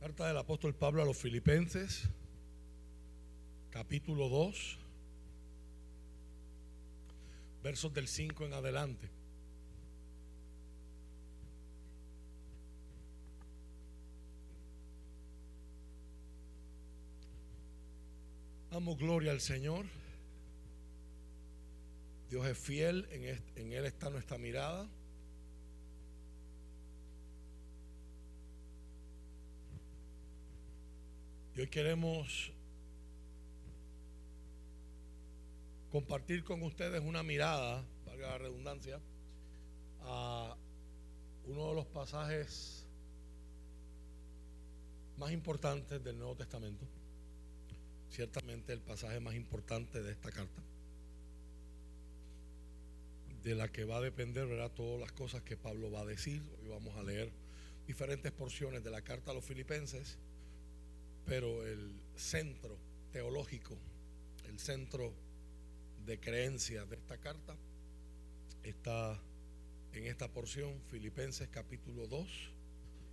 Carta 0.00 0.28
del 0.28 0.36
apóstol 0.36 0.76
Pablo 0.76 1.02
a 1.02 1.04
los 1.04 1.16
Filipenses, 1.16 2.08
capítulo 3.68 4.28
2, 4.28 4.78
versos 7.64 7.92
del 7.92 8.06
5 8.06 8.46
en 8.46 8.52
adelante. 8.52 9.10
Amo 18.70 18.94
gloria 18.94 19.32
al 19.32 19.40
Señor. 19.40 19.86
Dios 22.30 22.46
es 22.46 22.56
fiel, 22.56 23.08
en, 23.10 23.42
en 23.56 23.72
Él 23.72 23.84
está 23.84 24.10
nuestra 24.10 24.38
mirada. 24.38 24.88
Y 31.58 31.62
hoy 31.62 31.66
queremos 31.66 32.52
compartir 35.90 36.44
con 36.44 36.62
ustedes 36.62 37.02
una 37.02 37.24
mirada, 37.24 37.84
valga 38.06 38.28
la 38.28 38.38
redundancia, 38.38 39.00
a 40.02 40.56
uno 41.46 41.70
de 41.70 41.74
los 41.74 41.86
pasajes 41.86 42.86
más 45.16 45.32
importantes 45.32 46.04
del 46.04 46.16
Nuevo 46.16 46.36
Testamento. 46.36 46.86
Ciertamente 48.08 48.72
el 48.72 48.80
pasaje 48.80 49.18
más 49.18 49.34
importante 49.34 50.00
de 50.00 50.12
esta 50.12 50.30
carta, 50.30 50.62
de 53.42 53.56
la 53.56 53.66
que 53.66 53.82
va 53.82 53.96
a 53.96 54.00
depender 54.00 54.46
¿verdad? 54.46 54.70
todas 54.70 55.00
las 55.00 55.10
cosas 55.10 55.42
que 55.42 55.56
Pablo 55.56 55.90
va 55.90 56.02
a 56.02 56.06
decir. 56.06 56.40
Hoy 56.62 56.68
vamos 56.68 56.96
a 56.96 57.02
leer 57.02 57.32
diferentes 57.84 58.30
porciones 58.30 58.84
de 58.84 58.92
la 58.92 59.02
carta 59.02 59.32
a 59.32 59.34
los 59.34 59.44
filipenses 59.44 60.18
pero 61.28 61.66
el 61.66 61.92
centro 62.16 62.78
teológico, 63.12 63.76
el 64.46 64.58
centro 64.58 65.12
de 66.06 66.18
creencia 66.18 66.86
de 66.86 66.96
esta 66.96 67.18
carta 67.18 67.54
está 68.62 69.20
en 69.92 70.06
esta 70.06 70.28
porción, 70.28 70.80
Filipenses 70.88 71.48
capítulo 71.48 72.06
2, 72.06 72.50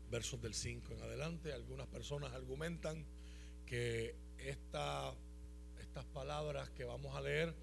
versos 0.10 0.42
del 0.42 0.54
5 0.54 0.94
en 0.94 1.02
adelante. 1.02 1.52
Algunas 1.52 1.88
personas 1.88 2.32
argumentan 2.32 3.06
que 3.66 4.16
esta, 4.38 5.14
estas 5.82 6.06
palabras 6.06 6.70
que 6.70 6.86
vamos 6.86 7.18
a 7.18 7.22
leer 7.22 7.54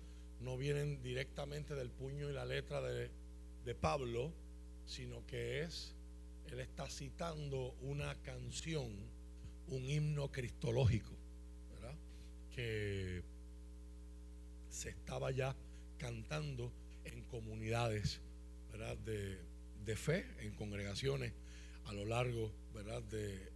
no 0.41 0.59
vienen 0.59 1.03
directamente 1.03 1.75
del 1.75 1.91
puño 1.91 2.29
y 2.29 2.35
la 2.35 2.45
letra 2.45 2.83
de, 2.83 3.11
de 3.65 3.75
Pablo, 3.75 4.35
sino 4.85 5.25
que 5.25 5.63
es, 5.63 5.95
él 6.51 6.61
está 6.61 6.91
citando 6.91 7.75
una 7.81 8.21
canción 8.21 9.12
un 9.75 9.89
himno 9.89 10.31
cristológico, 10.31 11.13
que 12.55 13.23
se 14.69 14.91
estaba 14.91 15.31
ya 15.31 15.57
cantando 15.99 16.73
en 17.05 17.23
comunidades. 17.25 18.21
De, 19.05 19.39
de 19.85 19.97
fe, 19.97 20.25
en 20.41 20.53
congregaciones 20.55 21.35
a 21.85 21.93
lo 21.93 22.07
largo 22.07 22.51
¿verdad? 22.75 23.03
De, 23.03 23.53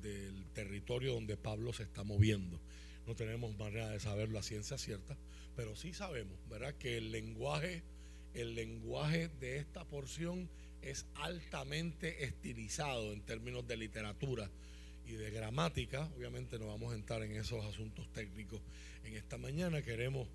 del 0.00 0.46
territorio 0.52 1.14
donde 1.14 1.36
Pablo 1.36 1.72
se 1.72 1.84
está 1.84 2.02
moviendo. 2.02 2.60
No 3.06 3.14
tenemos 3.14 3.56
manera 3.56 3.88
de 3.88 4.00
saber 4.00 4.30
la 4.30 4.42
ciencia 4.42 4.78
cierta, 4.78 5.16
pero 5.56 5.76
sí 5.76 5.92
sabemos 5.92 6.36
¿verdad? 6.48 6.74
que 6.74 6.98
el 6.98 7.10
lenguaje, 7.10 7.82
el 8.34 8.54
lenguaje 8.54 9.28
de 9.40 9.58
esta 9.58 9.84
porción 9.84 10.48
es 10.82 11.06
altamente 11.14 12.24
estilizado 12.24 13.12
en 13.12 13.22
términos 13.22 13.66
de 13.66 13.76
literatura 13.76 14.50
y 15.08 15.14
de 15.14 15.30
gramática. 15.30 16.08
Obviamente 16.16 16.58
no 16.58 16.66
vamos 16.66 16.92
a 16.92 16.96
entrar 16.96 17.22
en 17.22 17.32
esos 17.32 17.64
asuntos 17.64 18.06
técnicos 18.12 18.60
en 19.04 19.16
esta 19.16 19.38
mañana. 19.38 19.82
Queremos 19.82 20.28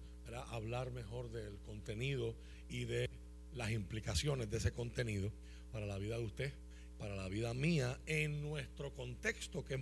hablar 0.49 0.91
mejor 0.91 1.31
del 1.31 1.59
contenido 1.59 2.35
y 2.69 2.85
de 2.85 3.09
las 3.53 3.71
implicaciones 3.71 4.49
de 4.49 4.57
ese 4.57 4.71
contenido 4.71 5.31
para 5.71 5.85
la 5.85 5.97
vida 5.99 6.17
de 6.17 6.25
usted, 6.25 6.53
para 6.97 7.15
la 7.15 7.27
vida 7.27 7.53
mía, 7.53 7.99
en 8.07 8.41
nuestro 8.41 8.91
contexto, 8.93 9.63
que, 9.63 9.75
es 9.75 9.81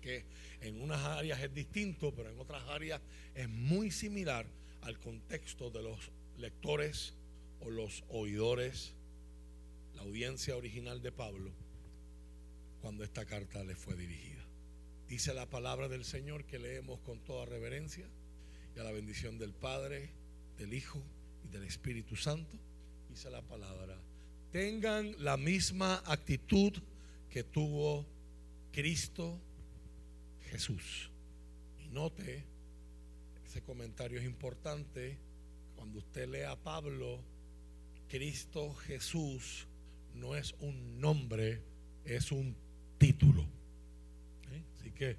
que 0.00 0.24
en 0.60 0.80
unas 0.82 1.04
áreas 1.04 1.40
es 1.40 1.54
distinto, 1.54 2.12
pero 2.14 2.30
en 2.30 2.38
otras 2.40 2.64
áreas 2.64 3.00
es 3.34 3.48
muy 3.48 3.92
similar 3.92 4.46
al 4.82 4.98
contexto 4.98 5.70
de 5.70 5.82
los 5.82 6.10
lectores 6.36 7.14
o 7.60 7.70
los 7.70 8.02
oidores, 8.08 8.94
la 9.94 10.02
audiencia 10.02 10.56
original 10.56 11.00
de 11.00 11.12
Pablo 11.12 11.65
cuando 12.86 13.02
esta 13.02 13.24
carta 13.24 13.64
le 13.64 13.74
fue 13.74 13.96
dirigida. 13.96 14.46
Dice 15.08 15.34
la 15.34 15.50
palabra 15.50 15.88
del 15.88 16.04
Señor 16.04 16.44
que 16.44 16.60
leemos 16.60 17.00
con 17.00 17.18
toda 17.18 17.44
reverencia 17.44 18.06
y 18.76 18.78
a 18.78 18.84
la 18.84 18.92
bendición 18.92 19.38
del 19.38 19.52
Padre, 19.54 20.12
del 20.56 20.72
Hijo 20.72 21.02
y 21.44 21.48
del 21.48 21.64
Espíritu 21.64 22.14
Santo. 22.14 22.56
Dice 23.10 23.28
la 23.28 23.42
palabra, 23.42 23.98
tengan 24.52 25.16
la 25.18 25.36
misma 25.36 26.00
actitud 26.06 26.74
que 27.28 27.42
tuvo 27.42 28.06
Cristo 28.70 29.40
Jesús. 30.42 31.10
Y 31.80 31.88
note, 31.88 32.44
ese 33.44 33.62
comentario 33.62 34.20
es 34.20 34.24
importante, 34.24 35.18
cuando 35.74 35.98
usted 35.98 36.28
lea 36.28 36.52
a 36.52 36.62
Pablo, 36.62 37.18
Cristo 38.08 38.72
Jesús 38.74 39.66
no 40.14 40.36
es 40.36 40.54
un 40.60 41.00
nombre, 41.00 41.64
es 42.04 42.30
un 42.30 42.64
título. 42.98 43.42
¿Eh? 44.52 44.62
Así 44.78 44.90
que 44.90 45.16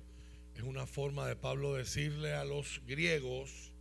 es 0.55 0.63
una 0.63 0.85
forma 0.85 1.27
de 1.27 1.35
Pablo 1.35 1.75
decirle 1.75 2.33
a 2.33 2.43
los 2.45 2.81
griegos, 2.87 3.71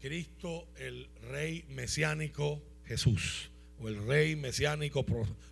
Cristo 0.00 0.66
el 0.76 1.08
rey 1.30 1.64
mesiánico 1.68 2.60
Jesús, 2.84 3.50
o 3.80 3.88
el 3.88 4.06
rey 4.06 4.36
mesiánico 4.36 5.06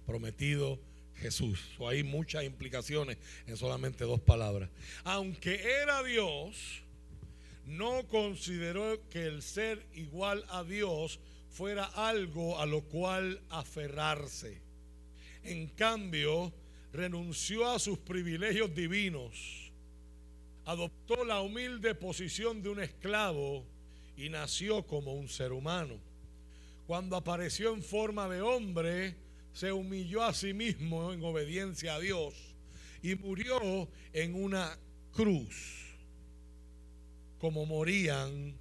prometido 0.07 0.79
Jesús. 1.15 1.61
Hay 1.87 2.03
muchas 2.03 2.45
implicaciones 2.45 3.19
en 3.47 3.57
solamente 3.57 4.05
dos 4.05 4.21
palabras. 4.21 4.71
Aunque 5.05 5.63
era 5.83 6.03
Dios, 6.03 6.83
no 7.67 8.07
consideró 8.09 9.09
que 9.09 9.25
el 9.25 9.43
ser 9.43 9.87
igual 9.95 10.45
a 10.49 10.65
Dios 10.65 11.21
fuera 11.51 11.85
algo 11.85 12.59
a 12.59 12.67
lo 12.67 12.83
cual 12.83 13.41
aferrarse. 13.51 14.61
En 15.45 15.69
cambio, 15.69 16.53
renunció 16.93 17.69
a 17.69 17.79
sus 17.79 17.99
privilegios 17.99 18.75
divinos, 18.75 19.73
adoptó 20.65 21.25
la 21.25 21.41
humilde 21.41 21.95
posición 21.95 22.63
de 22.63 22.69
un 22.69 22.81
esclavo 22.81 23.65
y 24.17 24.29
nació 24.29 24.87
como 24.87 25.15
un 25.15 25.29
ser 25.29 25.53
humano. 25.53 25.97
Cuando 26.87 27.17
apareció 27.17 27.73
en 27.73 27.83
forma 27.83 28.29
de 28.29 28.43
hombre, 28.43 29.17
se 29.53 29.73
humilló 29.73 30.23
a 30.25 30.35
sí 30.35 30.53
mismo 30.53 31.13
en 31.13 31.23
obediencia 31.23 31.95
a 31.95 32.01
Dios 32.01 32.35
y 33.03 33.15
murió 33.15 33.89
en 34.13 34.35
una 34.35 34.79
cruz, 35.13 35.97
como 37.39 37.67
morían 37.67 38.55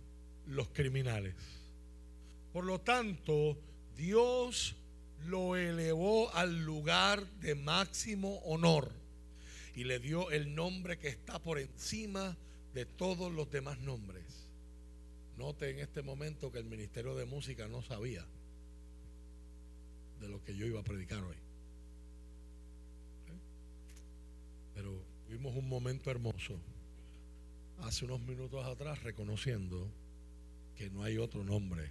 los 0.47 0.69
criminales. 0.69 1.35
Por 2.53 2.65
lo 2.65 2.79
tanto, 2.79 3.57
Dios 3.95 4.75
lo 5.25 5.55
elevó 5.55 6.33
al 6.33 6.63
lugar 6.63 7.25
de 7.39 7.55
máximo 7.55 8.39
honor 8.45 8.91
y 9.75 9.83
le 9.83 9.99
dio 9.99 10.31
el 10.31 10.55
nombre 10.55 10.97
que 10.97 11.07
está 11.07 11.39
por 11.39 11.59
encima 11.59 12.37
de 12.73 12.85
todos 12.85 13.31
los 13.31 13.49
demás 13.51 13.79
nombres. 13.79 14.23
Note 15.37 15.69
en 15.69 15.79
este 15.79 16.01
momento 16.01 16.51
que 16.51 16.59
el 16.59 16.65
Ministerio 16.65 17.15
de 17.15 17.25
Música 17.25 17.67
no 17.67 17.81
sabía 17.81 18.25
de 20.19 20.27
lo 20.27 20.43
que 20.43 20.55
yo 20.55 20.65
iba 20.65 20.81
a 20.81 20.83
predicar 20.83 21.23
hoy. 21.23 21.37
Pero 24.75 25.01
tuvimos 25.25 25.55
un 25.55 25.67
momento 25.67 26.11
hermoso 26.11 26.59
hace 27.79 28.05
unos 28.05 28.19
minutos 28.21 28.65
atrás 28.65 29.01
reconociendo 29.03 29.89
que 30.75 30.89
no 30.89 31.03
hay 31.03 31.17
otro 31.17 31.43
nombre 31.43 31.89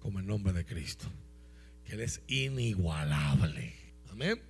como 0.00 0.18
el 0.18 0.26
nombre 0.26 0.52
de 0.52 0.64
Cristo 0.64 1.06
que 1.84 1.94
Él 1.94 2.00
es 2.00 2.20
inigualable. 2.28 3.74
Amén. 4.10 4.40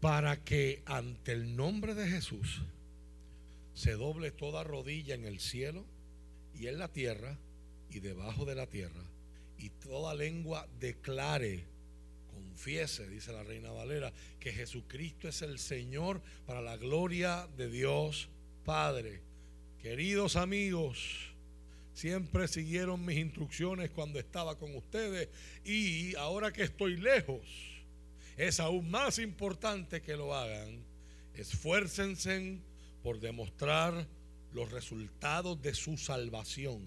Para 0.00 0.42
que 0.42 0.82
ante 0.86 1.32
el 1.32 1.56
nombre 1.56 1.94
de 1.94 2.08
Jesús 2.08 2.62
se 3.74 3.92
doble 3.92 4.30
toda 4.30 4.64
rodilla 4.64 5.14
en 5.14 5.24
el 5.24 5.40
cielo 5.40 5.84
y 6.54 6.66
en 6.68 6.78
la 6.78 6.88
tierra 6.88 7.38
y 7.90 8.00
debajo 8.00 8.44
de 8.44 8.54
la 8.54 8.66
tierra 8.66 9.04
y 9.58 9.68
toda 9.68 10.14
lengua 10.14 10.66
declare, 10.78 11.64
confiese, 12.32 13.08
dice 13.08 13.32
la 13.32 13.42
reina 13.42 13.70
Valera, 13.70 14.12
que 14.38 14.52
Jesucristo 14.52 15.28
es 15.28 15.42
el 15.42 15.58
Señor 15.58 16.22
para 16.46 16.62
la 16.62 16.76
gloria 16.76 17.46
de 17.56 17.68
Dios 17.68 18.28
Padre. 18.64 19.20
Queridos 19.82 20.36
amigos, 20.36 21.29
siempre 21.94 22.48
siguieron 22.48 23.04
mis 23.04 23.18
instrucciones 23.18 23.90
cuando 23.90 24.18
estaba 24.18 24.58
con 24.58 24.74
ustedes 24.74 25.28
y 25.64 26.14
ahora 26.16 26.52
que 26.52 26.62
estoy 26.62 26.96
lejos, 26.96 27.40
es 28.36 28.60
aún 28.60 28.90
más 28.90 29.18
importante 29.18 30.00
que 30.00 30.16
lo 30.16 30.34
hagan. 30.34 30.84
Esfuércense 31.34 32.58
por 33.02 33.20
demostrar 33.20 34.06
los 34.52 34.70
resultados 34.70 35.60
de 35.62 35.74
su 35.74 35.96
salvación, 35.96 36.82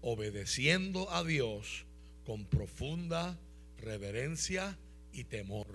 obedeciendo 0.00 1.10
a 1.10 1.24
Dios 1.24 1.86
con 2.24 2.46
profunda 2.46 3.38
reverencia 3.78 4.78
y 5.12 5.24
temor. 5.24 5.66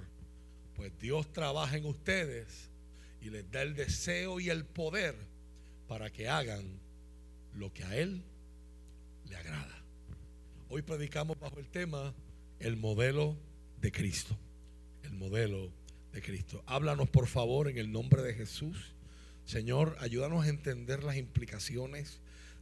Pues 0.75 0.97
Dios 0.99 1.31
trabaja 1.31 1.77
en 1.77 1.85
ustedes 1.85 2.69
y 3.21 3.29
les 3.29 3.49
da 3.51 3.61
el 3.61 3.75
deseo 3.75 4.39
y 4.39 4.49
el 4.49 4.65
poder 4.65 5.15
para 5.87 6.09
que 6.09 6.27
hagan 6.27 6.79
lo 7.53 7.73
que 7.73 7.83
a 7.83 7.95
Él 7.97 8.23
le 9.31 9.37
agrada. 9.37 9.83
Hoy 10.67 10.81
predicamos 10.81 11.39
bajo 11.39 11.57
el 11.57 11.69
tema 11.69 12.13
el 12.59 12.75
modelo 12.75 13.37
de 13.79 13.91
Cristo. 13.91 14.37
El 15.03 15.13
modelo 15.13 15.71
de 16.11 16.21
Cristo. 16.21 16.63
Háblanos 16.67 17.09
por 17.09 17.27
favor 17.27 17.69
en 17.69 17.77
el 17.77 17.91
nombre 17.91 18.21
de 18.21 18.33
Jesús. 18.33 18.93
Señor, 19.45 19.95
ayúdanos 19.99 20.45
a 20.45 20.49
entender 20.49 21.03
las 21.03 21.15
implicaciones 21.15 22.19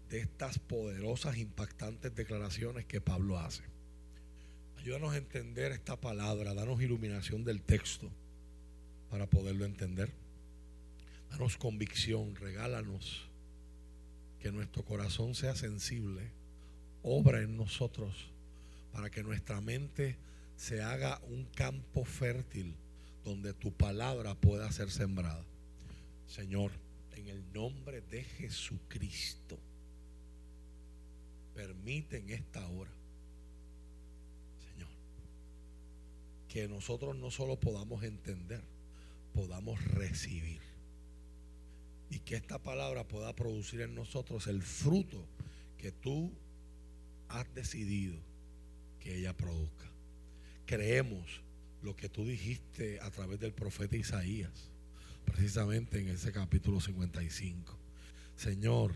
de 0.10 0.20
estas 0.20 0.60
poderosas, 0.60 1.38
impactantes 1.38 2.16
declaraciones 2.16 2.86
que 2.86 3.02
Pablo 3.02 3.40
hace. 3.40 3.64
Ayúdanos 4.78 5.14
a 5.14 5.18
entender 5.18 5.72
esta 5.72 6.00
palabra, 6.00 6.54
danos 6.54 6.82
iluminación 6.82 7.44
del 7.44 7.64
texto 7.64 8.12
para 9.10 9.28
poderlo 9.28 9.66
entender. 9.66 10.12
Danos 11.32 11.58
convicción, 11.58 12.36
regálanos 12.36 13.28
que 14.40 14.52
nuestro 14.52 14.86
corazón 14.86 15.34
sea 15.34 15.56
sensible, 15.56 16.32
obra 17.04 17.42
en 17.42 17.58
nosotros 17.58 18.32
para 18.92 19.10
que 19.10 19.24
nuestra 19.24 19.62
mente 19.62 20.18
se 20.56 20.82
haga 20.82 21.22
un 21.30 21.46
campo 21.46 22.04
fértil 22.04 22.76
donde 23.24 23.54
tu 23.54 23.72
palabra 23.72 24.36
pueda 24.36 24.72
ser 24.72 24.92
sembrada. 24.92 25.46
Señor, 26.28 26.72
en 27.16 27.28
el 27.28 27.54
nombre 27.54 28.02
de 28.02 28.24
Jesucristo, 28.24 29.58
permite 31.54 32.18
en 32.18 32.30
esta 32.30 32.68
hora, 32.68 32.92
Señor, 34.72 34.90
que 36.48 36.68
nosotros 36.68 37.16
no 37.16 37.32
solo 37.32 37.60
podamos 37.60 38.04
entender, 38.04 38.64
podamos 39.34 39.84
recibir. 39.86 40.62
Y 42.10 42.20
que 42.20 42.36
esta 42.36 42.58
palabra 42.58 43.08
pueda 43.08 43.36
producir 43.36 43.82
en 43.82 43.94
nosotros 43.94 44.48
el 44.48 44.62
fruto 44.62 45.28
que 45.78 45.92
tú 45.92 46.32
has 47.30 47.54
decidido 47.54 48.20
que 49.00 49.18
ella 49.18 49.36
produzca. 49.36 49.86
Creemos 50.66 51.42
lo 51.82 51.96
que 51.96 52.10
tú 52.10 52.26
dijiste 52.26 53.00
a 53.00 53.10
través 53.10 53.40
del 53.40 53.54
profeta 53.54 53.96
Isaías 53.96 54.70
precisamente 55.30 56.00
en 56.00 56.10
ese 56.10 56.32
capítulo 56.32 56.82
55. 56.82 57.78
Señor, 58.36 58.94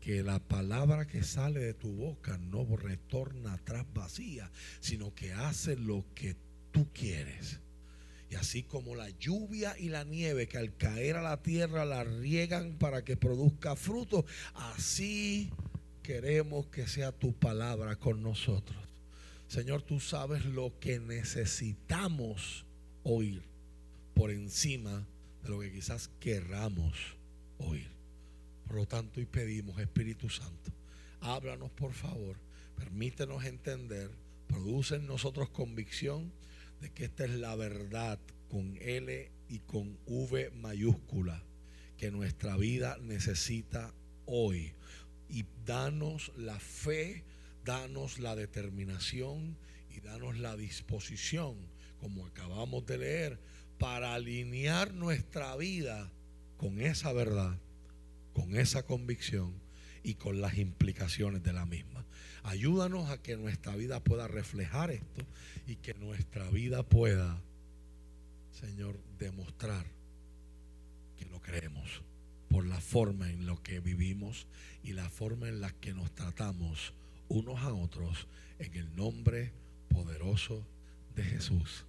que 0.00 0.22
la 0.22 0.38
palabra 0.38 1.06
que 1.06 1.22
sale 1.22 1.60
de 1.60 1.74
tu 1.74 1.92
boca 1.92 2.38
no 2.38 2.64
retorna 2.76 3.54
atrás 3.54 3.86
vacía, 3.94 4.50
sino 4.80 5.14
que 5.14 5.32
hace 5.32 5.76
lo 5.76 6.04
que 6.14 6.36
tú 6.72 6.88
quieres. 6.92 7.60
Y 8.28 8.34
así 8.34 8.64
como 8.64 8.96
la 8.96 9.08
lluvia 9.10 9.78
y 9.78 9.88
la 9.88 10.04
nieve 10.04 10.48
que 10.48 10.58
al 10.58 10.76
caer 10.76 11.16
a 11.16 11.22
la 11.22 11.42
tierra 11.42 11.84
la 11.84 12.02
riegan 12.02 12.76
para 12.76 13.04
que 13.04 13.16
produzca 13.16 13.76
fruto, 13.76 14.26
así 14.54 15.50
queremos 16.06 16.68
que 16.68 16.86
sea 16.86 17.10
tu 17.10 17.32
palabra 17.32 17.96
con 17.96 18.22
nosotros. 18.22 18.78
Señor, 19.48 19.82
tú 19.82 19.98
sabes 19.98 20.44
lo 20.44 20.78
que 20.78 21.00
necesitamos 21.00 22.64
oír 23.02 23.42
por 24.14 24.30
encima 24.30 25.04
lo 25.48 25.58
que 25.58 25.72
quizás 25.72 26.08
querramos 26.20 27.16
oír. 27.58 27.90
Por 28.68 28.76
lo 28.76 28.86
tanto, 28.86 29.20
y 29.20 29.26
pedimos, 29.26 29.80
Espíritu 29.80 30.30
Santo, 30.30 30.70
háblanos 31.20 31.72
por 31.72 31.92
favor, 31.92 32.36
permítenos 32.76 33.44
entender, 33.44 34.08
produce 34.46 34.94
en 34.94 35.08
nosotros 35.08 35.50
convicción 35.50 36.32
de 36.80 36.90
que 36.90 37.06
esta 37.06 37.24
es 37.24 37.32
la 37.32 37.56
verdad 37.56 38.20
con 38.48 38.76
L 38.80 39.32
y 39.48 39.58
con 39.58 39.98
V 40.06 40.52
mayúscula 40.52 41.42
que 41.96 42.12
nuestra 42.12 42.56
vida 42.56 42.96
necesita 43.00 43.92
hoy. 44.24 44.72
Y 45.28 45.44
danos 45.64 46.32
la 46.36 46.58
fe, 46.58 47.24
danos 47.64 48.18
la 48.18 48.36
determinación 48.36 49.56
y 49.90 50.00
danos 50.00 50.38
la 50.38 50.56
disposición, 50.56 51.56
como 52.00 52.26
acabamos 52.26 52.86
de 52.86 52.98
leer, 52.98 53.40
para 53.78 54.14
alinear 54.14 54.94
nuestra 54.94 55.56
vida 55.56 56.10
con 56.56 56.80
esa 56.80 57.12
verdad, 57.12 57.58
con 58.32 58.56
esa 58.56 58.84
convicción 58.84 59.52
y 60.02 60.14
con 60.14 60.40
las 60.40 60.56
implicaciones 60.58 61.42
de 61.42 61.52
la 61.52 61.66
misma. 61.66 62.04
Ayúdanos 62.44 63.10
a 63.10 63.20
que 63.20 63.36
nuestra 63.36 63.74
vida 63.74 64.02
pueda 64.02 64.28
reflejar 64.28 64.92
esto 64.92 65.26
y 65.66 65.76
que 65.76 65.94
nuestra 65.94 66.48
vida 66.50 66.84
pueda, 66.84 67.42
Señor, 68.52 69.00
demostrar 69.18 69.84
que 71.18 71.24
lo 71.26 71.40
creemos 71.40 72.02
por 72.48 72.66
la 72.66 72.80
forma 72.80 73.30
en 73.30 73.46
la 73.46 73.56
que 73.62 73.80
vivimos 73.80 74.46
y 74.82 74.92
la 74.92 75.08
forma 75.08 75.48
en 75.48 75.60
la 75.60 75.70
que 75.70 75.92
nos 75.92 76.14
tratamos 76.14 76.94
unos 77.28 77.60
a 77.60 77.72
otros 77.74 78.28
en 78.58 78.74
el 78.74 78.94
nombre 78.96 79.52
poderoso 79.88 80.66
de 81.14 81.24
Jesús. 81.24 81.84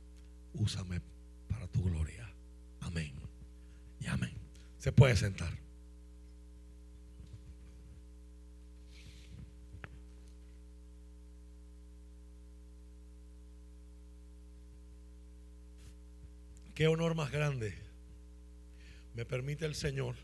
Úsame 0.53 1.01
para 1.47 1.67
tu 1.67 1.83
gloria. 1.83 2.33
Amén. 2.81 3.13
Y 3.99 4.07
amén. 4.07 4.33
Se 4.79 4.91
puede 4.91 5.15
sentar. 5.15 5.53
Qué 16.73 16.87
honor 16.87 17.15
más 17.15 17.31
grande 17.31 17.73
me 19.15 19.25
permite 19.25 19.65
el 19.65 19.73
Señor 19.73 20.15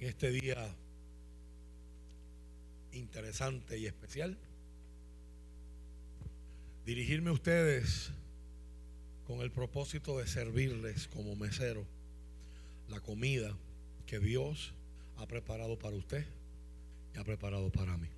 en 0.00 0.08
este 0.08 0.30
día 0.30 0.74
interesante 2.92 3.78
y 3.78 3.86
especial. 3.86 4.36
Dirigirme 6.84 7.30
a 7.30 7.34
ustedes 7.34 8.10
con 9.26 9.40
el 9.40 9.50
propósito 9.50 10.18
de 10.18 10.26
servirles 10.26 11.08
como 11.08 11.34
mesero. 11.36 11.84
La 12.88 13.00
comida 13.00 13.56
que 14.06 14.18
Dios 14.18 14.72
ha 15.16 15.26
preparado 15.26 15.78
para 15.78 15.96
usted 15.96 16.24
y 17.14 17.18
ha 17.18 17.24
preparado 17.24 17.70
para 17.70 17.96
mí. 17.96 18.08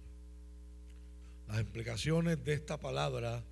Las 1.47 1.61
implicaciones 1.61 2.45
de 2.45 2.53
esta 2.53 2.79
palabra 2.79 3.43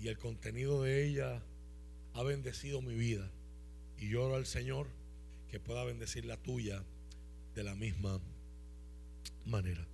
y 0.00 0.08
el 0.08 0.18
contenido 0.18 0.82
de 0.82 1.04
ella 1.04 1.42
ha 2.14 2.22
bendecido 2.22 2.80
mi 2.80 2.94
vida. 2.94 3.28
Y 3.98 4.08
lloro 4.08 4.36
al 4.36 4.46
Señor 4.46 4.86
que 5.50 5.58
pueda 5.58 5.82
bendecir 5.84 6.24
la 6.24 6.36
tuya 6.36 6.84
de 7.54 7.64
la 7.64 7.74
misma 7.74 8.20
manera. 9.44 9.86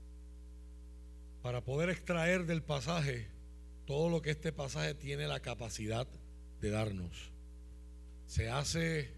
Para 1.42 1.62
poder 1.62 1.90
extraer 1.90 2.46
del 2.46 2.62
pasaje 2.62 3.28
todo 3.86 4.10
lo 4.10 4.20
que 4.20 4.30
este 4.30 4.52
pasaje 4.52 4.94
tiene 4.94 5.26
la 5.26 5.40
capacidad 5.40 6.06
de 6.60 6.70
darnos. 6.70 7.30
Se 8.26 8.50
hace 8.50 9.10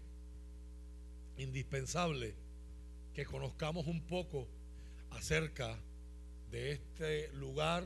indispensable 1.37 2.35
que 3.13 3.25
conozcamos 3.25 3.87
un 3.87 4.01
poco 4.07 4.47
acerca 5.09 5.77
de 6.51 6.71
este 6.71 7.29
lugar 7.33 7.85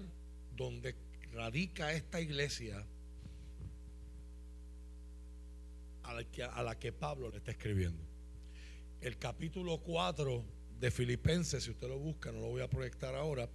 donde 0.56 0.96
radica 1.34 1.92
esta 1.94 2.22
iglesia 2.22 2.86
a 6.04 6.14
la 6.14 6.24
que, 6.24 6.44
a 6.44 6.64
la 6.64 6.78
que 6.78 6.92
Pablo 6.92 7.30
le 7.32 7.38
está 7.38 7.52
escribiendo. 7.52 8.15
El 9.06 9.20
capítulo 9.20 9.78
4 9.82 10.44
de 10.80 10.90
Filipenses, 10.90 11.64
si 11.64 11.70
usted 11.70 11.88
lo 11.88 12.00
busca, 12.00 12.32
no 12.32 12.40
lo 12.40 12.48
voy 12.48 12.64
a 12.64 12.68
proyectar 12.68 13.14
ahora, 13.14 13.48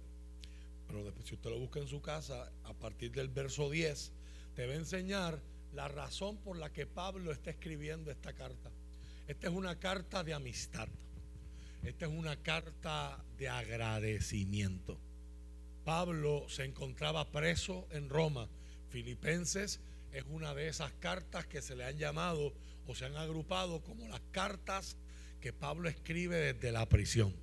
pero 0.87 1.03
después, 1.03 1.27
si 1.27 1.35
usted 1.35 1.49
lo 1.49 1.59
busca 1.59 1.81
en 1.81 1.89
su 1.89 2.01
casa, 2.01 2.49
a 2.63 2.73
partir 2.73 3.11
del 3.11 3.27
verso 3.27 3.69
10, 3.69 4.13
te 4.55 4.65
va 4.65 4.71
a 4.71 4.77
enseñar 4.77 5.41
la 5.73 5.89
razón 5.89 6.37
por 6.37 6.55
la 6.55 6.71
que 6.71 6.85
Pablo 6.85 7.33
está 7.33 7.49
escribiendo 7.49 8.11
esta 8.11 8.31
carta. 8.31 8.71
Esta 9.27 9.47
es 9.47 9.53
una 9.53 9.77
carta 9.77 10.23
de 10.23 10.33
amistad. 10.33 10.87
Esta 11.83 12.05
es 12.05 12.11
una 12.13 12.37
carta 12.37 13.21
de 13.37 13.49
agradecimiento. 13.49 14.97
Pablo 15.83 16.45
se 16.47 16.63
encontraba 16.63 17.29
preso 17.29 17.89
en 17.91 18.07
Roma. 18.07 18.47
Filipenses 18.87 19.81
es 20.13 20.23
una 20.29 20.55
de 20.55 20.69
esas 20.69 20.93
cartas 20.93 21.45
que 21.45 21.61
se 21.61 21.75
le 21.75 21.83
han 21.83 21.97
llamado 21.97 22.53
o 22.87 22.95
se 22.95 23.03
han 23.03 23.17
agrupado 23.17 23.83
como 23.83 24.07
las 24.07 24.21
cartas 24.31 24.95
que 25.41 25.51
Pablo 25.51 25.89
escribe 25.89 26.53
desde 26.53 26.71
la 26.71 26.87
prisión. 26.87 27.33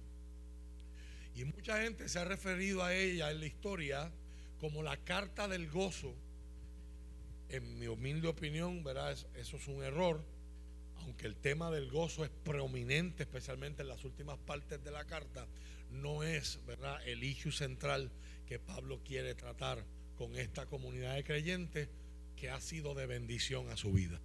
Y 1.34 1.44
mucha 1.44 1.82
gente 1.82 2.08
se 2.08 2.18
ha 2.18 2.24
referido 2.24 2.82
a 2.82 2.94
ella 2.94 3.30
en 3.30 3.40
la 3.40 3.46
historia 3.46 4.10
como 4.58 4.82
la 4.82 4.96
carta 4.96 5.46
del 5.46 5.68
gozo. 5.68 6.14
En 7.48 7.78
mi 7.78 7.86
humilde 7.86 8.28
opinión, 8.28 8.82
¿verdad? 8.82 9.16
Eso 9.34 9.56
es 9.56 9.68
un 9.68 9.82
error, 9.82 10.24
aunque 10.96 11.26
el 11.26 11.36
tema 11.36 11.70
del 11.70 11.90
gozo 11.90 12.24
es 12.24 12.30
prominente, 12.30 13.22
especialmente 13.22 13.82
en 13.82 13.88
las 13.88 14.04
últimas 14.04 14.38
partes 14.38 14.82
de 14.82 14.90
la 14.90 15.04
carta, 15.04 15.46
no 15.90 16.22
es, 16.22 16.58
¿verdad?, 16.66 17.00
el 17.06 17.24
issue 17.24 17.52
central 17.52 18.10
que 18.46 18.58
Pablo 18.58 19.00
quiere 19.04 19.34
tratar 19.34 19.84
con 20.16 20.36
esta 20.36 20.66
comunidad 20.66 21.14
de 21.14 21.24
creyentes 21.24 21.88
que 22.36 22.50
ha 22.50 22.60
sido 22.60 22.94
de 22.94 23.06
bendición 23.06 23.70
a 23.70 23.76
su 23.76 23.92
vida. 23.92 24.20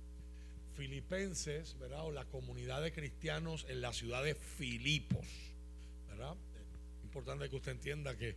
Filipenses, 0.75 1.77
¿verdad? 1.80 2.06
O 2.06 2.12
la 2.12 2.25
comunidad 2.25 2.82
de 2.82 2.92
cristianos 2.92 3.65
en 3.70 3.82
la 3.82 3.94
ciudad 3.94 4.24
de 4.24 4.36
Filipos, 4.36 5.25
¿verdad? 6.10 6.36
importante 7.03 7.48
que 7.48 7.56
usted 7.56 7.74
entienda 7.74 8.18
que 8.18 8.36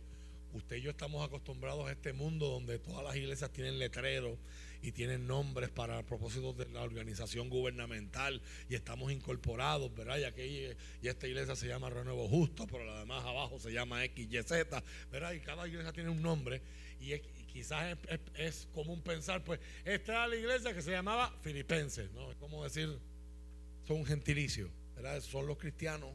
usted 0.53 0.75
y 0.75 0.81
yo 0.81 0.91
estamos 0.91 1.25
acostumbrados 1.25 1.87
a 1.87 1.91
este 1.91 2.13
mundo 2.13 2.47
donde 2.47 2.77
todas 2.77 3.03
las 3.03 3.15
iglesias 3.15 3.51
tienen 3.51 3.79
letreros 3.79 4.37
y 4.83 4.91
tienen 4.91 5.25
nombres 5.25 5.71
para 5.71 6.03
propósitos 6.03 6.55
de 6.57 6.67
la 6.69 6.83
organización 6.83 7.49
gubernamental 7.49 8.39
y 8.69 8.75
estamos 8.75 9.11
incorporados, 9.11 9.93
¿verdad? 9.95 10.19
Y, 10.19 10.23
aquí, 10.25 10.67
y 11.01 11.07
esta 11.07 11.27
iglesia 11.27 11.55
se 11.55 11.67
llama 11.67 11.89
Renuevo 11.89 12.27
Justo, 12.27 12.67
pero 12.67 12.85
la 12.85 12.99
demás 12.99 13.25
abajo 13.25 13.59
se 13.59 13.71
llama 13.71 14.03
XYZ, 14.05 14.51
¿verdad? 15.11 15.33
Y 15.33 15.39
cada 15.39 15.67
iglesia 15.67 15.91
tiene 15.91 16.11
un 16.11 16.21
nombre 16.21 16.61
y, 16.99 17.13
quizás 17.57 17.97
es, 18.35 18.67
común 18.71 19.01
pensar, 19.01 19.43
pues, 19.43 19.59
esta 19.83 20.11
era 20.11 20.27
la 20.27 20.35
iglesia 20.35 20.75
que 20.75 20.81
se 20.83 20.91
llamaba 20.91 21.33
Filipenses, 21.41 22.11
¿no? 22.11 22.31
Es 22.31 22.37
como 22.37 22.63
decir, 22.63 22.99
son 23.87 23.97
un 23.97 24.05
gentilicio, 24.05 24.69
¿verdad? 24.95 25.19
Son 25.21 25.47
los 25.47 25.57
cristianos 25.57 26.11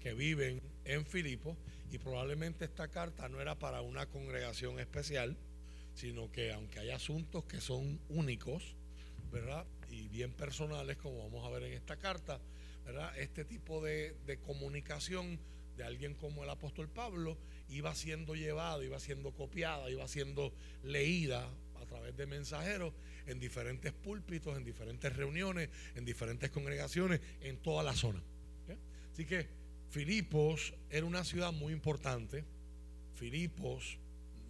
que 0.00 0.14
viven 0.14 0.60
en 0.84 1.06
Filipos 1.06 1.56
y 1.92 1.98
probablemente 1.98 2.64
esta 2.64 2.88
carta 2.88 3.28
no 3.28 3.40
era 3.40 3.56
para 3.56 3.82
una 3.82 4.06
congregación 4.06 4.80
especial, 4.80 5.36
sino 5.94 6.32
que 6.32 6.52
aunque 6.52 6.80
hay 6.80 6.90
asuntos 6.90 7.44
que 7.44 7.60
son 7.60 8.00
únicos, 8.08 8.74
¿verdad? 9.30 9.64
Y 9.90 10.08
bien 10.08 10.32
personales, 10.32 10.96
como 10.96 11.22
vamos 11.22 11.46
a 11.46 11.50
ver 11.50 11.62
en 11.62 11.74
esta 11.74 11.98
carta, 11.98 12.40
¿verdad? 12.84 13.16
Este 13.16 13.44
tipo 13.44 13.80
de, 13.80 14.16
de 14.26 14.38
comunicación 14.38 15.38
de 15.78 15.84
alguien 15.84 16.14
como 16.14 16.42
el 16.44 16.50
apóstol 16.50 16.88
Pablo 16.88 17.38
iba 17.70 17.94
siendo 17.94 18.34
llevada, 18.34 18.84
iba 18.84 18.98
siendo 18.98 19.30
copiada, 19.32 19.88
iba 19.90 20.06
siendo 20.08 20.52
leída 20.82 21.48
a 21.80 21.86
través 21.86 22.16
de 22.16 22.26
mensajeros 22.26 22.92
en 23.26 23.38
diferentes 23.38 23.92
púlpitos, 23.92 24.56
en 24.56 24.64
diferentes 24.64 25.14
reuniones, 25.14 25.70
en 25.94 26.04
diferentes 26.04 26.50
congregaciones, 26.50 27.20
en 27.40 27.58
toda 27.58 27.82
la 27.82 27.94
zona. 27.94 28.22
Así 29.12 29.24
que 29.24 29.46
Filipos 29.90 30.74
era 30.90 31.06
una 31.06 31.24
ciudad 31.24 31.52
muy 31.52 31.72
importante. 31.72 32.44
Filipos, 33.14 33.98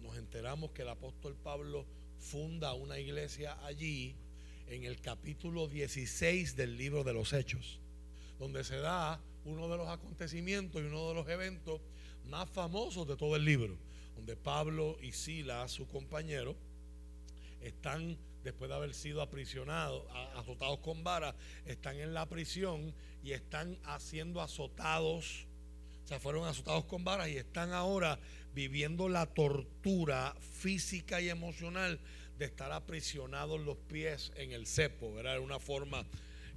nos 0.01 0.17
enteramos 0.17 0.71
que 0.71 0.81
el 0.81 0.89
apóstol 0.89 1.35
Pablo 1.35 1.85
funda 2.17 2.73
una 2.73 2.99
iglesia 2.99 3.57
allí 3.65 4.15
en 4.67 4.83
el 4.83 4.99
capítulo 4.99 5.67
16 5.67 6.55
del 6.55 6.77
libro 6.77 7.03
de 7.03 7.13
los 7.13 7.33
Hechos, 7.33 7.79
donde 8.37 8.63
se 8.63 8.77
da 8.77 9.21
uno 9.49 9.67
de 9.67 9.77
los 9.77 9.87
acontecimientos 9.87 10.81
y 10.81 10.85
uno 10.85 11.09
de 11.09 11.15
los 11.15 11.27
eventos 11.27 11.81
más 12.25 12.49
famosos 12.49 13.07
de 13.07 13.15
todo 13.15 13.35
el 13.35 13.45
libro, 13.45 13.77
donde 14.15 14.35
Pablo 14.35 14.97
y 15.01 15.11
Silas, 15.11 15.71
su 15.71 15.87
compañero, 15.87 16.55
están 17.61 18.17
después 18.43 18.69
de 18.69 18.75
haber 18.75 18.93
sido 18.93 19.21
aprisionados, 19.21 20.05
azotados 20.35 20.79
con 20.79 21.03
vara, 21.03 21.35
están 21.65 21.97
en 21.97 22.13
la 22.13 22.27
prisión 22.27 22.93
y 23.23 23.31
están 23.31 23.77
siendo 23.99 24.41
azotados, 24.41 25.47
o 26.05 26.07
sea, 26.07 26.19
fueron 26.19 26.45
azotados 26.47 26.85
con 26.85 27.03
varas 27.03 27.29
y 27.29 27.37
están 27.37 27.73
ahora 27.73 28.19
viviendo 28.53 29.09
la 29.09 29.25
tortura 29.25 30.35
física 30.39 31.21
y 31.21 31.29
emocional 31.29 31.99
de 32.37 32.45
estar 32.45 32.71
aprisionados 32.71 33.59
los 33.59 33.77
pies 33.77 34.31
en 34.35 34.53
el 34.53 34.65
cepo. 34.65 35.19
Era 35.19 35.39
una 35.41 35.59
forma 35.59 36.05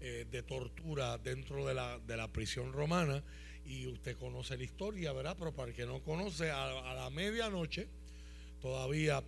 eh, 0.04 0.26
de 0.28 0.42
tortura 0.42 1.16
dentro 1.18 1.64
de 1.64 1.74
la, 1.74 1.98
de 2.00 2.16
la 2.16 2.26
prisión 2.26 2.72
romana 2.72 3.22
y 3.64 3.86
usted 3.86 4.16
conoce 4.16 4.56
la 4.56 4.64
historia, 4.64 5.12
¿verdad? 5.12 5.36
Pero 5.38 5.54
para 5.54 5.68
el 5.68 5.76
que 5.76 5.86
no 5.86 6.02
conoce, 6.02 6.50
a 6.50 6.94
la 6.94 7.08
medianoche 7.10 7.86
todavía 8.60 9.22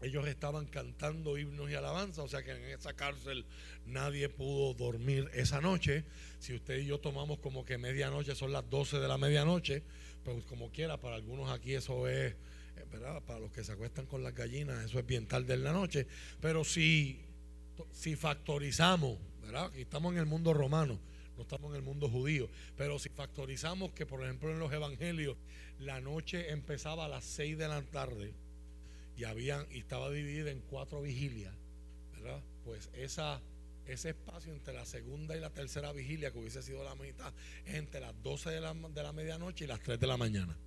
ellos 0.00 0.28
estaban 0.28 0.66
cantando 0.66 1.36
himnos 1.36 1.70
y 1.70 1.74
alabanza, 1.74 2.22
o 2.22 2.28
sea 2.28 2.42
que 2.44 2.52
en 2.52 2.62
esa 2.64 2.94
cárcel 2.94 3.44
nadie 3.86 4.28
pudo 4.28 4.74
dormir 4.74 5.28
esa 5.34 5.60
noche. 5.60 6.04
Si 6.38 6.54
usted 6.54 6.78
y 6.78 6.86
yo 6.86 6.98
tomamos 6.98 7.40
como 7.40 7.64
que 7.64 7.78
medianoche 7.78 8.34
son 8.36 8.52
las 8.52 8.68
12 8.70 9.00
de 9.00 9.08
la 9.08 9.18
medianoche, 9.18 9.82
pues 10.22 10.44
como 10.44 10.70
quiera, 10.70 11.00
para 11.00 11.16
algunos 11.16 11.50
aquí 11.50 11.74
eso 11.74 12.06
es, 12.06 12.32
eh, 12.32 12.84
¿verdad? 12.92 13.22
Para 13.24 13.40
los 13.40 13.50
que 13.50 13.64
se 13.64 13.72
acuestan 13.72 14.06
con 14.06 14.22
las 14.22 14.34
gallinas, 14.34 14.84
eso 14.84 15.00
es 15.00 15.06
bien 15.06 15.26
tarde 15.26 15.54
en 15.54 15.64
la 15.64 15.72
noche. 15.72 16.06
Pero 16.40 16.62
si, 16.62 17.20
si 17.90 18.14
factorizamos, 18.14 19.18
¿verdad? 19.48 19.74
Estamos 19.76 20.12
en 20.12 20.18
el 20.18 20.26
mundo 20.26 20.52
romano, 20.52 20.98
no 21.36 21.42
estamos 21.42 21.70
en 21.70 21.76
el 21.76 21.82
mundo 21.82 22.08
judío, 22.10 22.50
pero 22.76 22.98
si 22.98 23.08
factorizamos 23.08 23.92
que, 23.92 24.04
por 24.04 24.22
ejemplo, 24.22 24.50
en 24.50 24.58
los 24.58 24.70
evangelios, 24.70 25.38
la 25.78 26.02
noche 26.02 26.50
empezaba 26.50 27.06
a 27.06 27.08
las 27.08 27.24
6 27.24 27.56
de 27.56 27.68
la 27.68 27.80
tarde 27.82 28.34
y, 29.16 29.24
habían, 29.24 29.66
estaba 29.70 30.10
dividida 30.10 30.50
en 30.50 30.60
cuatro 30.60 31.00
vigilias. 31.00 31.54
Pues 32.62 32.90
esa, 32.92 33.40
ese 33.86 34.10
espacio 34.10 34.52
entre 34.52 34.74
la 34.74 34.84
segunda 34.84 35.34
y 35.34 35.40
la 35.40 35.48
tercera 35.48 35.92
vigilia, 35.92 36.30
que 36.30 36.38
hubiese 36.38 36.62
sido 36.62 36.84
la 36.84 36.94
mitad, 36.94 37.32
es 37.64 37.76
entre 37.76 38.00
las 38.00 38.22
12 38.22 38.50
de 38.50 38.60
la, 38.60 38.74
de 38.74 39.02
la 39.02 39.12
medianoche 39.12 39.64
y 39.64 39.68
las 39.68 39.80
3 39.80 39.98
de 39.98 40.06
la 40.06 40.18
mañana. 40.18 40.58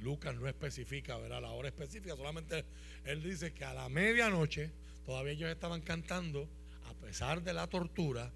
Lucas 0.00 0.34
no 0.34 0.48
especifica, 0.48 1.16
¿verdad? 1.18 1.40
La 1.40 1.52
hora 1.52 1.68
específica, 1.68 2.16
solamente 2.16 2.64
él 3.04 3.22
dice 3.22 3.54
que 3.54 3.64
a 3.64 3.72
la 3.74 3.88
medianoche 3.88 4.72
todavía 5.04 5.32
ellos 5.32 5.50
estaban 5.50 5.82
cantando, 5.82 6.48
pesar 6.96 7.42
de 7.42 7.52
la 7.52 7.66
tortura, 7.66 8.32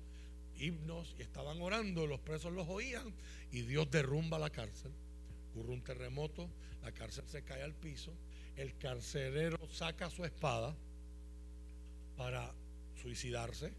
himnos 0.57 1.15
y 1.19 1.23
estaban 1.23 1.61
orando, 1.61 2.07
los 2.07 2.21
presos 2.21 2.53
los 2.53 2.69
oían 2.69 3.15
y 3.51 3.63
Dios 3.63 3.91
derrumba 3.91 4.39
la 4.39 4.51
cárcel. 4.51 4.93
Ocurre 5.51 5.73
un 5.73 5.83
terremoto, 5.83 6.49
la 6.83 6.93
cárcel 6.93 7.25
se 7.29 7.43
cae 7.43 7.63
al 7.63 7.75
piso 7.75 8.15
el 8.61 8.77
carcelero 8.77 9.59
saca 9.71 10.11
su 10.11 10.25
espada 10.25 10.77
para 12.17 12.55
suicidarse, 13.01 13.73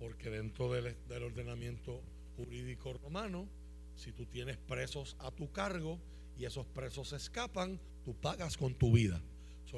porque 0.00 0.28
dentro 0.28 0.72
del, 0.72 0.96
ordenamiento 1.22 2.02
jurídico 2.36 2.92
romano, 2.94 3.48
si 3.94 4.10
tú 4.10 4.26
tienes 4.26 4.56
presos 4.56 5.16
a 5.20 5.30
tu 5.30 5.52
cargo 5.52 6.00
y 6.36 6.46
esos 6.46 6.66
presos 6.66 7.12
escapan, 7.12 7.80
tú 8.04 8.14
pagas 8.14 8.56
con 8.56 8.74
tu 8.74 8.92
vida. 8.92 9.22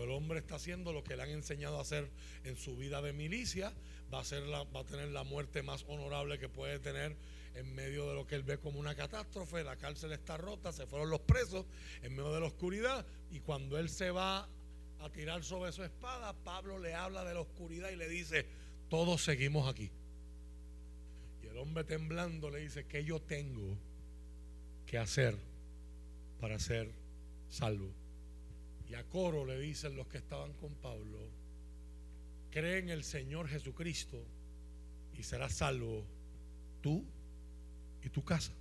El 0.03 0.11
hombre 0.11 0.39
está 0.39 0.57
haciendo 0.57 0.93
lo 0.93 1.03
que 1.03 1.17
le 1.17 1.23
han 1.23 1.31
enseñado 1.31 1.79
a 1.79 1.83
hacer 1.83 2.11
en 2.45 2.57
su 2.57 2.77
vida 2.77 3.03
de 3.03 3.13
milicia, 3.13 3.73
va 4.13 4.21
a, 4.21 4.65
va 4.65 4.81
a 4.81 4.85
tener 4.85 5.09
la 5.09 5.25
muerte 5.25 5.63
más 5.63 5.85
honorable 5.89 6.39
que 6.39 6.49
puede 6.49 6.79
tener 6.79 7.17
en 7.55 7.75
medio 7.75 8.07
de 8.09 8.15
lo 8.15 8.27
que 8.27 8.35
él 8.35 8.43
ve 8.43 8.59
como 8.59 8.79
una 8.79 8.95
catástrofe, 8.95 9.65
la 9.65 9.77
cárcel 9.77 10.13
está 10.13 10.37
rota, 10.37 10.73
se 10.73 10.87
fueron 10.87 11.09
los 11.09 11.21
presos 11.21 11.65
en 12.03 12.15
medio 12.15 12.33
de 12.33 12.41
la 12.41 12.47
oscuridad 12.47 13.07
y 13.31 13.41
cuando 13.41 13.79
él 13.79 13.89
se 13.89 14.11
va 14.11 14.49
a 15.01 15.11
tirar 15.11 15.43
sobre 15.43 15.73
su 15.73 15.83
espada, 15.83 16.33
Pablo 16.33 16.79
le 16.79 16.95
habla 16.95 17.25
de 17.25 17.35
la 17.35 17.41
oscuridad 17.41 17.91
y 17.91 17.97
le 17.97 18.09
dice, 18.09 18.47
todos 18.89 19.23
seguimos 19.23 19.69
aquí. 19.69 19.91
Y 21.43 21.47
el 21.47 21.57
hombre 21.59 21.85
temblando 21.85 22.51
le 22.51 22.61
dice, 22.61 22.87
¿qué 22.87 23.05
yo 23.05 23.21
tengo 23.21 23.77
que 24.87 24.99
hacer 24.99 25.37
para 26.41 26.59
ser 26.59 26.91
salvo? 27.49 28.06
Y 28.89 28.95
a 28.95 29.05
coro 29.05 29.45
le 29.45 29.59
dicen 29.59 29.97
los 29.97 30.07
que 30.07 30.19
estaban 30.19 30.53
con 30.55 30.75
Pablo, 30.77 31.19
cree 32.51 32.79
en 32.79 32.89
el 32.89 33.05
Señor 33.05 33.49
Jesucristo 33.49 34.23
y 35.19 35.23
serás 35.23 35.55
salvo 35.55 36.05
tú 36.81 37.05
y 38.03 38.09
tu 38.11 38.25
casa. 38.25 38.53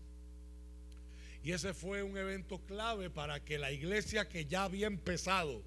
Y 1.43 1.51
ese 1.51 1.75
fue 1.75 2.01
un 2.01 2.17
evento 2.17 2.59
clave 2.65 3.11
para 3.11 3.43
que 3.43 3.59
la 3.59 3.71
iglesia 3.71 4.27
que 4.27 4.45
ya 4.45 4.63
había 4.63 4.87
empezado 4.87 5.61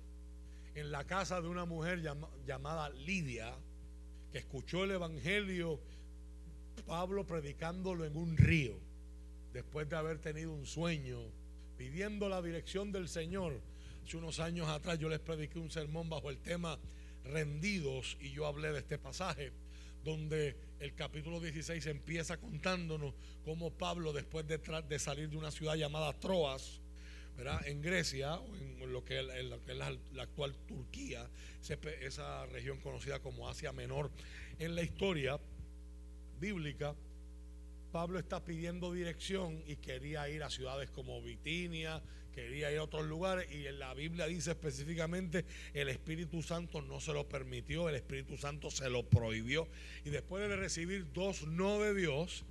en 0.74 0.90
la 0.90 1.04
casa 1.04 1.40
de 1.40 1.48
una 1.48 1.64
mujer 1.64 2.02
llamada 2.44 2.90
Lidia, 2.90 3.54
que 4.32 4.38
escuchó 4.38 4.84
el 4.84 4.90
Evangelio, 4.92 5.80
Pablo 6.86 7.26
predicándolo 7.26 8.04
en 8.04 8.16
un 8.16 8.36
río, 8.36 8.78
después 9.52 9.88
de 9.88 9.96
haber 9.96 10.18
tenido 10.18 10.52
un 10.52 10.66
sueño, 10.66 11.20
pidiendo 11.76 12.28
la 12.28 12.42
dirección 12.42 12.90
del 12.90 13.08
Señor. 13.08 13.60
Hace 14.08 14.16
unos 14.16 14.40
años 14.40 14.66
atrás 14.68 14.98
yo 14.98 15.10
les 15.10 15.18
prediqué 15.20 15.58
un 15.58 15.70
sermón 15.70 16.08
bajo 16.08 16.30
el 16.30 16.38
tema 16.38 16.78
rendidos 17.24 18.16
y 18.22 18.30
yo 18.30 18.46
hablé 18.46 18.72
de 18.72 18.78
este 18.78 18.96
pasaje 18.96 19.52
donde 20.02 20.56
el 20.80 20.94
capítulo 20.94 21.40
16 21.40 21.84
empieza 21.88 22.38
contándonos 22.38 23.12
cómo 23.44 23.70
Pablo, 23.70 24.14
después 24.14 24.46
de, 24.46 24.56
de 24.56 24.98
salir 24.98 25.28
de 25.28 25.36
una 25.36 25.50
ciudad 25.50 25.74
llamada 25.74 26.14
Troas, 26.14 26.80
en 27.66 27.82
Grecia, 27.82 28.36
o 28.36 28.56
en 28.56 28.90
lo 28.90 29.04
que, 29.04 29.18
es 29.18 29.76
la, 29.76 30.22
actual 30.22 30.56
Turquía, 30.66 31.28
esa 32.00 32.46
región 32.46 32.80
conocida 32.80 33.20
como 33.20 33.46
Asia 33.46 33.74
Menor, 33.74 34.10
en 34.58 34.74
la 34.74 34.80
historia 34.80 35.38
bíblica, 36.40 36.94
Pablo 37.92 38.18
está 38.18 38.42
pidiendo 38.42 38.90
dirección 38.90 39.62
y 39.66 39.76
quería 39.76 40.30
ir 40.30 40.42
a 40.42 40.48
ciudades 40.48 40.88
como 40.88 41.20
Bitinia, 41.20 42.02
quería 42.32 42.70
ir 42.70 42.78
a 42.78 42.84
otros 42.84 43.06
lugares 43.06 43.50
y 43.50 43.66
en 43.66 43.78
la 43.78 43.94
Biblia 43.94 44.26
dice 44.26 44.50
específicamente 44.50 45.44
el 45.74 45.88
Espíritu 45.88 46.42
Santo 46.42 46.82
no 46.82 47.00
se 47.00 47.12
lo 47.12 47.28
permitió, 47.28 47.88
el 47.88 47.96
Espíritu 47.96 48.36
Santo 48.36 48.70
se 48.70 48.88
lo 48.90 49.08
prohibió 49.08 49.68
y 50.04 50.10
después 50.10 50.48
de 50.48 50.56
recibir 50.56 51.12
dos 51.12 51.46
no 51.46 51.80
de 51.80 51.94
Dios, 51.94 52.44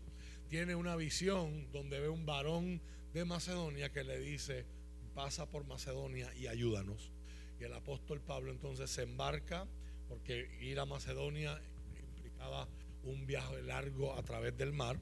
tiene 0.49 0.75
una 0.75 0.95
visión 0.95 1.71
donde 1.71 1.99
ve 1.99 2.09
un 2.09 2.25
varón 2.25 2.81
de 3.13 3.25
Macedonia 3.25 3.91
que 3.91 4.03
le 4.03 4.19
dice, 4.19 4.65
pasa 5.13 5.49
por 5.49 5.65
Macedonia 5.65 6.33
y 6.35 6.47
ayúdanos. 6.47 7.11
Y 7.59 7.63
el 7.63 7.73
apóstol 7.73 8.21
Pablo 8.21 8.51
entonces 8.51 8.89
se 8.89 9.03
embarca 9.03 9.67
porque 10.07 10.47
ir 10.61 10.79
a 10.79 10.85
Macedonia 10.85 11.59
implicaba 11.99 12.67
un 13.03 13.25
viaje 13.25 13.61
largo 13.63 14.13
a 14.13 14.23
través 14.23 14.57
del 14.57 14.73
mar, 14.73 14.99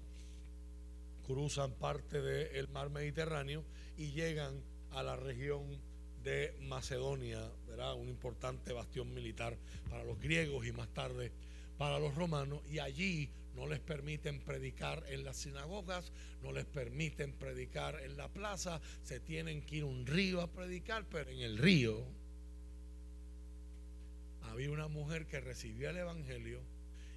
cruzan 1.25 1.73
parte 1.73 2.21
del 2.21 2.67
mar 2.69 2.89
Mediterráneo 2.89 3.63
y 3.97 4.11
llegan 4.11 4.61
a 4.91 5.03
la 5.03 5.15
región 5.15 5.81
de 6.23 6.55
Macedonia, 6.61 7.39
¿verdad? 7.67 7.93
un 7.95 8.09
importante 8.09 8.73
bastión 8.73 9.13
militar 9.13 9.57
para 9.89 10.03
los 10.03 10.19
griegos 10.19 10.65
y 10.65 10.71
más 10.71 10.87
tarde 10.89 11.31
para 11.77 11.99
los 11.99 12.15
romanos, 12.15 12.61
y 12.69 12.79
allí 12.79 13.29
no 13.55 13.67
les 13.67 13.79
permiten 13.79 14.41
predicar 14.41 15.03
en 15.07 15.23
las 15.23 15.37
sinagogas, 15.37 16.11
no 16.41 16.51
les 16.51 16.65
permiten 16.65 17.33
predicar 17.33 18.01
en 18.03 18.17
la 18.17 18.27
plaza, 18.27 18.81
se 19.03 19.19
tienen 19.19 19.61
que 19.61 19.77
ir 19.77 19.83
a 19.83 19.87
un 19.87 20.05
río 20.05 20.41
a 20.41 20.51
predicar, 20.51 21.05
pero 21.09 21.29
en 21.31 21.39
el 21.39 21.57
río 21.57 22.05
había 24.43 24.71
una 24.71 24.87
mujer 24.87 25.27
que 25.27 25.39
recibió 25.39 25.89
el 25.89 25.97
Evangelio 25.97 26.61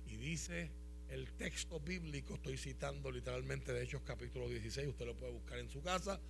y 0.07 0.17
dice 0.17 0.71
el 1.11 1.33
texto 1.33 1.81
bíblico, 1.81 2.35
estoy 2.35 2.57
citando 2.57 3.11
literalmente 3.11 3.73
de 3.73 3.83
Hechos 3.83 4.03
capítulo 4.05 4.49
16, 4.49 4.89
usted 4.89 5.07
lo 5.07 5.17
puede 5.17 5.33
buscar 5.33 5.59
en 5.59 5.71
su 5.71 5.83
casa, 5.83 6.21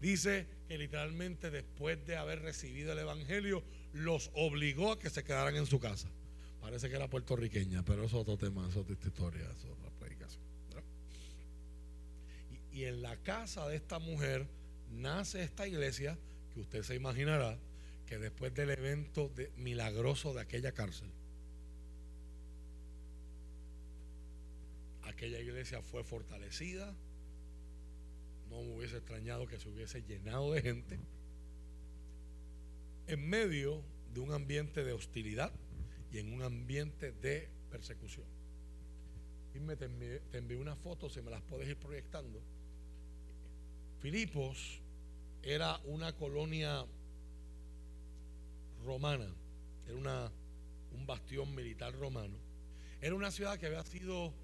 dice 0.00 0.46
que 0.68 0.78
literalmente 0.78 1.50
después 1.50 2.04
de 2.06 2.16
haber 2.16 2.40
recibido 2.40 2.92
el 2.92 2.98
Evangelio, 2.98 3.62
los 3.92 4.30
obligó 4.34 4.92
a 4.92 4.98
que 4.98 5.10
se 5.10 5.22
quedaran 5.22 5.56
en 5.56 5.66
su 5.66 5.78
casa. 5.78 6.10
Parece 6.60 6.88
que 6.88 6.96
era 6.96 7.10
puertorriqueña, 7.10 7.84
pero 7.84 8.04
eso 8.04 8.16
es 8.16 8.22
otro 8.22 8.38
tema, 8.38 8.62
eso 8.68 8.80
es 8.80 8.90
otra 8.90 9.08
historia, 9.08 9.42
eso 9.42 9.66
es 9.66 9.72
otra 9.72 9.90
predicación. 9.98 10.42
Y, 12.72 12.84
en 12.84 13.02
la 13.02 13.16
casa 13.18 13.68
de 13.68 13.76
esta 13.76 13.98
mujer 13.98 14.48
nace 14.90 15.42
esta 15.42 15.66
iglesia 15.68 16.18
que 16.54 16.60
usted 16.60 16.82
se 16.82 16.94
imaginará 16.94 17.58
que 18.06 18.18
después 18.18 18.54
del 18.54 18.70
evento 18.70 19.30
milagroso 19.56 20.32
de 20.32 20.40
aquella 20.40 20.72
cárcel, 20.72 21.10
aquella 25.22 25.38
iglesia 25.38 25.80
fue 25.82 26.02
fortalecida. 26.02 26.92
No 28.50 28.60
me 28.60 28.76
hubiese 28.76 28.96
extrañado 28.96 29.46
que 29.46 29.56
se 29.56 29.68
hubiese 29.68 30.02
llenado 30.02 30.52
de 30.52 30.62
gente 30.62 30.98
en 33.06 33.28
medio 33.28 33.84
de 34.12 34.18
un 34.18 34.32
ambiente 34.32 34.82
de 34.82 34.92
hostilidad 34.92 35.52
y 36.10 36.18
en 36.18 36.32
un 36.32 36.42
ambiente 36.42 37.12
de 37.12 37.48
persecución. 37.70 38.26
Y 39.54 39.60
me 39.60 39.76
te 39.76 39.84
envié, 39.84 40.56
una 40.56 40.74
foto, 40.74 41.08
si 41.08 41.22
me 41.22 41.30
las 41.30 41.42
puedes 41.42 41.68
ir 41.68 41.76
proyectando. 41.76 42.42
Filipos 44.00 44.80
era 45.44 45.78
una 45.84 46.16
colonia 46.16 46.84
romana, 48.84 49.32
era 49.86 49.96
una, 49.96 50.32
un 50.90 51.06
bastión 51.06 51.54
militar 51.54 51.94
romano. 51.94 52.36
Era 53.00 53.14
una 53.14 53.30
ciudad 53.30 53.56
que 53.56 53.66
había 53.66 53.84
sido 53.84 54.41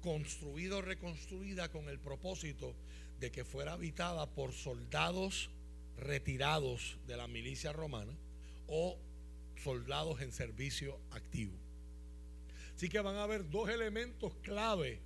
construida, 0.00 0.80
reconstruida 0.80 1.70
con 1.70 1.88
el 1.88 1.98
propósito 1.98 2.74
de 3.18 3.30
que 3.30 3.44
fuera 3.44 3.74
habitada 3.74 4.26
por 4.26 4.52
soldados 4.52 5.50
retirados 5.96 6.98
de 7.06 7.16
la 7.16 7.28
milicia 7.28 7.72
romana 7.72 8.12
o 8.66 8.98
soldados 9.62 10.20
en 10.22 10.32
servicio 10.32 10.98
activo. 11.10 11.52
Así 12.74 12.88
que 12.88 13.00
van 13.00 13.16
a 13.16 13.24
haber 13.24 13.48
dos 13.50 13.68
elementos 13.68 14.34
clave 14.42 15.00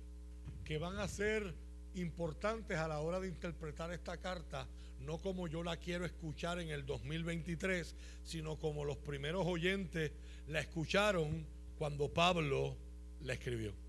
que 0.63 0.77
van 0.77 0.97
a 0.97 1.07
ser 1.07 1.53
importantes 1.95 2.77
a 2.77 2.87
la 2.87 2.99
hora 2.99 3.19
de 3.19 3.27
interpretar 3.27 3.91
esta 3.91 4.17
carta, 4.17 4.67
no 5.01 5.17
como 5.17 5.47
yo 5.47 5.63
la 5.63 5.77
quiero 5.77 6.05
escuchar 6.05 6.59
en 6.59 6.69
el 6.69 6.85
2023, 6.85 7.95
sino 8.23 8.57
como 8.57 8.85
los 8.85 8.97
primeros 8.97 9.45
oyentes 9.45 10.11
la 10.47 10.61
escucharon 10.61 11.45
cuando 11.77 12.13
Pablo 12.13 12.77
la 13.21 13.33
escribió. 13.33 13.84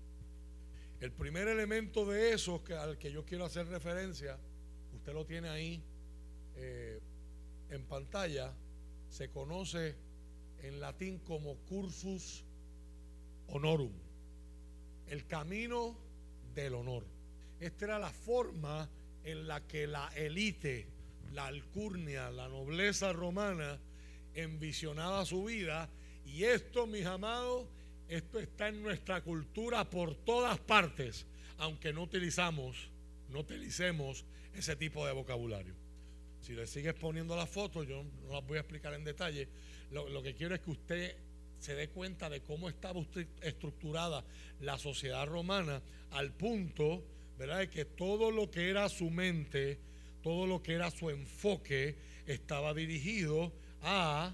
El 0.99 1.11
primer 1.11 1.47
elemento 1.47 2.05
de 2.05 2.33
eso 2.33 2.63
que, 2.63 2.73
al 2.73 2.97
que 2.97 3.11
yo 3.11 3.23
quiero 3.23 3.45
hacer 3.45 3.67
referencia, 3.67 4.37
usted 4.95 5.13
lo 5.13 5.25
tiene 5.25 5.49
ahí 5.49 5.83
eh, 6.55 6.99
en 7.69 7.83
pantalla, 7.85 8.51
se 9.07 9.29
conoce 9.29 9.95
en 10.63 10.79
latín 10.79 11.19
como 11.19 11.55
cursus 11.65 12.43
honorum, 13.47 13.91
el 15.07 15.27
camino 15.27 15.95
del 16.55 16.73
honor. 16.73 17.05
Esta 17.59 17.85
era 17.85 17.99
la 17.99 18.09
forma 18.09 18.89
en 19.23 19.47
la 19.47 19.67
que 19.67 19.85
la 19.85 20.07
élite, 20.15 20.87
la 21.33 21.45
alcurnia, 21.45 22.31
la 22.31 22.47
nobleza 22.47 23.13
romana 23.13 23.79
envisionaba 24.33 25.25
su 25.25 25.45
vida. 25.45 25.89
Y 26.25 26.43
esto, 26.43 26.87
mis 26.87 27.05
amados, 27.05 27.67
esto 28.07 28.39
está 28.39 28.69
en 28.69 28.81
nuestra 28.81 29.21
cultura 29.21 29.89
por 29.89 30.15
todas 30.15 30.59
partes, 30.59 31.25
aunque 31.57 31.93
no 31.93 32.03
utilizamos, 32.03 32.89
no 33.29 33.39
utilicemos 33.39 34.25
ese 34.53 34.75
tipo 34.75 35.05
de 35.05 35.13
vocabulario. 35.13 35.75
Si 36.41 36.53
le 36.53 36.67
sigues 36.67 36.93
poniendo 36.93 37.35
las 37.35 37.49
fotos, 37.49 37.87
yo 37.87 38.03
no 38.03 38.33
las 38.33 38.45
voy 38.45 38.57
a 38.57 38.61
explicar 38.61 38.93
en 38.93 39.03
detalle. 39.03 39.49
Lo, 39.91 40.07
lo 40.09 40.23
que 40.23 40.33
quiero 40.33 40.55
es 40.55 40.61
que 40.61 40.71
usted 40.71 41.17
se 41.59 41.75
dé 41.75 41.89
cuenta 41.89 42.29
de 42.29 42.41
cómo 42.41 42.69
estaba 42.69 43.01
estructurada 43.41 44.23
la 44.61 44.77
sociedad 44.77 45.25
romana 45.25 45.81
al 46.11 46.31
punto, 46.31 47.03
¿verdad?, 47.37 47.59
de 47.59 47.69
que 47.69 47.85
todo 47.85 48.31
lo 48.31 48.49
que 48.49 48.69
era 48.69 48.87
su 48.89 49.09
mente, 49.09 49.79
todo 50.21 50.47
lo 50.47 50.61
que 50.61 50.73
era 50.73 50.91
su 50.91 51.09
enfoque, 51.09 51.95
estaba 52.25 52.73
dirigido 52.73 53.51
a 53.81 54.33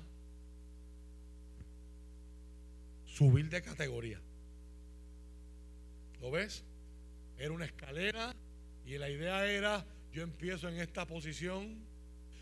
subir 3.13 3.49
de 3.49 3.61
categoría. 3.61 4.19
¿Lo 6.19 6.31
ves? 6.31 6.63
Era 7.37 7.51
una 7.51 7.65
escalera 7.65 8.35
y 8.85 8.97
la 8.97 9.09
idea 9.09 9.45
era, 9.45 9.85
yo 10.11 10.23
empiezo 10.23 10.67
en 10.67 10.79
esta 10.79 11.05
posición, 11.05 11.85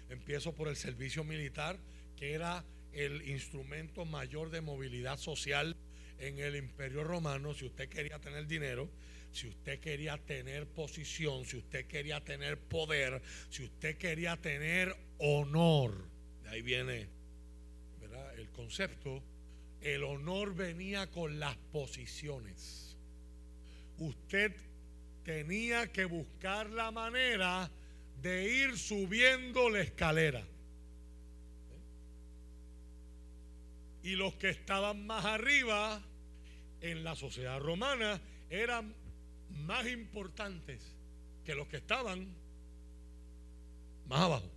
empiezo 0.10 0.54
por 0.54 0.70
el 0.70 0.76
servicio 0.76 1.24
militar, 1.24 1.78
que 2.16 2.34
era 2.34 2.64
el 2.94 3.28
instrumento 3.28 4.06
mayor 4.06 4.50
de 4.50 4.62
movilidad 4.62 5.18
social 5.18 5.76
en 6.20 6.40
el 6.40 6.56
imperio 6.56 7.04
romano. 7.04 7.54
Si 7.54 7.66
usted 7.66 7.90
quería 7.90 8.20
tener 8.20 8.48
dinero, 8.48 8.90
si 9.32 9.48
usted 9.48 9.80
quería 9.80 10.18
tener 10.18 10.68
posición, 10.68 11.46
si 11.46 11.58
usted 11.58 11.86
quería 11.86 12.24
tener 12.24 12.58
poder, 12.58 13.22
si 13.50 13.64
usted 13.64 13.98
quería 13.98 14.38
tener 14.38 14.96
honor, 15.18 16.06
de 16.44 16.50
ahí 16.50 16.62
viene 16.62 17.10
el 18.38 18.50
concepto 18.50 19.22
el 19.82 20.04
honor 20.04 20.54
venía 20.54 21.10
con 21.10 21.40
las 21.40 21.58
posiciones. 21.72 22.96
Usted 23.98 24.56
tenía 25.24 25.92
que 25.92 26.06
buscar 26.06 26.70
la 26.70 26.92
manera 26.92 27.70
de 28.22 28.50
ir 28.50 28.78
subiendo 28.78 29.70
la 29.70 29.82
escalera. 29.82 30.44
Y 34.04 34.16
los 34.16 34.36
que 34.36 34.50
estaban 34.50 35.06
más 35.06 35.26
arriba 35.26 36.02
en 36.82 37.04
la 37.04 37.16
sociedad 37.16 37.60
romana 37.60 38.20
eran 38.50 38.96
más 39.50 39.88
importantes 39.88 40.96
que 41.44 41.56
los 41.56 41.68
que 41.68 41.78
estaban 41.78 42.28
más 44.08 44.20
abajo. 44.22 44.50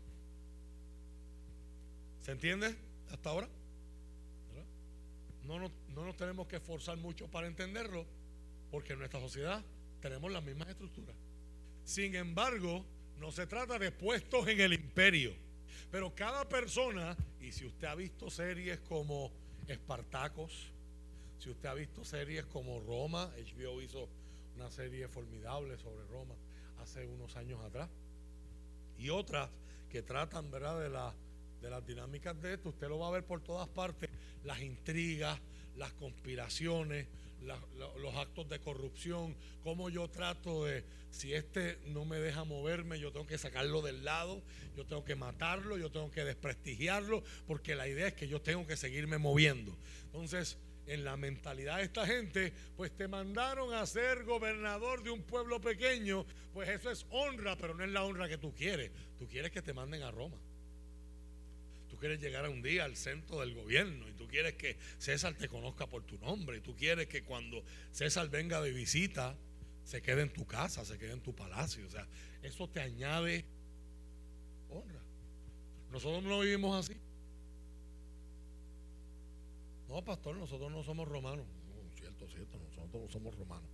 ¿Se 2.22 2.32
entiende 2.32 2.74
hasta 3.10 3.30
ahora? 3.30 3.48
No, 5.44 5.70
nos 5.88 6.16
tenemos 6.16 6.46
que 6.46 6.56
esforzar 6.56 6.96
mucho 6.96 7.30
para 7.30 7.46
entenderlo, 7.46 8.06
porque 8.70 8.94
en 8.94 8.98
nuestra 8.98 9.20
sociedad 9.20 9.62
tenemos 10.00 10.32
las 10.32 10.42
mismas 10.42 10.68
estructuras. 10.68 11.14
Sin 11.84 12.14
embargo, 12.14 12.84
no 13.18 13.30
se 13.30 13.46
trata 13.46 13.78
de 13.78 13.92
puestos 13.92 14.48
en 14.48 14.60
el 14.60 14.72
imperio, 14.72 15.34
pero 15.90 16.14
cada 16.14 16.48
persona, 16.48 17.16
y 17.40 17.52
si 17.52 17.66
usted 17.66 17.86
ha 17.86 17.94
visto 17.94 18.30
series 18.30 18.80
como 18.80 19.30
Espartacos, 19.68 20.72
si 21.38 21.50
usted 21.50 21.68
ha 21.68 21.74
visto 21.74 22.04
series 22.04 22.46
como 22.46 22.80
Roma, 22.80 23.30
HBO 23.36 23.82
hizo 23.82 24.08
una 24.56 24.70
serie 24.70 25.08
formidable 25.08 25.76
sobre 25.78 26.04
Roma 26.06 26.34
hace 26.78 27.06
unos 27.06 27.36
años 27.36 27.60
atrás, 27.62 27.90
y 28.98 29.10
otras 29.10 29.50
que 29.90 30.02
tratan, 30.02 30.50
¿verdad?, 30.50 30.80
de 30.80 30.88
la 30.88 31.14
de 31.64 31.70
las 31.70 31.86
dinámicas 31.86 32.40
de 32.42 32.54
esto, 32.54 32.68
usted 32.68 32.88
lo 32.88 32.98
va 32.98 33.08
a 33.08 33.12
ver 33.12 33.24
por 33.24 33.40
todas 33.40 33.66
partes, 33.68 34.10
las 34.44 34.60
intrigas, 34.60 35.40
las 35.76 35.92
conspiraciones, 35.94 37.08
los 37.40 38.14
actos 38.16 38.48
de 38.48 38.60
corrupción, 38.60 39.34
cómo 39.62 39.88
yo 39.88 40.08
trato 40.08 40.66
de, 40.66 40.84
si 41.10 41.32
este 41.34 41.78
no 41.86 42.04
me 42.04 42.18
deja 42.18 42.44
moverme, 42.44 43.00
yo 43.00 43.12
tengo 43.12 43.26
que 43.26 43.38
sacarlo 43.38 43.80
del 43.80 44.04
lado, 44.04 44.42
yo 44.76 44.84
tengo 44.86 45.04
que 45.04 45.16
matarlo, 45.16 45.78
yo 45.78 45.90
tengo 45.90 46.10
que 46.10 46.24
desprestigiarlo, 46.24 47.22
porque 47.46 47.74
la 47.74 47.88
idea 47.88 48.08
es 48.08 48.14
que 48.14 48.28
yo 48.28 48.42
tengo 48.42 48.66
que 48.66 48.76
seguirme 48.76 49.18
moviendo. 49.18 49.76
Entonces, 50.04 50.58
en 50.86 51.02
la 51.02 51.16
mentalidad 51.16 51.78
de 51.78 51.84
esta 51.84 52.06
gente, 52.06 52.52
pues 52.76 52.94
te 52.94 53.08
mandaron 53.08 53.72
a 53.72 53.86
ser 53.86 54.24
gobernador 54.24 55.02
de 55.02 55.10
un 55.10 55.22
pueblo 55.22 55.60
pequeño, 55.62 56.26
pues 56.52 56.68
eso 56.68 56.90
es 56.90 57.06
honra, 57.08 57.56
pero 57.56 57.74
no 57.74 57.84
es 57.84 57.90
la 57.90 58.04
honra 58.04 58.28
que 58.28 58.36
tú 58.36 58.54
quieres. 58.54 58.90
Tú 59.18 59.26
quieres 59.26 59.50
que 59.50 59.62
te 59.62 59.72
manden 59.72 60.02
a 60.02 60.10
Roma. 60.10 60.36
Quieres 62.04 62.20
llegar 62.20 62.44
a 62.44 62.50
un 62.50 62.60
día 62.60 62.84
al 62.84 62.96
centro 62.96 63.40
del 63.40 63.54
gobierno 63.54 64.06
y 64.06 64.12
tú 64.12 64.28
quieres 64.28 64.56
que 64.56 64.76
César 64.98 65.32
te 65.38 65.48
conozca 65.48 65.86
por 65.86 66.02
tu 66.02 66.18
nombre 66.18 66.58
y 66.58 66.60
tú 66.60 66.76
quieres 66.76 67.06
que 67.06 67.24
cuando 67.24 67.64
César 67.92 68.28
venga 68.28 68.60
de 68.60 68.72
visita 68.72 69.34
se 69.84 70.02
quede 70.02 70.20
en 70.20 70.30
tu 70.30 70.44
casa, 70.44 70.84
se 70.84 70.98
quede 70.98 71.12
en 71.12 71.22
tu 71.22 71.34
palacio. 71.34 71.86
O 71.86 71.88
sea, 71.88 72.06
eso 72.42 72.68
te 72.68 72.80
añade 72.80 73.46
honra. 74.68 75.00
Nosotros 75.90 76.22
no 76.24 76.40
vivimos 76.40 76.84
así. 76.84 77.00
No, 79.88 80.04
pastor, 80.04 80.36
nosotros 80.36 80.70
no 80.70 80.84
somos 80.84 81.08
romanos. 81.08 81.46
No, 81.68 81.96
cierto, 81.96 82.28
cierto, 82.28 82.58
nosotros 82.58 83.02
no 83.02 83.08
somos 83.08 83.34
romanos. 83.34 83.70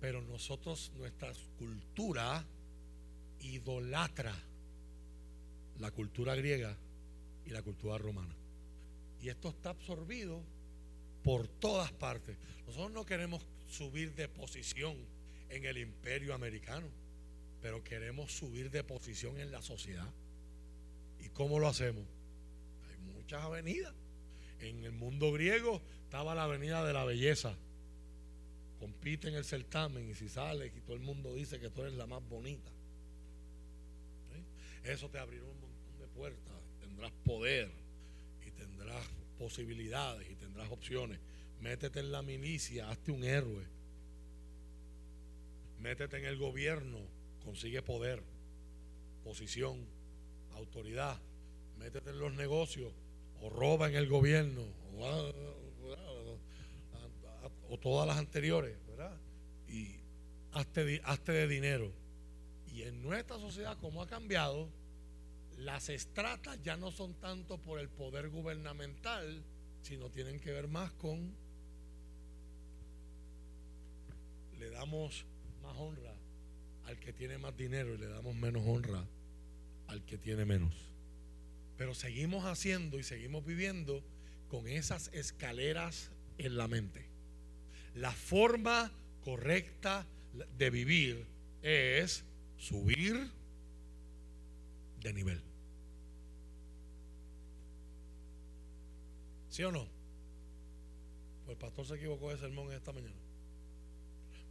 Pero 0.00 0.22
nosotros, 0.22 0.90
nuestra 0.96 1.34
cultura 1.58 2.46
idolatra 3.40 4.34
la 5.78 5.90
cultura 5.90 6.34
griega 6.34 6.74
y 7.48 7.50
la 7.50 7.62
cultura 7.62 7.96
romana. 7.96 8.34
Y 9.22 9.30
esto 9.30 9.48
está 9.48 9.70
absorbido 9.70 10.42
por 11.22 11.48
todas 11.48 11.90
partes. 11.92 12.36
Nosotros 12.66 12.92
no 12.92 13.06
queremos 13.06 13.44
subir 13.66 14.14
de 14.14 14.28
posición 14.28 14.96
en 15.48 15.64
el 15.64 15.78
imperio 15.78 16.34
americano, 16.34 16.86
pero 17.62 17.82
queremos 17.82 18.32
subir 18.32 18.70
de 18.70 18.84
posición 18.84 19.40
en 19.40 19.50
la 19.50 19.62
sociedad. 19.62 20.12
¿Y 21.20 21.30
cómo 21.30 21.58
lo 21.58 21.68
hacemos? 21.68 22.04
Hay 22.90 22.98
muchas 23.14 23.42
avenidas. 23.42 23.94
En 24.60 24.84
el 24.84 24.92
mundo 24.92 25.32
griego 25.32 25.80
estaba 26.04 26.34
la 26.34 26.44
avenida 26.44 26.84
de 26.84 26.92
la 26.92 27.04
belleza. 27.04 27.56
Compite 28.78 29.28
en 29.28 29.34
el 29.34 29.44
certamen 29.44 30.08
y 30.10 30.14
si 30.14 30.28
sales 30.28 30.72
y 30.76 30.80
todo 30.82 30.94
el 30.94 31.02
mundo 31.02 31.34
dice 31.34 31.58
que 31.58 31.70
tú 31.70 31.80
eres 31.80 31.94
la 31.94 32.06
más 32.06 32.22
bonita. 32.28 32.70
Eso 34.84 35.08
te 35.08 35.18
abrirá 35.18 35.44
un 35.44 35.60
montón 35.60 35.98
de 35.98 36.06
puertas. 36.08 36.47
Tendrás 36.98 37.12
poder 37.24 37.70
y 38.44 38.50
tendrás 38.50 39.06
posibilidades 39.38 40.28
y 40.28 40.34
tendrás 40.34 40.68
opciones. 40.72 41.20
Métete 41.60 42.00
en 42.00 42.10
la 42.10 42.22
milicia, 42.22 42.90
hazte 42.90 43.12
un 43.12 43.22
héroe. 43.22 43.64
Métete 45.78 46.16
en 46.18 46.24
el 46.24 46.36
gobierno, 46.36 46.98
consigue 47.44 47.82
poder, 47.82 48.20
posición, 49.22 49.86
autoridad. 50.54 51.20
Métete 51.78 52.10
en 52.10 52.18
los 52.18 52.34
negocios, 52.34 52.92
o 53.42 53.48
roba 53.48 53.88
en 53.88 53.94
el 53.94 54.08
gobierno 54.08 54.62
o, 57.70 57.78
todas 57.80 58.08
las 58.08 58.16
anteriores, 58.16 58.76
¿verdad? 58.88 59.16
Y 59.68 60.00
hazte, 60.50 61.32
de 61.32 61.46
dinero. 61.46 61.92
Y 62.66 62.82
en 62.82 63.00
nuestra 63.04 63.38
sociedad, 63.38 63.78
como 63.78 64.02
ha 64.02 64.08
cambiado, 64.08 64.68
las 65.58 65.88
estratas 65.88 66.62
ya 66.62 66.76
no 66.76 66.92
son 66.92 67.14
tanto 67.14 67.58
por 67.58 67.80
el 67.80 67.88
poder 67.88 68.28
gubernamental, 68.28 69.44
sino 69.82 70.10
tienen 70.10 70.40
que 70.40 70.52
ver 70.52 70.68
más 70.68 70.92
con 70.92 71.34
le 74.58 74.70
damos 74.70 75.24
más 75.62 75.76
honra 75.76 76.14
al 76.86 76.98
que 76.98 77.12
tiene 77.12 77.38
más 77.38 77.56
dinero 77.56 77.94
y 77.94 77.98
le 77.98 78.08
damos 78.08 78.34
menos 78.34 78.62
honra 78.66 79.04
al 79.88 80.04
que 80.04 80.18
tiene 80.18 80.44
menos. 80.44 80.74
Pero 81.76 81.94
seguimos 81.94 82.44
haciendo 82.44 82.98
y 82.98 83.02
seguimos 83.02 83.44
viviendo 83.44 84.02
con 84.48 84.68
esas 84.68 85.12
escaleras 85.12 86.10
en 86.38 86.56
la 86.56 86.66
mente. 86.66 87.06
La 87.94 88.12
forma 88.12 88.92
correcta 89.22 90.06
de 90.56 90.70
vivir 90.70 91.26
es 91.62 92.24
subir 92.56 93.30
de 95.00 95.12
nivel. 95.12 95.47
¿Sí 99.58 99.64
o 99.64 99.72
no? 99.72 99.88
Pues 101.44 101.56
el 101.56 101.58
pastor 101.58 101.84
se 101.84 101.96
equivocó 101.96 102.30
de 102.30 102.38
sermón 102.38 102.72
esta 102.72 102.92
mañana. 102.92 103.16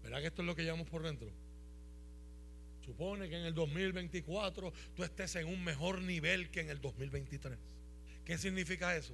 ¿Verdad 0.03 0.19
que 0.19 0.27
esto 0.27 0.41
es 0.41 0.45
lo 0.45 0.53
que 0.53 0.63
llevamos 0.63 0.89
por 0.89 1.01
dentro? 1.01 1.31
Supone 2.83 3.29
que 3.29 3.37
en 3.37 3.45
el 3.45 3.53
2024 3.53 4.73
tú 4.97 5.05
estés 5.05 5.37
en 5.37 5.47
un 5.47 5.63
mejor 5.63 6.01
nivel 6.01 6.51
que 6.51 6.59
en 6.59 6.69
el 6.69 6.81
2023. 6.81 7.57
¿Qué 8.25 8.37
significa 8.37 8.97
eso? 8.97 9.13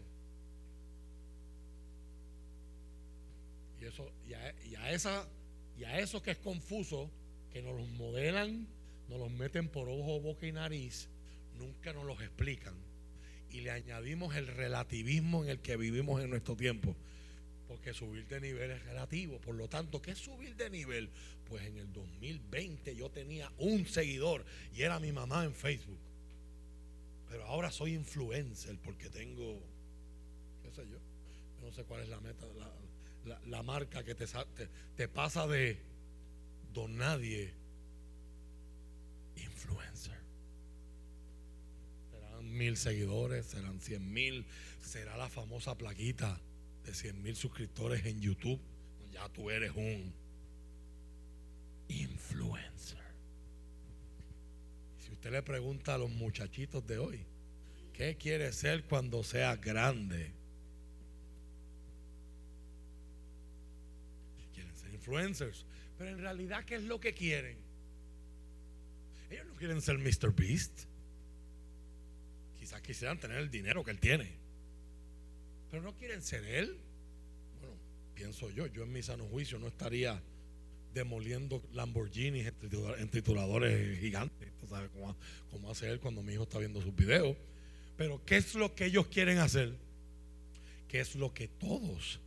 Y 3.79 3.85
eso 3.85 4.11
y 4.25 4.33
a, 4.33 4.89
esa 4.89 5.27
y 5.77 5.83
a 5.83 5.99
eso 5.99 6.23
que 6.23 6.31
es 6.31 6.39
confuso, 6.39 7.11
que 7.51 7.61
nos 7.61 7.75
los 7.75 7.87
modelan, 7.89 8.67
nos 9.09 9.19
los 9.19 9.29
meten 9.29 9.69
por 9.69 9.87
ojo, 9.87 10.19
boca 10.21 10.47
y 10.47 10.53
nariz, 10.53 11.07
nunca 11.53 11.93
nos 11.93 12.05
los 12.05 12.19
explican. 12.19 12.92
Y 13.53 13.61
le 13.61 13.71
añadimos 13.71 14.35
el 14.35 14.47
relativismo 14.47 15.43
en 15.43 15.49
el 15.49 15.59
que 15.59 15.77
vivimos 15.77 16.21
en 16.21 16.29
nuestro 16.29 16.55
tiempo. 16.55 16.95
Porque 17.67 17.93
subir 17.93 18.27
de 18.27 18.41
nivel 18.41 18.71
es 18.71 18.83
relativo. 18.83 19.39
Por 19.39 19.55
lo 19.55 19.69
tanto, 19.69 20.01
¿qué 20.01 20.11
es 20.11 20.17
subir 20.17 20.55
de 20.55 20.69
nivel? 20.69 21.09
Pues 21.47 21.65
en 21.65 21.77
el 21.77 21.93
2020 21.93 22.95
yo 22.95 23.09
tenía 23.09 23.51
un 23.59 23.85
seguidor 23.85 24.43
y 24.75 24.81
era 24.81 24.99
mi 24.99 25.11
mamá 25.11 25.45
en 25.45 25.53
Facebook. 25.53 25.99
Pero 27.29 27.45
ahora 27.45 27.71
soy 27.71 27.93
influencer 27.93 28.77
porque 28.83 29.09
tengo, 29.09 29.59
qué 30.63 30.71
sé 30.71 30.87
yo, 30.89 30.97
no 31.63 31.71
sé 31.71 31.83
cuál 31.83 32.01
es 32.01 32.09
la 32.09 32.19
meta, 32.19 32.45
la, 33.47 33.63
marca 33.63 34.03
que 34.03 34.13
te, 34.13 34.25
te, 34.27 34.67
te 34.95 35.07
pasa 35.07 35.47
de 35.47 35.79
don 36.73 36.97
nadie 36.97 37.53
influencer. 39.35 40.22
Mil 42.53 42.77
seguidores, 42.77 43.47
serán 43.47 43.81
cien 43.81 44.13
mil, 44.13 44.45
será 44.79 45.17
la 45.17 45.27
famosa 45.27 45.75
plaquita 45.75 46.39
de 46.85 46.93
100 46.93 47.23
mil 47.23 47.35
suscriptores 47.35 48.05
en 48.05 48.21
YouTube, 48.21 48.59
ya 49.11 49.27
tú 49.29 49.49
eres 49.49 49.71
un 49.75 50.13
influencer. 51.87 52.99
Si 54.99 55.11
usted 55.11 55.31
le 55.31 55.41
pregunta 55.41 55.95
a 55.95 55.97
los 55.97 56.11
muchachitos 56.11 56.85
de 56.85 56.97
hoy, 56.97 57.25
¿qué 57.93 58.17
quiere 58.17 58.51
ser 58.51 58.83
cuando 58.83 59.23
sea 59.23 59.55
grande? 59.55 60.31
Quieren 64.53 64.75
ser 64.75 64.93
influencers, 64.93 65.65
pero 65.97 66.11
en 66.11 66.19
realidad, 66.19 66.65
¿qué 66.65 66.75
es 66.75 66.83
lo 66.83 66.99
que 66.99 67.13
quieren? 67.13 67.57
Ellos 69.29 69.47
no 69.47 69.55
quieren 69.55 69.81
ser 69.81 69.97
Mr. 69.97 70.33
Beast. 70.35 70.92
Quizás 72.63 72.81
quisieran 72.81 73.19
tener 73.19 73.39
el 73.39 73.51
dinero 73.51 73.83
que 73.83 73.91
él 73.91 73.99
tiene 73.99 74.43
pero 75.69 75.81
no 75.81 75.95
quieren 75.95 76.21
ser 76.21 76.45
él. 76.45 76.77
Bueno, 77.59 77.75
pienso 78.13 78.47
yo, 78.51 78.67
yo 78.67 78.83
en 78.83 78.93
mi 78.93 79.01
sano 79.01 79.25
juicio 79.25 79.57
no 79.57 79.67
estaría 79.67 80.21
demoliendo 80.93 81.63
Lamborghinis 81.73 82.53
en 82.99 83.09
tituladores 83.09 83.99
gigantes. 83.99 84.49
¿Sabes 84.69 84.91
cómo, 84.91 85.17
cómo 85.49 85.71
hace 85.71 85.89
él 85.89 85.99
cuando 85.99 86.21
mi 86.21 86.33
hijo 86.33 86.43
está 86.43 86.59
viendo 86.59 86.79
sus 86.79 86.95
videos? 86.95 87.35
Pero 87.97 88.23
¿qué 88.23 88.37
es 88.37 88.53
lo 88.53 88.75
que 88.75 88.85
ellos 88.85 89.07
quieren 89.07 89.39
hacer? 89.39 89.73
¿Qué 90.87 90.99
es 90.99 91.15
lo 91.15 91.33
que 91.33 91.47
todos 91.47 92.19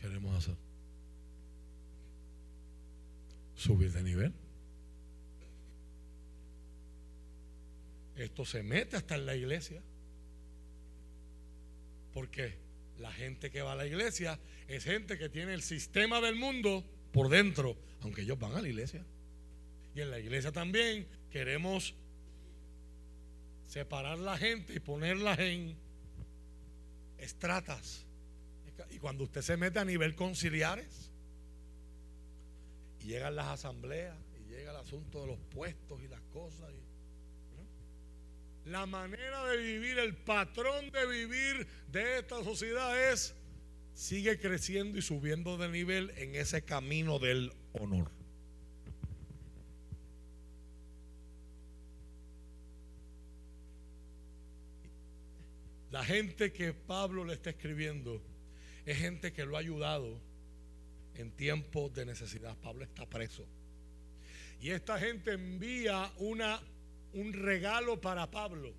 queremos 0.00 0.38
hacer? 0.38 0.54
Subir 3.56 3.90
de 3.92 4.02
nivel. 4.04 4.32
Esto 8.16 8.44
se 8.44 8.62
mete 8.62 8.96
hasta 8.96 9.14
en 9.14 9.26
la 9.26 9.34
iglesia. 9.34 9.82
Porque 12.12 12.58
la 12.98 13.12
gente 13.12 13.50
que 13.50 13.62
va 13.62 13.72
a 13.72 13.76
la 13.76 13.86
iglesia 13.86 14.38
es 14.68 14.84
gente 14.84 15.18
que 15.18 15.28
tiene 15.28 15.54
el 15.54 15.62
sistema 15.62 16.20
del 16.20 16.36
mundo 16.36 16.84
por 17.12 17.28
dentro, 17.28 17.76
aunque 18.00 18.22
ellos 18.22 18.38
van 18.38 18.54
a 18.54 18.62
la 18.62 18.68
iglesia. 18.68 19.04
Y 19.94 20.00
en 20.00 20.10
la 20.10 20.18
iglesia 20.18 20.52
también 20.52 21.06
queremos 21.30 21.94
separar 23.66 24.18
la 24.18 24.36
gente 24.36 24.74
y 24.74 24.80
ponerlas 24.80 25.38
en 25.38 25.76
estratas. 27.18 28.06
Y 28.90 28.98
cuando 28.98 29.24
usted 29.24 29.42
se 29.42 29.56
mete 29.56 29.78
a 29.78 29.84
nivel 29.84 30.14
conciliares 30.14 31.10
y 33.00 33.06
llegan 33.06 33.36
las 33.36 33.46
asambleas 33.48 34.16
y 34.38 34.50
llega 34.50 34.70
el 34.70 34.76
asunto 34.76 35.22
de 35.22 35.26
los 35.28 35.38
puestos 35.38 36.02
y 36.02 36.08
las 36.08 36.20
cosas. 36.32 36.70
La 38.64 38.86
manera 38.86 39.44
de 39.46 39.56
vivir, 39.56 39.98
el 39.98 40.14
patrón 40.14 40.90
de 40.90 41.06
vivir 41.06 41.66
de 41.88 42.18
esta 42.18 42.42
sociedad 42.44 43.12
es 43.12 43.34
sigue 43.94 44.38
creciendo 44.38 44.98
y 44.98 45.02
subiendo 45.02 45.56
de 45.58 45.68
nivel 45.68 46.10
en 46.16 46.34
ese 46.34 46.64
camino 46.64 47.18
del 47.18 47.52
honor. 47.72 48.10
La 55.90 56.04
gente 56.04 56.52
que 56.52 56.72
Pablo 56.72 57.24
le 57.24 57.34
está 57.34 57.50
escribiendo 57.50 58.22
es 58.86 58.96
gente 58.96 59.32
que 59.32 59.44
lo 59.44 59.56
ha 59.56 59.60
ayudado 59.60 60.18
en 61.14 61.30
tiempos 61.32 61.92
de 61.92 62.06
necesidad. 62.06 62.56
Pablo 62.62 62.84
está 62.84 63.06
preso. 63.06 63.46
Y 64.58 64.70
esta 64.70 64.98
gente 64.98 65.32
envía 65.32 66.10
una, 66.16 66.60
un 67.12 67.32
regalo 67.32 68.00
para 68.00 68.30
Pablo. 68.30 68.72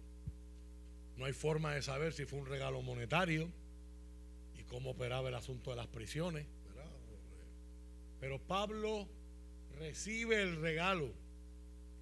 No 1.17 1.25
hay 1.25 1.33
forma 1.33 1.73
de 1.75 1.81
saber 1.81 2.13
si 2.13 2.25
fue 2.25 2.39
un 2.39 2.47
regalo 2.47 2.81
monetario 2.81 3.51
y 4.57 4.63
cómo 4.63 4.91
operaba 4.91 5.29
el 5.29 5.35
asunto 5.35 5.69
de 5.69 5.77
las 5.77 5.87
prisiones. 5.87 6.47
Pero 8.19 8.39
Pablo 8.39 9.07
recibe 9.77 10.41
el 10.41 10.61
regalo, 10.61 11.11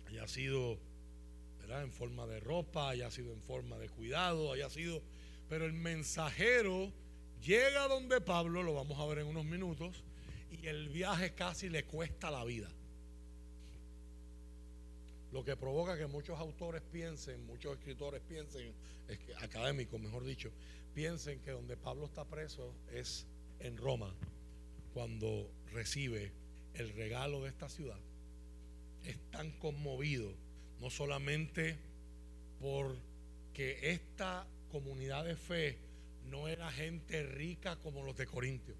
haya 0.07 0.27
sido 0.27 0.77
en 1.79 1.91
forma 1.91 2.27
de 2.27 2.39
ropa, 2.39 2.89
haya 2.89 3.09
sido 3.09 3.31
en 3.33 3.41
forma 3.41 3.77
de 3.77 3.89
cuidado, 3.89 4.51
haya 4.51 4.69
sido... 4.69 5.01
Pero 5.47 5.65
el 5.65 5.73
mensajero 5.73 6.91
llega 7.41 7.87
donde 7.87 8.21
Pablo, 8.21 8.61
lo 8.61 8.73
vamos 8.73 8.99
a 8.99 9.05
ver 9.05 9.19
en 9.19 9.27
unos 9.27 9.45
minutos, 9.45 10.03
y 10.51 10.67
el 10.67 10.89
viaje 10.89 11.33
casi 11.33 11.69
le 11.69 11.85
cuesta 11.85 12.29
la 12.29 12.43
vida. 12.43 12.69
Lo 15.31 15.45
que 15.45 15.55
provoca 15.55 15.97
que 15.97 16.07
muchos 16.07 16.37
autores 16.39 16.81
piensen, 16.91 17.45
muchos 17.45 17.77
escritores 17.77 18.21
piensen, 18.21 18.73
es 19.07 19.19
que, 19.19 19.33
académicos 19.35 19.99
mejor 19.99 20.25
dicho, 20.25 20.51
piensen 20.93 21.39
que 21.39 21.51
donde 21.51 21.77
Pablo 21.77 22.05
está 22.05 22.25
preso 22.25 22.75
es 22.91 23.25
en 23.59 23.77
Roma, 23.77 24.13
cuando 24.93 25.49
recibe 25.71 26.33
el 26.73 26.89
regalo 26.93 27.41
de 27.43 27.49
esta 27.49 27.69
ciudad. 27.69 27.99
Es 29.03 29.17
tan 29.31 29.51
conmovido 29.51 30.33
no 30.79 30.89
solamente 30.89 31.77
porque 32.59 33.79
esta 33.81 34.45
comunidad 34.71 35.25
de 35.25 35.35
fe 35.35 35.77
no 36.29 36.47
era 36.47 36.71
gente 36.71 37.23
rica 37.23 37.77
como 37.77 38.03
los 38.03 38.17
de 38.17 38.25
Corintio, 38.25 38.75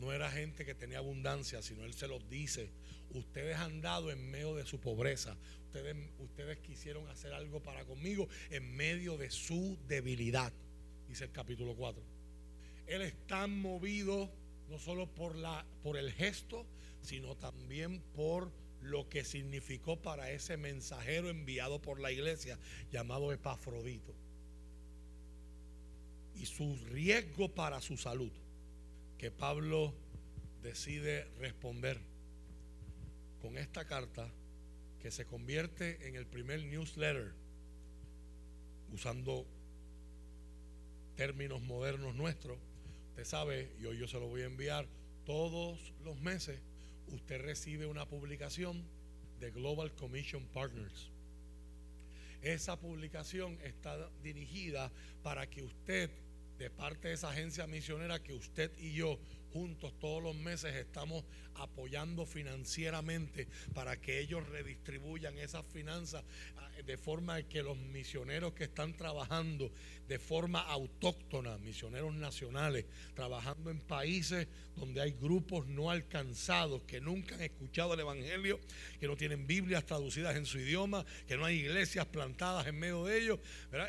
no 0.00 0.12
era 0.12 0.30
gente 0.30 0.64
que 0.64 0.74
tenía 0.74 0.98
abundancia, 0.98 1.62
sino 1.62 1.84
él 1.84 1.92
se 1.92 2.08
los 2.08 2.28
dice, 2.30 2.70
ustedes 3.10 3.56
han 3.56 3.82
dado 3.82 4.10
en 4.10 4.30
medio 4.30 4.54
de 4.54 4.64
su 4.64 4.80
pobreza, 4.80 5.36
ustedes, 5.66 5.94
ustedes 6.18 6.58
quisieron 6.58 7.06
hacer 7.08 7.34
algo 7.34 7.62
para 7.62 7.84
conmigo 7.84 8.28
en 8.50 8.74
medio 8.76 9.18
de 9.18 9.30
su 9.30 9.78
debilidad, 9.86 10.52
dice 11.06 11.24
el 11.24 11.32
capítulo 11.32 11.76
4. 11.76 12.02
Él 12.86 13.02
está 13.02 13.46
movido 13.46 14.30
no 14.68 14.78
solo 14.78 15.06
por, 15.06 15.36
la, 15.36 15.66
por 15.82 15.96
el 15.96 16.12
gesto, 16.12 16.66
sino 17.02 17.36
también 17.36 18.00
por 18.14 18.50
lo 18.80 19.08
que 19.08 19.24
significó 19.24 20.00
para 20.00 20.30
ese 20.30 20.56
mensajero 20.56 21.28
enviado 21.28 21.82
por 21.82 22.00
la 22.00 22.10
iglesia 22.10 22.58
llamado 22.90 23.32
Epafrodito. 23.32 24.14
Y 26.34 26.46
su 26.46 26.76
riesgo 26.90 27.48
para 27.54 27.80
su 27.82 27.98
salud 27.98 28.32
que 29.20 29.30
Pablo 29.30 29.92
decide 30.62 31.24
responder 31.38 32.00
con 33.42 33.58
esta 33.58 33.84
carta 33.84 34.32
que 34.98 35.10
se 35.10 35.26
convierte 35.26 36.08
en 36.08 36.16
el 36.16 36.24
primer 36.24 36.64
newsletter 36.64 37.34
usando 38.90 39.46
términos 41.16 41.60
modernos 41.60 42.14
nuestros. 42.14 42.56
Usted 43.10 43.26
sabe, 43.26 43.70
y 43.78 43.84
hoy 43.84 43.98
yo 43.98 44.08
se 44.08 44.18
lo 44.18 44.26
voy 44.26 44.40
a 44.40 44.46
enviar 44.46 44.88
todos 45.26 45.92
los 46.02 46.18
meses 46.18 46.58
usted 47.08 47.42
recibe 47.42 47.84
una 47.84 48.06
publicación 48.06 48.82
de 49.38 49.50
Global 49.50 49.92
Commission 49.96 50.46
Partners. 50.46 51.10
Esa 52.40 52.80
publicación 52.80 53.58
está 53.64 54.08
dirigida 54.22 54.90
para 55.22 55.50
que 55.50 55.62
usted, 55.62 56.08
de 56.60 56.68
parte 56.68 57.08
de 57.08 57.14
esa 57.14 57.30
agencia 57.30 57.66
misionera 57.66 58.22
que 58.22 58.34
usted 58.34 58.70
y 58.78 58.92
yo 58.92 59.18
juntos 59.50 59.98
todos 59.98 60.22
los 60.22 60.36
meses 60.36 60.74
estamos 60.76 61.24
apoyando 61.54 62.26
financieramente 62.26 63.48
para 63.72 63.98
que 63.98 64.20
ellos 64.20 64.46
redistribuyan 64.46 65.38
esas 65.38 65.64
finanzas 65.64 66.22
ah, 66.58 66.70
de 66.84 66.98
forma 66.98 67.42
que 67.44 67.62
los 67.62 67.78
misioneros 67.78 68.52
que 68.52 68.64
están 68.64 68.94
trabajando 68.94 69.72
de 70.10 70.18
forma 70.18 70.60
autóctona, 70.62 71.56
misioneros 71.58 72.12
nacionales, 72.16 72.84
trabajando 73.14 73.70
en 73.70 73.78
países 73.78 74.48
donde 74.74 75.00
hay 75.00 75.12
grupos 75.12 75.68
no 75.68 75.88
alcanzados 75.88 76.82
que 76.82 77.00
nunca 77.00 77.36
han 77.36 77.42
escuchado 77.42 77.94
el 77.94 78.00
Evangelio, 78.00 78.58
que 78.98 79.06
no 79.06 79.16
tienen 79.16 79.46
Biblias 79.46 79.86
traducidas 79.86 80.34
en 80.34 80.46
su 80.46 80.58
idioma, 80.58 81.06
que 81.28 81.36
no 81.36 81.44
hay 81.44 81.60
iglesias 81.60 82.06
plantadas 82.06 82.66
en 82.66 82.80
medio 82.80 83.04
de 83.04 83.22
ellos, 83.22 83.38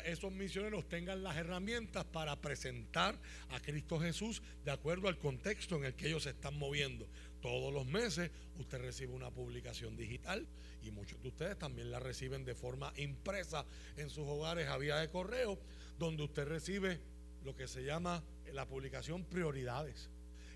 esos 0.04 0.30
misioneros 0.30 0.88
tengan 0.88 1.24
las 1.24 1.36
herramientas 1.36 2.04
para 2.04 2.40
presentar 2.40 3.18
a 3.48 3.58
Cristo 3.58 3.98
Jesús 3.98 4.42
de 4.64 4.70
acuerdo 4.70 5.08
al 5.08 5.18
contexto 5.18 5.74
en 5.74 5.86
el 5.86 5.94
que 5.94 6.06
ellos 6.06 6.22
se 6.22 6.30
están 6.30 6.56
moviendo. 6.56 7.08
Todos 7.40 7.74
los 7.74 7.84
meses 7.84 8.30
usted 8.60 8.78
recibe 8.78 9.12
una 9.12 9.32
publicación 9.32 9.96
digital 9.96 10.46
y 10.84 10.92
muchos 10.92 11.20
de 11.20 11.28
ustedes 11.28 11.58
también 11.58 11.90
la 11.90 11.98
reciben 11.98 12.44
de 12.44 12.54
forma 12.54 12.92
impresa 12.96 13.66
en 13.96 14.10
sus 14.10 14.26
hogares 14.28 14.68
a 14.68 14.78
vía 14.78 14.98
de 14.98 15.08
correo, 15.08 15.58
donde 15.98 16.22
usted 16.22 16.46
recibe 16.46 17.00
lo 17.44 17.54
que 17.54 17.68
se 17.68 17.84
llama 17.84 18.22
la 18.52 18.66
publicación 18.66 19.24
prioridades. 19.24 20.10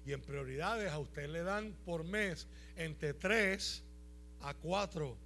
Y 0.05 0.12
en 0.12 0.22
prioridades 0.22 0.92
a 0.92 0.99
usted 0.99 1.29
le 1.29 1.42
dan 1.42 1.72
por 1.85 2.05
mes 2.05 2.46
entre 2.77 3.14
3 3.14 3.83
a 4.42 4.55
4 4.55 5.16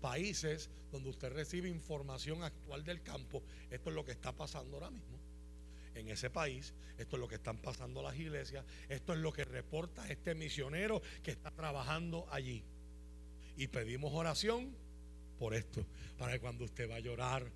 países 0.00 0.70
donde 0.90 1.10
usted 1.10 1.32
recibe 1.32 1.68
información 1.68 2.42
actual 2.42 2.84
del 2.84 3.02
campo. 3.02 3.42
Esto 3.70 3.90
es 3.90 3.96
lo 3.96 4.04
que 4.04 4.12
está 4.12 4.32
pasando 4.32 4.76
ahora 4.76 4.90
mismo 4.90 5.18
en 5.94 6.08
ese 6.08 6.30
país. 6.30 6.74
Esto 6.98 7.16
es 7.16 7.20
lo 7.20 7.28
que 7.28 7.36
están 7.36 7.58
pasando 7.58 8.02
las 8.02 8.16
iglesias. 8.16 8.64
Esto 8.88 9.12
es 9.12 9.18
lo 9.20 9.32
que 9.32 9.44
reporta 9.44 10.08
este 10.10 10.34
misionero 10.34 11.00
que 11.22 11.30
está 11.30 11.50
trabajando 11.50 12.26
allí. 12.30 12.64
Y 13.56 13.68
pedimos 13.68 14.12
oración 14.12 14.74
por 15.38 15.54
esto, 15.54 15.84
para 16.18 16.32
que 16.32 16.40
cuando 16.40 16.64
usted 16.64 16.90
va 16.90 16.96
a 16.96 17.00
llorar 17.00 17.50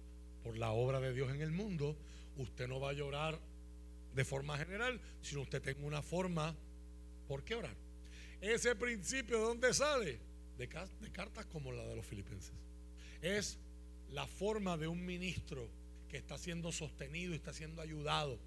por 0.48 0.56
la 0.56 0.70
obra 0.70 0.98
de 0.98 1.12
Dios 1.12 1.30
en 1.30 1.42
el 1.42 1.50
mundo, 1.50 1.94
usted 2.38 2.66
no 2.68 2.80
va 2.80 2.88
a 2.88 2.92
llorar 2.94 3.38
de 4.14 4.24
forma 4.24 4.56
general, 4.56 4.98
sino 5.20 5.42
usted 5.42 5.61
tenga 5.61 5.87
una 5.87 6.00
forma 6.00 6.56
por 7.26 7.44
qué 7.44 7.54
orar. 7.54 7.76
Ese 8.40 8.74
principio 8.74 9.37
de 9.37 9.42
dónde 9.42 9.74
sale? 9.74 10.18
De, 10.56 10.66
de 10.66 11.12
cartas 11.12 11.44
como 11.52 11.70
la 11.70 11.84
de 11.84 11.94
los 11.94 12.06
filipenses. 12.06 12.54
Es 13.20 13.58
la 14.08 14.26
forma 14.26 14.78
de 14.78 14.88
un 14.88 15.04
ministro 15.04 15.68
que 16.08 16.16
está 16.16 16.38
siendo 16.38 16.72
sostenido 16.72 17.34
y 17.34 17.37
está 17.37 17.52
siendo 17.52 17.82
ayudado 17.82 18.38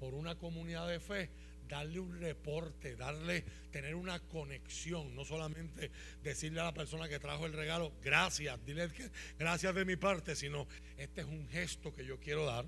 por 0.00 0.14
una 0.14 0.38
comunidad 0.38 0.88
de 0.88 1.00
fe, 1.00 1.28
darle 1.68 2.00
un 2.00 2.18
reporte, 2.20 2.96
darle, 2.96 3.44
tener 3.70 3.94
una 3.94 4.20
conexión, 4.20 5.14
no 5.14 5.24
solamente 5.24 5.90
decirle 6.22 6.60
a 6.60 6.64
la 6.64 6.74
persona 6.74 7.08
que 7.08 7.18
trajo 7.18 7.46
el 7.46 7.52
regalo, 7.52 7.92
gracias, 8.02 8.58
dile 8.64 8.90
gracias 9.38 9.74
de 9.74 9.84
mi 9.84 9.96
parte, 9.96 10.36
sino 10.36 10.66
este 10.96 11.22
es 11.22 11.26
un 11.26 11.48
gesto 11.48 11.94
que 11.94 12.04
yo 12.04 12.18
quiero 12.20 12.44
dar 12.44 12.66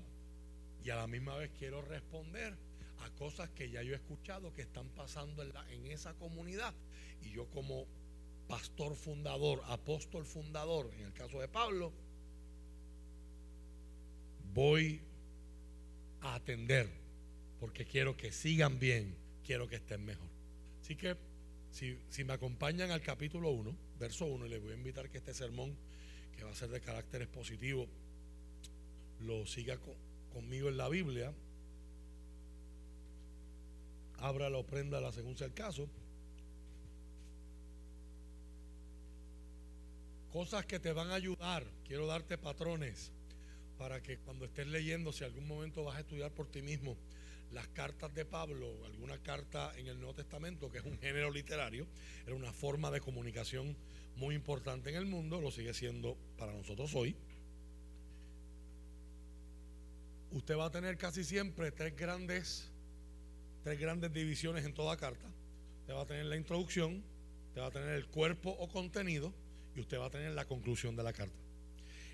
y 0.83 0.89
a 0.89 0.95
la 0.95 1.07
misma 1.07 1.35
vez 1.35 1.51
quiero 1.57 1.81
responder 1.81 2.55
a 2.99 3.09
cosas 3.11 3.49
que 3.49 3.69
ya 3.69 3.81
yo 3.81 3.93
he 3.93 3.95
escuchado 3.95 4.53
que 4.53 4.61
están 4.61 4.87
pasando 4.89 5.43
en 5.43 5.87
esa 5.87 6.13
comunidad. 6.13 6.73
Y 7.21 7.31
yo 7.31 7.49
como 7.49 7.85
pastor 8.47 8.95
fundador, 8.95 9.61
apóstol 9.65 10.25
fundador, 10.25 10.91
en 10.93 11.05
el 11.05 11.13
caso 11.13 11.39
de 11.39 11.47
Pablo, 11.47 11.91
voy 14.53 15.01
a 16.21 16.35
atender 16.35 17.04
porque 17.65 17.83
quiero 17.83 18.15
que 18.15 18.31
sigan 18.31 18.77
bien, 18.77 19.15
quiero 19.43 19.67
que 19.67 19.77
estén 19.77 20.05
mejor. 20.05 20.29
Así 20.83 20.95
que 20.95 21.17
si, 21.71 22.23
me 22.23 22.33
acompañan 22.33 22.91
al 22.91 23.01
capítulo 23.01 23.49
1, 23.49 23.75
verso 23.99 24.25
1, 24.25 24.45
les 24.45 24.61
voy 24.61 24.73
a 24.73 24.75
invitar 24.75 25.09
que 25.09 25.17
este 25.17 25.33
sermón, 25.33 25.75
que 26.37 26.43
va 26.43 26.51
a 26.51 26.55
ser 26.55 26.69
de 26.69 26.79
carácter 26.79 27.23
expositivo, 27.23 27.87
lo 29.21 29.47
siga 29.47 29.79
conmigo 30.31 30.69
en 30.69 30.77
la 30.77 30.87
Biblia. 30.89 31.33
Abra 34.19 34.47
la 34.51 34.59
ofrenda 34.59 35.01
la 35.01 35.11
según 35.11 35.35
sea 35.35 35.47
el 35.47 35.53
caso. 35.55 35.89
Cosas 40.31 40.67
que 40.67 40.79
te 40.79 40.93
van 40.93 41.09
a 41.09 41.15
ayudar. 41.15 41.65
Quiero 41.87 42.05
darte 42.05 42.37
patrones 42.37 43.11
para 43.79 44.03
que 44.03 44.19
cuando 44.19 44.45
estés 44.45 44.67
leyendo, 44.67 45.11
si 45.11 45.23
algún 45.23 45.47
momento 45.47 45.83
vas 45.83 45.97
a 45.97 46.01
estudiar 46.01 46.29
por 46.29 46.45
ti 46.45 46.61
mismo 46.61 46.95
las 47.51 47.67
cartas 47.69 48.13
de 48.13 48.25
Pablo, 48.25 48.85
alguna 48.85 49.17
carta 49.21 49.73
en 49.77 49.87
el 49.87 49.97
Nuevo 49.97 50.15
Testamento, 50.15 50.71
que 50.71 50.79
es 50.79 50.85
un 50.85 50.97
género 50.97 51.31
literario, 51.31 51.87
era 52.25 52.35
una 52.35 52.51
forma 52.51 52.91
de 52.91 53.01
comunicación 53.01 53.75
muy 54.15 54.35
importante 54.35 54.89
en 54.89 54.95
el 54.95 55.05
mundo, 55.05 55.41
lo 55.41 55.51
sigue 55.51 55.73
siendo 55.73 56.17
para 56.37 56.53
nosotros 56.53 56.93
hoy. 56.95 57.15
Usted 60.31 60.57
va 60.57 60.65
a 60.65 60.71
tener 60.71 60.97
casi 60.97 61.23
siempre 61.23 61.71
tres 61.71 61.95
grandes 61.95 62.71
tres 63.65 63.79
grandes 63.79 64.13
divisiones 64.13 64.63
en 64.63 64.75
toda 64.75 64.95
carta. 64.95 65.27
Usted 65.79 65.95
va 65.95 66.01
a 66.01 66.05
tener 66.05 66.27
la 66.27 66.35
introducción, 66.35 67.03
usted 67.47 67.61
va 67.61 67.65
a 67.65 67.71
tener 67.71 67.95
el 67.95 68.05
cuerpo 68.05 68.51
o 68.51 68.67
contenido 68.69 69.33
y 69.75 69.79
usted 69.79 69.97
va 69.97 70.05
a 70.05 70.09
tener 70.11 70.33
la 70.33 70.45
conclusión 70.45 70.95
de 70.95 71.01
la 71.01 71.13
carta. 71.13 71.35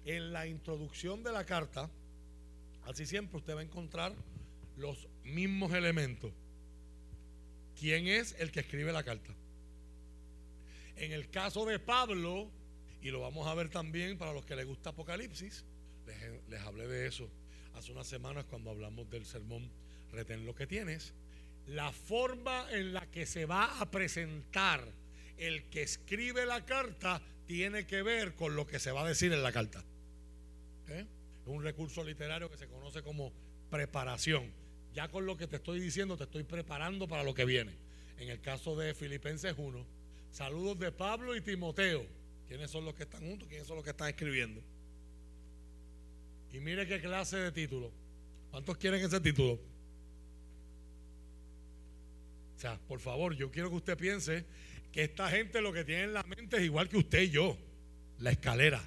En 0.05 0.31
la 0.31 0.47
introducción 0.47 1.23
de 1.23 1.33
la 1.33 1.45
carta, 1.45 1.89
así 2.85 3.05
siempre 3.05 3.37
usted 3.37 3.53
va 3.53 3.59
a 3.59 3.63
encontrar 3.63 4.15
los 4.77 5.09
mismos 5.23 5.73
elementos. 5.73 6.31
¿Quién 7.79 8.07
es 8.07 8.35
el 8.39 8.51
que 8.51 8.59
escribe 8.59 8.91
la 8.91 9.03
carta? 9.03 9.33
En 10.95 11.11
el 11.11 11.29
caso 11.29 11.65
de 11.65 11.79
Pablo, 11.79 12.49
y 13.01 13.09
lo 13.09 13.21
vamos 13.21 13.47
a 13.47 13.55
ver 13.55 13.69
también 13.69 14.17
para 14.17 14.33
los 14.33 14.45
que 14.45 14.55
les 14.55 14.65
gusta 14.65 14.91
Apocalipsis, 14.91 15.65
les, 16.49 16.61
hablé 16.61 16.87
de 16.87 17.07
eso 17.07 17.29
hace 17.73 17.91
unas 17.91 18.07
semanas 18.07 18.45
cuando 18.45 18.69
hablamos 18.69 19.09
del 19.09 19.25
sermón 19.25 19.71
Retén 20.11 20.45
lo 20.45 20.53
que 20.53 20.67
tienes. 20.67 21.13
La 21.67 21.91
forma 21.91 22.67
en 22.71 22.93
la 22.93 23.09
que 23.09 23.25
se 23.25 23.45
va 23.45 23.79
a 23.79 23.89
presentar 23.89 24.85
el 25.37 25.63
que 25.69 25.83
escribe 25.83 26.45
la 26.45 26.65
carta 26.65 27.21
tiene 27.45 27.87
que 27.87 28.03
ver 28.03 28.35
con 28.35 28.55
lo 28.55 28.67
que 28.67 28.77
se 28.77 28.91
va 28.91 29.05
a 29.05 29.07
decir 29.07 29.31
en 29.33 29.41
la 29.41 29.51
carta. 29.51 29.83
¿Eh? 30.89 31.05
Es 31.41 31.47
un 31.47 31.63
recurso 31.63 32.03
literario 32.03 32.51
que 32.51 32.57
se 32.57 32.67
conoce 32.67 33.01
como 33.01 33.31
preparación. 33.69 34.51
Ya 34.93 35.07
con 35.09 35.25
lo 35.25 35.37
que 35.37 35.47
te 35.47 35.55
estoy 35.57 35.79
diciendo, 35.79 36.17
te 36.17 36.23
estoy 36.23 36.43
preparando 36.43 37.07
para 37.07 37.23
lo 37.23 37.33
que 37.33 37.45
viene. 37.45 37.71
En 38.17 38.29
el 38.29 38.41
caso 38.41 38.75
de 38.75 38.93
Filipenses 38.93 39.55
1, 39.57 39.85
saludos 40.31 40.79
de 40.79 40.91
Pablo 40.91 41.35
y 41.35 41.41
Timoteo. 41.41 42.05
¿Quiénes 42.47 42.69
son 42.69 42.83
los 42.85 42.93
que 42.93 43.03
están 43.03 43.21
juntos? 43.21 43.47
¿Quiénes 43.47 43.65
son 43.65 43.77
los 43.77 43.83
que 43.83 43.91
están 43.91 44.09
escribiendo? 44.09 44.61
Y 46.51 46.59
mire 46.59 46.85
qué 46.85 46.99
clase 46.99 47.37
de 47.37 47.51
título. 47.51 47.91
¿Cuántos 48.51 48.77
quieren 48.77 49.01
ese 49.01 49.21
título? 49.21 49.53
O 52.57 52.59
sea, 52.59 52.77
por 52.87 52.99
favor, 52.99 53.33
yo 53.33 53.49
quiero 53.49 53.69
que 53.69 53.77
usted 53.77 53.97
piense 53.97 54.45
que 54.91 55.03
esta 55.03 55.29
gente 55.29 55.61
lo 55.61 55.71
que 55.71 55.85
tiene 55.85 56.03
en 56.03 56.13
la 56.13 56.23
mente 56.23 56.57
es 56.57 56.63
igual 56.63 56.89
que 56.89 56.97
usted 56.97 57.21
y 57.21 57.29
yo. 57.29 57.57
La 58.19 58.31
escalera. 58.31 58.83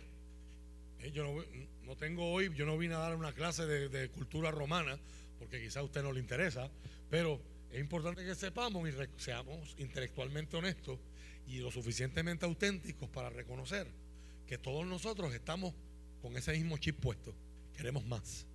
Eh, 1.00 1.10
yo 1.10 1.42
no, 1.82 1.96
tengo 1.96 2.30
hoy, 2.30 2.54
yo 2.54 2.66
no 2.66 2.76
vine 2.76 2.94
a 2.94 2.98
dar 2.98 3.16
una 3.16 3.32
clase 3.32 3.66
de, 3.66 3.88
de 3.88 4.10
cultura 4.10 4.50
romana, 4.50 4.98
porque 5.38 5.62
quizá 5.62 5.80
a 5.80 5.84
usted 5.84 6.02
no 6.02 6.12
le 6.12 6.20
interesa, 6.20 6.70
pero 7.10 7.40
es 7.70 7.80
importante 7.80 8.24
que 8.24 8.34
sepamos 8.34 8.88
y 8.88 8.92
seamos 9.20 9.74
intelectualmente 9.78 10.56
honestos 10.56 10.98
y 11.46 11.58
lo 11.58 11.70
suficientemente 11.70 12.46
auténticos 12.46 13.08
para 13.08 13.30
reconocer 13.30 13.86
que 14.46 14.58
todos 14.58 14.86
nosotros 14.86 15.34
estamos 15.34 15.74
con 16.22 16.36
ese 16.36 16.52
mismo 16.52 16.78
chip 16.78 17.00
puesto. 17.00 17.34
Queremos 17.76 18.04
más. 18.06 18.46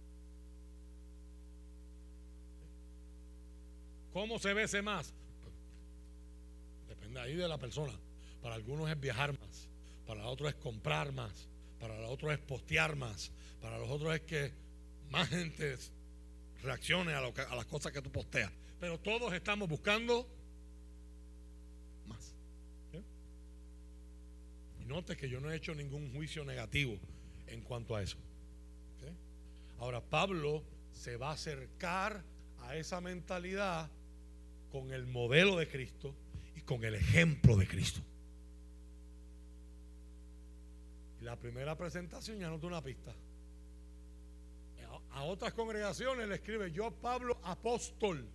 ¿Cómo 4.14 4.40
se 4.40 4.54
ve 4.54 4.64
ese 4.64 4.82
más? 4.82 5.14
Depende 6.88 7.20
ahí 7.20 7.36
de 7.36 7.48
la 7.48 7.58
persona. 7.58 7.94
Para 8.42 8.56
algunos 8.56 8.90
es 8.90 9.00
viajar 9.00 9.38
más, 9.40 9.68
para 10.08 10.26
otros 10.28 10.50
es 10.50 10.56
comprar 10.56 11.12
más, 11.12 11.48
para 11.80 12.00
los 12.00 12.10
otros 12.10 12.34
es 12.34 12.40
postear 12.40 12.96
más, 12.96 13.32
para 13.62 13.78
los 13.78 13.90
otros 13.90 14.16
es 14.16 14.22
que 14.22 14.54
más 15.10 15.28
gente 15.30 15.78
reaccione 16.64 17.14
a, 17.14 17.22
las 17.22 17.66
cosas 17.66 17.92
que 17.92 18.02
tú 18.02 18.12
posteas. 18.12 18.52
Pero 18.80 19.00
todos 19.00 19.34
estamos 19.34 19.68
buscando 19.68 20.28
más. 22.08 22.34
Y 24.82 24.86
note 24.86 25.16
que 25.16 25.30
yo 25.30 25.40
no 25.40 25.52
he 25.52 25.56
hecho 25.56 25.74
ningún 25.76 26.14
juicio 26.14 26.44
negativo 26.44 26.98
en 27.48 27.62
cuanto 27.62 27.96
a 27.96 28.04
eso. 28.04 28.18
Ahora, 29.80 30.02
Pablo 30.02 30.64
se 30.92 31.16
va 31.16 31.30
a 31.30 31.34
acercar 31.34 32.22
a 32.64 32.76
esa 32.76 33.00
mentalidad 33.00 33.90
con 34.72 34.92
el 34.92 35.06
modelo 35.06 35.56
de 35.56 35.68
Cristo 35.68 36.14
y 36.56 36.62
con 36.62 36.84
el 36.84 36.96
ejemplo 36.96 37.56
de 37.56 37.66
Cristo. 37.66 38.02
La 41.22 41.38
primera 41.38 41.78
presentación 41.78 42.40
ya 42.40 42.50
no 42.50 42.56
una 42.56 42.82
pista. 42.82 43.14
A 45.12 45.24
otras 45.24 45.54
congregaciones 45.54 46.28
le 46.28 46.36
escribe 46.36 46.72
yo 46.72 46.92
Pablo 46.92 47.40
apóstol, 47.44 48.28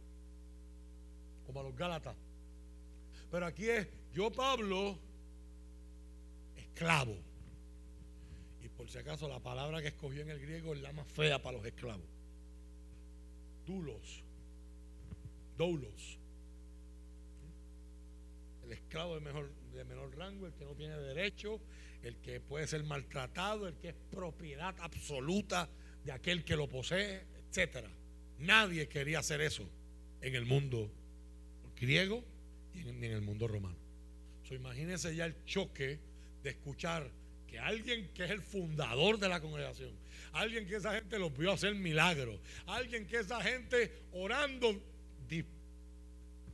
como 1.47 1.61
a 1.61 1.63
los 1.63 1.77
Gálatas. 1.77 2.17
Pero 3.31 3.47
aquí 3.47 3.69
es 3.69 3.89
yo 4.13 4.31
Pablo 4.31 4.99
esclavo 6.57 7.17
por 8.77 8.91
si 8.91 8.99
acaso 8.99 9.29
la 9.29 9.41
palabra 9.41 9.81
que 9.81 9.89
escogió 9.89 10.23
en 10.23 10.31
el 10.31 10.41
griego 10.41 10.75
es 10.75 10.81
la 10.81 10.93
más 10.93 11.07
fea 11.07 11.41
para 11.41 11.59
los 11.59 11.67
esclavos. 11.67 12.07
Dulos. 13.67 14.23
Doulos. 15.57 16.19
El 18.65 18.73
esclavo 18.73 19.15
de, 19.15 19.21
mejor, 19.21 19.51
de 19.73 19.85
menor 19.85 20.17
rango, 20.17 20.47
el 20.47 20.55
que 20.55 20.65
no 20.65 20.75
tiene 20.75 20.97
derecho, 20.97 21.61
el 22.03 22.17
que 22.17 22.41
puede 22.41 22.67
ser 22.67 22.83
maltratado, 22.85 23.69
el 23.69 23.77
que 23.77 23.91
es 23.91 23.95
propiedad 24.11 24.75
absoluta 24.81 25.69
de 26.05 26.13
aquel 26.13 26.45
que 26.45 26.57
lo 26.57 26.69
posee, 26.69 27.23
etcétera. 27.49 27.91
Nadie 28.39 28.89
quería 28.89 29.21
hacer 29.21 29.41
eso 29.41 29.69
en 30.21 30.35
el 30.35 30.45
mundo 30.45 30.91
griego 31.81 32.25
y 32.75 32.89
en, 32.89 33.05
el 33.05 33.23
mundo 33.23 33.49
romano. 33.49 33.77
So, 34.49 34.55
imagínense 34.55 35.15
ya 35.15 35.25
el 35.25 35.45
choque 35.45 35.99
de 36.43 36.51
escuchar 36.51 37.11
alguien 37.59 38.09
que 38.15 38.25
es 38.25 38.31
el 38.31 38.41
fundador 38.41 39.19
de 39.19 39.29
la 39.29 39.41
congregación, 39.41 39.93
alguien 40.33 40.67
que 40.67 40.77
esa 40.77 40.95
gente 40.95 41.19
los 41.19 41.37
vio 41.37 41.53
hacer 41.53 41.75
milagros, 41.75 42.41
alguien 42.67 43.07
que 43.07 43.19
esa 43.19 43.41
gente 43.43 43.93
orando 44.13 44.81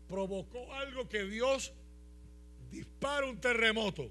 provocó 0.08 0.74
algo 0.74 1.08
que 1.08 1.24
Dios 1.24 1.72
dispara 2.70 3.26
un 3.26 3.40
terremoto 3.40 4.10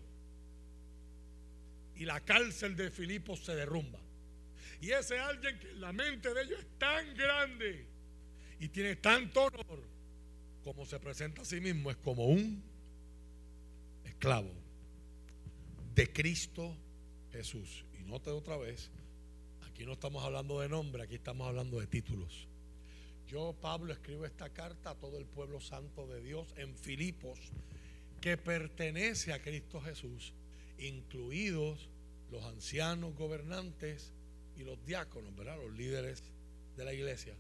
y 1.95 2.05
la 2.05 2.21
cárcel 2.21 2.77
de 2.77 2.89
Filipos 2.89 3.41
se 3.41 3.53
derrumba. 3.53 3.99
Y 4.81 4.91
ese 4.91 5.19
alguien 5.19 5.59
que 5.59 5.73
la 5.73 5.91
mente 5.91 6.33
de 6.33 6.41
ellos 6.43 6.59
es 6.59 6.77
tan 6.77 7.13
grande 7.15 7.85
y 8.59 8.69
tiene 8.69 8.95
tanto 8.95 9.45
honor 9.45 9.83
como 10.63 10.85
se 10.85 10.99
presenta 10.99 11.41
a 11.41 11.45
sí 11.45 11.59
mismo, 11.59 11.89
es 11.89 11.97
como 11.97 12.25
un 12.25 12.61
esclavo 14.03 14.51
de 15.95 16.11
Cristo 16.11 16.75
Jesús. 17.31 17.85
Y 17.99 18.03
note 18.03 18.29
otra 18.29 18.57
vez, 18.57 18.91
aquí 19.67 19.85
no 19.85 19.93
estamos 19.93 20.23
hablando 20.23 20.59
de 20.59 20.69
nombre, 20.69 21.03
aquí 21.03 21.15
estamos 21.15 21.47
hablando 21.47 21.79
de 21.79 21.87
títulos. 21.87 22.47
Yo, 23.27 23.55
Pablo, 23.61 23.93
escribo 23.93 24.25
esta 24.25 24.49
carta 24.49 24.91
a 24.91 24.95
todo 24.95 25.17
el 25.17 25.25
pueblo 25.25 25.61
santo 25.61 26.07
de 26.07 26.21
Dios 26.21 26.53
en 26.57 26.75
Filipos, 26.75 27.39
que 28.21 28.37
pertenece 28.37 29.33
a 29.33 29.41
Cristo 29.41 29.81
Jesús, 29.81 30.33
incluidos 30.77 31.89
los 32.31 32.43
ancianos 32.43 33.15
gobernantes 33.15 34.13
y 34.59 34.63
los 34.63 34.83
diáconos, 34.85 35.35
¿verdad? 35.35 35.57
Los 35.57 35.71
líderes 35.75 36.21
de 36.75 36.85
la 36.85 36.93
iglesia. 36.93 37.33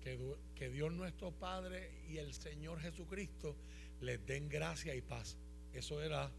Que, 0.00 0.18
que 0.54 0.68
Dios 0.70 0.92
nuestro 0.92 1.32
Padre 1.32 1.90
y 2.08 2.18
el 2.18 2.32
Señor 2.32 2.80
Jesucristo 2.80 3.56
les 4.00 4.24
den 4.24 4.48
gracia 4.48 4.94
y 4.94 5.00
paz. 5.00 5.36
Eso 5.72 6.02
era 6.02 6.30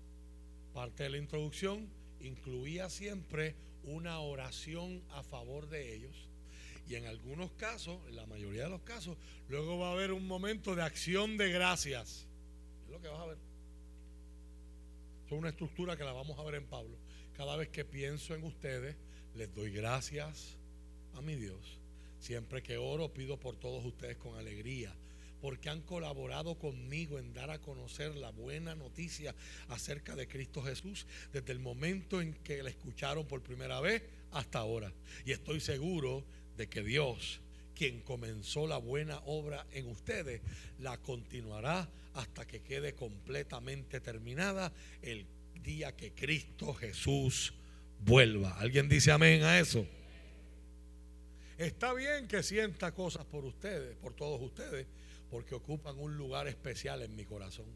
parte 0.73 1.03
de 1.03 1.09
la 1.09 1.17
introducción, 1.17 1.89
incluía 2.21 2.89
siempre 2.89 3.55
una 3.83 4.19
oración 4.19 5.03
a 5.11 5.23
favor 5.23 5.67
de 5.67 5.93
ellos. 5.93 6.29
Y 6.87 6.95
en 6.95 7.07
algunos 7.07 7.51
casos, 7.53 7.99
en 8.07 8.15
la 8.15 8.25
mayoría 8.27 8.63
de 8.63 8.69
los 8.69 8.81
casos, 8.81 9.17
luego 9.49 9.79
va 9.79 9.89
a 9.89 9.91
haber 9.93 10.11
un 10.11 10.27
momento 10.27 10.75
de 10.75 10.83
acción 10.83 11.37
de 11.37 11.51
gracias. 11.51 12.27
Es 12.85 12.91
lo 12.91 13.01
que 13.01 13.07
vas 13.07 13.19
a 13.19 13.25
ver. 13.25 13.37
Es 15.25 15.31
una 15.31 15.49
estructura 15.49 15.97
que 15.97 16.03
la 16.03 16.13
vamos 16.13 16.37
a 16.37 16.43
ver 16.43 16.55
en 16.55 16.65
Pablo. 16.67 16.95
Cada 17.33 17.57
vez 17.57 17.69
que 17.69 17.83
pienso 17.83 18.35
en 18.35 18.43
ustedes, 18.43 18.95
les 19.35 19.53
doy 19.53 19.71
gracias 19.71 20.55
a 21.15 21.21
mi 21.21 21.35
Dios. 21.35 21.59
Siempre 22.19 22.63
que 22.63 22.77
oro, 22.77 23.13
pido 23.13 23.37
por 23.37 23.55
todos 23.55 23.85
ustedes 23.85 24.17
con 24.17 24.37
alegría 24.37 24.93
porque 25.41 25.69
han 25.69 25.81
colaborado 25.81 26.57
conmigo 26.57 27.19
en 27.19 27.33
dar 27.33 27.51
a 27.51 27.61
conocer 27.61 28.15
la 28.15 28.31
buena 28.31 28.73
noticia 28.73 29.35
acerca 29.67 30.15
de 30.15 30.27
Cristo 30.27 30.63
Jesús 30.63 31.05
desde 31.33 31.51
el 31.51 31.59
momento 31.59 32.19
en 32.19 32.33
que 32.33 32.63
la 32.63 32.71
escucharon 32.71 33.27
por 33.27 33.43
primera 33.43 33.79
vez 33.79 34.01
hasta 34.31 34.57
ahora. 34.57 34.91
Y 35.23 35.33
estoy 35.33 35.59
seguro 35.59 36.23
de 36.57 36.67
que 36.67 36.81
Dios, 36.81 37.41
quien 37.75 38.01
comenzó 38.01 38.65
la 38.65 38.77
buena 38.77 39.19
obra 39.25 39.67
en 39.71 39.87
ustedes, 39.87 40.41
la 40.79 40.97
continuará 40.97 41.87
hasta 42.15 42.47
que 42.47 42.61
quede 42.61 42.95
completamente 42.95 43.99
terminada 43.99 44.73
el 45.03 45.27
día 45.61 45.95
que 45.95 46.13
Cristo 46.13 46.73
Jesús 46.73 47.53
vuelva. 47.99 48.57
¿Alguien 48.59 48.89
dice 48.89 49.11
amén 49.11 49.43
a 49.43 49.59
eso? 49.59 49.85
Está 51.57 51.93
bien 51.93 52.27
que 52.27 52.43
sienta 52.43 52.93
cosas 52.93 53.25
por 53.25 53.45
ustedes, 53.45 53.95
por 53.95 54.13
todos 54.13 54.41
ustedes, 54.41 54.87
porque 55.29 55.55
ocupan 55.55 55.97
un 55.97 56.17
lugar 56.17 56.47
especial 56.47 57.01
en 57.01 57.15
mi 57.15 57.25
corazón. 57.25 57.67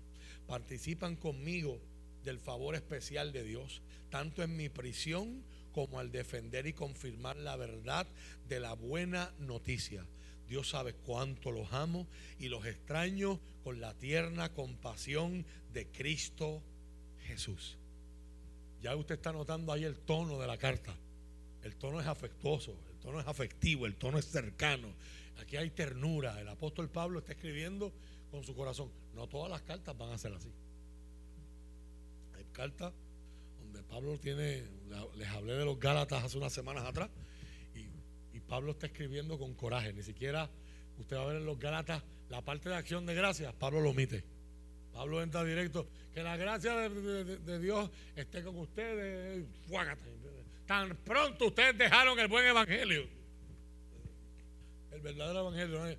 Participan 0.48 1.16
conmigo 1.16 1.80
del 2.24 2.40
favor 2.40 2.76
especial 2.76 3.32
de 3.32 3.44
Dios, 3.44 3.82
tanto 4.10 4.44
en 4.44 4.56
mi 4.58 4.68
prisión 4.68 5.44
como 5.72 6.00
al 6.00 6.12
defender 6.12 6.68
y 6.68 6.74
confirmar 6.74 7.38
la 7.38 7.56
verdad 7.56 8.06
de 8.48 8.60
la 8.60 8.74
buena 8.74 9.34
noticia. 9.40 10.06
Dios 10.48 10.70
sabe 10.70 10.94
cuánto 10.94 11.52
los 11.52 11.72
amo 11.72 12.08
y 12.38 12.50
los 12.50 12.66
extraño 12.66 13.40
con 13.64 13.80
la 13.80 13.94
tierna 13.94 14.52
compasión 14.54 15.46
de 15.72 15.88
Cristo 15.88 16.62
Jesús. 17.28 17.79
Ya 18.82 18.96
usted 18.96 19.16
está 19.16 19.32
notando 19.32 19.74
ahí 19.74 19.84
el 19.84 19.98
tono 19.98 20.40
de 20.40 20.48
la 20.48 20.58
carta. 20.58 20.96
El 21.64 21.76
tono 21.76 22.00
es 22.00 22.08
afectuoso, 22.08 22.78
el 22.90 23.00
tono 23.00 23.20
es 23.20 23.28
afectivo, 23.28 23.86
el 23.86 23.96
tono 23.96 24.18
es 24.18 24.26
cercano. 24.26 24.94
Aquí 25.42 25.58
hay 25.58 25.70
ternura. 25.70 26.40
El 26.40 26.48
apóstol 26.48 26.90
Pablo 26.90 27.20
está 27.20 27.34
escribiendo 27.34 27.92
con 28.32 28.44
su 28.44 28.56
corazón. 28.56 28.90
No 29.14 29.28
todas 29.28 29.50
las 29.50 29.62
cartas 29.62 29.98
van 29.98 30.12
a 30.12 30.18
ser 30.18 30.34
así. 30.34 30.52
Hay 32.38 32.46
cartas 32.54 32.94
donde 33.60 33.84
Pablo 33.84 34.18
tiene, 34.18 34.64
les 35.16 35.28
hablé 35.28 35.54
de 35.54 35.66
los 35.66 35.80
Gálatas 35.80 36.24
hace 36.24 36.38
unas 36.38 36.54
semanas 36.54 36.86
atrás, 36.86 37.10
y, 37.76 37.90
Pablo 38.50 38.72
está 38.72 38.88
escribiendo 38.88 39.38
con 39.38 39.54
coraje. 39.54 39.94
Ni 39.94 40.02
siquiera 40.02 40.50
usted 40.98 41.18
va 41.18 41.22
a 41.22 41.26
ver 41.28 41.36
en 41.36 41.46
los 41.46 41.60
Gálatas 41.60 42.02
la 42.30 42.42
parte 42.42 42.70
de 42.70 42.76
acción 42.76 43.06
de 43.06 43.14
gracias, 43.14 43.54
Pablo 43.54 43.80
lo 43.80 43.92
omite. 43.92 44.24
Pablo 45.00 45.24
entra 45.24 45.46
directo. 45.46 45.88
Que 46.14 46.22
la 46.22 46.36
gracia 46.36 46.76
de, 46.76 47.60
Dios 47.60 47.90
esté 48.18 48.44
con 48.44 48.58
ustedes. 48.58 49.46
Tan 50.66 50.94
pronto 51.06 51.48
ustedes 51.48 51.78
dejaron 51.78 52.20
el 52.20 52.28
buen 52.28 52.46
evangelio. 52.46 53.08
El 54.92 55.00
verdadero 55.00 55.40
evangelio. 55.40 55.98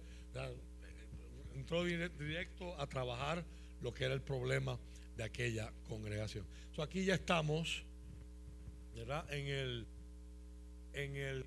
Entró 1.54 1.82
directo 1.82 2.78
a 2.78 2.86
trabajar 2.86 3.42
lo 3.80 3.94
que 3.94 4.04
era 4.04 4.12
el 4.12 4.20
problema 4.20 4.78
de 5.16 5.24
aquella 5.24 5.72
congregación. 5.88 6.44
aquí 6.82 7.06
ya 7.06 7.14
estamos, 7.14 7.82
¿verdad? 8.94 9.24
En 9.32 9.46
el, 9.46 9.86
en 10.92 11.16
el, 11.16 11.46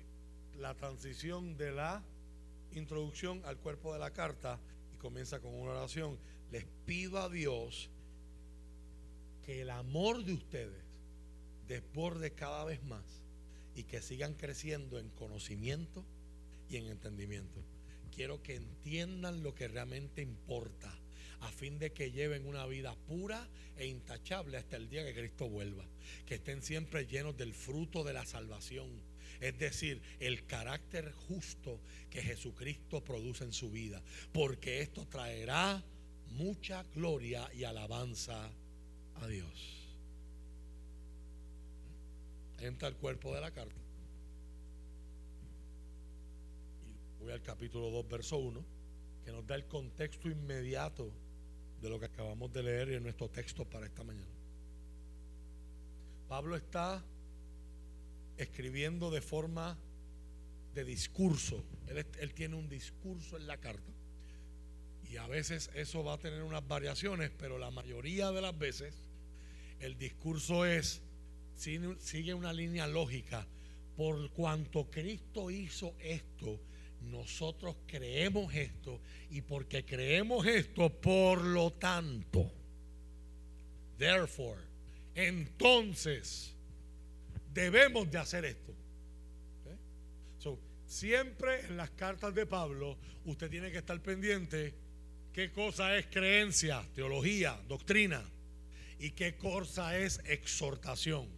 la 0.58 0.74
transición 0.74 1.56
de 1.56 1.70
la 1.70 2.02
introducción 2.72 3.42
al 3.44 3.58
cuerpo 3.58 3.92
de 3.92 4.00
la 4.00 4.10
carta 4.10 4.58
y 4.92 4.96
comienza 4.96 5.38
con 5.38 5.54
una 5.54 5.70
oración 5.70 6.18
les 6.50 6.64
pido 6.86 7.20
a 7.20 7.28
Dios 7.28 7.90
que 9.44 9.62
el 9.62 9.70
amor 9.70 10.24
de 10.24 10.34
ustedes 10.34 10.82
desborde 11.68 12.32
cada 12.32 12.64
vez 12.64 12.82
más 12.84 13.04
y 13.74 13.84
que 13.84 14.00
sigan 14.00 14.34
creciendo 14.34 14.98
en 14.98 15.08
conocimiento 15.10 16.04
y 16.68 16.76
en 16.76 16.86
entendimiento. 16.86 17.60
Quiero 18.14 18.42
que 18.42 18.56
entiendan 18.56 19.42
lo 19.42 19.54
que 19.54 19.68
realmente 19.68 20.22
importa 20.22 20.94
a 21.40 21.50
fin 21.50 21.78
de 21.78 21.92
que 21.92 22.10
lleven 22.10 22.46
una 22.46 22.66
vida 22.66 22.94
pura 23.06 23.48
e 23.76 23.86
intachable 23.86 24.56
hasta 24.56 24.76
el 24.76 24.88
día 24.88 25.04
que 25.04 25.14
Cristo 25.14 25.48
vuelva. 25.48 25.84
Que 26.26 26.36
estén 26.36 26.62
siempre 26.62 27.06
llenos 27.06 27.36
del 27.36 27.52
fruto 27.52 28.02
de 28.02 28.14
la 28.14 28.24
salvación. 28.24 28.88
Es 29.40 29.58
decir, 29.58 30.00
el 30.20 30.46
carácter 30.46 31.12
justo 31.12 31.80
que 32.08 32.22
Jesucristo 32.22 33.04
produce 33.04 33.44
en 33.44 33.52
su 33.52 33.70
vida. 33.70 34.02
Porque 34.32 34.80
esto 34.80 35.06
traerá 35.06 35.84
mucha 36.30 36.82
gloria 36.94 37.48
y 37.54 37.64
alabanza 37.64 38.50
a 39.16 39.26
Dios. 39.26 39.88
Entra 42.58 42.88
el 42.88 42.96
cuerpo 42.96 43.34
de 43.34 43.40
la 43.40 43.50
carta. 43.50 43.80
Y 47.20 47.24
voy 47.24 47.32
al 47.32 47.42
capítulo 47.42 47.90
2, 47.90 48.08
verso 48.08 48.38
1, 48.38 48.64
que 49.24 49.32
nos 49.32 49.46
da 49.46 49.54
el 49.54 49.66
contexto 49.66 50.28
inmediato 50.28 51.10
de 51.80 51.88
lo 51.88 51.98
que 51.98 52.06
acabamos 52.06 52.52
de 52.52 52.62
leer 52.62 52.92
en 52.92 53.02
nuestro 53.02 53.28
texto 53.28 53.64
para 53.64 53.86
esta 53.86 54.02
mañana. 54.02 54.30
Pablo 56.28 56.56
está 56.56 57.04
escribiendo 58.36 59.10
de 59.10 59.20
forma 59.20 59.78
de 60.74 60.84
discurso. 60.84 61.64
Él, 61.86 62.04
él 62.18 62.34
tiene 62.34 62.56
un 62.56 62.68
discurso 62.68 63.36
en 63.36 63.46
la 63.46 63.58
carta 63.58 63.93
y 65.14 65.16
a 65.16 65.28
veces 65.28 65.70
eso 65.74 66.02
va 66.02 66.14
a 66.14 66.18
tener 66.18 66.42
unas 66.42 66.66
variaciones, 66.66 67.30
pero 67.38 67.56
la 67.56 67.70
mayoría 67.70 68.32
de 68.32 68.42
las 68.42 68.58
veces 68.58 68.96
el 69.78 69.96
discurso 69.96 70.66
es, 70.66 71.02
sigue 71.54 72.34
una 72.34 72.52
línea 72.52 72.88
lógica. 72.88 73.46
Por 73.96 74.32
cuanto 74.32 74.90
Cristo 74.90 75.52
hizo 75.52 75.94
esto, 76.00 76.60
nosotros 77.02 77.76
creemos 77.86 78.52
esto 78.54 79.00
y 79.30 79.42
porque 79.42 79.84
creemos 79.84 80.48
esto, 80.48 80.90
por 80.90 81.44
lo 81.44 81.72
tanto, 81.74 82.50
therefore, 83.96 84.62
entonces 85.14 86.56
debemos 87.52 88.10
de 88.10 88.18
hacer 88.18 88.44
esto. 88.46 88.74
siempre 90.86 91.66
en 91.66 91.76
las 91.76 91.90
cartas 91.90 92.34
de 92.34 92.46
Pablo 92.46 92.98
usted 93.24 93.48
tiene 93.48 93.70
que 93.70 93.78
estar 93.78 94.00
pendiente 94.00 94.83
qué 95.34 95.50
cosa 95.50 95.98
es 95.98 96.06
creencia, 96.06 96.88
teología, 96.94 97.60
doctrina 97.66 98.22
y 99.00 99.10
qué 99.10 99.36
cosa 99.36 99.98
es 99.98 100.20
exhortación. 100.26 101.28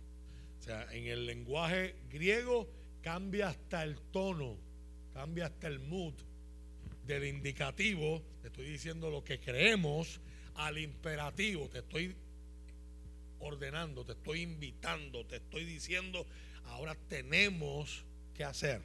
O 0.60 0.62
sea, 0.62 0.92
en 0.92 1.06
el 1.06 1.24
lenguaje 1.24 1.96
griego 2.10 2.68
cambia 3.00 3.48
hasta 3.48 3.82
el 3.82 3.98
tono, 4.12 4.58
cambia 5.14 5.46
hasta 5.46 5.66
el 5.68 5.78
mood 5.78 6.12
del 7.06 7.24
indicativo, 7.24 8.22
te 8.42 8.48
estoy 8.48 8.66
diciendo 8.66 9.10
lo 9.10 9.24
que 9.24 9.40
creemos, 9.40 10.20
al 10.56 10.76
imperativo, 10.76 11.68
te 11.70 11.78
estoy 11.78 12.14
ordenando, 13.38 14.04
te 14.04 14.12
estoy 14.12 14.42
invitando, 14.42 15.24
te 15.24 15.36
estoy 15.36 15.64
diciendo, 15.64 16.26
ahora 16.66 16.94
tenemos 17.08 18.04
que 18.34 18.44
hacer. 18.44 18.82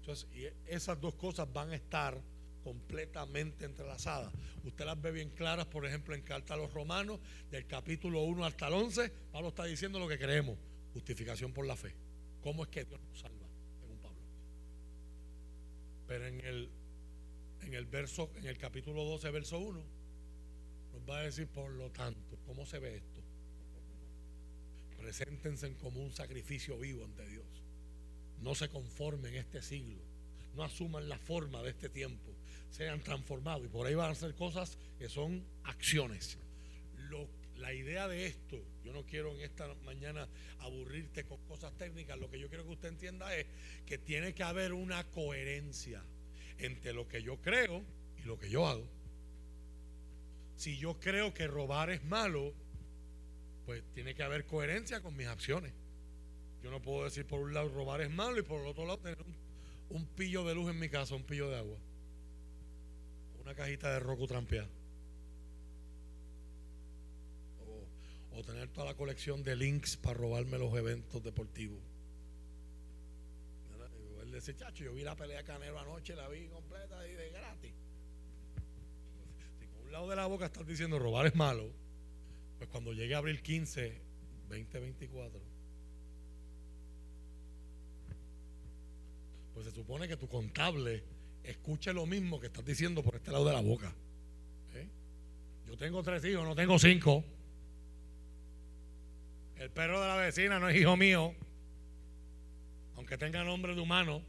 Entonces, 0.00 0.26
esas 0.66 1.00
dos 1.00 1.14
cosas 1.14 1.50
van 1.50 1.70
a 1.70 1.74
estar 1.74 2.20
completamente 2.64 3.66
entrelazadas. 3.66 4.32
Usted 4.64 4.86
las 4.86 5.00
ve 5.00 5.12
bien 5.12 5.28
claras, 5.30 5.66
por 5.66 5.84
ejemplo, 5.84 6.14
en 6.14 6.22
Carta 6.22 6.54
a 6.54 6.56
los 6.56 6.72
Romanos, 6.72 7.20
del 7.50 7.66
capítulo 7.66 8.22
1 8.22 8.44
hasta 8.46 8.68
el 8.68 8.74
11, 8.74 9.10
Pablo 9.30 9.48
está 9.48 9.64
diciendo 9.64 9.98
lo 9.98 10.08
que 10.08 10.18
creemos, 10.18 10.58
justificación 10.94 11.52
por 11.52 11.66
la 11.66 11.76
fe. 11.76 11.94
¿Cómo 12.42 12.64
es 12.64 12.70
que 12.70 12.84
Dios 12.84 13.00
nos 13.02 13.20
salva? 13.20 13.46
Según 13.78 13.98
Pablo. 13.98 14.18
Pero 16.08 16.26
en 16.26 16.40
el, 16.40 16.70
en 17.60 17.74
el 17.74 17.84
verso, 17.84 18.32
en 18.36 18.46
el 18.46 18.56
capítulo 18.56 19.04
12, 19.04 19.30
verso 19.30 19.58
1, 19.58 19.84
nos 20.94 21.02
va 21.08 21.18
a 21.18 21.22
decir, 21.22 21.46
por 21.48 21.70
lo 21.70 21.90
tanto, 21.90 22.38
¿cómo 22.46 22.64
se 22.64 22.78
ve 22.78 22.96
esto? 22.96 23.20
Preséntense 24.96 25.70
como 25.76 26.02
un 26.02 26.12
sacrificio 26.12 26.78
vivo 26.78 27.04
ante 27.04 27.28
Dios. 27.28 27.44
No 28.40 28.54
se 28.54 28.70
conformen 28.70 29.34
en 29.34 29.40
este 29.40 29.60
siglo. 29.60 30.02
No 30.54 30.62
asuman 30.62 31.08
la 31.08 31.18
forma 31.18 31.62
de 31.62 31.70
este 31.70 31.90
tiempo 31.90 32.34
sean 32.74 33.00
transformados. 33.00 33.64
Y 33.64 33.68
por 33.68 33.86
ahí 33.86 33.94
van 33.94 34.10
a 34.10 34.14
ser 34.14 34.34
cosas 34.34 34.76
que 34.98 35.08
son 35.08 35.44
acciones. 35.62 36.38
la 37.56 37.72
idea 37.72 38.08
de 38.08 38.26
esto, 38.26 38.60
yo 38.84 38.92
no 38.92 39.06
quiero 39.06 39.32
en 39.32 39.40
esta 39.40 39.72
mañana 39.84 40.28
aburrirte 40.58 41.24
con 41.24 41.38
cosas 41.46 41.72
técnicas, 41.78 42.18
lo 42.18 42.28
que 42.28 42.38
yo 42.38 42.48
quiero 42.48 42.64
que 42.64 42.72
usted 42.72 42.88
entienda 42.88 43.34
es 43.34 43.46
que 43.86 43.96
tiene 43.96 44.34
que 44.34 44.42
haber 44.42 44.72
una 44.72 45.04
coherencia 45.12 46.02
entre 46.58 46.92
lo 46.92 47.08
que 47.08 47.22
yo 47.22 47.40
creo 47.40 47.82
y 48.18 48.22
lo 48.22 48.38
que 48.38 48.50
yo 48.50 48.66
hago. 48.66 48.86
Si 50.56 50.76
yo 50.76 50.98
creo 50.98 51.32
que 51.32 51.46
robar 51.46 51.90
es 51.90 52.04
malo, 52.04 52.52
pues 53.64 53.82
tiene 53.94 54.14
que 54.14 54.24
haber 54.24 54.44
coherencia 54.46 55.00
con 55.00 55.16
mis 55.16 55.28
acciones. 55.28 55.72
Yo 56.62 56.70
no 56.70 56.82
puedo 56.82 57.04
decir 57.04 57.24
por 57.24 57.40
un 57.40 57.54
lado 57.54 57.68
robar 57.68 58.00
es 58.00 58.10
malo 58.10 58.38
y 58.38 58.42
por 58.42 58.60
el 58.60 58.66
otro 58.66 58.84
lado 58.84 58.98
tener 58.98 59.22
un, 59.22 59.34
un 59.96 60.06
pillo 60.06 60.44
de 60.44 60.54
luz 60.54 60.70
en 60.70 60.78
mi 60.80 60.88
casa, 60.88 61.14
un 61.14 61.24
pillo 61.24 61.48
de 61.48 61.58
agua 61.58 61.78
una 63.44 63.54
cajita 63.54 63.92
de 63.92 64.00
roco 64.00 64.26
trampeada. 64.26 64.68
O, 68.32 68.42
tener 68.42 68.68
toda 68.70 68.86
la 68.86 68.94
colección 68.94 69.44
de 69.44 69.54
links 69.54 69.96
para 69.96 70.14
robarme 70.14 70.58
los 70.58 70.74
eventos 70.76 71.22
deportivos. 71.22 71.78
Él 74.22 74.32
dice, 74.32 74.56
chacho, 74.56 74.84
yo 74.84 74.94
vi 74.94 75.02
la 75.02 75.14
pelea 75.14 75.44
Canelo 75.44 75.78
anoche, 75.78 76.16
la 76.16 76.28
vi 76.28 76.48
completa 76.48 77.06
y 77.06 77.12
de 77.12 77.30
gratis. 77.30 77.74
Si 79.60 79.66
con 79.66 79.86
un 79.86 79.92
lado 79.92 80.08
de 80.08 80.16
la 80.16 80.26
boca 80.26 80.46
estás 80.46 80.66
diciendo 80.66 80.98
robar 80.98 81.26
es 81.26 81.34
malo, 81.34 81.70
pues 82.56 82.68
cuando 82.70 82.92
llegue 82.92 83.14
abril 83.14 83.42
15, 83.42 84.00
2024, 84.48 85.40
pues 89.52 89.66
se 89.66 89.72
supone 89.72 90.08
que 90.08 90.16
tu 90.16 90.26
contable 90.28 91.04
escuche 91.44 91.92
lo 91.92 92.06
mismo 92.06 92.40
que 92.40 92.46
estás 92.46 92.64
diciendo 92.64 93.02
por 93.02 93.16
este 93.16 93.30
lado 93.30 93.44
de 93.44 93.52
la 93.52 93.60
boca. 93.60 93.94
¿Eh? 94.74 94.88
Yo 95.66 95.76
tengo 95.76 96.02
tres 96.02 96.24
hijos, 96.24 96.44
no 96.44 96.54
tengo 96.54 96.78
cinco. 96.78 97.22
El 99.56 99.70
perro 99.70 100.00
de 100.00 100.08
la 100.08 100.16
vecina 100.16 100.58
no 100.58 100.68
es 100.68 100.76
hijo 100.76 100.96
mío, 100.96 101.34
aunque 102.96 103.16
tenga 103.16 103.44
nombre 103.44 103.74
de 103.74 103.80
humano. 103.80 104.22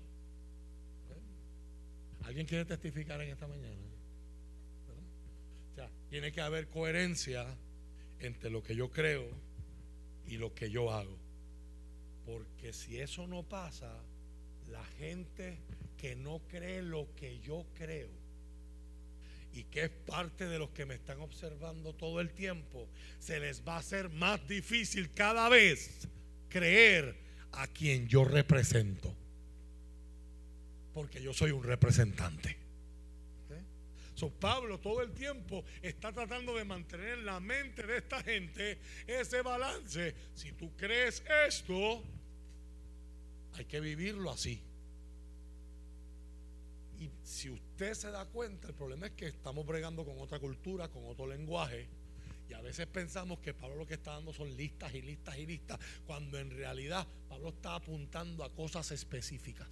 ¿Eh? 1.09 2.25
¿Alguien 2.25 2.45
quiere 2.45 2.65
testificar 2.65 3.19
en 3.21 3.31
esta 3.31 3.47
mañana? 3.47 3.81
O 5.71 5.75
sea, 5.75 5.89
tiene 6.09 6.31
que 6.31 6.41
haber 6.41 6.69
coherencia 6.69 7.45
entre 8.19 8.49
lo 8.49 8.61
que 8.63 8.75
yo 8.75 8.89
creo 8.91 9.27
y 10.27 10.37
lo 10.37 10.53
que 10.53 10.69
yo 10.69 10.91
hago. 10.91 11.17
Porque 12.25 12.73
si 12.73 12.99
eso 12.99 13.27
no 13.27 13.43
pasa, 13.43 14.01
La 14.67 14.83
gente 14.97 15.59
que 16.05 16.15
no 16.15 16.39
cree 16.47 16.83
lo 16.83 17.07
que 17.15 17.39
yo 17.39 17.65
creo 17.73 18.07
y 19.53 19.63
que 19.63 19.85
es 19.85 19.89
parte 19.89 20.45
de 20.45 20.59
los 20.59 20.69
que 20.69 20.85
me 20.85 20.93
están 20.93 21.19
observando 21.19 21.95
todo 21.95 22.21
el 22.21 22.31
tiempo, 22.31 22.87
se 23.17 23.39
les 23.39 23.67
va 23.67 23.77
a 23.77 23.79
hacer 23.79 24.09
más 24.09 24.47
difícil 24.47 25.13
cada 25.15 25.49
vez 25.49 26.07
creer 26.47 27.17
a 27.53 27.65
quien 27.65 28.07
yo 28.07 28.23
represento. 28.23 29.15
Porque 30.93 31.23
yo 31.23 31.33
soy 31.33 31.49
un 31.49 31.63
representante. 31.63 32.55
So, 34.13 34.29
Pablo 34.29 34.79
todo 34.79 35.01
el 35.01 35.11
tiempo 35.11 35.65
está 35.81 36.11
tratando 36.13 36.55
de 36.55 36.65
mantener 36.65 37.17
en 37.17 37.25
la 37.25 37.39
mente 37.39 37.81
de 37.81 37.97
esta 37.97 38.21
gente 38.21 38.77
ese 39.07 39.41
balance. 39.41 40.13
Si 40.35 40.51
tú 40.51 40.71
crees 40.77 41.23
esto, 41.47 42.03
hay 43.53 43.65
que 43.65 43.79
vivirlo 43.79 44.29
así. 44.29 44.61
Y 46.97 47.09
si 47.23 47.49
usted 47.49 47.93
se 47.93 48.11
da 48.11 48.25
cuenta, 48.25 48.67
el 48.67 48.73
problema 48.73 49.07
es 49.07 49.13
que 49.13 49.27
estamos 49.27 49.65
bregando 49.65 50.05
con 50.05 50.19
otra 50.19 50.39
cultura, 50.39 50.87
con 50.87 51.05
otro 51.05 51.27
lenguaje. 51.27 51.89
Y 52.49 52.53
a 52.53 52.61
veces 52.61 52.85
pensamos 52.87 53.39
que 53.39 53.53
Pablo 53.53 53.75
lo 53.75 53.87
que 53.87 53.95
está 53.95 54.11
dando 54.11 54.31
son 54.31 54.55
listas 54.55 54.93
y 54.93 55.01
listas 55.01 55.37
y 55.37 55.45
listas, 55.45 55.79
cuando 56.05 56.37
en 56.37 56.51
realidad 56.51 57.05
Pablo 57.27 57.49
está 57.49 57.75
apuntando 57.75 58.43
a 58.43 58.53
cosas 58.53 58.91
específicas. 58.91 59.67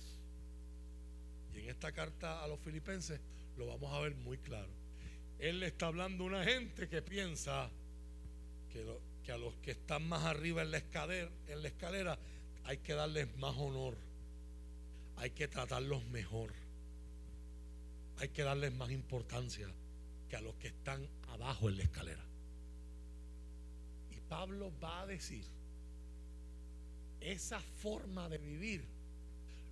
Y 1.54 1.60
en 1.60 1.70
esta 1.70 1.92
carta 1.92 2.44
a 2.44 2.48
los 2.48 2.60
filipenses 2.60 3.20
lo 3.58 3.68
vamos 3.68 3.94
a 3.94 4.00
ver 4.00 4.16
muy 4.16 4.38
claro. 4.40 4.72
Él 5.40 5.60
le 5.60 5.68
está 5.68 5.88
hablando 5.88 6.24
a 6.24 6.28
una 6.28 6.44
gente 6.44 6.88
que 6.88 7.02
piensa 7.02 7.70
que, 8.72 9.32
a 9.32 9.38
los 9.38 9.56
que 9.56 9.72
están 9.72 10.08
más 10.08 10.24
arriba 10.24 10.64
en 10.64 10.72
la, 10.72 10.78
escalera, 10.78 11.30
en 11.48 11.62
la 11.62 11.68
escalera 11.68 12.20
hay 12.64 12.78
que 12.78 12.94
darles 12.94 13.36
más 13.38 13.56
honor, 13.58 13.98
hay 15.18 15.32
que 15.32 15.48
tratarlos 15.48 16.04
mejor, 16.06 16.54
hay 18.18 18.30
que 18.30 18.44
darles 18.44 18.74
más 18.74 18.92
importancia 18.92 19.68
que 20.30 20.36
a 20.36 20.42
los 20.42 20.56
que 20.56 20.68
están 20.68 21.08
abajo 21.30 21.70
en 21.70 21.78
la 21.78 21.84
escalera. 21.84 22.24
Y 24.12 24.20
Pablo 24.22 24.72
va 24.82 25.02
a 25.02 25.08
decir, 25.08 25.46
esa 27.20 27.60
forma 27.60 28.30
de 28.30 28.38
vivir, 28.38 28.86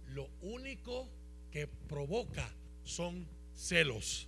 lo 0.07 0.29
único 0.41 1.09
que 1.51 1.67
provoca 1.67 2.49
son 2.83 3.27
celos. 3.53 4.27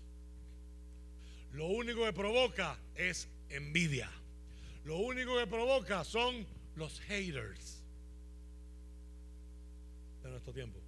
Lo 1.52 1.68
único 1.68 2.04
que 2.04 2.14
provoca 2.14 2.80
es 2.96 3.30
envidia. 3.50 4.10
Lo 4.86 4.98
único 4.98 5.38
que 5.38 5.48
provoca 5.48 6.04
son 6.04 6.46
los 6.76 7.00
haters 7.02 7.84
de 10.24 10.30
nuestro 10.30 10.54
tiempo. 10.54 10.80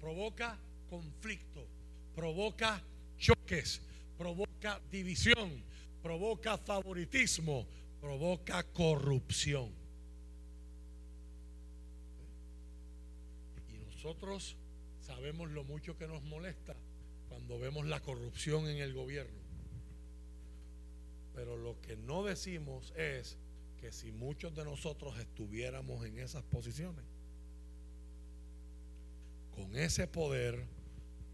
provoca 0.00 0.58
conflicto, 0.88 1.66
provoca 2.14 2.82
choques, 3.18 3.80
provoca 4.16 4.80
división, 4.90 5.62
provoca 6.02 6.58
favoritismo, 6.58 7.66
provoca 8.00 8.62
corrupción. 8.64 9.70
Y 13.72 13.78
nosotros 13.78 14.56
sabemos 15.00 15.50
lo 15.50 15.64
mucho 15.64 15.96
que 15.96 16.06
nos 16.06 16.22
molesta 16.22 16.74
cuando 17.28 17.58
vemos 17.58 17.86
la 17.86 18.00
corrupción 18.00 18.68
en 18.68 18.78
el 18.78 18.94
gobierno. 18.94 19.38
Pero 21.34 21.56
lo 21.56 21.80
que 21.80 21.96
no 21.96 22.24
decimos 22.24 22.92
es 22.96 23.38
que 23.80 23.92
si 23.92 24.10
muchos 24.10 24.54
de 24.56 24.64
nosotros 24.64 25.18
estuviéramos 25.18 26.04
en 26.04 26.18
esas 26.18 26.42
posiciones, 26.42 27.04
con 29.54 29.76
ese 29.76 30.06
poder, 30.06 30.64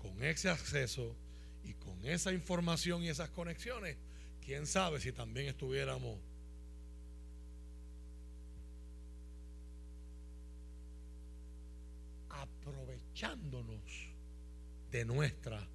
con 0.04 0.22
ese 0.22 0.50
acceso 0.50 1.16
y 1.64 1.72
con 1.72 2.04
esa 2.04 2.30
información 2.30 3.02
y 3.02 3.08
esas 3.08 3.30
conexiones, 3.30 3.96
quién 4.44 4.66
sabe 4.66 5.00
si 5.00 5.12
también 5.12 5.46
estuviéramos 5.46 6.18
aprovechándonos 12.28 13.80
de 14.90 15.04
nuestra 15.06 15.66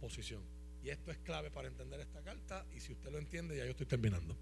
posición. 0.00 0.42
Y 0.82 0.90
esto 0.90 1.10
es 1.10 1.16
clave 1.18 1.50
para 1.50 1.68
entender 1.68 1.98
esta 2.00 2.22
carta 2.22 2.66
y 2.76 2.80
si 2.80 2.92
usted 2.92 3.10
lo 3.10 3.18
entiende 3.18 3.56
ya 3.56 3.64
yo 3.64 3.70
estoy 3.70 3.86
terminando. 3.86 4.36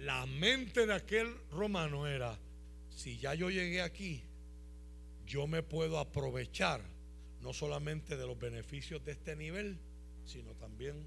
La 0.00 0.26
mente 0.26 0.86
de 0.86 0.92
aquel 0.92 1.34
romano 1.50 2.06
era, 2.06 2.38
si 2.90 3.18
ya 3.18 3.34
yo 3.34 3.48
llegué 3.48 3.80
aquí, 3.80 4.29
yo 5.30 5.46
me 5.46 5.62
puedo 5.62 6.00
aprovechar 6.00 6.82
no 7.40 7.52
solamente 7.52 8.16
de 8.16 8.26
los 8.26 8.36
beneficios 8.36 9.04
de 9.04 9.12
este 9.12 9.36
nivel, 9.36 9.78
sino 10.24 10.56
también 10.56 11.06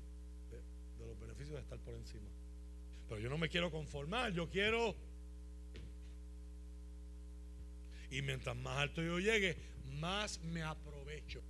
de, 0.49 1.05
los 1.05 1.19
beneficios 1.19 1.55
de 1.55 1.59
estar 1.59 1.77
por 1.79 1.93
encima. 1.93 2.29
Pero 3.09 3.19
yo 3.19 3.29
no 3.29 3.37
me 3.37 3.49
quiero 3.49 3.69
conformar, 3.69 4.31
yo 4.31 4.49
quiero 4.49 4.95
y 8.09 8.21
mientras 8.21 8.55
más 8.55 8.77
alto 8.77 9.01
yo 9.01 9.19
llegue, 9.19 9.57
más 9.99 10.39
me 10.39 10.63
aprovecho 10.63 11.41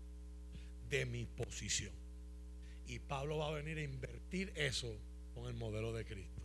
de 0.90 1.06
mi 1.06 1.26
posición. 1.26 1.94
Y 2.88 2.98
Pablo 2.98 3.38
va 3.38 3.50
a 3.50 3.52
venir 3.52 3.78
a 3.78 3.84
invertir 3.84 4.52
eso 4.56 4.98
con 5.36 5.46
el 5.46 5.54
modelo 5.54 5.94
de 5.94 6.06
Cristo. 6.06 6.42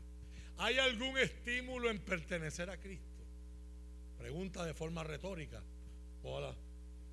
¿Hay 0.59 0.77
algún 0.77 1.17
estímulo 1.17 1.89
en 1.89 2.01
pertenecer 2.01 2.69
a 2.69 2.79
Cristo? 2.79 3.25
Pregunta 4.19 4.67
de 4.67 4.75
forma 4.75 5.05
retórica. 5.05 5.63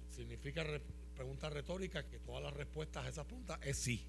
Significa 0.09 0.65
pregunta 1.15 1.49
retórica 1.49 2.07
que 2.07 2.19
todas 2.19 2.43
las 2.43 2.53
respuestas 2.53 3.05
a 3.05 3.09
esa 3.09 3.23
pregunta 3.23 3.59
es 3.63 3.77
sí. 3.77 4.05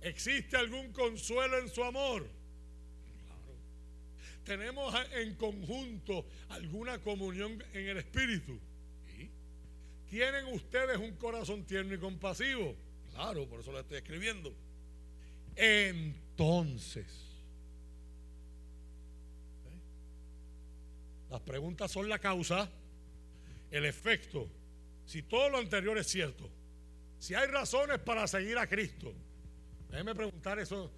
¿Existe 0.00 0.56
algún 0.56 0.92
consuelo 0.92 1.58
en 1.58 1.68
su 1.68 1.82
amor? 1.82 2.28
¿Tenemos 4.44 4.94
en 5.12 5.34
conjunto 5.36 6.26
alguna 6.50 7.00
comunión 7.00 7.62
en 7.72 7.88
el 7.88 7.96
Espíritu? 7.96 8.60
¿Tienen 10.10 10.46
ustedes 10.52 10.98
un 10.98 11.16
corazón 11.16 11.64
tierno 11.64 11.94
y 11.94 11.98
compasivo? 11.98 12.76
Claro, 13.12 13.48
por 13.48 13.60
eso 13.60 13.72
lo 13.72 13.80
estoy 13.80 13.96
escribiendo. 13.96 14.54
Entonces, 15.56 17.06
¿eh? 19.64 19.80
las 21.30 21.40
preguntas 21.40 21.90
son 21.90 22.08
la 22.08 22.18
causa, 22.18 22.70
el 23.74 23.86
efecto. 23.86 24.48
Si 25.04 25.22
todo 25.22 25.50
lo 25.50 25.58
anterior 25.58 25.98
es 25.98 26.06
cierto, 26.06 26.48
si 27.18 27.34
hay 27.34 27.48
razones 27.48 27.98
para 27.98 28.26
seguir 28.28 28.56
a 28.56 28.68
Cristo, 28.68 29.12
déjeme 29.90 30.14
preguntar 30.14 30.60
eso, 30.60 30.92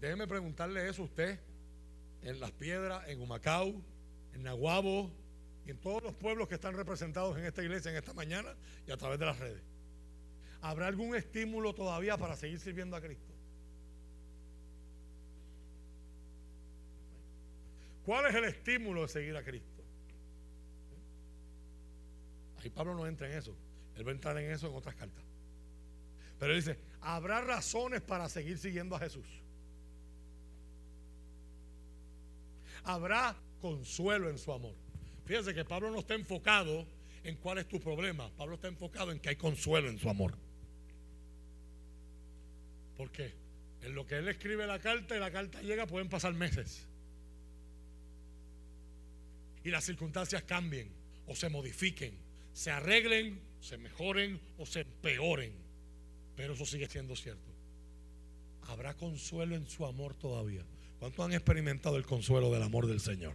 déjeme 0.00 0.26
preguntarle 0.26 0.88
eso 0.88 1.02
a 1.02 1.04
usted 1.04 1.38
en 2.22 2.40
Las 2.40 2.52
Piedras, 2.52 3.06
en 3.08 3.20
Humacao, 3.20 3.82
en 4.32 4.42
Nahuabo 4.42 5.12
y 5.66 5.70
en 5.72 5.78
todos 5.78 6.02
los 6.02 6.14
pueblos 6.14 6.48
que 6.48 6.54
están 6.54 6.74
representados 6.74 7.36
en 7.36 7.44
esta 7.44 7.62
iglesia 7.62 7.90
en 7.90 7.98
esta 7.98 8.14
mañana 8.14 8.56
y 8.86 8.90
a 8.90 8.96
través 8.96 9.18
de 9.18 9.26
las 9.26 9.38
redes. 9.38 9.62
¿Habrá 10.62 10.86
algún 10.86 11.14
estímulo 11.14 11.74
todavía 11.74 12.16
para 12.16 12.34
seguir 12.34 12.58
sirviendo 12.58 12.96
a 12.96 13.02
Cristo? 13.02 13.34
¿Cuál 18.06 18.26
es 18.26 18.34
el 18.34 18.44
estímulo 18.44 19.02
de 19.02 19.08
seguir 19.08 19.36
a 19.36 19.44
Cristo? 19.44 19.73
Ahí 22.64 22.70
Pablo 22.70 22.94
no 22.94 23.06
entra 23.06 23.30
en 23.30 23.38
eso. 23.38 23.54
Él 23.94 24.04
va 24.04 24.10
a 24.10 24.14
entrar 24.14 24.36
en 24.38 24.50
eso 24.50 24.66
en 24.66 24.74
otras 24.74 24.96
cartas. 24.96 25.22
Pero 26.40 26.52
él 26.52 26.58
dice, 26.58 26.78
habrá 27.00 27.40
razones 27.40 28.00
para 28.00 28.28
seguir 28.28 28.58
siguiendo 28.58 28.96
a 28.96 28.98
Jesús. 28.98 29.26
habrá 32.84 33.36
consuelo 33.60 34.30
en 34.30 34.38
su 34.38 34.52
amor. 34.52 34.74
Fíjense 35.24 35.54
que 35.54 35.64
Pablo 35.64 35.90
no 35.90 36.00
está 36.00 36.14
enfocado 36.14 36.86
en 37.24 37.36
cuál 37.36 37.58
es 37.58 37.68
tu 37.68 37.80
problema. 37.80 38.30
Pablo 38.36 38.54
está 38.54 38.68
enfocado 38.68 39.10
en 39.10 39.18
que 39.18 39.30
hay 39.30 39.36
consuelo 39.36 39.88
en 39.88 39.98
su 39.98 40.08
amor. 40.08 40.34
¿Por 42.96 43.10
qué? 43.10 43.32
En 43.82 43.94
lo 43.94 44.06
que 44.06 44.18
él 44.18 44.28
escribe 44.28 44.66
la 44.66 44.78
carta 44.78 45.16
y 45.16 45.20
la 45.20 45.30
carta 45.30 45.60
llega 45.62 45.86
pueden 45.86 46.08
pasar 46.08 46.32
meses. 46.34 46.86
Y 49.64 49.70
las 49.70 49.84
circunstancias 49.84 50.42
cambien 50.42 50.90
o 51.26 51.34
se 51.34 51.48
modifiquen, 51.48 52.18
se 52.54 52.70
arreglen, 52.70 53.40
se 53.60 53.76
mejoren 53.76 54.40
o 54.56 54.64
se 54.64 54.80
empeoren. 54.80 55.52
Pero 56.36 56.54
eso 56.54 56.64
sigue 56.64 56.88
siendo 56.88 57.14
cierto. 57.14 57.52
Habrá 58.62 58.94
consuelo 58.94 59.56
en 59.56 59.68
su 59.68 59.84
amor 59.84 60.14
todavía. 60.14 60.64
¿Cuántos 60.98 61.24
han 61.24 61.32
experimentado 61.32 61.96
el 61.96 62.06
consuelo 62.06 62.50
del 62.50 62.62
amor 62.62 62.86
del 62.86 63.00
Señor? 63.00 63.34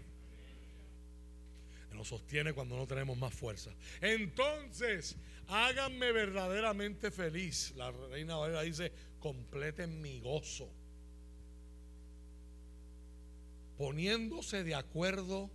Nos 1.93 2.07
sostiene 2.07 2.53
cuando 2.53 2.77
no 2.77 2.87
tenemos 2.87 3.17
más 3.17 3.33
fuerza. 3.33 3.71
Entonces, 3.99 5.17
háganme 5.47 6.13
verdaderamente 6.13 7.11
feliz. 7.11 7.73
La 7.75 7.91
reina 7.91 8.37
Valera 8.37 8.61
dice, 8.61 8.93
completen 9.19 10.01
mi 10.01 10.21
gozo. 10.21 10.69
Poniéndose 13.77 14.63
de 14.63 14.75
acuerdo 14.75 15.49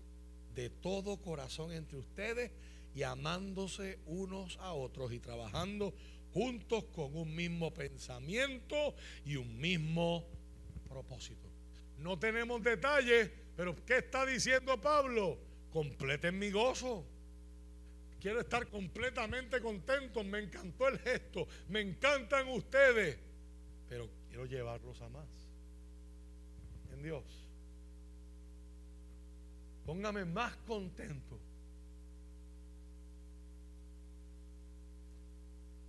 de 0.55 0.69
todo 0.69 1.17
corazón 1.17 1.73
entre 1.73 1.97
ustedes 1.97 2.53
y 2.95 3.03
amándose 3.03 3.99
unos 4.07 4.57
a 4.59 4.73
otros 4.73 5.13
y 5.13 5.19
trabajando 5.19 5.93
juntos 6.33 6.85
con 6.95 7.17
un 7.17 7.35
mismo 7.35 7.73
pensamiento 7.73 8.95
y 9.25 9.37
un 9.37 9.59
mismo 9.61 10.27
propósito. 10.89 11.49
No 11.99 12.19
tenemos 12.19 12.63
detalles, 12.63 13.31
pero 13.57 13.75
¿qué 13.85 13.99
está 13.99 14.27
diciendo 14.27 14.81
Pablo? 14.81 15.39
Completen 15.71 16.39
mi 16.39 16.51
gozo. 16.51 17.05
Quiero 18.21 18.41
estar 18.41 18.67
completamente 18.69 19.61
contento. 19.61 20.25
Me 20.25 20.39
encantó 20.39 20.89
el 20.89 20.99
gesto. 20.99 21.47
Me 21.69 21.81
encantan 21.81 22.49
ustedes. 22.49 23.19
Pero 23.89 24.09
quiero 24.29 24.47
llevarlos 24.47 25.01
a 25.03 25.09
más. 25.09 25.29
En 26.93 27.03
Dios. 27.03 27.25
Póngame 29.85 30.25
más 30.25 30.57
contento. 30.67 31.39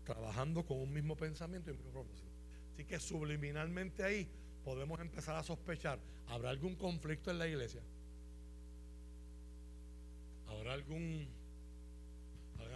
Trabajando 0.06 0.66
con 0.66 0.80
un 0.80 0.94
mismo 0.94 1.18
pensamiento 1.18 1.70
y 1.70 1.74
un 1.74 1.80
mismo 1.80 1.92
propósito. 1.92 2.30
Así 2.74 2.86
que 2.86 3.00
subliminalmente 3.00 4.04
ahí 4.04 4.28
podemos 4.64 5.00
empezar 5.00 5.36
a 5.36 5.44
sospechar. 5.44 6.00
¿Habrá 6.28 6.50
algún 6.50 6.76
conflicto 6.76 7.32
en 7.32 7.40
la 7.40 7.48
iglesia? 7.48 7.82
¿Habrá 10.48 10.74
algún... 10.74 11.28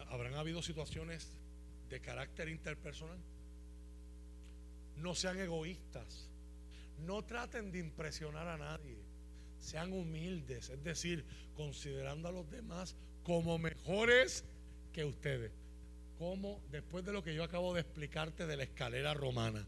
¿Habrán 0.10 0.34
habido 0.36 0.62
situaciones 0.62 1.38
de 1.90 2.00
carácter 2.00 2.50
interpersonal? 2.50 3.20
No 4.98 5.16
sean 5.16 5.40
egoístas. 5.40 6.30
No 7.06 7.24
traten 7.24 7.72
de 7.72 7.80
impresionar 7.80 8.48
a 8.48 8.58
nadie. 8.58 8.98
Sean 9.60 9.94
humildes, 9.94 10.70
es 10.70 10.84
decir, 10.84 11.26
considerando 11.56 12.28
a 12.30 12.32
los 12.32 12.50
demás 12.50 12.96
como 13.24 13.58
mejores 13.58 14.46
que 14.94 15.06
ustedes. 15.06 15.52
Como 16.20 16.62
después 16.70 17.06
de 17.06 17.14
lo 17.14 17.24
que 17.24 17.34
yo 17.34 17.46
acabo 17.46 17.74
de 17.74 17.80
explicarte 17.80 18.46
de 18.46 18.58
la 18.58 18.64
escalera 18.64 19.14
romana, 19.14 19.66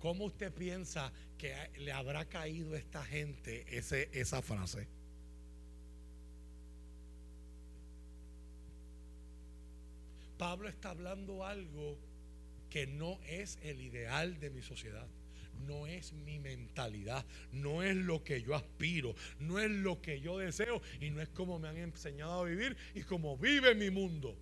¿cómo 0.00 0.24
usted 0.24 0.52
piensa 0.52 1.12
que 1.38 1.54
le 1.78 1.92
habrá 1.92 2.24
caído 2.24 2.74
a 2.74 2.78
esta 2.78 3.04
gente 3.04 3.64
ese, 3.68 4.10
esa 4.12 4.42
frase? 4.42 4.88
Pablo 10.36 10.68
está 10.68 10.90
hablando 10.90 11.46
algo 11.46 11.96
que 12.70 12.88
no 12.88 13.20
es 13.28 13.60
el 13.62 13.80
ideal 13.80 14.40
de 14.40 14.50
mi 14.50 14.62
sociedad. 14.62 15.06
No 15.64 15.86
es 15.86 16.12
mi 16.12 16.40
mentalidad, 16.40 17.24
no 17.52 17.84
es 17.84 17.94
lo 17.94 18.24
que 18.24 18.42
yo 18.42 18.56
aspiro, 18.56 19.14
no 19.38 19.60
es 19.60 19.70
lo 19.70 20.02
que 20.02 20.20
yo 20.20 20.38
deseo 20.38 20.82
y 21.00 21.10
no 21.10 21.22
es 21.22 21.28
como 21.28 21.60
me 21.60 21.68
han 21.68 21.76
enseñado 21.76 22.40
a 22.40 22.44
vivir 22.44 22.76
y 22.96 23.02
como 23.02 23.38
vive 23.38 23.76
mi 23.76 23.90
mundo. 23.90 24.36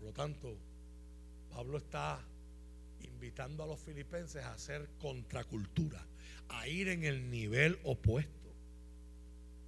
Por 0.00 0.08
lo 0.08 0.14
tanto, 0.14 0.56
Pablo 1.50 1.76
está 1.76 2.18
invitando 3.02 3.62
a 3.62 3.66
los 3.66 3.78
filipenses 3.78 4.42
a 4.42 4.54
hacer 4.54 4.88
contracultura, 4.98 6.02
a 6.48 6.66
ir 6.66 6.88
en 6.88 7.04
el 7.04 7.30
nivel 7.30 7.78
opuesto 7.84 8.48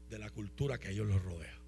de 0.09 0.19
la 0.19 0.31
cultura 0.31 0.79
que 0.79 0.89
a 0.89 0.91
ellos 0.91 1.07
los 1.07 1.23
rodea. 1.23 1.59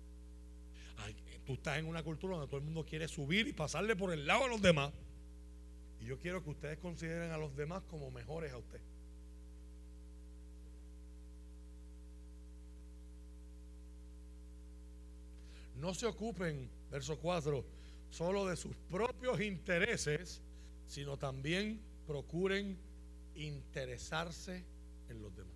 Tú 1.44 1.52
estás 1.52 1.78
en 1.78 1.84
una 1.84 2.02
cultura 2.02 2.36
donde 2.36 2.48
todo 2.48 2.56
el 2.56 2.64
mundo 2.64 2.86
quiere 2.86 3.06
subir 3.06 3.46
y 3.46 3.52
pasarle 3.52 3.96
por 3.96 4.10
el 4.14 4.26
lado 4.26 4.44
a 4.44 4.48
los 4.48 4.62
demás. 4.62 4.94
Y 6.00 6.06
yo 6.06 6.18
quiero 6.18 6.42
que 6.42 6.48
ustedes 6.48 6.78
consideren 6.78 7.32
a 7.32 7.36
los 7.36 7.54
demás 7.54 7.82
como 7.90 8.10
mejores 8.10 8.50
a 8.50 8.56
usted. 8.56 8.80
No 15.76 15.92
se 15.92 16.06
ocupen, 16.06 16.70
verso 16.90 17.18
4, 17.18 17.62
solo 18.14 18.46
de 18.46 18.54
sus 18.54 18.76
propios 18.90 19.40
intereses, 19.40 20.40
sino 20.86 21.16
también 21.16 21.80
procuren 22.06 22.78
interesarse 23.34 24.64
en 25.08 25.20
los 25.20 25.34
demás. 25.34 25.52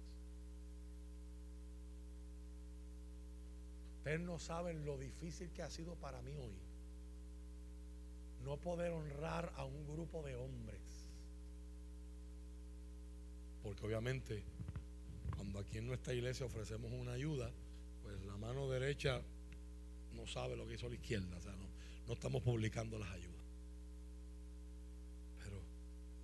Ustedes 3.99 4.21
no 4.21 4.41
saben 4.41 4.85
lo 4.85 4.99
difícil 4.99 5.51
que 5.51 5.63
ha 5.63 5.71
sido 5.71 5.95
para 5.95 6.21
mí 6.23 6.33
hoy 6.33 6.57
no 8.45 8.57
poder 8.57 8.93
honrar 8.93 9.53
a 9.57 9.65
un 9.65 9.87
grupo 9.87 10.23
de 10.23 10.35
hombres. 10.35 10.81
Porque 13.63 13.87
obviamente 13.87 14.43
cuando 15.37 15.61
aquí 15.61 15.79
en 15.79 15.87
nuestra 15.87 16.15
iglesia 16.15 16.47
ofrecemos 16.47 16.91
una 16.93 17.13
ayuda, 17.13 17.53
pues 18.03 18.21
la 18.25 18.37
mano 18.37 18.69
derecha 18.69 19.21
no 20.15 20.27
sabe 20.27 20.57
lo 20.57 20.67
que 20.67 20.75
hizo 20.75 20.89
la 20.89 20.95
izquierda, 20.95 21.37
o 21.37 21.41
sea, 21.41 21.53
no, 21.53 21.68
no 22.09 22.15
estamos 22.15 22.43
publicando 22.43 22.99
las 22.99 23.11
ayudas. 23.11 23.45
Pero, 25.45 25.61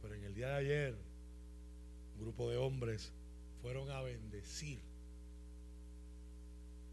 pero 0.01 0.14
en 0.14 0.24
el 0.24 0.35
día 0.35 0.49
de 0.49 0.55
ayer, 0.55 0.95
un 2.14 2.22
grupo 2.22 2.51
de 2.51 2.57
hombres 2.57 3.12
fueron 3.61 3.91
a 3.91 4.01
bendecir 4.01 4.80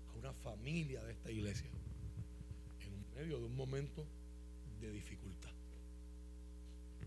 a 0.09 0.19
una 0.19 0.33
familia 0.33 1.01
de 1.03 1.13
esta 1.13 1.31
iglesia 1.31 1.69
en 2.81 3.17
medio 3.17 3.39
de 3.39 3.45
un 3.45 3.55
momento 3.55 4.05
de 4.81 4.91
dificultad. 4.91 5.51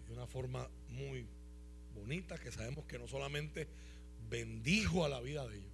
De 0.08 0.12
una 0.14 0.26
forma 0.26 0.66
muy 0.88 1.26
bonita 1.94 2.38
que 2.38 2.50
sabemos 2.50 2.86
que 2.86 2.98
no 2.98 3.06
solamente 3.08 3.68
bendijo 4.30 5.04
a 5.04 5.10
la 5.10 5.20
vida 5.20 5.46
de 5.46 5.56
ellos, 5.58 5.72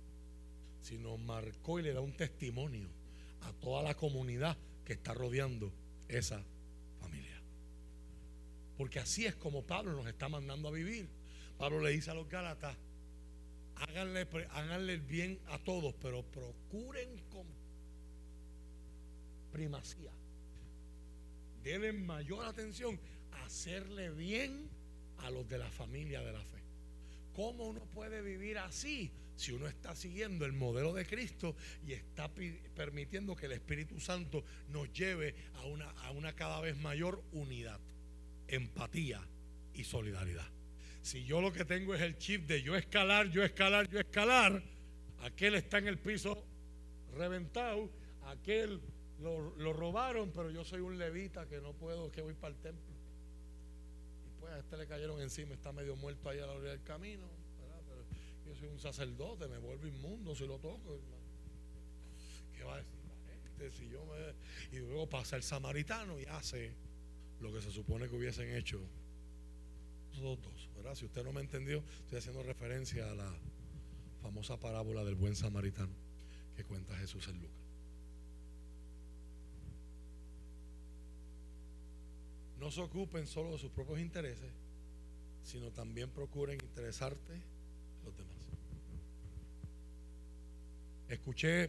sino 0.83 1.17
marcó 1.19 1.79
y 1.79 1.83
le 1.83 1.93
da 1.93 2.01
un 2.01 2.17
testimonio 2.17 2.89
a 3.43 3.53
toda 3.53 3.83
la 3.83 3.95
comunidad 3.95 4.57
que 4.85 4.95
está 4.95 5.15
rodeando 5.15 5.73
esa 6.11 6.45
familia. 7.01 7.41
Porque 8.77 8.99
así 8.99 9.27
es 9.27 9.35
como 9.37 9.67
Pablo 9.67 9.93
nos 9.93 10.07
está 10.07 10.29
mandando 10.29 10.69
a 10.69 10.73
vivir. 10.73 11.09
Pablo 11.59 11.81
le 11.81 11.91
dice 11.91 12.11
a 12.11 12.15
los 12.15 12.29
Gálatas, 12.29 12.77
háganle, 13.77 14.27
háganle 14.51 14.95
el 14.95 15.03
bien 15.03 15.41
a 15.49 15.59
todos, 15.59 15.95
pero 16.01 16.23
procuren 16.23 17.19
con 17.31 17.47
primacía 19.53 20.13
deben 21.63 22.05
mayor 22.07 22.45
atención 22.45 22.99
hacerle 23.45 24.11
bien 24.11 24.69
a 25.19 25.31
los 25.31 25.49
de 25.49 25.59
la 25.59 25.71
familia 25.71 26.21
de 26.23 26.33
la 26.33 26.45
fe. 26.45 26.63
¿Cómo 27.35 27.65
uno 27.65 27.81
puede 27.93 28.23
vivir 28.23 28.59
así 28.59 29.11
si 29.41 29.53
uno 29.53 29.67
está 29.67 29.97
siguiendo 29.97 30.45
el 30.45 30.53
modelo 30.53 30.93
de 30.93 31.07
Cristo 31.07 31.57
y 31.87 31.95
está 31.95 32.31
permitiendo 32.75 33.35
que 33.35 33.47
el 33.47 33.53
Espíritu 33.53 33.99
Santo 33.99 34.45
nos 34.69 34.93
lleve 34.93 35.35
a 35.55 35.65
una, 35.65 35.91
a 35.91 36.11
una 36.11 36.35
cada 36.35 36.61
vez 36.61 36.77
mayor 36.77 37.25
unidad, 37.33 37.81
empatía 38.49 39.27
y 39.73 39.85
solidaridad? 39.85 40.47
Si 41.01 41.25
yo 41.25 41.41
lo 41.41 41.55
que 41.55 41.65
tengo 41.65 41.95
es 41.95 42.03
el 42.03 42.19
chip 42.19 42.47
de 42.47 42.63
yo 42.63 42.77
escalar, 42.77 43.31
yo 43.31 43.43
escalar, 43.43 43.89
yo 43.89 43.99
escalar, 43.99 44.63
aquel 45.23 45.55
está 45.55 45.79
en 45.79 45.89
el 45.89 45.99
piso 45.99 46.45
reventado, 47.17 47.91
aquel 48.27 48.79
lo, 49.21 49.73
robaron, 49.73 50.33
pero 50.33 50.51
yo 50.51 50.65
soy 50.65 50.83
un 50.83 50.99
levita 50.99 51.47
que 51.47 51.63
no 51.63 51.73
puedo, 51.73 52.13
que 52.13 52.21
voy 52.21 52.35
para 52.35 52.55
el 52.55 52.61
templo. 52.61 52.95
Y 54.27 54.39
pues 54.39 54.53
a 54.53 54.59
este 54.59 54.77
le 54.77 54.87
cayeron 54.87 55.19
encima, 55.23 55.55
está 55.55 55.73
medio 55.73 55.97
muerto 55.97 56.29
ahí 56.29 56.41
a 56.41 56.47
la 56.47 56.53
orilla 56.53 56.73
del 56.73 56.83
camino. 56.83 57.40
Yo 58.51 58.57
soy 58.57 58.69
un 58.69 58.81
sacerdote, 58.81 59.47
me 59.47 59.59
vuelvo 59.59 59.87
inmundo 59.87 60.35
si 60.35 60.45
lo 60.45 60.59
toco. 60.59 61.01
¿Qué 62.57 62.65
va 62.65 62.75
a 62.75 62.79
decir 62.79 62.99
la 63.05 63.33
gente 63.33 63.71
si 63.71 63.89
yo 63.89 64.05
me... 64.05 64.77
Y 64.77 64.81
luego 64.81 65.09
pasa 65.09 65.37
el 65.37 65.45
samaritano 65.45 66.19
y 66.19 66.25
hace 66.25 66.75
lo 67.41 67.53
que 67.53 67.63
se 67.63 67.71
supone 67.71 68.09
que 68.09 68.17
hubiesen 68.17 68.53
hecho 68.57 68.81
los 70.21 70.43
dos. 70.43 70.69
¿verdad? 70.75 70.97
Si 70.97 71.05
usted 71.05 71.23
no 71.23 71.33
me 71.33 71.41
entendió, 71.41 71.85
estoy 72.01 72.19
haciendo 72.19 72.43
referencia 72.43 73.09
a 73.09 73.15
la 73.15 73.33
famosa 74.21 74.59
parábola 74.59 75.05
del 75.05 75.15
buen 75.15 75.37
samaritano 75.37 75.95
que 76.57 76.65
cuenta 76.65 76.97
Jesús 76.97 77.29
en 77.29 77.41
Lucas. 77.41 77.61
no 82.61 82.71
se 82.71 82.83
ocupen 82.83 83.27
solo 83.27 83.53
de 83.53 83.59
sus 83.59 83.71
propios 83.71 84.01
intereses, 84.01 84.53
sino 85.43 85.71
también 85.71 86.11
procuren 86.11 86.61
interesarte 86.61 87.33
los 88.05 88.17
demás. 88.17 88.40
Escuché 91.11 91.69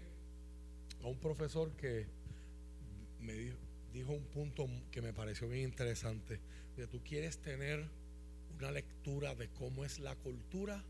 a 1.01 1.07
un 1.07 1.17
profesor 1.17 1.75
que 1.75 2.05
me 3.21 3.33
dijo, 3.91 4.13
un 4.13 4.25
punto 4.25 4.69
que 4.91 5.01
me 5.01 5.13
pareció 5.13 5.49
bien 5.49 5.63
interesante, 5.63 6.39
de 6.77 6.85
tú 6.85 7.01
quieres 7.03 7.39
tener 7.39 7.89
una 8.59 8.69
lectura 8.69 9.33
de 9.33 9.49
cómo 9.49 9.83
es 9.83 9.97
la 9.97 10.15
cultura, 10.15 10.83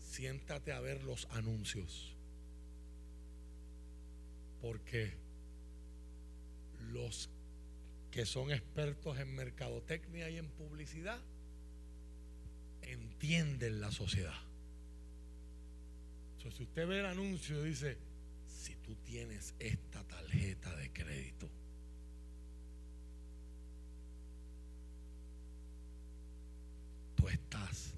siéntate 0.00 0.72
a 0.72 0.80
ver 0.80 1.04
los 1.04 1.28
anuncios. 1.30 2.16
Porque 4.60 5.12
los 6.90 7.30
que 8.10 8.26
son 8.26 8.50
expertos 8.50 9.16
en 9.20 9.32
mercadotecnia 9.36 10.28
y 10.28 10.38
en 10.38 10.48
publicidad, 10.48 11.20
entienden 12.82 13.80
la 13.80 13.92
sociedad. 13.92 14.49
Si 16.48 16.62
usted 16.62 16.86
ve 16.86 17.00
el 17.00 17.06
anuncio 17.06 17.62
dice, 17.62 17.98
si 18.46 18.74
tú 18.76 18.94
tienes 19.04 19.54
esta 19.58 20.02
tarjeta 20.04 20.74
de 20.76 20.90
crédito, 20.90 21.50
tú 27.14 27.28
estás 27.28 27.92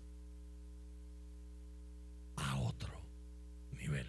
a 2.37 2.57
otro 2.57 2.93
nivel. 3.79 4.07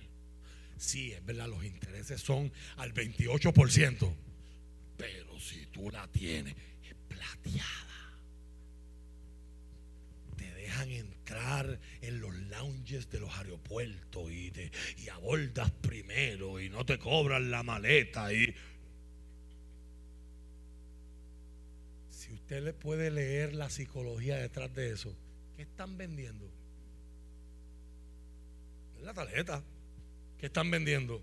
Sí, 0.78 1.12
es 1.12 1.24
verdad, 1.24 1.48
los 1.48 1.64
intereses 1.64 2.20
son 2.20 2.52
al 2.78 2.94
28%, 2.94 4.16
pero 4.98 5.40
si 5.40 5.68
tú 5.68 5.92
la 5.92 6.08
tienes, 6.08 6.56
es 6.84 6.96
plateada 7.08 7.93
dejan 10.74 10.90
entrar 10.90 11.80
en 12.02 12.20
los 12.20 12.34
lounges 12.34 13.10
de 13.12 13.20
los 13.20 13.38
aeropuertos 13.38 14.32
y, 14.32 14.50
te, 14.50 14.72
y 14.98 15.10
abordas 15.10 15.70
primero 15.70 16.60
y 16.60 16.70
no 16.70 16.84
te 16.84 16.98
cobran 16.98 17.52
la 17.52 17.62
maleta. 17.62 18.34
Y... 18.34 18.56
Si 22.10 22.34
usted 22.34 22.64
le 22.64 22.74
puede 22.74 23.12
leer 23.12 23.54
la 23.54 23.70
psicología 23.70 24.38
detrás 24.38 24.74
de 24.74 24.92
eso, 24.92 25.16
¿qué 25.56 25.62
están 25.62 25.96
vendiendo? 25.96 26.50
La 29.02 29.14
tarjeta. 29.14 29.64
¿Qué 30.40 30.48
están 30.48 30.72
vendiendo? 30.72 31.22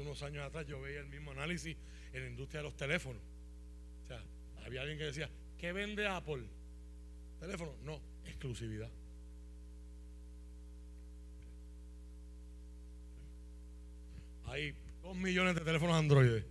Unos 0.00 0.22
años 0.22 0.44
atrás 0.44 0.66
yo 0.66 0.80
veía 0.80 1.00
el 1.00 1.08
mismo 1.08 1.30
análisis 1.32 1.76
en 2.12 2.22
la 2.22 2.28
industria 2.28 2.60
de 2.60 2.64
los 2.64 2.76
teléfonos. 2.76 3.22
O 4.04 4.06
sea, 4.06 4.22
había 4.64 4.80
alguien 4.82 4.98
que 4.98 5.04
decía, 5.04 5.30
¿qué 5.58 5.72
vende 5.72 6.06
Apple? 6.06 6.44
¿Teléfono? 7.40 7.74
No, 7.84 8.00
exclusividad. 8.24 8.90
Hay 14.46 14.74
dos 15.02 15.16
millones 15.16 15.54
de 15.54 15.60
teléfonos 15.60 15.96
Android. 15.96 16.42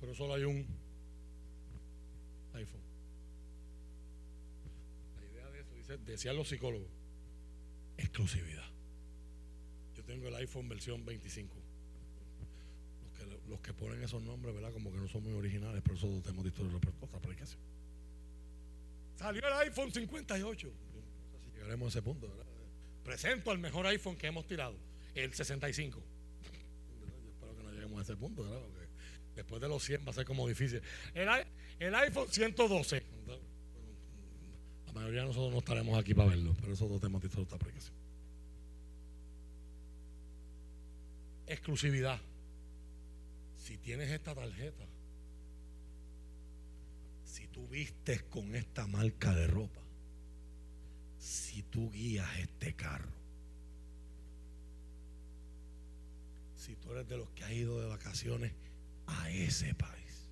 Pero 0.00 0.14
solo 0.14 0.34
hay 0.34 0.44
un 0.44 0.66
iPhone. 2.54 2.80
La 5.16 5.24
idea 5.24 5.50
de 5.50 5.60
eso, 5.60 5.74
dice, 5.74 5.98
decían 5.98 6.36
los 6.36 6.48
psicólogos, 6.48 6.90
exclusividad 7.96 8.75
tengo 10.06 10.28
el 10.28 10.34
iPhone 10.36 10.68
versión 10.68 11.04
25. 11.04 11.54
Los 13.48 13.60
que, 13.60 13.72
ponen 13.72 14.02
esos 14.02 14.22
nombres, 14.22 14.54
¿verdad? 14.54 14.72
Como 14.72 14.90
que 14.90 14.98
no 14.98 15.08
son 15.08 15.22
muy 15.22 15.32
originales, 15.32 15.80
pero 15.82 15.96
eso 15.96 16.08
tenemos 16.22 16.44
visto 16.44 16.62
en 16.62 16.74
otra 16.74 16.90
aplicación. 17.16 17.60
Salió 19.16 19.46
el 19.46 19.52
iPhone 19.68 19.92
58. 19.92 20.68
No 20.68 21.38
sé 21.38 21.44
si 21.44 21.50
llegaremos 21.52 21.86
a 21.86 21.88
ese 21.98 22.02
punto, 22.02 22.28
¿verdad? 22.28 22.46
Presento 23.04 23.52
el 23.52 23.58
mejor 23.58 23.86
iPhone 23.86 24.16
que 24.16 24.26
hemos 24.26 24.46
tirado, 24.46 24.76
el 25.14 25.32
65. 25.32 26.02
espero 27.28 27.56
que 27.56 27.62
no 27.62 27.70
lleguemos 27.72 28.00
a 28.00 28.02
ese 28.02 28.16
punto, 28.16 28.42
¿verdad? 28.42 28.60
Porque 28.60 28.88
después 29.36 29.60
de 29.60 29.68
los 29.68 29.82
100 29.84 30.04
va 30.06 30.10
a 30.10 30.14
ser 30.14 30.24
como 30.24 30.48
difícil. 30.48 30.82
El, 31.14 31.28
el 31.78 31.94
iPhone 31.94 32.26
112. 32.28 33.02
La 34.86 34.92
mayoría 34.92 35.20
de 35.20 35.26
nosotros 35.28 35.52
no 35.52 35.58
estaremos 35.58 35.98
aquí 35.98 36.14
para 36.14 36.30
verlo, 36.30 36.54
pero 36.60 36.72
eso 36.72 36.88
lo 36.88 36.98
tenemos 36.98 37.22
en 37.22 37.40
otra 37.40 37.56
aplicación. 37.56 38.05
Exclusividad. 41.46 42.20
Si 43.56 43.78
tienes 43.78 44.10
esta 44.10 44.34
tarjeta, 44.34 44.84
si 47.24 47.48
tú 47.48 47.66
vistes 47.68 48.22
con 48.24 48.54
esta 48.54 48.86
marca 48.86 49.34
de 49.34 49.46
ropa, 49.46 49.82
si 51.18 51.62
tú 51.64 51.90
guías 51.90 52.38
este 52.38 52.74
carro, 52.74 53.12
si 56.56 56.76
tú 56.76 56.92
eres 56.92 57.08
de 57.08 57.16
los 57.16 57.30
que 57.30 57.44
ha 57.44 57.52
ido 57.52 57.80
de 57.80 57.86
vacaciones 57.86 58.52
a 59.06 59.30
ese 59.30 59.74
país, 59.74 60.28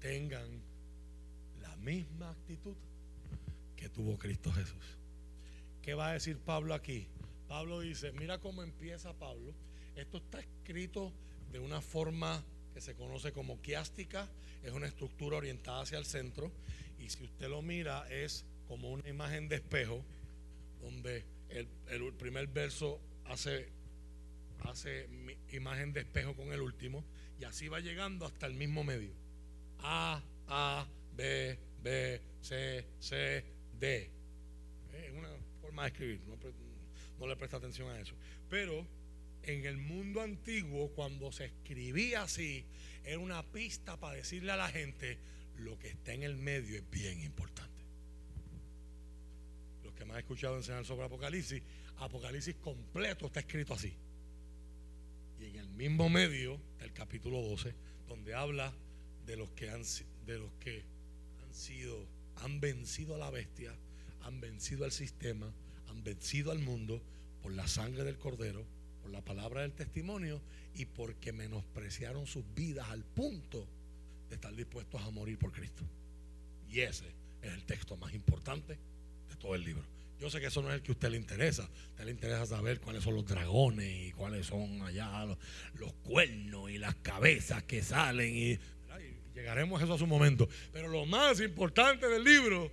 tengan 0.00 0.62
la 1.60 1.74
misma 1.76 2.30
actitud 2.30 2.76
que 3.74 3.88
tuvo 3.88 4.16
Cristo 4.18 4.52
Jesús. 4.52 4.98
¿Qué 5.86 5.94
va 5.94 6.08
a 6.08 6.14
decir 6.14 6.40
Pablo 6.40 6.74
aquí? 6.74 7.06
Pablo 7.46 7.78
dice, 7.78 8.10
mira 8.10 8.40
cómo 8.40 8.64
empieza 8.64 9.12
Pablo. 9.12 9.54
Esto 9.94 10.16
está 10.16 10.40
escrito 10.40 11.12
de 11.52 11.60
una 11.60 11.80
forma 11.80 12.44
que 12.74 12.80
se 12.80 12.96
conoce 12.96 13.30
como 13.30 13.62
quiástica, 13.62 14.28
es 14.64 14.72
una 14.72 14.88
estructura 14.88 15.36
orientada 15.36 15.82
hacia 15.82 15.98
el 15.98 16.04
centro 16.04 16.50
y 16.98 17.08
si 17.10 17.22
usted 17.22 17.48
lo 17.48 17.62
mira 17.62 18.04
es 18.10 18.44
como 18.66 18.90
una 18.90 19.08
imagen 19.08 19.48
de 19.48 19.56
espejo 19.56 20.04
donde 20.80 21.24
el, 21.50 21.68
primer 22.14 22.48
verso 22.48 23.00
hace, 23.24 23.68
hace 24.64 25.08
imagen 25.52 25.92
de 25.92 26.00
espejo 26.00 26.34
con 26.34 26.52
el 26.52 26.62
último 26.62 27.04
y 27.38 27.44
así 27.44 27.68
va 27.68 27.78
llegando 27.78 28.26
hasta 28.26 28.46
el 28.46 28.54
mismo 28.54 28.82
medio. 28.82 29.14
A, 29.78 30.20
A, 30.48 30.88
B, 31.14 31.56
B, 31.80 32.20
C, 32.40 32.84
C, 32.98 33.44
D. 33.78 34.10
Es 34.92 35.12
una 35.12 35.28
de 35.82 35.88
escribir, 35.88 36.20
no, 37.18 37.26
le 37.26 37.36
presta 37.36 37.56
atención 37.56 37.90
a 37.90 38.00
eso. 38.00 38.14
Pero 38.48 38.86
en 39.42 39.64
el 39.64 39.76
mundo 39.76 40.20
antiguo, 40.20 40.90
cuando 40.90 41.32
se 41.32 41.46
escribía 41.46 42.22
así, 42.22 42.64
era 43.04 43.18
una 43.18 43.42
pista 43.44 43.98
para 43.98 44.16
decirle 44.16 44.52
a 44.52 44.56
la 44.56 44.68
gente 44.68 45.18
lo 45.58 45.78
que 45.78 45.88
está 45.88 46.12
en 46.12 46.22
el 46.22 46.36
medio 46.36 46.76
es 46.76 46.90
bien 46.90 47.22
importante. 47.22 47.84
Los 49.84 49.94
que 49.94 50.04
me 50.04 50.12
han 50.14 50.18
escuchado 50.18 50.56
enseñar 50.56 50.84
sobre 50.84 51.06
Apocalipsis, 51.06 51.62
Apocalipsis 51.98 52.56
completo 52.56 53.26
está 53.26 53.40
escrito 53.40 53.74
así. 53.74 53.94
Y 55.38 55.46
en 55.46 55.56
el 55.56 55.68
mismo 55.68 56.08
medio 56.08 56.60
del 56.78 56.92
capítulo 56.92 57.40
12, 57.42 57.74
donde 58.08 58.34
habla 58.34 58.72
de 59.24 59.36
los 59.36 59.50
que 59.50 59.70
han, 59.70 59.82
de 60.24 60.38
los 60.38 60.52
que 60.54 60.84
han 61.42 61.54
sido, 61.54 62.06
han 62.36 62.60
vencido 62.60 63.14
a 63.14 63.18
la 63.18 63.30
bestia, 63.30 63.74
han 64.22 64.40
vencido 64.40 64.84
al 64.84 64.92
sistema, 64.92 65.52
han 65.96 66.04
vencido 66.04 66.52
al 66.52 66.58
mundo 66.58 67.02
por 67.42 67.52
la 67.52 67.66
sangre 67.66 68.04
del 68.04 68.18
cordero, 68.18 68.64
por 69.02 69.10
la 69.10 69.24
palabra 69.24 69.62
del 69.62 69.72
testimonio 69.72 70.42
y 70.74 70.84
porque 70.84 71.32
menospreciaron 71.32 72.26
sus 72.26 72.44
vidas 72.54 72.88
al 72.90 73.02
punto 73.02 73.66
de 74.28 74.34
estar 74.34 74.54
dispuestos 74.54 75.00
a 75.02 75.10
morir 75.10 75.38
por 75.38 75.52
Cristo. 75.52 75.82
Y 76.68 76.80
ese 76.80 77.06
es 77.42 77.52
el 77.52 77.64
texto 77.64 77.96
más 77.96 78.12
importante 78.12 78.78
de 79.28 79.36
todo 79.36 79.54
el 79.54 79.64
libro. 79.64 79.84
Yo 80.20 80.30
sé 80.30 80.40
que 80.40 80.46
eso 80.46 80.62
no 80.62 80.68
es 80.68 80.74
el 80.74 80.82
que 80.82 80.92
a 80.92 80.94
usted 80.94 81.10
le 81.10 81.16
interesa. 81.16 81.62
A 81.62 81.90
usted 81.90 82.04
le 82.04 82.10
interesa 82.10 82.46
saber 82.46 82.80
cuáles 82.80 83.02
son 83.02 83.14
los 83.14 83.26
dragones 83.26 84.08
y 84.08 84.12
cuáles 84.12 84.46
son 84.46 84.82
allá 84.82 85.24
los, 85.24 85.92
cuernos 86.04 86.70
y 86.70 86.78
las 86.78 86.94
cabezas 86.96 87.62
que 87.64 87.82
salen. 87.82 88.34
Y, 88.34 88.58
llegaremos 89.34 89.80
a 89.80 89.84
eso 89.84 89.94
a 89.94 89.98
su 89.98 90.06
momento. 90.06 90.48
Pero 90.72 90.88
lo 90.88 91.04
más 91.04 91.40
importante 91.40 92.08
del 92.08 92.24
libro 92.24 92.70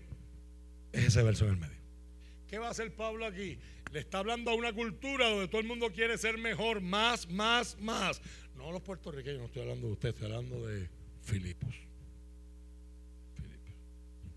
es 0.93 1.05
ese 1.05 1.21
verso 1.21 1.45
en 1.45 1.51
el 1.51 1.57
medio. 1.57 1.82
¿Qué 2.53 2.59
va 2.59 2.67
a 2.67 2.69
hacer 2.69 2.93
Pablo 2.93 3.25
aquí? 3.25 3.57
Le 3.91 3.99
está 4.01 4.19
hablando 4.19 4.51
a 4.51 4.53
una 4.53 4.71
cultura 4.71 5.27
donde 5.27 5.47
todo 5.47 5.59
el 5.59 5.65
mundo 5.65 5.91
quiere 5.91 6.19
ser 6.19 6.37
mejor, 6.37 6.81
más, 6.81 7.27
más, 7.27 7.75
más. 7.79 8.21
No 8.55 8.71
los 8.71 8.83
puertorriqueños, 8.83 9.39
no 9.39 9.45
estoy 9.47 9.63
hablando 9.63 9.87
de 9.87 9.93
usted, 9.93 10.09
estoy 10.09 10.25
hablando 10.25 10.67
de 10.67 10.87
Filipos. 11.23 11.73
Filipos. 13.33 13.73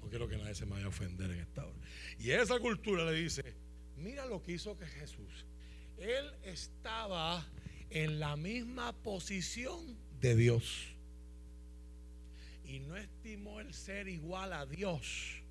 No 0.00 0.08
quiero 0.08 0.26
que 0.28 0.38
nadie 0.38 0.54
se 0.54 0.64
me 0.64 0.72
vaya 0.72 0.86
a 0.86 0.88
ofender 0.88 1.30
en 1.30 1.40
esta 1.40 1.66
hora. 1.66 1.76
Y 2.18 2.30
esa 2.30 2.58
cultura 2.58 3.04
le 3.04 3.20
dice, 3.20 3.54
mira 3.98 4.24
lo 4.24 4.42
que 4.42 4.52
hizo 4.52 4.78
que 4.78 4.86
Jesús. 4.86 5.44
Él 5.98 6.24
estaba 6.42 7.46
en 7.90 8.18
la 8.18 8.34
misma 8.36 8.94
posición 8.94 9.94
de 10.22 10.36
Dios. 10.36 10.86
Y 12.64 12.78
no 12.78 12.96
estimó 12.96 13.60
el 13.60 13.74
ser 13.74 14.08
igual 14.08 14.54
a 14.54 14.64
Dios, 14.64 15.42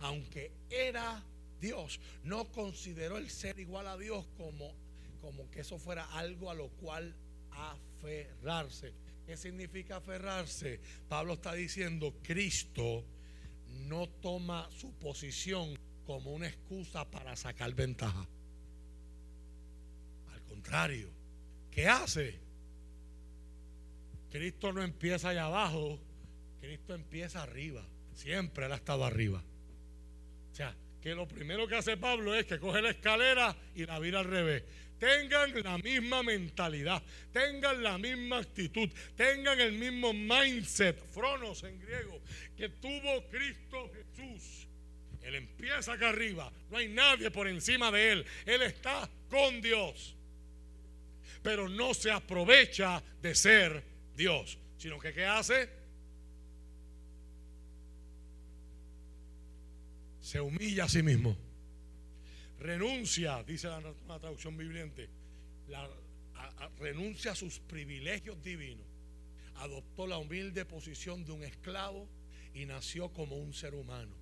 aunque 0.00 0.50
era 0.68 1.22
Dios. 1.64 2.00
No 2.22 2.50
consideró 2.52 3.16
el 3.16 3.30
ser 3.30 3.58
igual 3.58 3.86
a 3.86 3.96
Dios 3.96 4.26
como, 4.36 4.74
como 5.20 5.50
que 5.50 5.60
eso 5.60 5.78
fuera 5.78 6.04
algo 6.12 6.50
a 6.50 6.54
lo 6.54 6.68
cual 6.68 7.14
aferrarse. 7.50 8.92
¿Qué 9.26 9.36
significa 9.36 9.96
aferrarse? 9.96 10.80
Pablo 11.08 11.34
está 11.34 11.54
diciendo, 11.54 12.14
Cristo 12.22 13.04
no 13.86 14.08
toma 14.08 14.68
su 14.70 14.92
posición 14.94 15.78
como 16.04 16.32
una 16.32 16.48
excusa 16.48 17.10
para 17.10 17.34
sacar 17.34 17.72
ventaja. 17.74 18.28
Al 20.32 20.42
contrario, 20.42 21.10
¿qué 21.70 21.88
hace? 21.88 22.38
Cristo 24.30 24.72
no 24.72 24.82
empieza 24.82 25.30
allá 25.30 25.46
abajo, 25.46 25.98
Cristo 26.60 26.94
empieza 26.94 27.42
arriba. 27.42 27.86
Siempre 28.14 28.66
Él 28.66 28.72
ha 28.72 28.76
estado 28.76 29.04
arriba. 29.04 29.42
Que 31.04 31.14
lo 31.14 31.28
primero 31.28 31.68
que 31.68 31.76
hace 31.76 31.98
Pablo 31.98 32.34
es 32.34 32.46
que 32.46 32.58
coge 32.58 32.80
la 32.80 32.88
escalera 32.88 33.54
y 33.74 33.84
la 33.84 33.98
vira 33.98 34.20
al 34.20 34.24
revés. 34.24 34.62
tengan 34.98 35.52
la 35.62 35.76
misma 35.76 36.22
mentalidad, 36.22 37.02
tengan 37.30 37.82
la 37.82 37.98
misma 37.98 38.38
actitud, 38.38 38.88
tengan 39.14 39.60
el 39.60 39.72
mismo 39.72 40.14
mindset, 40.14 40.98
fronos 41.12 41.62
en 41.64 41.78
griego, 41.78 42.22
que 42.56 42.70
tuvo 42.70 43.22
Cristo 43.28 43.92
Jesús. 43.92 44.66
Él 45.20 45.34
empieza 45.34 45.92
acá 45.92 46.08
arriba, 46.08 46.50
no 46.70 46.78
hay 46.78 46.88
nadie 46.88 47.30
por 47.30 47.48
encima 47.48 47.90
de 47.90 48.12
él, 48.12 48.26
él 48.46 48.62
está 48.62 49.06
con 49.28 49.60
Dios, 49.60 50.16
pero 51.42 51.68
no 51.68 51.92
se 51.92 52.12
aprovecha 52.12 53.02
de 53.20 53.34
ser 53.34 53.84
Dios, 54.16 54.56
sino 54.78 54.98
que 54.98 55.12
¿qué 55.12 55.26
hace? 55.26 55.83
Se 60.24 60.40
humilla 60.40 60.84
a 60.84 60.88
sí 60.88 61.02
mismo 61.02 61.36
renuncia, 62.64 63.42
dice 63.42 63.68
la, 63.68 64.18
traducción 64.18 64.56
viviente, 64.56 65.10
renuncia 66.78 67.32
a 67.32 67.34
sus 67.34 67.58
privilegios 67.60 68.42
divinos, 68.42 68.86
adoptó 69.56 70.06
la 70.06 70.16
humilde 70.16 70.64
posición 70.64 71.26
de 71.26 71.32
un 71.32 71.44
esclavo 71.44 72.08
y 72.54 72.64
nació 72.64 73.12
como 73.12 73.36
un 73.36 73.52
ser 73.52 73.74
humano. 73.74 74.16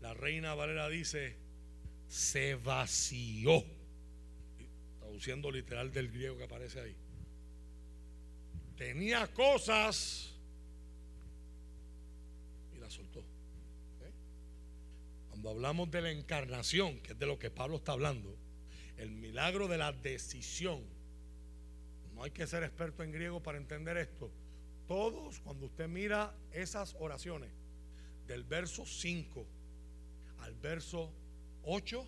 La 0.00 0.14
reina 0.14 0.54
Valera 0.54 0.88
dice, 0.88 1.36
se 2.06 2.54
vació, 2.54 3.64
traduciendo 5.00 5.50
literal 5.50 5.92
del 5.92 6.12
griego 6.12 6.38
que 6.38 6.44
aparece 6.44 6.80
ahí. 6.80 6.96
Tenía 8.76 9.26
cosas 9.32 10.32
y 12.72 12.78
las 12.78 12.92
soltó. 12.92 13.31
Cuando 15.42 15.58
hablamos 15.58 15.90
de 15.90 16.02
la 16.02 16.12
encarnación, 16.12 17.00
que 17.00 17.14
es 17.14 17.18
de 17.18 17.26
lo 17.26 17.36
que 17.36 17.50
Pablo 17.50 17.78
está 17.78 17.90
hablando, 17.90 18.38
el 18.96 19.10
milagro 19.10 19.66
de 19.66 19.76
la 19.76 19.90
decisión, 19.90 20.84
no 22.14 22.22
hay 22.22 22.30
que 22.30 22.46
ser 22.46 22.62
experto 22.62 23.02
en 23.02 23.10
griego 23.10 23.42
para 23.42 23.58
entender 23.58 23.96
esto. 23.96 24.30
Todos, 24.86 25.40
cuando 25.40 25.66
usted 25.66 25.88
mira 25.88 26.32
esas 26.52 26.94
oraciones, 27.00 27.50
del 28.28 28.44
verso 28.44 28.86
5 28.86 29.44
al 30.42 30.54
verso 30.54 31.12
8, 31.64 32.06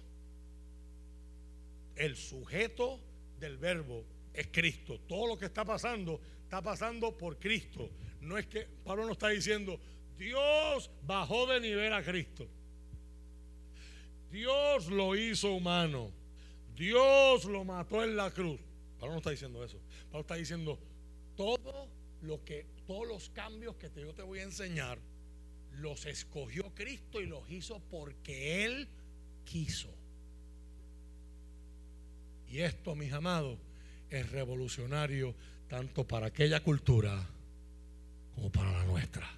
el 1.96 2.14
sujeto 2.14 3.00
del 3.40 3.58
verbo 3.58 4.04
es 4.32 4.46
Cristo. 4.52 5.00
Todo 5.08 5.26
lo 5.26 5.36
que 5.36 5.46
está 5.46 5.64
pasando, 5.64 6.20
está 6.44 6.62
pasando 6.62 7.18
por 7.18 7.40
Cristo. 7.40 7.90
No 8.20 8.38
es 8.38 8.46
que 8.46 8.68
Pablo 8.84 9.04
no 9.06 9.12
está 9.14 9.30
diciendo, 9.30 9.80
Dios 10.16 10.88
bajó 11.02 11.48
de 11.48 11.58
nivel 11.58 11.92
a 11.92 12.04
Cristo. 12.04 12.48
Dios 14.34 14.88
lo 14.88 15.14
hizo 15.14 15.52
humano. 15.52 16.10
Dios 16.74 17.44
lo 17.44 17.62
mató 17.62 18.02
en 18.02 18.16
la 18.16 18.32
cruz. 18.32 18.58
Pablo 18.98 19.12
no 19.12 19.18
está 19.18 19.30
diciendo 19.30 19.64
eso. 19.64 19.78
Pablo 20.06 20.22
está 20.22 20.34
diciendo 20.34 20.76
todo 21.36 21.88
lo 22.20 22.44
que, 22.44 22.66
todos 22.84 23.06
los 23.06 23.30
cambios 23.30 23.76
que 23.76 23.88
yo 23.94 24.12
te 24.12 24.22
voy 24.22 24.40
a 24.40 24.42
enseñar, 24.42 24.98
los 25.74 26.06
escogió 26.06 26.74
Cristo 26.74 27.20
y 27.20 27.26
los 27.26 27.48
hizo 27.48 27.78
porque 27.92 28.64
Él 28.64 28.88
quiso. 29.44 29.94
Y 32.48 32.58
esto, 32.58 32.96
mis 32.96 33.12
amados, 33.12 33.56
es 34.10 34.32
revolucionario 34.32 35.32
tanto 35.68 36.08
para 36.08 36.26
aquella 36.26 36.60
cultura 36.60 37.24
como 38.34 38.50
para 38.50 38.72
la 38.72 38.84
nuestra. 38.84 39.30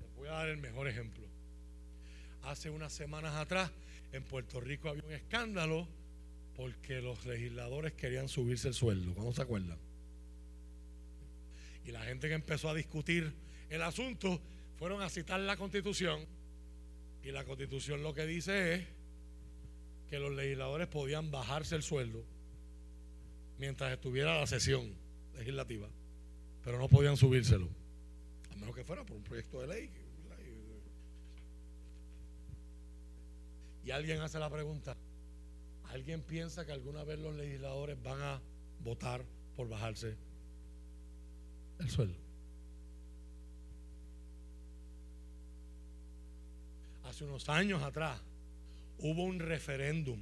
Les 0.00 0.16
voy 0.16 0.26
a 0.26 0.32
dar 0.32 0.48
el 0.48 0.56
mejor 0.56 0.88
ejemplo 0.88 1.27
hace 2.50 2.70
unas 2.70 2.92
semanas 2.92 3.34
atrás 3.36 3.70
en 4.12 4.22
Puerto 4.24 4.60
Rico 4.60 4.88
había 4.88 5.04
un 5.04 5.12
escándalo 5.12 5.86
porque 6.56 7.00
los 7.00 7.24
legisladores 7.26 7.92
querían 7.92 8.28
subirse 8.28 8.68
el 8.68 8.74
sueldo. 8.74 9.14
¿Cómo 9.14 9.32
se 9.32 9.42
acuerdan? 9.42 9.78
Y 11.84 11.92
la 11.92 12.04
gente 12.04 12.28
que 12.28 12.34
empezó 12.34 12.70
a 12.70 12.74
discutir 12.74 13.32
el 13.68 13.82
asunto 13.82 14.40
fueron 14.76 15.02
a 15.02 15.10
citar 15.10 15.40
la 15.40 15.56
constitución 15.56 16.24
y 17.22 17.32
la 17.32 17.44
constitución 17.44 18.02
lo 18.02 18.14
que 18.14 18.26
dice 18.26 18.74
es 18.74 18.84
que 20.08 20.18
los 20.18 20.32
legisladores 20.32 20.88
podían 20.88 21.30
bajarse 21.30 21.76
el 21.76 21.82
sueldo 21.82 22.24
mientras 23.58 23.92
estuviera 23.92 24.38
la 24.38 24.46
sesión 24.46 24.94
legislativa, 25.36 25.88
pero 26.64 26.78
no 26.78 26.88
podían 26.88 27.16
subírselo, 27.16 27.68
a 28.52 28.56
menos 28.56 28.74
que 28.74 28.84
fuera 28.84 29.04
por 29.04 29.16
un 29.16 29.24
proyecto 29.24 29.60
de 29.60 29.66
ley 29.66 29.90
Y 33.88 33.90
alguien 33.90 34.20
hace 34.20 34.38
la 34.38 34.50
pregunta, 34.50 34.94
¿alguien 35.84 36.20
piensa 36.20 36.66
que 36.66 36.72
alguna 36.72 37.04
vez 37.04 37.18
los 37.20 37.34
legisladores 37.34 37.96
van 38.02 38.20
a 38.20 38.42
votar 38.80 39.24
por 39.56 39.66
bajarse 39.66 40.14
el 41.78 41.88
sueldo? 41.88 42.18
Hace 47.04 47.24
unos 47.24 47.48
años 47.48 47.82
atrás 47.82 48.20
hubo 48.98 49.24
un 49.24 49.38
referéndum 49.38 50.20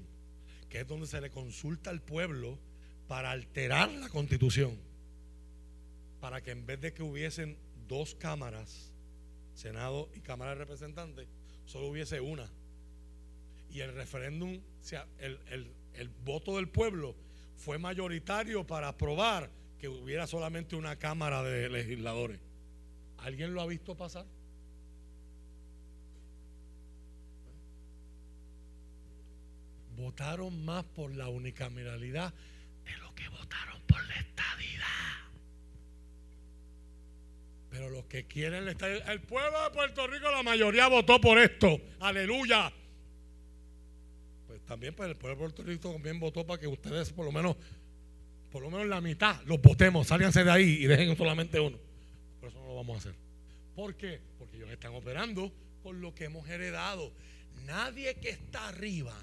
que 0.69 0.83
es 0.83 0.87
donde 0.87 1.09
se 1.09 1.21
le 1.21 1.31
consulta 1.31 1.91
al 1.91 2.01
pueblo 2.01 2.61
para 3.09 3.33
alterar 3.33 3.91
la 3.91 4.09
constitución, 4.11 4.79
para 6.21 6.41
que 6.41 6.53
en 6.53 6.67
vez 6.67 6.81
de 6.81 6.95
que 6.95 7.03
hubiesen 7.03 7.59
dos 7.89 8.15
cámaras, 8.15 8.93
Senado 9.55 10.09
y 10.15 10.21
Cámara 10.21 10.53
de 10.53 10.59
Representantes, 10.59 11.27
solo 11.65 11.89
hubiese 11.89 12.21
una 12.21 12.49
y 13.71 13.81
el 13.81 13.95
referéndum, 13.95 14.61
sea, 14.81 15.07
el, 15.19 15.39
el 15.97 16.09
voto 16.25 16.57
del 16.57 16.69
pueblo 16.69 17.17
fue 17.57 17.79
mayoritario 17.79 18.67
para 18.67 18.89
aprobar 18.89 19.51
que 19.79 19.89
hubiera 19.89 20.27
solamente 20.27 20.77
una 20.77 20.97
Cámara 20.97 21.43
de 21.43 21.69
Legisladores. 21.69 22.41
¿Alguien 23.19 23.55
lo 23.55 23.61
ha 23.61 23.67
visto 23.67 23.97
pasar? 23.97 24.27
Votaron 29.97 30.65
más 30.65 30.85
por 30.85 31.15
la 31.15 31.29
unicameralidad 31.29 32.33
de 32.85 32.97
lo 32.99 33.15
que 33.15 33.29
votaron 33.31 33.81
por 33.87 34.07
la 34.07 34.15
estadidad. 34.17 34.85
Pero 37.71 37.89
los 37.91 38.05
que 38.05 38.27
quieren 38.27 38.67
la 38.67 38.73
estadidad, 38.73 39.11
el 39.11 39.23
pueblo 39.23 39.63
de 39.65 39.71
Puerto 39.71 40.07
Rico, 40.07 40.31
la 40.31 40.43
mayoría 40.43 40.89
votó 40.89 41.21
por 41.21 41.39
esto. 41.39 41.81
Aleluya 42.01 42.73
también 44.67 44.95
pues 44.95 45.09
el 45.09 45.17
pueblo 45.17 45.37
de 45.37 45.41
Puerto 45.41 45.63
Rico 45.63 45.93
también 45.93 46.19
votó 46.19 46.45
para 46.45 46.61
que 46.61 46.67
ustedes 46.67 47.13
por 47.13 47.25
lo 47.25 47.33
menos, 47.33 47.57
por 48.51 48.63
lo 48.63 48.71
menos 48.71 48.87
la 48.87 49.01
mitad 49.01 49.41
los 49.45 49.61
votemos, 49.61 50.09
sálganse 50.09 50.43
de 50.43 50.51
ahí 50.51 50.79
y 50.83 50.87
dejen 50.87 51.17
solamente 51.17 51.61
uno. 51.61 51.79
Pero 52.41 52.51
eso 52.51 52.61
no 52.61 52.67
lo 52.67 52.77
vamos 52.77 52.97
a 52.97 52.99
hacer. 52.99 53.15
¿Por 53.75 53.95
qué? 53.95 54.21
Porque 54.39 54.57
ellos 54.57 54.71
están 54.71 54.95
operando 54.95 55.53
con 55.83 56.01
lo 56.01 56.15
que 56.15 56.25
hemos 56.25 56.49
heredado. 56.49 57.13
Nadie 57.65 58.17
que 58.17 58.31
está 58.31 58.69
arriba 58.69 59.15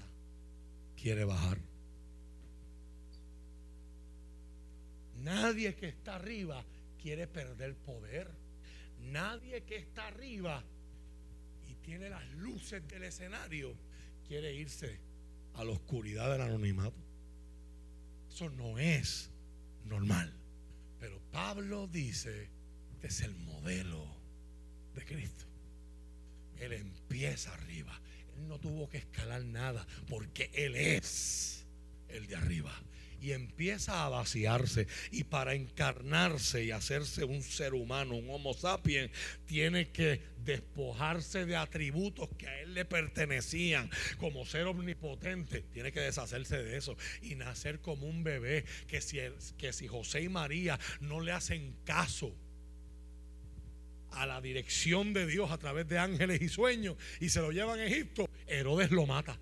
quiere 0.96 1.24
bajar. 1.24 1.58
Nadie 5.22 5.74
que 5.74 5.88
está 5.88 6.16
arriba 6.16 6.64
quiere 7.02 7.26
perder 7.26 7.74
poder. 7.76 8.28
Nadie 9.00 9.62
que 9.64 9.76
está 9.76 10.06
arriba 10.06 10.64
y 11.68 11.74
tiene 11.76 12.08
las 12.08 12.26
luces 12.34 12.86
del 12.88 13.04
escenario 13.04 13.74
quiere 14.26 14.54
irse 14.54 14.98
a 15.54 15.64
la 15.64 15.72
oscuridad 15.72 16.30
del 16.30 16.42
anonimato. 16.42 16.96
Eso 18.28 18.50
no 18.50 18.78
es 18.78 19.30
normal. 19.84 20.32
Pero 21.00 21.20
Pablo 21.30 21.86
dice 21.86 22.50
que 23.00 23.08
es 23.08 23.20
el 23.20 23.34
modelo 23.34 24.04
de 24.94 25.04
Cristo. 25.04 25.44
Él 26.58 26.72
empieza 26.72 27.52
arriba. 27.54 28.00
Él 28.36 28.48
no 28.48 28.58
tuvo 28.58 28.88
que 28.88 28.98
escalar 28.98 29.44
nada 29.44 29.86
porque 30.08 30.50
Él 30.54 30.74
es 30.76 31.66
el 32.08 32.26
de 32.26 32.36
arriba 32.36 32.72
y 33.24 33.32
empieza 33.32 34.04
a 34.04 34.10
vaciarse. 34.10 34.86
Y 35.10 35.24
para 35.24 35.54
encarnarse 35.54 36.62
y 36.62 36.72
hacerse 36.72 37.24
un 37.24 37.42
ser 37.42 37.72
humano, 37.72 38.16
un 38.16 38.28
homo 38.28 38.52
sapiens, 38.52 39.10
tiene 39.46 39.88
que 39.88 40.20
despojarse 40.44 41.46
de 41.46 41.56
atributos 41.56 42.28
que 42.36 42.46
a 42.46 42.60
él 42.60 42.74
le 42.74 42.84
pertenecían 42.84 43.88
como 44.18 44.44
ser 44.44 44.66
omnipotente. 44.66 45.62
Tiene 45.72 45.90
que 45.90 46.00
deshacerse 46.00 46.62
de 46.62 46.76
eso 46.76 46.98
y 47.22 47.34
nacer 47.34 47.80
como 47.80 48.06
un 48.06 48.24
bebé 48.24 48.66
que 48.86 49.00
si, 49.00 49.18
que 49.56 49.72
si 49.72 49.88
José 49.88 50.20
y 50.20 50.28
María 50.28 50.78
no 51.00 51.22
le 51.22 51.32
hacen 51.32 51.74
caso 51.84 52.36
a 54.10 54.26
la 54.26 54.42
dirección 54.42 55.14
de 55.14 55.26
Dios 55.26 55.50
a 55.50 55.56
través 55.56 55.88
de 55.88 55.98
ángeles 55.98 56.42
y 56.42 56.50
sueños 56.50 56.96
y 57.20 57.30
se 57.30 57.40
lo 57.40 57.52
llevan 57.52 57.80
a 57.80 57.86
Egipto, 57.86 58.28
Herodes 58.46 58.90
lo 58.90 59.06
mata. 59.06 59.38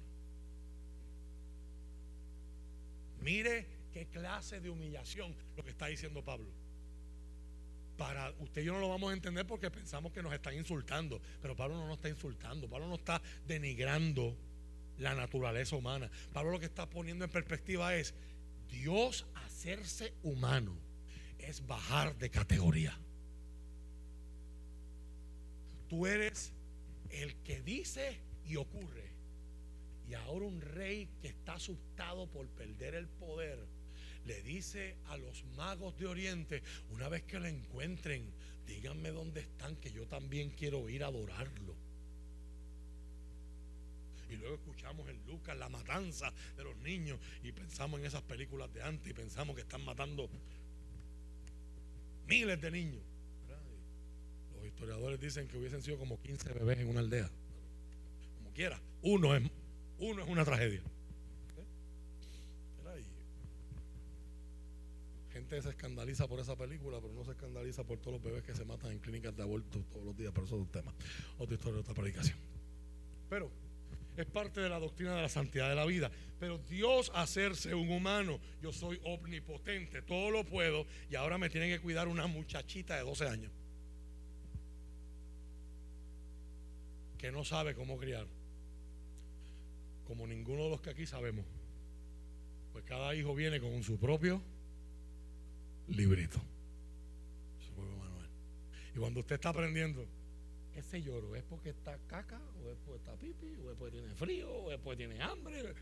Mire 3.23 3.72
qué 3.93 4.07
clase 4.07 4.61
de 4.61 4.71
humillación 4.71 5.35
lo 5.57 5.63
que 5.63 5.71
está 5.71 5.87
diciendo 5.87 6.25
Pablo. 6.25 6.49
Para 7.97 8.31
usted 8.39 8.63
y 8.63 8.65
yo 8.65 8.73
no 8.73 8.81
lo 8.81 8.89
vamos 8.89 9.11
a 9.11 9.15
entender 9.15 9.47
porque 9.47 9.71
pensamos 9.71 10.13
que 10.13 10.23
nos 10.23 10.33
están 10.33 10.57
insultando, 10.57 11.21
pero 11.41 11.55
Pablo 11.55 11.77
no 11.77 11.87
nos 11.87 11.97
está 11.97 12.09
insultando, 12.09 12.69
Pablo 12.69 12.89
no 12.89 12.95
está 12.95 13.21
denigrando 13.47 14.37
la 14.99 15.15
naturaleza 15.15 15.77
humana. 15.77 16.11
Pablo 16.33 16.53
lo 16.53 16.61
que 16.61 16.67
está 16.67 16.89
poniendo 16.89 17.25
en 17.25 17.31
perspectiva 17.31 17.95
es 17.95 18.15
Dios 18.69 19.27
hacerse 19.35 20.15
humano 20.23 20.77
es 21.39 21.67
bajar 21.67 22.17
de 22.17 22.31
categoría. 22.31 22.97
Tú 25.89 26.07
eres 26.07 26.53
el 27.11 27.37
que 27.43 27.61
dice 27.61 28.21
y 28.47 28.57
ocurre. 28.57 29.13
Y 30.09 30.15
ahora 30.15 30.47
un 30.47 30.61
rey 30.61 31.09
que 31.21 31.29
está 31.29 31.55
asustado 31.55 32.27
por 32.29 32.49
perder 32.49 32.95
el 32.95 33.09
poder 33.09 33.67
le 34.25 34.43
dice 34.43 34.97
a 35.07 35.17
los 35.17 35.45
magos 35.57 35.97
de 35.99 36.07
Oriente, 36.07 36.63
una 36.91 37.09
vez 37.09 37.23
que 37.25 37.41
lo 37.41 37.47
encuentren, 37.47 38.33
díganme 38.67 39.11
dónde 39.11 39.41
están, 39.41 39.77
que 39.77 39.91
yo 39.91 40.07
también 40.07 40.51
quiero 40.51 40.89
ir 40.89 41.05
a 41.05 41.09
adorarlo. 41.09 41.75
Y 44.31 44.37
luego 44.37 44.55
escuchamos 44.55 45.09
en 45.11 45.23
Lucas 45.27 45.57
la 45.59 45.69
matanza 45.69 46.33
de 46.57 46.65
los 46.65 46.77
niños 46.79 47.19
y 47.43 47.53
pensamos 47.53 48.01
en 48.01 48.07
esas 48.07 48.23
películas 48.23 48.73
de 48.73 48.83
antes 48.83 49.11
y 49.11 49.13
pensamos 49.13 49.55
que 49.55 49.63
están 49.63 49.85
matando 49.85 50.31
miles 52.27 52.61
de 52.61 52.71
niños. 52.71 53.03
Los 54.55 54.65
historiadores 54.65 55.21
dicen 55.21 55.49
que 55.49 55.59
hubiesen 55.59 55.83
sido 55.83 55.99
como 55.99 56.21
15 56.21 56.53
bebés 56.55 56.79
en 56.79 56.89
una 56.89 57.01
aldea. 57.01 57.31
Como 58.39 58.53
quiera, 58.55 58.81
uno 59.03 59.37
es, 59.37 59.43
uno 59.99 60.23
es 60.23 60.29
una 60.29 60.45
tragedia. 60.45 60.83
Gente 65.43 65.61
se 65.61 65.71
escandaliza 65.71 66.29
por 66.29 66.39
esa 66.39 66.55
película, 66.55 67.01
pero 67.01 67.13
no 67.13 67.25
se 67.25 67.33
escandaliza 67.33 67.83
por 67.83 67.99
todos 67.99 68.13
los 68.13 68.23
bebés 68.23 68.45
que 68.45 68.55
se 68.55 68.65
matan 68.65 68.93
en 68.93 69.01
clínicas 69.01 69.37
de 69.37 69.43
aborto 69.43 69.81
todos 69.91 70.05
los 70.05 70.17
días. 70.17 70.31
Pero 70.33 70.47
eso 70.47 70.55
es 70.55 70.63
un 70.63 70.69
tema. 70.69 70.95
Otra 71.37 71.57
historia, 71.57 71.81
otra 71.81 71.95
predicación. 71.95 72.39
Pero 73.29 73.51
es 74.17 74.25
parte 74.27 74.61
de 74.61 74.69
la 74.69 74.79
doctrina 74.79 75.17
de 75.17 75.23
la 75.23 75.29
santidad 75.29 75.69
de 75.69 75.75
la 75.75 75.85
vida. 75.85 76.13
Pero 76.39 76.59
Dios 76.59 77.11
hacerse 77.13 77.75
un 77.75 77.91
humano, 77.91 78.39
yo 78.63 78.73
soy 78.73 79.01
omnipotente, 79.03 80.01
todo 80.03 80.31
lo 80.31 80.45
puedo, 80.45 80.87
y 81.11 81.17
ahora 81.17 81.39
me 81.39 81.51
tiene 81.51 81.69
que 81.69 81.81
cuidar 81.81 82.07
una 82.07 82.29
muchachita 82.29 82.95
de 82.95 83.03
12 83.03 83.29
años 83.29 83.53
que 87.19 87.33
no 87.33 87.45
sabe 87.45 87.75
cómo 87.75 87.99
criar, 87.99 88.29
como 90.07 90.25
ninguno 90.29 90.65
de 90.65 90.71
los 90.71 90.81
que 90.81 90.91
aquí 90.91 91.05
sabemos. 91.05 91.45
Pues 92.73 92.85
cada 92.85 93.13
hijo 93.17 93.35
viene 93.35 93.61
con 93.61 93.83
su 93.83 93.99
propio 93.99 94.41
librito. 95.89 96.41
Y 98.95 98.99
cuando 98.99 99.21
usted 99.21 99.37
está 99.37 99.49
aprendiendo, 99.51 100.07
ese 100.75 101.03
lloro 101.03 101.35
es 101.35 101.43
porque 101.45 101.71
está 101.71 101.99
caca, 102.07 102.41
o 102.63 102.71
es 102.71 102.79
porque 102.85 102.99
está 102.99 103.15
pipi, 103.17 103.57
o 103.57 103.71
es 103.71 103.77
porque 103.77 103.93
tiene 103.93 104.15
frío, 104.15 104.51
o 104.51 104.73
es 104.73 104.79
porque 104.79 104.97
tiene 104.99 105.23
hambre. 105.23 105.75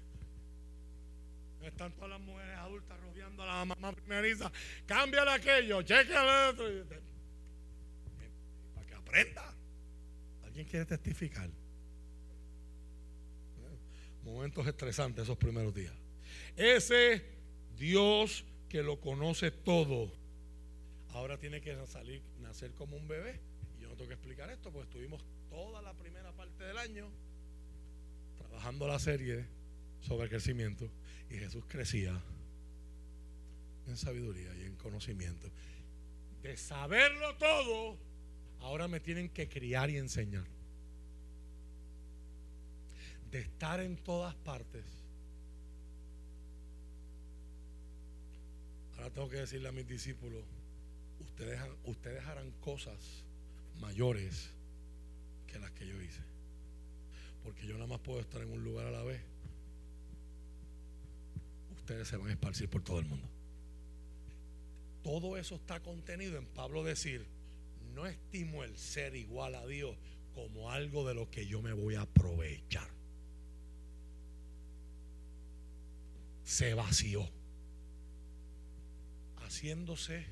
Están 1.63 1.93
todas 1.93 2.11
las 2.11 2.21
mujeres 2.21 2.57
adultas 2.57 2.99
rodeando 3.01 3.43
a 3.43 3.47
la 3.47 3.65
mamá 3.65 3.93
primeriza. 3.93 4.51
Cámbiale 4.87 5.33
aquello, 5.33 5.83
chequeale 5.83 6.51
otro. 6.51 6.65
Para 8.75 8.87
que 8.87 8.95
aprenda. 8.95 9.55
¿Alguien 10.45 10.67
quiere 10.67 10.87
testificar? 10.87 11.51
Momentos 14.25 14.67
estresantes 14.67 15.25
esos 15.25 15.37
primeros 15.37 15.75
días. 15.75 15.95
Ese 16.57 17.25
Dios 17.77 18.45
que 18.71 18.83
lo 18.83 18.99
conoce 19.01 19.51
todo, 19.51 20.11
ahora 21.11 21.37
tiene 21.37 21.61
que 21.61 21.77
salir, 21.87 22.23
nacer 22.41 22.73
como 22.73 22.97
un 22.97 23.07
bebé 23.07 23.51
tengo 24.01 24.09
que 24.09 24.15
explicar 24.15 24.49
esto, 24.49 24.73
pues 24.73 24.87
estuvimos 24.87 25.23
toda 25.51 25.83
la 25.83 25.93
primera 25.93 26.33
parte 26.33 26.65
del 26.65 26.79
año 26.79 27.11
trabajando 28.39 28.89
la 28.89 28.99
serie 28.99 29.45
sobre 30.01 30.25
el 30.25 30.31
crecimiento 30.31 30.91
y 31.29 31.35
Jesús 31.35 31.65
crecía 31.69 32.19
en 33.87 33.97
sabiduría 33.99 34.57
y 34.57 34.63
en 34.63 34.75
conocimiento. 34.77 35.51
De 36.43 36.57
saberlo 36.57 37.37
todo, 37.37 37.99
ahora 38.61 38.89
me 38.89 39.01
tienen 39.01 39.29
que 39.29 39.51
criar 39.51 39.91
y 39.91 39.99
enseñar. 39.99 40.47
De 43.31 43.41
estar 43.41 43.81
en 43.81 43.99
todas 43.99 44.35
partes. 44.35 45.00
Tengo 49.15 49.29
que 49.29 49.37
decirle 49.37 49.69
a 49.69 49.73
mis 49.73 49.87
discípulos, 49.87 50.45
ustedes, 51.21 51.61
ustedes 51.85 52.25
harán 52.25 52.51
cosas 52.61 53.25
mayores 53.81 54.51
que 55.47 55.59
las 55.59 55.71
que 55.73 55.87
yo 55.87 56.01
hice. 56.01 56.23
Porque 57.43 57.67
yo 57.67 57.75
nada 57.75 57.87
más 57.87 58.01
puedo 58.01 58.21
estar 58.21 58.41
en 58.43 58.53
un 58.53 58.63
lugar 58.63 58.87
a 58.87 58.91
la 58.91 59.03
vez. 59.03 59.21
Ustedes 61.77 62.07
se 62.07 62.17
van 62.17 62.29
a 62.29 62.33
esparcir 62.33 62.69
por 62.69 62.83
todo 62.83 63.01
el 63.01 63.07
mundo. 63.07 63.27
Todo 65.03 65.37
eso 65.37 65.57
está 65.57 65.81
contenido 65.81 66.39
en 66.39 66.47
Pablo 66.47 66.85
decir, 66.85 67.27
no 67.95 68.07
estimo 68.07 68.63
el 68.63 68.77
ser 68.77 69.17
igual 69.17 69.55
a 69.55 69.67
Dios 69.67 69.97
como 70.35 70.71
algo 70.71 71.07
de 71.09 71.15
lo 71.15 71.31
que 71.31 71.47
yo 71.47 71.63
me 71.63 71.73
voy 71.73 71.95
a 71.95 72.03
aprovechar. 72.03 72.89
Se 76.45 76.75
vació, 76.75 77.29
haciéndose 79.51 80.25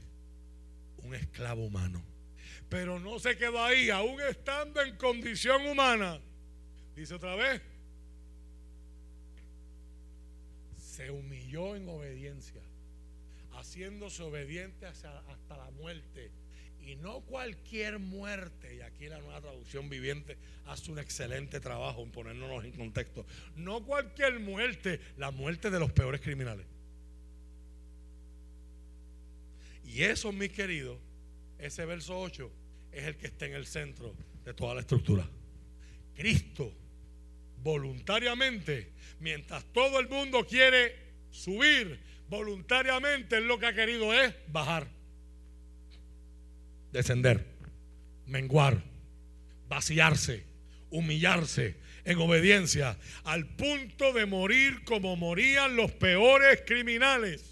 un 1.02 1.14
esclavo 1.14 1.64
humano 1.64 2.02
pero 2.68 3.00
no 3.00 3.18
se 3.18 3.36
quedó 3.36 3.62
ahí, 3.62 3.90
aún 3.90 4.20
estando 4.20 4.82
en 4.82 4.96
condición 4.96 5.66
humana. 5.66 6.20
Dice 6.94 7.14
otra 7.14 7.34
vez, 7.36 7.62
se 10.76 11.10
humilló 11.10 11.76
en 11.76 11.88
obediencia, 11.88 12.60
haciéndose 13.52 14.22
obediente 14.22 14.86
hasta, 14.86 15.20
hasta 15.30 15.56
la 15.56 15.70
muerte. 15.70 16.30
Y 16.80 16.96
no 16.96 17.20
cualquier 17.20 17.98
muerte, 17.98 18.76
y 18.76 18.80
aquí 18.80 19.08
la 19.08 19.18
nueva 19.18 19.40
traducción 19.40 19.88
viviente 19.88 20.38
hace 20.66 20.90
un 20.90 20.98
excelente 20.98 21.60
trabajo 21.60 22.02
en 22.02 22.10
ponernos 22.10 22.64
en 22.64 22.72
contexto. 22.72 23.26
No 23.56 23.84
cualquier 23.84 24.40
muerte, 24.40 25.00
la 25.16 25.30
muerte 25.30 25.70
de 25.70 25.80
los 25.80 25.92
peores 25.92 26.20
criminales. 26.20 26.66
Y 29.88 30.02
eso, 30.02 30.32
mis 30.32 30.50
queridos, 30.50 30.98
ese 31.58 31.86
verso 31.86 32.20
8 32.20 32.52
es 32.92 33.04
el 33.04 33.16
que 33.16 33.26
está 33.28 33.46
en 33.46 33.54
el 33.54 33.66
centro 33.66 34.14
de 34.44 34.52
toda 34.52 34.74
la 34.74 34.80
estructura. 34.80 35.28
Cristo, 36.14 36.72
voluntariamente, 37.62 38.92
mientras 39.20 39.64
todo 39.72 39.98
el 39.98 40.08
mundo 40.08 40.46
quiere 40.46 40.94
subir, 41.30 41.98
voluntariamente 42.28 43.40
lo 43.40 43.58
que 43.58 43.66
ha 43.66 43.72
querido 43.72 44.12
es 44.12 44.34
bajar, 44.48 44.86
descender, 46.92 47.46
menguar, 48.26 48.82
vaciarse, 49.68 50.44
humillarse 50.90 51.76
en 52.04 52.18
obediencia, 52.18 52.98
al 53.24 53.46
punto 53.46 54.12
de 54.12 54.26
morir 54.26 54.84
como 54.84 55.16
morían 55.16 55.76
los 55.76 55.92
peores 55.92 56.62
criminales. 56.66 57.47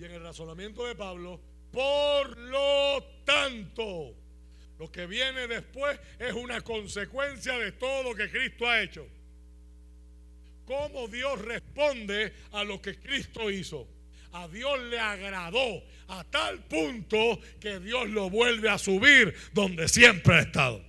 Y 0.00 0.04
en 0.06 0.12
el 0.12 0.22
razonamiento 0.22 0.86
de 0.86 0.94
Pablo, 0.94 1.38
por 1.70 2.38
lo 2.38 3.04
tanto, 3.24 4.14
lo 4.78 4.90
que 4.90 5.06
viene 5.06 5.46
después 5.46 6.00
es 6.18 6.32
una 6.32 6.62
consecuencia 6.62 7.58
de 7.58 7.72
todo 7.72 8.04
lo 8.04 8.14
que 8.14 8.30
Cristo 8.30 8.66
ha 8.66 8.80
hecho. 8.80 9.06
¿Cómo 10.64 11.06
Dios 11.06 11.38
responde 11.42 12.32
a 12.52 12.64
lo 12.64 12.80
que 12.80 12.98
Cristo 12.98 13.50
hizo? 13.50 13.86
A 14.32 14.48
Dios 14.48 14.80
le 14.84 14.98
agradó 14.98 15.82
a 16.08 16.24
tal 16.24 16.64
punto 16.64 17.38
que 17.60 17.78
Dios 17.78 18.08
lo 18.08 18.30
vuelve 18.30 18.70
a 18.70 18.78
subir 18.78 19.34
donde 19.52 19.86
siempre 19.86 20.36
ha 20.36 20.40
estado. 20.40 20.82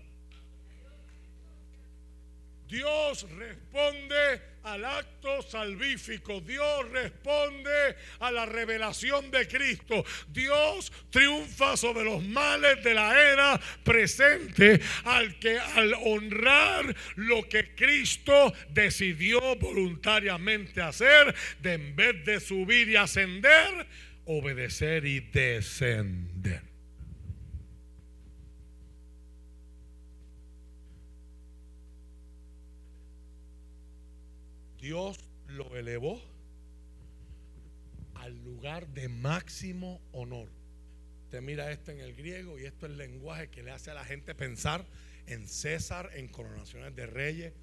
Dios 2.69 3.29
responde 3.29 4.50
al 4.63 4.85
acto 4.85 5.41
salvífico. 5.41 6.41
Dios 6.41 6.89
responde 6.91 7.95
a 8.19 8.31
la 8.31 8.45
revelación 8.45 9.31
de 9.31 9.47
Cristo. 9.47 10.03
Dios 10.29 10.91
triunfa 11.09 11.77
sobre 11.77 12.03
los 12.03 12.23
males 12.23 12.83
de 12.83 12.93
la 12.93 13.31
era 13.31 13.61
presente 13.83 14.79
al 15.05 15.39
que 15.39 15.59
al 15.59 15.93
honrar 16.05 16.95
lo 17.15 17.47
que 17.47 17.73
Cristo 17.75 18.53
decidió 18.69 19.39
voluntariamente 19.55 20.81
hacer, 20.81 21.33
de 21.59 21.73
en 21.73 21.95
vez 21.95 22.25
de 22.25 22.39
subir 22.39 22.89
y 22.89 22.95
ascender, 22.95 23.87
obedecer 24.25 25.05
y 25.05 25.19
descender. 25.19 26.70
Dios 34.81 35.19
lo 35.47 35.77
elevó 35.77 36.19
al 38.15 38.35
lugar 38.43 38.87
de 38.87 39.09
máximo 39.09 40.01
honor. 40.11 40.49
Te 41.29 41.39
mira 41.39 41.71
esto 41.71 41.91
en 41.91 41.99
el 41.99 42.15
griego 42.15 42.57
y 42.57 42.65
esto 42.65 42.87
es 42.87 42.91
el 42.93 42.97
lenguaje 42.97 43.49
que 43.49 43.61
le 43.61 43.69
hace 43.69 43.91
a 43.91 43.93
la 43.93 44.03
gente 44.03 44.33
pensar 44.33 44.83
en 45.27 45.47
César, 45.47 46.09
en 46.15 46.27
coronaciones 46.27 46.95
de 46.95 47.05
reyes. 47.05 47.53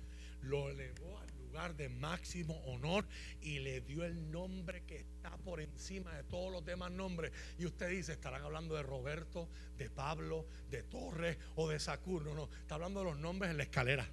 lo 0.42 0.70
elevó 0.70 1.18
al 1.18 1.28
lugar 1.38 1.74
de 1.74 1.88
máximo 1.88 2.54
honor 2.66 3.04
y 3.40 3.58
le 3.58 3.80
dio 3.80 4.04
el 4.04 4.30
nombre 4.30 4.84
que 4.84 4.98
está 4.98 5.36
por 5.38 5.60
encima 5.60 6.16
de 6.16 6.22
todos 6.22 6.52
los 6.52 6.64
demás 6.64 6.92
nombres. 6.92 7.32
Y 7.58 7.66
usted 7.66 7.90
dice, 7.90 8.12
estarán 8.12 8.44
hablando 8.44 8.76
de 8.76 8.84
Roberto, 8.84 9.48
de 9.76 9.90
Pablo, 9.90 10.46
de 10.70 10.84
Torres 10.84 11.36
o 11.56 11.68
de 11.68 11.80
Sacur. 11.80 12.24
No, 12.24 12.34
no, 12.34 12.48
está 12.60 12.76
hablando 12.76 13.00
de 13.00 13.06
los 13.06 13.18
nombres 13.18 13.50
en 13.50 13.56
la 13.56 13.64
escalera. 13.64 14.08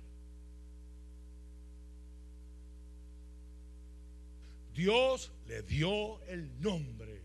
Dios 4.76 5.32
le 5.47 5.61
dio 5.63 6.21
el 6.26 6.61
nombre. 6.61 7.21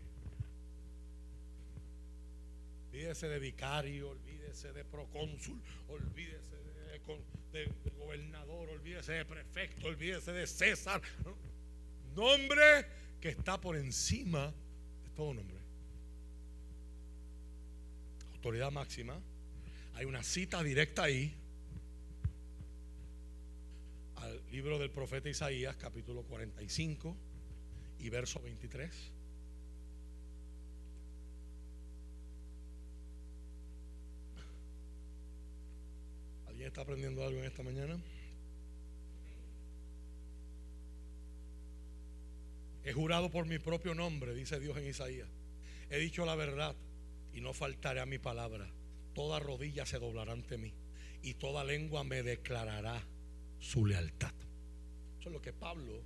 Olvídese 2.87 3.27
de 3.27 3.39
vicario, 3.39 4.09
olvídese 4.09 4.71
de 4.71 4.85
procónsul, 4.85 5.59
olvídese 5.89 6.55
de, 7.51 7.69
gobernador, 7.97 8.69
olvídese 8.69 9.13
de 9.13 9.25
prefecto, 9.25 9.87
olvídese 9.87 10.31
de 10.31 10.47
César. 10.47 11.01
Nombre 12.15 12.85
que 13.19 13.29
está 13.29 13.59
por 13.59 13.75
encima 13.75 14.47
de 15.03 15.09
todo 15.13 15.33
nombre. 15.33 15.59
Autoridad 18.33 18.71
máxima. 18.71 19.19
Hay 19.95 20.05
una 20.05 20.23
cita 20.23 20.63
directa 20.63 21.03
ahí 21.03 21.35
al 24.15 24.41
libro 24.51 24.79
del 24.79 24.89
profeta 24.89 25.27
Isaías, 25.27 25.75
capítulo 25.75 26.23
45 26.23 27.30
y 28.01 28.09
verso 28.09 28.41
23. 28.41 29.11
¿Alguien 36.47 36.67
está 36.67 36.81
aprendiendo 36.81 37.23
algo 37.23 37.39
en 37.39 37.45
esta 37.45 37.63
mañana? 37.63 38.01
He 42.83 42.93
jurado 42.93 43.29
por 43.29 43.45
mi 43.45 43.59
propio 43.59 43.93
nombre, 43.93 44.33
dice 44.33 44.59
Dios 44.59 44.75
en 44.77 44.87
Isaías. 44.87 45.29
He 45.89 45.99
dicho 45.99 46.25
la 46.25 46.35
verdad 46.35 46.75
y 47.31 47.41
no 47.41 47.53
faltaré 47.53 47.99
a 47.99 48.07
mi 48.07 48.17
palabra. 48.17 48.67
Toda 49.13 49.39
rodilla 49.39 49.85
se 49.85 49.99
doblará 49.99 50.31
ante 50.31 50.57
mí 50.57 50.73
y 51.21 51.35
toda 51.35 51.63
lengua 51.63 52.03
me 52.03 52.23
declarará 52.23 53.05
su 53.59 53.85
lealtad. 53.85 54.33
Eso 55.19 55.29
es 55.29 55.33
lo 55.33 55.41
que 55.41 55.53
Pablo 55.53 56.01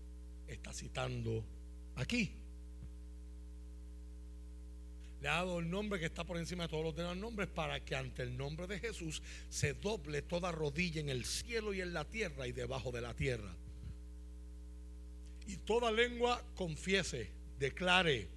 está 0.47 0.73
citando 0.73 1.45
Aquí. 1.95 2.31
Le 5.21 5.29
ha 5.29 5.35
dado 5.37 5.59
el 5.59 5.69
nombre 5.69 5.99
que 5.99 6.05
está 6.05 6.23
por 6.23 6.37
encima 6.37 6.65
de 6.65 6.69
todos 6.69 6.83
los 6.83 6.95
demás 6.95 7.17
nombres 7.17 7.47
para 7.47 7.83
que 7.83 7.95
ante 7.95 8.21
el 8.21 8.37
nombre 8.37 8.67
de 8.67 8.79
Jesús 8.79 9.23
se 9.49 9.73
doble 9.73 10.21
toda 10.21 10.51
rodilla 10.51 11.01
en 11.01 11.09
el 11.09 11.25
cielo 11.25 11.73
y 11.73 11.81
en 11.81 11.93
la 11.93 12.05
tierra 12.05 12.47
y 12.47 12.51
debajo 12.51 12.91
de 12.91 13.01
la 13.01 13.15
tierra. 13.15 13.55
Y 15.47 15.57
toda 15.57 15.91
lengua 15.91 16.41
confiese, 16.55 17.31
declare. 17.57 18.29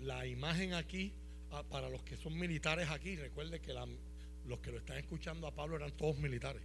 La, 0.00 0.26
imagen 0.26 0.74
aquí, 0.74 1.12
ah, 1.52 1.62
para 1.62 1.88
los 1.88 2.02
que 2.02 2.16
son 2.16 2.36
militares 2.36 2.90
aquí, 2.90 3.14
recuerde 3.14 3.60
que 3.60 3.72
los 4.44 4.58
que 4.58 4.72
lo 4.72 4.78
están 4.78 4.98
escuchando 4.98 5.46
a 5.46 5.54
Pablo 5.54 5.76
eran 5.76 5.92
todos 5.92 6.18
militares. 6.18 6.62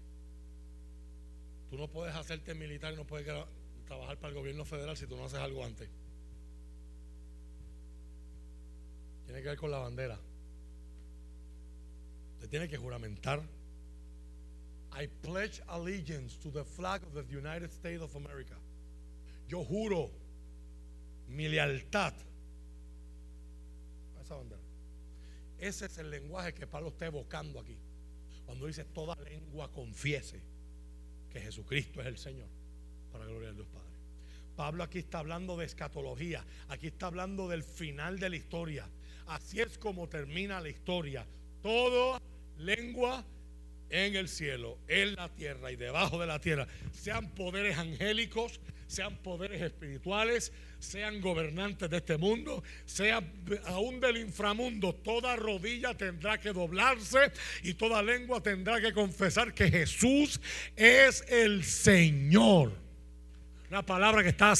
Tú 1.69 1.77
no 1.77 1.87
puedes 1.89 2.15
hacerte 2.15 2.53
militar 2.53 2.95
no 2.95 3.05
puedes 3.05 3.27
trabajar 3.85 4.17
para 4.17 4.29
el 4.29 4.35
gobierno 4.35 4.63
federal 4.63 4.95
si 4.95 5.05
tú 5.05 5.17
no 5.17 5.25
haces 5.25 5.39
algo 5.39 5.65
antes. 5.65 5.89
Tiene 9.25 9.41
que 9.41 9.49
ver 9.49 9.57
con 9.57 9.71
la 9.71 9.79
bandera. 9.79 10.17
Usted 12.35 12.49
tiene 12.49 12.69
que 12.69 12.77
juramentar. 12.77 13.41
I 14.93 15.07
pledge 15.21 15.61
allegiance 15.67 16.37
to 16.39 16.49
the 16.49 16.63
flag 16.63 17.03
of 17.03 17.13
the 17.13 17.35
United 17.35 17.69
States 17.69 18.01
of 18.01 18.15
America. 18.15 18.55
Yo 19.47 19.63
juro 19.63 20.09
mi 21.27 21.49
lealtad 21.49 22.13
a 24.17 24.21
esa 24.21 24.35
bandera. 24.35 24.61
Ese 25.59 25.85
es 25.87 25.97
el 25.97 26.09
lenguaje 26.09 26.53
que 26.53 26.65
Pablo 26.65 26.89
está 26.89 27.07
evocando 27.07 27.59
aquí. 27.59 27.77
Cuando 28.45 28.67
dice 28.67 28.85
toda 28.85 29.15
lengua 29.15 29.69
confiese 29.69 30.41
Jesucristo 31.41 32.01
es 32.01 32.07
el 32.07 32.17
Señor, 32.17 32.47
para 33.11 33.25
la 33.25 33.31
gloria 33.31 33.49
de 33.49 33.55
Dios 33.55 33.67
Padre. 33.67 33.87
Pablo 34.55 34.83
aquí 34.83 34.99
está 34.99 35.19
hablando 35.19 35.55
de 35.55 35.65
escatología, 35.65 36.43
aquí 36.67 36.87
está 36.87 37.07
hablando 37.07 37.47
del 37.47 37.63
final 37.63 38.19
de 38.19 38.29
la 38.29 38.35
historia. 38.35 38.89
Así 39.27 39.59
es 39.59 39.77
como 39.77 40.07
termina 40.07 40.59
la 40.59 40.69
historia. 40.69 41.27
Toda 41.61 42.19
lengua 42.57 43.23
en 43.89 44.15
el 44.15 44.27
cielo, 44.27 44.79
en 44.87 45.15
la 45.15 45.29
tierra 45.29 45.71
y 45.71 45.75
debajo 45.75 46.19
de 46.19 46.27
la 46.27 46.39
tierra, 46.39 46.67
sean 46.91 47.29
poderes 47.35 47.77
angélicos, 47.77 48.59
sean 48.87 49.17
poderes 49.17 49.61
espirituales, 49.61 50.51
sean 50.79 51.21
gobernantes 51.21 51.89
de 51.89 51.97
este 51.97 52.17
mundo, 52.17 52.63
sea 52.85 53.21
aún 53.65 53.99
del 53.99 54.17
inframundo, 54.17 54.93
toda 54.93 55.35
rodilla 55.35 55.95
tendrá 55.95 56.39
que 56.39 56.53
doblarse 56.53 57.31
y 57.63 57.73
toda 57.73 58.01
lengua 58.01 58.41
tendrá 58.41 58.79
que 58.79 58.93
confesar 58.93 59.53
que 59.53 59.69
Jesús 59.69 60.39
es 60.75 61.23
el 61.29 61.63
Señor. 61.63 62.73
Una 63.69 63.85
palabra 63.85 64.23
que 64.23 64.29
está 64.29 64.53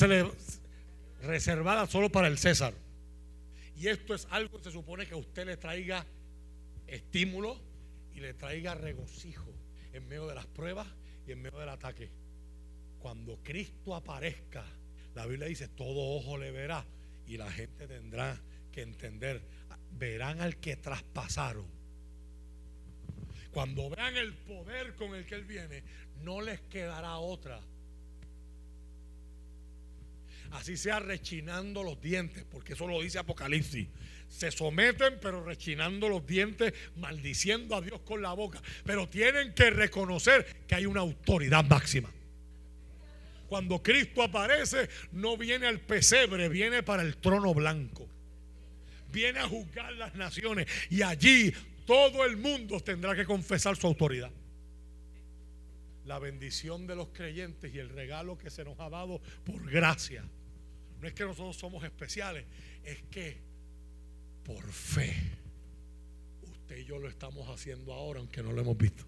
reservada 1.21 1.87
solo 1.87 2.09
para 2.09 2.27
el 2.27 2.37
César. 2.37 2.73
Y 3.77 3.87
esto 3.87 4.13
es 4.15 4.27
algo 4.31 4.57
que 4.57 4.63
se 4.63 4.71
supone 4.71 5.05
que 5.05 5.13
a 5.13 5.17
usted 5.17 5.45
le 5.45 5.57
traiga 5.57 6.05
estímulo 6.87 7.59
y 8.15 8.19
le 8.19 8.33
traiga 8.33 8.73
regocijo 8.73 9.53
en 9.93 10.07
medio 10.07 10.25
de 10.27 10.35
las 10.35 10.47
pruebas 10.47 10.87
y 11.27 11.31
en 11.31 11.41
medio 11.41 11.59
del 11.59 11.69
ataque. 11.69 12.09
Cuando 12.99 13.37
Cristo 13.43 13.95
aparezca, 13.95 14.65
la 15.17 15.25
Biblia 15.25 15.47
dice, 15.47 15.67
todo 15.67 16.15
ojo 16.15 16.37
le 16.37 16.51
verá 16.51 16.85
y 17.27 17.37
la 17.37 17.51
gente 17.51 17.87
tendrá 17.87 18.39
que 18.71 18.83
entender, 18.83 19.41
verán 19.91 20.41
al 20.41 20.57
que 20.57 20.75
traspasaron. 20.75 21.65
Cuando 23.51 23.89
vean 23.89 24.15
el 24.15 24.35
poder 24.35 24.95
con 24.95 25.15
el 25.15 25.25
que 25.25 25.33
Él 25.33 25.45
viene, 25.45 25.83
no 26.21 26.41
les 26.41 26.61
quedará 26.61 27.17
otra. 27.17 27.59
Así 30.51 30.77
sea 30.77 30.99
rechinando 30.99 31.81
los 31.81 31.99
dientes, 31.99 32.45
porque 32.51 32.73
eso 32.73 32.87
lo 32.87 33.01
dice 33.01 33.17
Apocalipsis. 33.17 33.87
Se 34.29 34.51
someten, 34.51 35.17
pero 35.19 35.43
rechinando 35.43 36.07
los 36.09 36.27
dientes, 36.27 36.73
maldiciendo 36.95 37.75
a 37.75 37.81
Dios 37.81 38.01
con 38.01 38.21
la 38.21 38.33
boca. 38.33 38.61
Pero 38.85 39.09
tienen 39.09 39.53
que 39.55 39.71
reconocer 39.71 40.45
que 40.67 40.75
hay 40.75 40.85
una 40.85 41.01
autoridad 41.01 41.65
máxima. 41.65 42.11
Cuando 43.47 43.81
Cristo 43.81 44.21
aparece, 44.23 44.89
no 45.13 45.37
viene 45.37 45.67
al 45.67 45.79
pesebre, 45.79 46.49
viene 46.49 46.83
para 46.83 47.01
el 47.01 47.17
trono 47.17 47.53
blanco. 47.53 48.07
Viene 49.11 49.39
a 49.39 49.47
juzgar 49.47 49.93
las 49.93 50.15
naciones 50.15 50.67
y 50.89 51.01
allí 51.01 51.53
todo 51.85 52.25
el 52.25 52.35
mundo 52.35 52.79
tendrá 52.81 53.15
que 53.15 53.25
confesar 53.25 53.77
su 53.77 53.87
autoridad. 53.87 54.31
La 56.05 56.19
bendición 56.19 56.87
de 56.87 56.95
los 56.95 57.09
creyentes 57.09 57.73
y 57.73 57.79
el 57.79 57.89
regalo 57.89 58.37
que 58.37 58.49
se 58.49 58.63
nos 58.63 58.79
ha 58.79 58.89
dado 58.89 59.21
por 59.45 59.69
gracia. 59.69 60.23
No 60.99 61.07
es 61.07 61.13
que 61.13 61.23
nosotros 61.23 61.55
somos 61.55 61.83
especiales, 61.83 62.45
es 62.83 63.01
que 63.03 63.37
por 64.43 64.63
fe 64.71 65.13
usted 66.43 66.77
y 66.77 66.85
yo 66.85 66.97
lo 66.97 67.07
estamos 67.07 67.47
haciendo 67.49 67.93
ahora, 67.93 68.19
aunque 68.19 68.43
no 68.43 68.51
lo 68.51 68.61
hemos 68.61 68.77
visto 68.77 69.05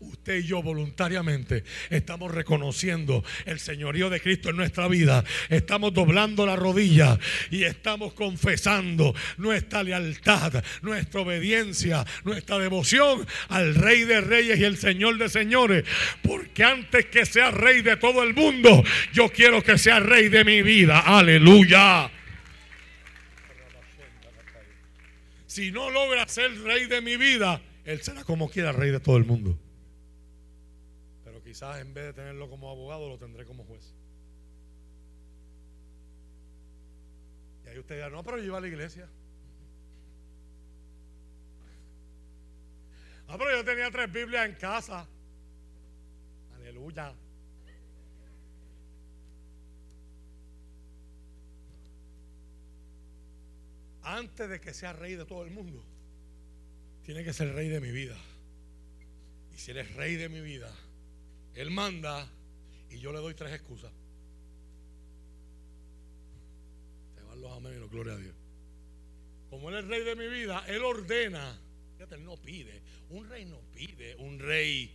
usted 0.00 0.36
y 0.36 0.46
yo 0.46 0.62
voluntariamente 0.62 1.64
estamos 1.90 2.32
reconociendo 2.32 3.24
el 3.44 3.58
señorío 3.58 4.10
de 4.10 4.20
Cristo 4.20 4.50
en 4.50 4.56
nuestra 4.56 4.88
vida. 4.88 5.24
Estamos 5.48 5.92
doblando 5.94 6.46
la 6.46 6.56
rodilla 6.56 7.18
y 7.50 7.64
estamos 7.64 8.12
confesando 8.14 9.14
nuestra 9.38 9.82
lealtad, 9.82 10.64
nuestra 10.82 11.20
obediencia, 11.20 12.04
nuestra 12.24 12.58
devoción 12.58 13.26
al 13.48 13.74
Rey 13.74 14.04
de 14.04 14.20
Reyes 14.20 14.58
y 14.58 14.64
el 14.64 14.76
Señor 14.76 15.18
de 15.18 15.28
Señores. 15.28 15.84
Porque 16.22 16.64
antes 16.64 17.06
que 17.06 17.26
sea 17.26 17.50
Rey 17.50 17.82
de 17.82 17.96
todo 17.96 18.22
el 18.22 18.34
mundo, 18.34 18.82
yo 19.12 19.28
quiero 19.28 19.62
que 19.62 19.78
sea 19.78 20.00
Rey 20.00 20.28
de 20.28 20.44
mi 20.44 20.62
vida. 20.62 21.00
Aleluya. 21.00 22.10
Si 25.46 25.70
no 25.70 25.90
logra 25.90 26.28
ser 26.28 26.52
Rey 26.62 26.86
de 26.86 27.00
mi 27.00 27.16
vida, 27.16 27.62
Él 27.84 28.02
será 28.02 28.24
como 28.24 28.50
quiera 28.50 28.72
Rey 28.72 28.90
de 28.90 29.00
todo 29.00 29.16
el 29.16 29.24
mundo. 29.24 29.58
Quizás 31.56 31.80
en 31.80 31.94
vez 31.94 32.04
de 32.04 32.12
tenerlo 32.12 32.50
como 32.50 32.70
abogado, 32.70 33.08
lo 33.08 33.16
tendré 33.16 33.46
como 33.46 33.64
juez. 33.64 33.94
Y 37.64 37.68
ahí 37.70 37.78
usted 37.78 37.94
dirá, 37.94 38.10
no, 38.10 38.22
pero 38.22 38.36
yo 38.36 38.44
iba 38.44 38.58
a 38.58 38.60
la 38.60 38.68
iglesia. 38.68 39.08
Ah, 43.26 43.36
pero 43.38 43.56
yo 43.56 43.64
tenía 43.64 43.90
tres 43.90 44.12
Biblias 44.12 44.46
en 44.46 44.54
casa. 44.56 45.08
Aleluya. 46.56 47.14
Antes 54.02 54.46
de 54.50 54.60
que 54.60 54.74
sea 54.74 54.92
rey 54.92 55.14
de 55.14 55.24
todo 55.24 55.42
el 55.42 55.52
mundo, 55.52 55.82
tiene 57.02 57.24
que 57.24 57.32
ser 57.32 57.54
rey 57.54 57.70
de 57.70 57.80
mi 57.80 57.92
vida. 57.92 58.18
Y 59.54 59.56
si 59.56 59.70
Él 59.70 59.78
es 59.78 59.94
rey 59.94 60.16
de 60.16 60.28
mi 60.28 60.42
vida, 60.42 60.70
Él 61.56 61.70
manda 61.70 62.28
y 62.90 62.98
yo 62.98 63.12
le 63.12 63.18
doy 63.18 63.34
tres 63.34 63.52
excusas. 63.54 63.90
Se 67.14 67.22
van 67.22 67.40
los 67.40 67.50
amén 67.52 67.72
y 67.76 67.80
los 67.80 67.90
gloria 67.90 68.12
a 68.12 68.18
Dios. 68.18 68.34
Como 69.48 69.70
Él 69.70 69.76
es 69.76 69.86
rey 69.86 70.04
de 70.04 70.16
mi 70.16 70.28
vida, 70.28 70.64
Él 70.68 70.84
ordena. 70.84 71.58
Fíjate, 71.94 72.16
Él 72.16 72.24
no 72.24 72.36
pide. 72.36 72.82
Un 73.08 73.28
rey 73.28 73.46
no 73.46 73.58
pide. 73.72 74.16
Un 74.16 74.38
rey. 74.38 74.94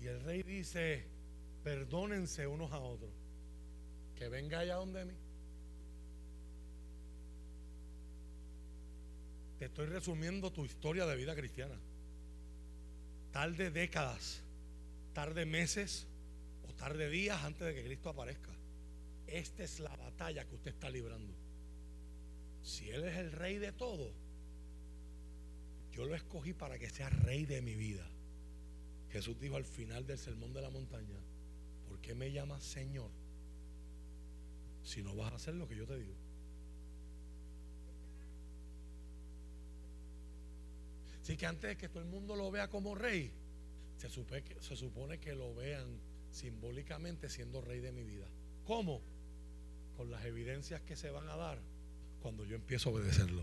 Y 0.00 0.06
el 0.06 0.22
rey 0.22 0.42
dice, 0.42 1.04
perdónense 1.64 2.46
unos 2.46 2.70
a 2.72 2.78
otros. 2.78 3.10
Que 4.16 4.28
venga 4.28 4.60
allá 4.60 4.76
donde 4.76 5.06
mí. 5.06 5.14
Te 9.58 9.64
estoy 9.64 9.86
resumiendo 9.86 10.52
tu 10.52 10.64
historia 10.64 11.04
de 11.06 11.16
vida 11.16 11.34
cristiana. 11.34 11.74
Tarde 13.34 13.72
décadas, 13.72 14.44
tarde 15.12 15.44
meses 15.44 16.06
o 16.68 16.72
tarde 16.72 17.10
días 17.10 17.42
antes 17.42 17.66
de 17.66 17.74
que 17.74 17.82
Cristo 17.82 18.08
aparezca. 18.08 18.52
Esta 19.26 19.64
es 19.64 19.80
la 19.80 19.96
batalla 19.96 20.46
que 20.46 20.54
usted 20.54 20.70
está 20.70 20.88
librando. 20.88 21.34
Si 22.62 22.88
Él 22.90 23.02
es 23.02 23.16
el 23.16 23.32
rey 23.32 23.58
de 23.58 23.72
todo, 23.72 24.12
yo 25.90 26.04
lo 26.04 26.14
escogí 26.14 26.52
para 26.52 26.78
que 26.78 26.88
sea 26.88 27.08
rey 27.08 27.44
de 27.44 27.60
mi 27.60 27.74
vida. 27.74 28.08
Jesús 29.10 29.36
dijo 29.40 29.56
al 29.56 29.64
final 29.64 30.06
del 30.06 30.18
sermón 30.18 30.52
de 30.52 30.62
la 30.62 30.70
montaña, 30.70 31.18
¿por 31.88 32.00
qué 32.00 32.14
me 32.14 32.30
llamas 32.30 32.62
Señor 32.62 33.10
si 34.84 35.02
no 35.02 35.12
vas 35.16 35.32
a 35.32 35.36
hacer 35.36 35.56
lo 35.56 35.66
que 35.66 35.74
yo 35.74 35.88
te 35.88 35.98
digo? 35.98 36.23
Así 41.24 41.38
que 41.38 41.46
antes 41.46 41.70
de 41.70 41.76
que 41.78 41.88
todo 41.88 42.00
el 42.00 42.08
mundo 42.10 42.36
lo 42.36 42.50
vea 42.50 42.68
como 42.68 42.94
rey, 42.94 43.32
se, 43.96 44.08
que, 44.42 44.60
se 44.60 44.76
supone 44.76 45.18
que 45.18 45.34
lo 45.34 45.54
vean 45.54 45.98
simbólicamente 46.30 47.30
siendo 47.30 47.62
rey 47.62 47.80
de 47.80 47.92
mi 47.92 48.04
vida. 48.04 48.26
¿Cómo? 48.66 49.00
Con 49.96 50.10
las 50.10 50.22
evidencias 50.26 50.82
que 50.82 50.96
se 50.96 51.08
van 51.08 51.26
a 51.30 51.36
dar 51.36 51.58
cuando 52.20 52.44
yo 52.44 52.56
empiezo 52.56 52.90
a 52.90 52.92
obedecerlo. 52.92 53.42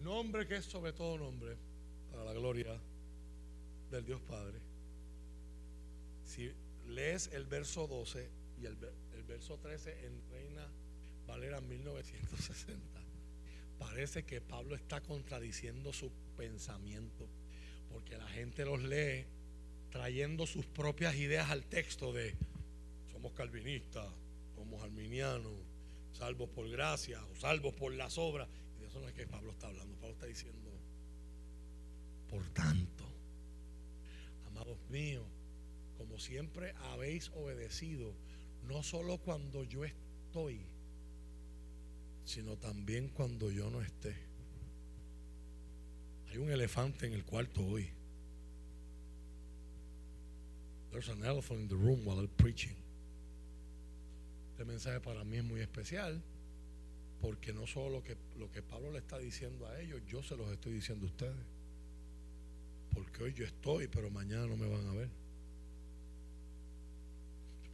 Nombre 0.00 0.44
que 0.48 0.56
es 0.56 0.64
sobre 0.64 0.92
todo 0.92 1.16
nombre, 1.16 1.56
para 2.10 2.24
la 2.24 2.32
gloria 2.32 2.76
del 3.92 4.04
Dios 4.04 4.20
Padre. 4.22 4.58
Si 6.24 6.50
lees 6.88 7.28
el 7.34 7.46
verso 7.46 7.86
12 7.86 8.28
y 8.60 8.66
el 8.66 8.74
verso 9.28 9.58
13 9.58 10.06
en 10.06 10.20
Reina 10.32 10.68
Valera 11.26 11.60
1960. 11.60 13.00
Parece 13.78 14.24
que 14.24 14.40
Pablo 14.40 14.74
está 14.74 15.00
contradiciendo 15.00 15.92
su 15.92 16.10
pensamiento, 16.36 17.28
porque 17.90 18.16
la 18.16 18.28
gente 18.28 18.64
los 18.64 18.82
lee 18.82 19.26
trayendo 19.90 20.46
sus 20.46 20.66
propias 20.66 21.14
ideas 21.16 21.50
al 21.50 21.66
texto 21.66 22.12
de 22.12 22.34
somos 23.12 23.32
calvinistas, 23.32 24.06
somos 24.54 24.82
arminianos, 24.82 25.52
salvos 26.12 26.48
por 26.50 26.68
gracia 26.68 27.24
o 27.26 27.36
salvos 27.36 27.74
por 27.74 27.92
las 27.92 28.18
obras. 28.18 28.48
Y 28.76 28.80
de 28.80 28.86
eso 28.86 29.00
no 29.00 29.08
es 29.08 29.14
que 29.14 29.26
Pablo 29.26 29.52
está 29.52 29.68
hablando. 29.68 29.96
Pablo 29.96 30.14
está 30.14 30.26
diciendo, 30.26 30.70
por 32.28 32.48
tanto, 32.50 33.04
amados 34.48 34.78
míos, 34.88 35.26
como 35.96 36.18
siempre 36.18 36.74
habéis 36.92 37.30
obedecido, 37.30 38.14
no 38.66 38.82
solo 38.82 39.18
cuando 39.18 39.62
yo 39.64 39.84
estoy, 39.84 40.66
sino 42.24 42.56
también 42.56 43.08
cuando 43.08 43.50
yo 43.50 43.70
no 43.70 43.82
esté. 43.82 44.16
Hay 46.28 46.38
un 46.38 46.50
elefante 46.50 47.06
en 47.06 47.12
el 47.12 47.24
cuarto 47.24 47.64
hoy. 47.64 47.90
There's 50.90 51.08
an 51.08 51.24
elephant 51.24 51.60
in 51.60 51.68
the 51.68 51.76
room 51.76 52.04
while 52.04 52.18
I'm 52.18 52.28
preaching. 52.36 52.76
Este 54.52 54.64
mensaje 54.64 55.00
para 55.00 55.24
mí 55.24 55.38
es 55.38 55.44
muy 55.44 55.60
especial 55.60 56.22
porque 57.20 57.52
no 57.52 57.66
solo 57.66 57.90
lo 57.90 58.02
que, 58.02 58.16
lo 58.38 58.50
que 58.50 58.62
Pablo 58.62 58.92
le 58.92 58.98
está 58.98 59.18
diciendo 59.18 59.66
a 59.66 59.80
ellos, 59.80 60.00
yo 60.06 60.22
se 60.22 60.36
los 60.36 60.50
estoy 60.52 60.72
diciendo 60.74 61.06
a 61.06 61.08
ustedes. 61.08 61.46
Porque 62.92 63.24
hoy 63.24 63.32
yo 63.32 63.44
estoy, 63.44 63.88
pero 63.88 64.10
mañana 64.10 64.46
no 64.46 64.56
me 64.56 64.68
van 64.68 64.86
a 64.86 64.92
ver. 64.92 65.08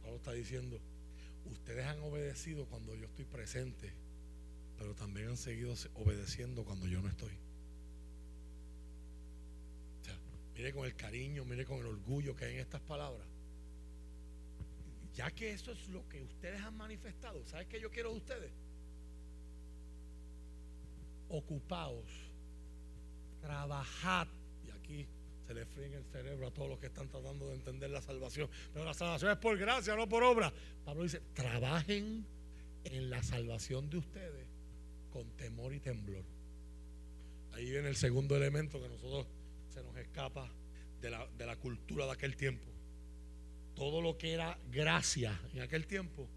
Pablo 0.01 0.17
está 0.17 0.31
diciendo, 0.31 0.79
ustedes 1.51 1.85
han 1.85 1.99
obedecido 2.01 2.65
cuando 2.65 2.95
yo 2.95 3.05
estoy 3.05 3.25
presente 3.25 4.00
pero 4.77 4.95
también 4.95 5.29
han 5.29 5.37
seguido 5.37 5.73
obedeciendo 5.95 6.63
cuando 6.63 6.87
yo 6.87 7.01
no 7.01 7.09
estoy. 7.09 7.37
mire 10.61 10.73
con 10.73 10.85
el 10.85 10.95
cariño, 10.95 11.43
mire 11.43 11.65
con 11.65 11.79
el 11.79 11.87
orgullo 11.87 12.35
que 12.35 12.45
hay 12.45 12.53
en 12.53 12.59
estas 12.59 12.81
palabras. 12.81 13.25
Ya 15.15 15.31
que 15.31 15.51
eso 15.51 15.71
es 15.71 15.87
lo 15.89 16.07
que 16.07 16.21
ustedes 16.21 16.61
han 16.61 16.77
manifestado, 16.77 17.43
¿sabes 17.45 17.65
qué 17.67 17.81
yo 17.81 17.89
quiero 17.89 18.11
de 18.11 18.17
ustedes? 18.17 18.51
Ocupaos, 21.29 22.05
trabajad. 23.41 24.27
Y 24.63 24.69
aquí 24.69 25.07
se 25.47 25.55
le 25.55 25.65
fríe 25.65 25.95
el 25.95 26.05
cerebro 26.05 26.47
a 26.47 26.51
todos 26.51 26.69
los 26.69 26.79
que 26.79 26.87
están 26.87 27.09
tratando 27.09 27.47
de 27.49 27.55
entender 27.55 27.89
la 27.89 28.01
salvación. 28.01 28.47
Pero 28.71 28.85
la 28.85 28.93
salvación 28.93 29.31
es 29.31 29.37
por 29.37 29.57
gracia, 29.57 29.95
no 29.95 30.07
por 30.07 30.23
obra. 30.23 30.53
Pablo 30.85 31.03
dice, 31.03 31.21
trabajen 31.33 32.23
en 32.83 33.09
la 33.09 33.23
salvación 33.23 33.89
de 33.89 33.97
ustedes 33.97 34.50
con 35.11 35.29
temor 35.37 35.73
y 35.73 35.79
temblor. 35.79 36.23
Ahí 37.53 37.69
viene 37.69 37.89
el 37.89 37.95
segundo 37.95 38.35
elemento 38.35 38.81
que 38.81 38.87
nosotros 38.87 39.27
se 39.69 39.83
nos 39.83 39.95
escapa 39.97 40.49
de 41.01 41.09
la, 41.09 41.27
de 41.37 41.45
la 41.45 41.55
cultura 41.57 42.05
de 42.05 42.13
aquel 42.13 42.35
tiempo. 42.35 42.67
Todo 43.75 44.01
lo 44.01 44.17
que 44.17 44.33
era 44.33 44.57
gracia 44.71 45.39
en 45.53 45.61
aquel 45.61 45.85
tiempo, 45.85 46.27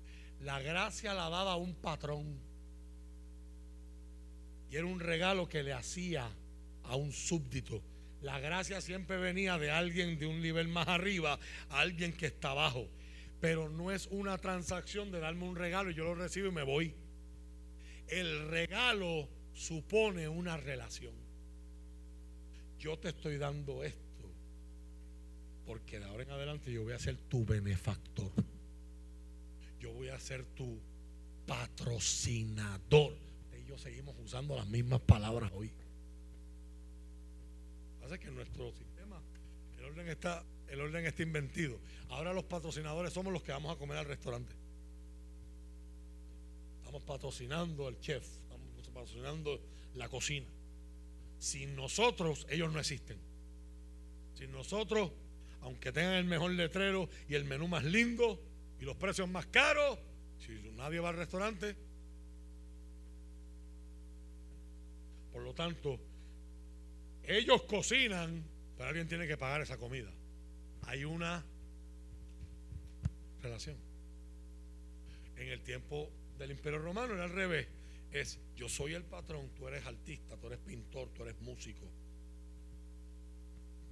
la 0.41 0.61
gracia 0.61 1.15
la 1.15 1.29
daba 1.29 1.57
un 1.57 1.75
patrón. 1.75 2.39
Y 4.71 4.77
era 4.77 4.87
un 4.87 5.01
regalo 5.01 5.49
que 5.49 5.63
le 5.63 5.73
hacía 5.73 6.29
a 6.85 6.97
un 6.97 7.13
súbdito. 7.13 7.83
La 8.23 8.41
gracia 8.41 8.81
siempre 8.81 9.19
venía 9.19 9.59
de 9.59 9.71
alguien 9.71 10.19
de 10.19 10.27
un 10.27 10.41
nivel 10.41 10.69
más 10.69 10.89
arriba 10.89 11.39
a 11.69 11.81
alguien 11.81 12.13
que 12.13 12.27
está 12.27 12.51
abajo. 12.51 12.89
Pero 13.41 13.69
no 13.69 13.93
es 13.93 14.07
una 14.07 14.39
transacción 14.39 15.13
de 15.13 15.21
darme 15.21 15.45
un 15.45 15.57
regalo 15.57 15.91
y 15.91 15.95
yo 15.95 16.05
lo 16.05 16.15
recibo 16.15 16.49
y 16.49 16.53
me 16.53 16.63
voy 16.63 16.95
el 18.09 18.48
regalo 18.48 19.28
supone 19.52 20.28
una 20.28 20.56
relación. 20.56 21.14
Yo 22.78 22.98
te 22.98 23.09
estoy 23.09 23.39
dando 23.39 23.82
esto 23.82 24.05
porque 25.66 25.98
de 25.98 26.05
ahora 26.05 26.24
en 26.24 26.31
adelante 26.31 26.70
yo 26.70 26.82
voy 26.82 26.93
a 26.93 26.98
ser 26.98 27.16
tu 27.16 27.44
benefactor. 27.44 28.31
Yo 29.81 29.93
voy 29.93 30.09
a 30.09 30.18
ser 30.18 30.44
tu 30.44 30.78
patrocinador. 31.47 33.14
Y 33.59 33.66
yo 33.66 33.78
seguimos 33.78 34.14
usando 34.22 34.56
las 34.56 34.66
mismas 34.66 35.01
palabras 35.01 35.51
hoy. 35.55 35.70
Hace 38.05 38.18
que 38.18 38.28
en 38.28 38.35
nuestro 38.35 38.72
sistema 38.72 39.20
el 39.78 39.85
orden 39.85 40.09
está 40.09 40.44
el 40.68 40.81
orden 40.81 41.06
está 41.06 41.22
inventido. 41.22 41.78
Ahora 42.09 42.32
los 42.32 42.44
patrocinadores 42.44 43.12
somos 43.12 43.32
los 43.32 43.43
que 43.43 43.52
vamos 43.52 43.74
a 43.74 43.78
comer 43.78 43.98
al 43.98 44.06
restaurante 44.06 44.64
patrocinando 47.03 47.87
al 47.87 47.99
chef, 48.01 48.25
estamos 48.25 48.89
patrocinando 48.93 49.61
la 49.95 50.09
cocina. 50.09 50.47
Sin 51.39 51.75
nosotros, 51.77 52.47
ellos 52.49 52.73
no 52.73 52.81
existen. 52.81 53.19
Sin 54.35 54.53
nosotros, 54.53 55.11
aunque 55.62 55.93
tengan 55.93 56.15
el 56.15 56.25
mejor 56.25 56.53
letrero 56.53 57.09
y 57.29 57.35
el 57.35 57.45
menú 57.45 57.69
más 57.69 57.85
lindo 57.85 58.41
y 58.81 58.85
los 58.85 58.97
precios 58.97 59.29
más 59.29 59.47
caros, 59.47 59.99
si 60.39 60.53
nadie 60.77 61.01
va 61.01 61.11
al 61.11 61.16
restaurante, 61.16 61.77
por 65.33 65.43
lo 65.43 65.55
tanto, 65.55 65.99
ellos 67.25 67.62
cocinan, 67.62 68.45
pero 68.77 68.89
alguien 68.89 69.09
tiene 69.09 69.27
que 69.27 69.37
pagar 69.37 69.62
esa 69.62 69.79
comida. 69.79 70.11
Hay 70.83 71.05
una 71.05 71.45
relación. 73.43 73.77
En 75.37 75.49
el 75.49 75.62
tiempo 75.62 76.11
del 76.39 76.51
Imperio 76.51 76.78
Romano 76.78 77.15
era 77.15 77.24
al 77.24 77.31
revés. 77.31 77.66
Es 78.11 78.39
yo 78.56 78.69
soy 78.69 78.94
el 78.94 79.05
patrón, 79.05 79.51
tú 79.56 79.66
eres 79.66 79.85
artista, 79.86 80.36
tú 80.36 80.47
eres 80.47 80.61
pintor, 80.61 81.09
tú 81.11 81.23
eres 81.23 81.40
músico. 81.40 81.86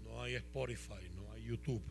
No 0.04 0.22
hay 0.22 0.34
Spotify, 0.34 1.08
no 1.14 1.32
hay 1.32 1.44
YouTube 1.44 1.82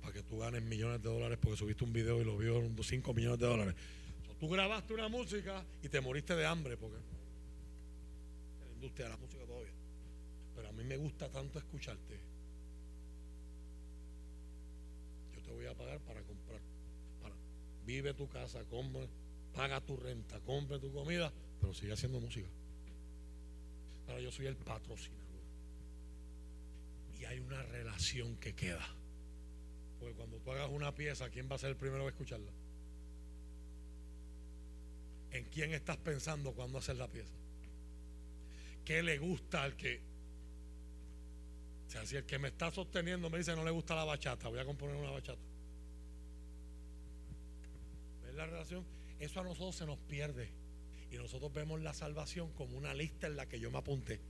para 0.00 0.12
que 0.12 0.22
tú 0.22 0.38
ganes 0.38 0.62
millones 0.62 1.02
de 1.02 1.08
dólares 1.08 1.38
porque 1.40 1.56
subiste 1.56 1.84
un 1.84 1.92
video 1.92 2.20
y 2.20 2.24
lo 2.24 2.36
vio 2.36 2.62
5 2.82 3.14
millones 3.14 3.38
de 3.38 3.46
dólares. 3.46 3.74
tú 4.38 4.48
grabaste 4.48 4.92
una 4.92 5.08
música 5.08 5.64
y 5.82 5.88
te 5.88 6.00
moriste 6.00 6.36
de 6.36 6.44
hambre 6.44 6.76
porque 6.76 6.98
la 8.60 8.70
industria 8.72 9.06
de 9.06 9.12
la 9.12 9.16
música 9.16 9.44
todavía. 9.46 9.72
Pero 10.54 10.68
a 10.68 10.72
mí 10.72 10.84
me 10.84 10.96
gusta 10.96 11.30
tanto 11.30 11.58
escucharte. 11.58 12.20
Yo 15.34 15.42
te 15.42 15.52
voy 15.52 15.66
a 15.66 15.74
pagar 15.74 16.00
para 16.00 16.22
comprar. 16.22 16.60
Para, 17.22 17.34
vive 17.86 18.12
tu 18.14 18.28
casa, 18.28 18.62
compra 18.64 19.08
paga 19.54 19.80
tu 19.80 19.96
renta, 19.96 20.40
compra 20.40 20.78
tu 20.78 20.92
comida, 20.92 21.32
pero 21.60 21.72
sigue 21.72 21.92
haciendo 21.92 22.20
música. 22.20 22.48
Ahora 24.08 24.20
yo 24.20 24.30
soy 24.30 24.46
el 24.46 24.56
patrocinador. 24.56 25.24
Y 27.18 27.24
hay 27.24 27.38
una 27.38 27.62
relación 27.62 28.36
que 28.36 28.54
queda. 28.54 28.86
Porque 29.98 30.14
cuando 30.14 30.38
tú 30.38 30.50
hagas 30.50 30.68
una 30.70 30.94
pieza, 30.94 31.30
¿quién 31.30 31.48
va 31.50 31.54
a 31.54 31.58
ser 31.58 31.70
el 31.70 31.76
primero 31.76 32.04
a 32.04 32.08
escucharla? 32.08 32.50
¿En 35.30 35.44
quién 35.46 35.72
estás 35.72 35.96
pensando 35.96 36.52
cuando 36.52 36.78
haces 36.78 36.96
la 36.96 37.08
pieza? 37.08 37.32
¿Qué 38.84 39.02
le 39.02 39.18
gusta 39.18 39.62
al 39.62 39.76
que... 39.76 40.00
O 41.86 41.90
sea, 41.90 42.04
si 42.04 42.16
el 42.16 42.24
que 42.24 42.38
me 42.38 42.48
está 42.48 42.70
sosteniendo 42.70 43.30
me 43.30 43.38
dice 43.38 43.54
no 43.54 43.64
le 43.64 43.70
gusta 43.70 43.94
la 43.94 44.04
bachata, 44.04 44.48
voy 44.48 44.58
a 44.58 44.64
componer 44.64 44.96
una 44.96 45.10
bachata. 45.10 45.40
¿Ves 48.24 48.34
la 48.34 48.46
relación? 48.46 48.93
Eso 49.18 49.40
a 49.40 49.44
nosotros 49.44 49.76
se 49.76 49.86
nos 49.86 49.98
pierde. 50.00 50.50
Y 51.10 51.16
nosotros 51.16 51.52
vemos 51.52 51.80
la 51.80 51.94
salvación 51.94 52.52
como 52.52 52.76
una 52.76 52.92
lista 52.94 53.26
en 53.26 53.36
la 53.36 53.46
que 53.46 53.60
yo 53.60 53.70
me 53.70 53.78
apunté. 53.78 54.20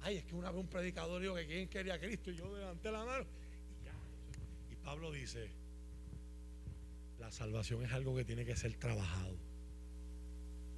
Ay, 0.00 0.16
es 0.16 0.24
que 0.24 0.34
una 0.34 0.50
vez 0.50 0.60
un 0.60 0.68
predicador 0.68 1.20
dijo 1.20 1.34
que 1.34 1.46
quién 1.46 1.68
quería 1.68 1.94
a 1.94 1.98
Cristo 1.98 2.30
y 2.30 2.36
yo 2.36 2.54
levanté 2.56 2.90
la 2.90 3.04
mano. 3.04 3.24
Y, 3.80 3.84
ya. 3.84 3.92
y 4.70 4.76
Pablo 4.76 5.12
dice, 5.12 5.50
la 7.18 7.30
salvación 7.30 7.84
es 7.84 7.92
algo 7.92 8.14
que 8.14 8.24
tiene 8.24 8.44
que 8.44 8.56
ser 8.56 8.74
trabajado. 8.74 9.36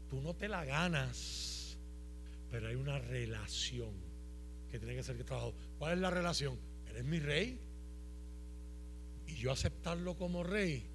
Tú 0.09 0.21
no 0.21 0.35
te 0.35 0.49
la 0.49 0.65
ganas, 0.65 1.79
pero 2.51 2.69
hay 2.69 2.75
una 2.75 2.99
relación 2.99 3.93
que 4.71 4.79
tiene 4.79 4.95
que 4.95 5.03
ser 5.03 5.23
trabajado. 5.25 5.55
¿Cuál 5.79 5.95
es 5.95 5.99
la 5.99 6.11
relación? 6.11 6.59
Eres 6.89 7.05
mi 7.05 7.21
rey. 7.21 7.61
Y 9.27 9.35
yo 9.35 9.53
aceptarlo 9.53 10.17
como 10.17 10.43
rey 10.43 10.89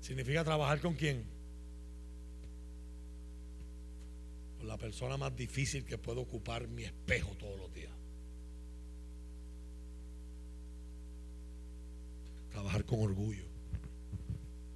significa 0.00 0.42
trabajar 0.42 0.80
con 0.80 0.94
quién? 0.94 1.22
Con 1.22 1.30
la 4.62 4.76
persona 4.76 5.16
más 5.16 5.34
difícil 5.34 5.84
que 5.84 5.98
puede 5.98 6.20
ocupar 6.20 6.68
mi 6.68 6.84
espejo 6.84 7.34
todos 7.36 7.58
los 7.58 7.72
días. 7.72 7.92
Trabajar 12.50 12.84
con 12.84 13.00
orgullo. 13.00 13.44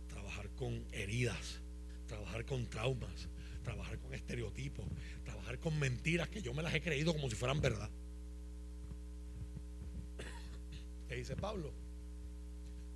Trabajar 0.08 0.48
con 0.50 0.84
heridas 0.92 1.60
trabajar 2.06 2.44
con 2.44 2.66
traumas, 2.66 3.28
trabajar 3.62 3.98
con 3.98 4.14
estereotipos, 4.14 4.86
trabajar 5.24 5.58
con 5.58 5.78
mentiras 5.78 6.28
que 6.28 6.42
yo 6.42 6.54
me 6.54 6.62
las 6.62 6.74
he 6.74 6.80
creído 6.80 7.12
como 7.12 7.28
si 7.28 7.36
fueran 7.36 7.60
verdad. 7.60 7.90
¿Qué 11.08 11.16
dice 11.16 11.36
Pablo? 11.36 11.72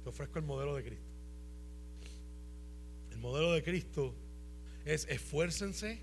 Te 0.03 0.09
ofrezco 0.09 0.39
el 0.39 0.45
modelo 0.45 0.77
de 0.77 0.85
Cristo. 0.85 1.07
El 3.11 3.19
modelo 3.19 3.53
de 3.53 3.63
Cristo 3.63 4.15
es 4.85 5.07
esfuércense, 5.09 6.01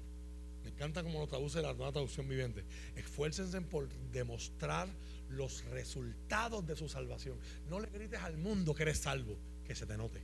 encanta 0.75 1.03
como 1.03 1.19
lo 1.19 1.27
traduce 1.27 1.61
la 1.61 1.73
nueva 1.73 1.91
traducción 1.91 2.27
viviente, 2.27 2.65
esfuércense 2.95 3.61
por 3.61 3.87
demostrar 4.11 4.89
los 5.29 5.63
resultados 5.65 6.65
de 6.67 6.75
su 6.75 6.89
salvación. 6.89 7.39
No 7.69 7.79
le 7.79 7.87
grites 7.87 8.21
al 8.21 8.37
mundo 8.37 8.75
que 8.75 8.83
eres 8.83 8.99
salvo, 8.99 9.37
que 9.65 9.73
se 9.73 9.85
te 9.85 9.97
note. 9.97 10.21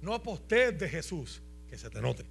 No 0.00 0.14
apostes 0.14 0.78
de 0.78 0.88
Jesús, 0.88 1.42
que 1.68 1.76
se 1.76 1.90
te 1.90 2.00
note. 2.00 2.24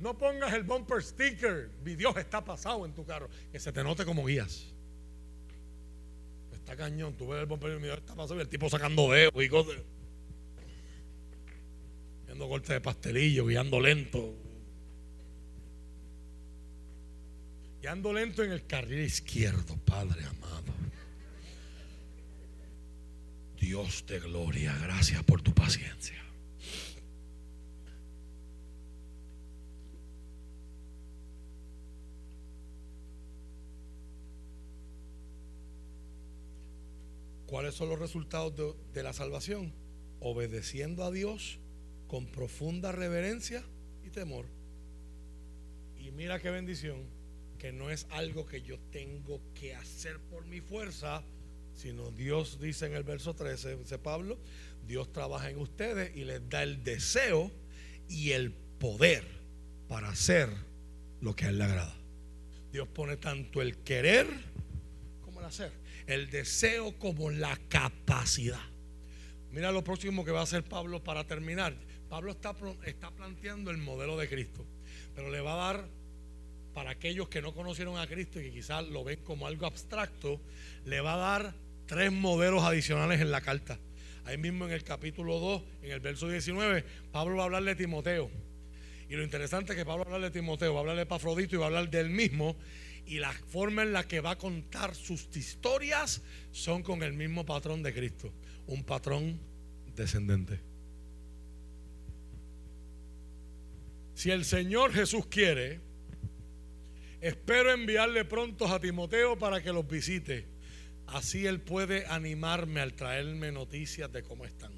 No 0.00 0.16
pongas 0.16 0.52
el 0.54 0.64
bumper 0.64 1.02
sticker, 1.02 1.70
mi 1.84 1.94
Dios 1.94 2.16
está 2.16 2.44
pasado 2.44 2.84
en 2.86 2.94
tu 2.94 3.04
carro, 3.04 3.28
que 3.52 3.60
se 3.60 3.72
te 3.72 3.84
note 3.84 4.04
como 4.04 4.24
guías. 4.24 4.66
Está 6.52 6.76
cañón, 6.76 7.14
tú 7.14 7.28
ves 7.28 7.40
el 7.40 7.46
bumper 7.46 7.76
mi 7.76 7.84
Dios 7.84 7.98
está 7.98 8.14
pasado 8.14 8.38
y 8.38 8.42
el 8.42 8.48
tipo 8.48 8.68
sacando 8.70 9.10
dedos 9.10 9.44
y 9.44 9.48
cosas. 9.48 9.76
Viendo 12.32 12.48
cortes 12.48 12.70
de 12.70 12.80
pastelillo, 12.80 13.44
guiando 13.44 13.78
lento. 13.78 14.34
Guiando 17.82 18.10
lento 18.10 18.42
en 18.42 18.52
el 18.52 18.66
carril 18.66 19.00
izquierdo, 19.00 19.76
Padre 19.84 20.24
amado. 20.24 20.72
Dios 23.60 24.06
de 24.06 24.18
gloria, 24.18 24.74
gracias 24.80 25.22
por 25.24 25.42
tu 25.42 25.52
paciencia. 25.52 26.24
¿Cuáles 37.44 37.74
son 37.74 37.90
los 37.90 37.98
resultados 37.98 38.54
de, 38.94 39.02
la 39.02 39.12
salvación? 39.12 39.74
Obedeciendo 40.18 41.04
a 41.04 41.10
Dios 41.10 41.58
con 42.12 42.26
profunda 42.26 42.92
reverencia 42.92 43.64
y 44.04 44.10
temor. 44.10 44.44
Y 45.98 46.10
mira 46.10 46.38
qué 46.40 46.50
bendición, 46.50 46.98
que 47.58 47.72
no 47.72 47.88
es 47.88 48.06
algo 48.10 48.44
que 48.44 48.60
yo 48.60 48.78
tengo 48.90 49.40
que 49.54 49.74
hacer 49.74 50.20
por 50.20 50.44
mi 50.44 50.60
fuerza, 50.60 51.22
sino 51.74 52.10
Dios 52.10 52.60
dice 52.60 52.84
en 52.84 52.92
el 52.92 53.02
verso 53.02 53.32
13, 53.34 53.78
dice 53.78 53.96
Pablo, 53.96 54.36
Dios 54.86 55.10
trabaja 55.10 55.48
en 55.48 55.56
ustedes 55.56 56.14
y 56.14 56.24
les 56.24 56.46
da 56.50 56.62
el 56.62 56.84
deseo 56.84 57.50
y 58.10 58.32
el 58.32 58.52
poder 58.52 59.24
para 59.88 60.10
hacer 60.10 60.50
lo 61.22 61.34
que 61.34 61.46
a 61.46 61.48
Él 61.48 61.56
le 61.56 61.64
agrada. 61.64 61.96
Dios 62.72 62.88
pone 62.88 63.16
tanto 63.16 63.62
el 63.62 63.78
querer 63.78 64.26
como 65.22 65.40
el 65.40 65.46
hacer, 65.46 65.72
el 66.06 66.28
deseo 66.28 66.92
como 66.98 67.30
la 67.30 67.58
capacidad. 67.70 68.60
Mira 69.50 69.72
lo 69.72 69.82
próximo 69.82 70.26
que 70.26 70.30
va 70.30 70.40
a 70.40 70.44
hacer 70.44 70.62
Pablo 70.62 71.02
para 71.02 71.26
terminar. 71.26 71.74
Pablo 72.12 72.32
está, 72.32 72.54
está 72.84 73.10
planteando 73.10 73.70
el 73.70 73.78
modelo 73.78 74.18
de 74.18 74.28
Cristo, 74.28 74.66
pero 75.14 75.30
le 75.30 75.40
va 75.40 75.54
a 75.54 75.72
dar 75.72 75.88
para 76.74 76.90
aquellos 76.90 77.30
que 77.30 77.40
no 77.40 77.54
conocieron 77.54 77.96
a 77.96 78.06
Cristo 78.06 78.38
y 78.38 78.42
que 78.42 78.50
quizás 78.50 78.86
lo 78.86 79.02
ven 79.02 79.20
como 79.24 79.46
algo 79.46 79.64
abstracto, 79.64 80.38
le 80.84 81.00
va 81.00 81.14
a 81.14 81.16
dar 81.16 81.54
tres 81.86 82.12
modelos 82.12 82.64
adicionales 82.64 83.22
en 83.22 83.30
la 83.30 83.40
carta. 83.40 83.78
Ahí 84.26 84.36
mismo 84.36 84.66
en 84.66 84.72
el 84.72 84.84
capítulo 84.84 85.38
2, 85.38 85.62
en 85.84 85.90
el 85.90 86.00
verso 86.00 86.28
19, 86.28 86.84
Pablo 87.10 87.36
va 87.36 87.44
a 87.44 87.46
hablarle 87.46 87.70
de 87.70 87.82
Timoteo. 87.82 88.30
Y 89.08 89.16
lo 89.16 89.22
interesante 89.22 89.72
es 89.72 89.78
que 89.78 89.86
Pablo 89.86 90.04
va 90.04 90.10
a 90.10 90.14
hablarle 90.14 90.28
de 90.28 90.38
Timoteo, 90.38 90.74
va 90.74 90.80
a 90.80 90.82
hablarle 90.82 91.00
de 91.00 91.06
Pafrodito 91.06 91.56
y 91.56 91.58
va 91.60 91.64
a 91.64 91.68
hablar 91.68 91.88
del 91.88 92.10
mismo. 92.10 92.56
Y 93.06 93.20
la 93.20 93.32
forma 93.32 93.84
en 93.84 93.94
la 93.94 94.06
que 94.06 94.20
va 94.20 94.32
a 94.32 94.36
contar 94.36 94.94
sus 94.94 95.34
historias 95.34 96.20
son 96.50 96.82
con 96.82 97.02
el 97.02 97.14
mismo 97.14 97.46
patrón 97.46 97.82
de 97.82 97.94
Cristo. 97.94 98.30
Un 98.66 98.84
patrón 98.84 99.40
descendente. 99.96 100.71
Si 104.22 104.30
el 104.30 104.44
Señor 104.44 104.92
Jesús 104.92 105.26
quiere, 105.26 105.80
espero 107.20 107.72
enviarle 107.72 108.24
pronto 108.24 108.68
a 108.68 108.78
Timoteo 108.78 109.36
para 109.36 109.60
que 109.60 109.72
los 109.72 109.84
visite 109.88 110.46
Así 111.08 111.44
Él 111.44 111.60
puede 111.60 112.06
animarme 112.06 112.80
al 112.80 112.94
traerme 112.94 113.50
noticias 113.50 114.12
de 114.12 114.22
cómo 114.22 114.44
están. 114.44 114.70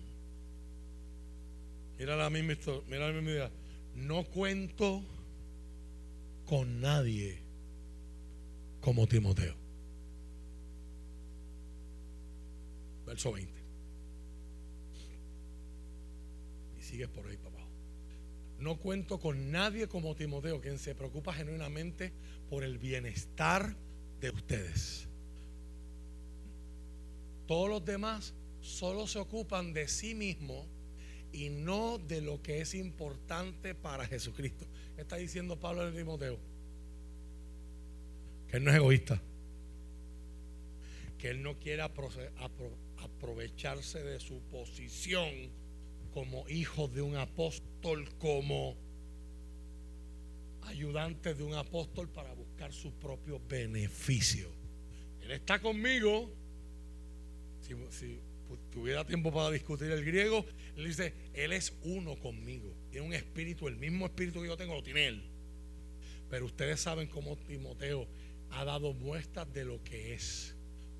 Mira 1.98 2.16
la 2.16 2.30
misma 2.30 2.52
historia, 2.54 2.82
mira 2.88 3.08
la 3.08 3.12
misma 3.12 3.30
idea. 3.32 3.50
No 3.96 4.24
cuento 4.24 5.04
con 6.46 6.80
nadie 6.80 7.42
como 8.80 9.06
Timoteo. 9.06 9.56
Verso 13.04 13.30
20. 13.30 13.52
Y 16.78 16.82
sigue 16.82 17.08
por 17.08 17.26
ahí, 17.26 17.36
papá. 17.36 17.53
No 18.64 18.78
cuento 18.78 19.20
con 19.20 19.50
nadie 19.50 19.88
como 19.88 20.16
Timoteo, 20.16 20.62
quien 20.62 20.78
se 20.78 20.94
preocupa 20.94 21.34
genuinamente 21.34 22.14
por 22.48 22.64
el 22.64 22.78
bienestar 22.78 23.76
de 24.22 24.30
ustedes. 24.30 25.06
Todos 27.46 27.68
los 27.68 27.84
demás 27.84 28.32
solo 28.62 29.06
se 29.06 29.18
ocupan 29.18 29.74
de 29.74 29.86
sí 29.86 30.14
mismos 30.14 30.66
y 31.30 31.50
no 31.50 31.98
de 31.98 32.22
lo 32.22 32.40
que 32.40 32.62
es 32.62 32.74
importante 32.74 33.74
para 33.74 34.06
Jesucristo. 34.06 34.64
Está 34.96 35.16
diciendo 35.16 35.60
Pablo 35.60 35.86
en 35.86 35.94
Timoteo 35.94 36.38
que 38.48 38.56
él 38.56 38.64
no 38.64 38.70
es 38.70 38.76
egoísta, 38.76 39.20
que 41.18 41.28
él 41.28 41.42
no 41.42 41.58
quiere 41.58 41.82
aprovecharse 41.82 44.02
de 44.02 44.18
su 44.20 44.40
posición 44.50 45.50
como 46.14 46.48
hijo 46.48 46.88
de 46.88 47.02
un 47.02 47.16
apóstol, 47.16 48.08
como 48.18 48.76
ayudante 50.62 51.34
de 51.34 51.42
un 51.42 51.54
apóstol 51.54 52.08
para 52.08 52.32
buscar 52.32 52.72
su 52.72 52.92
propio 52.92 53.40
beneficio. 53.48 54.48
Él 55.20 55.32
está 55.32 55.60
conmigo 55.60 56.30
si, 57.90 58.18
tuviera 58.70 59.04
tiempo 59.04 59.32
para 59.32 59.50
discutir 59.50 59.90
el 59.90 60.04
griego, 60.04 60.44
él 60.76 60.86
dice, 60.86 61.12
Él 61.32 61.52
es 61.52 61.72
uno 61.82 62.16
conmigo. 62.16 62.72
Tiene 62.90 63.06
un 63.06 63.12
espíritu, 63.14 63.68
el 63.68 63.76
mismo 63.76 64.06
espíritu 64.06 64.40
que 64.40 64.48
yo 64.48 64.56
tengo 64.56 64.74
lo 64.74 64.82
tiene 64.82 65.06
Él. 65.06 65.22
Pero 66.30 66.46
ustedes 66.46 66.80
saben 66.80 67.08
cómo 67.08 67.36
Timoteo 67.36 68.06
ha 68.50 68.64
dado 68.64 68.92
muestras 68.92 69.52
de 69.52 69.64
lo 69.64 69.82
que 69.82 70.14
es, 70.14 70.54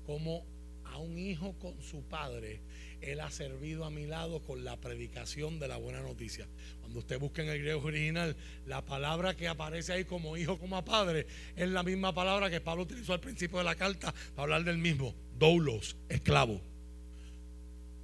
cómo 0.05 0.45
a 0.85 0.97
un 0.97 1.17
hijo 1.17 1.53
con 1.59 1.81
su 1.81 2.03
padre, 2.03 2.61
Él 3.01 3.19
ha 3.19 3.31
servido 3.31 3.85
a 3.85 3.89
mi 3.89 4.05
lado 4.05 4.41
con 4.41 4.63
la 4.63 4.77
predicación 4.77 5.59
de 5.59 5.67
la 5.67 5.77
buena 5.77 6.01
noticia. 6.01 6.47
Cuando 6.81 6.99
usted 6.99 7.19
busca 7.19 7.41
en 7.41 7.49
el 7.49 7.59
griego 7.59 7.83
original, 7.83 8.35
la 8.65 8.83
palabra 8.83 9.35
que 9.35 9.47
aparece 9.47 9.93
ahí 9.93 10.05
como 10.05 10.37
hijo, 10.37 10.57
como 10.57 10.83
padre, 10.83 11.27
es 11.55 11.69
la 11.69 11.83
misma 11.83 12.13
palabra 12.13 12.49
que 12.49 12.61
Pablo 12.61 12.83
utilizó 12.83 13.13
al 13.13 13.19
principio 13.19 13.57
de 13.57 13.63
la 13.63 13.75
carta 13.75 14.13
para 14.35 14.43
hablar 14.43 14.63
del 14.63 14.77
mismo, 14.77 15.13
doulos, 15.37 15.95
esclavo. 16.09 16.61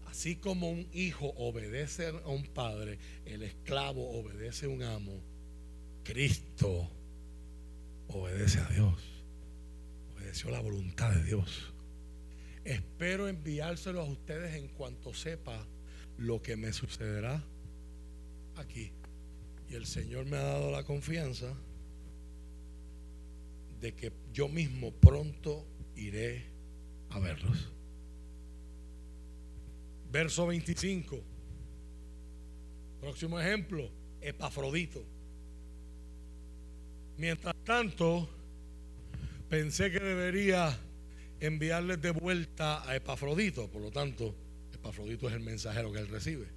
Así 0.07 0.35
como 0.35 0.69
un 0.69 0.87
hijo 0.93 1.33
obedece 1.37 2.07
a 2.07 2.27
un 2.27 2.45
padre, 2.45 2.99
el 3.25 3.43
esclavo 3.43 4.19
obedece 4.19 4.65
a 4.65 4.69
un 4.69 4.83
amo, 4.83 5.21
Cristo 6.03 6.89
obedece 8.09 8.59
a 8.59 8.67
Dios. 8.69 8.93
Obedeció 10.15 10.51
la 10.51 10.59
voluntad 10.59 11.11
de 11.11 11.23
Dios. 11.23 11.70
Espero 12.63 13.27
enviárselo 13.27 14.01
a 14.01 14.05
ustedes 14.05 14.55
en 14.55 14.67
cuanto 14.69 15.13
sepa 15.13 15.65
lo 16.17 16.41
que 16.41 16.55
me 16.55 16.71
sucederá 16.73 17.43
aquí. 18.55 18.91
Y 19.69 19.75
el 19.75 19.85
Señor 19.85 20.25
me 20.25 20.37
ha 20.37 20.43
dado 20.43 20.71
la 20.71 20.83
confianza 20.83 21.53
de 23.79 23.93
que 23.93 24.11
yo 24.31 24.47
mismo 24.47 24.91
pronto 24.91 25.65
iré 25.95 26.45
a 27.09 27.19
verlos. 27.19 27.69
Verso 30.11 30.45
25. 30.47 31.19
Próximo 32.99 33.39
ejemplo, 33.39 33.89
Epafrodito. 34.21 35.03
Mientras 37.17 37.55
tanto, 37.63 38.29
pensé 39.49 39.91
que 39.91 39.99
debería 39.99 40.77
enviarles 41.41 42.01
de 42.01 42.11
vuelta 42.11 42.87
a 42.87 42.95
Epafrodito. 42.95 43.69
Por 43.69 43.81
lo 43.81 43.91
tanto, 43.91 44.35
Epafrodito 44.73 45.27
es 45.27 45.35
el 45.35 45.41
mensajero 45.41 45.91
que 45.91 45.99
él 45.99 46.07
recibe. 46.07 46.47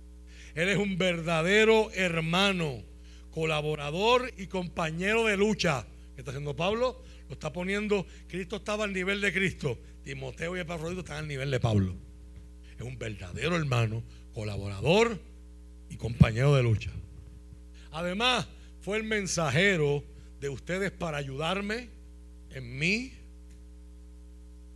Él 0.55 0.69
es 0.69 0.77
un 0.77 0.97
verdadero 0.99 1.91
hermano, 1.93 2.85
colaborador 3.31 4.33
y 4.37 4.47
compañero 4.47 5.25
de 5.25 5.37
lucha. 5.37 5.87
¿Qué 6.15 6.21
está 6.21 6.31
haciendo 6.31 6.55
Pablo? 6.55 7.03
Lo 7.29 7.33
está 7.33 7.53
poniendo, 7.53 8.07
Cristo 8.29 8.57
estaba 8.57 8.85
al 8.85 8.93
nivel 8.93 9.21
de 9.21 9.33
Cristo. 9.33 9.79
Timoteo 10.05 10.57
y 10.57 10.61
Epafrodito 10.61 11.01
están 11.01 11.17
al 11.17 11.29
nivel 11.29 11.51
de 11.51 11.59
Pablo. 11.59 11.97
Es 12.79 12.83
un 12.85 12.99
verdadero 12.99 13.57
hermano, 13.57 14.05
colaborador 14.35 15.19
y 15.89 15.97
compañero 15.97 16.55
de 16.55 16.63
lucha. 16.63 16.91
Además, 17.91 18.47
fue 18.81 18.99
el 18.99 19.05
mensajero 19.05 20.05
de 20.41 20.51
ustedes 20.51 20.91
para 20.91 21.17
ayudarme 21.17 21.89
en 22.51 22.79
mi 22.79 23.13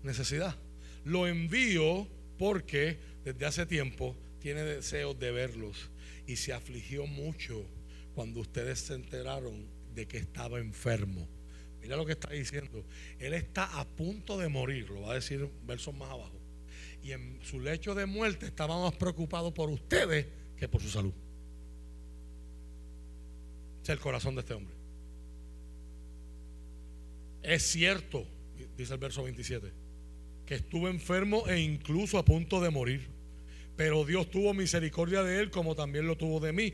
necesidad. 0.02 0.56
Lo 1.04 1.26
envío 1.26 2.06
porque 2.38 2.98
desde 3.24 3.46
hace 3.46 3.66
tiempo 3.66 4.16
tiene 4.40 4.62
deseos 4.62 5.18
de 5.18 5.30
verlos 5.30 5.90
y 6.26 6.36
se 6.36 6.52
afligió 6.52 7.06
mucho 7.06 7.64
cuando 8.14 8.40
ustedes 8.40 8.80
se 8.80 8.94
enteraron 8.94 9.66
de 9.94 10.06
que 10.06 10.18
estaba 10.18 10.58
enfermo. 10.58 11.28
Mira 11.80 11.96
lo 11.96 12.04
que 12.04 12.12
está 12.12 12.30
diciendo. 12.30 12.84
Él 13.18 13.34
está 13.34 13.78
a 13.78 13.86
punto 13.86 14.38
de 14.38 14.48
morir, 14.48 14.90
lo 14.90 15.02
va 15.02 15.12
a 15.12 15.14
decir 15.14 15.48
versos 15.66 15.94
más 15.94 16.10
abajo. 16.10 16.38
Y 17.02 17.12
en 17.12 17.38
su 17.42 17.60
lecho 17.60 17.94
de 17.94 18.06
muerte 18.06 18.46
estaba 18.46 18.80
más 18.82 18.94
preocupado 18.96 19.54
por 19.54 19.70
ustedes 19.70 20.26
que 20.56 20.68
por 20.68 20.82
su 20.82 20.90
salud. 20.90 21.12
Es 23.82 23.88
el 23.88 24.00
corazón 24.00 24.34
de 24.34 24.40
este 24.40 24.54
hombre. 24.54 24.74
Es 27.42 27.62
cierto, 27.62 28.26
dice 28.76 28.92
el 28.92 28.98
verso 28.98 29.22
27, 29.22 29.72
que 30.48 30.54
estuvo 30.54 30.88
enfermo 30.88 31.46
e 31.46 31.60
incluso 31.60 32.16
a 32.16 32.24
punto 32.24 32.58
de 32.62 32.70
morir. 32.70 33.06
Pero 33.76 34.06
Dios 34.06 34.30
tuvo 34.30 34.54
misericordia 34.54 35.22
de 35.22 35.40
él 35.40 35.50
como 35.50 35.74
también 35.74 36.06
lo 36.06 36.16
tuvo 36.16 36.40
de 36.40 36.54
mí. 36.54 36.72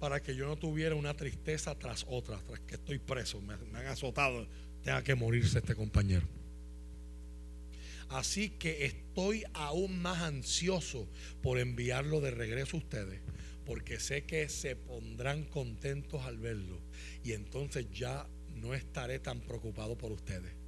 Para 0.00 0.20
que 0.20 0.34
yo 0.34 0.48
no 0.48 0.56
tuviera 0.56 0.96
una 0.96 1.14
tristeza 1.14 1.78
tras 1.78 2.04
otra, 2.08 2.38
tras 2.38 2.58
que 2.58 2.74
estoy 2.74 2.98
preso, 2.98 3.40
me, 3.40 3.54
han 3.54 3.86
azotado, 3.86 4.48
tenga 4.82 5.04
que 5.04 5.14
morirse 5.14 5.60
este 5.60 5.76
compañero. 5.76 6.26
Así 8.08 8.50
que 8.50 8.86
estoy 8.86 9.44
aún 9.54 10.02
más 10.02 10.22
ansioso 10.22 11.08
por 11.42 11.60
enviarlo 11.60 12.20
de 12.20 12.32
regreso 12.32 12.76
a 12.76 12.80
ustedes, 12.80 13.20
porque 13.64 14.00
sé 14.00 14.24
que 14.24 14.48
se 14.48 14.74
pondrán 14.74 15.44
contentos 15.44 16.22
al 16.22 16.38
verlo. 16.38 16.80
Y 17.22 17.34
entonces 17.34 17.86
ya 17.92 18.26
no 18.56 18.74
estaré 18.74 19.20
tan 19.20 19.40
preocupado 19.42 19.96
por 19.96 20.10
ustedes. 20.10 20.61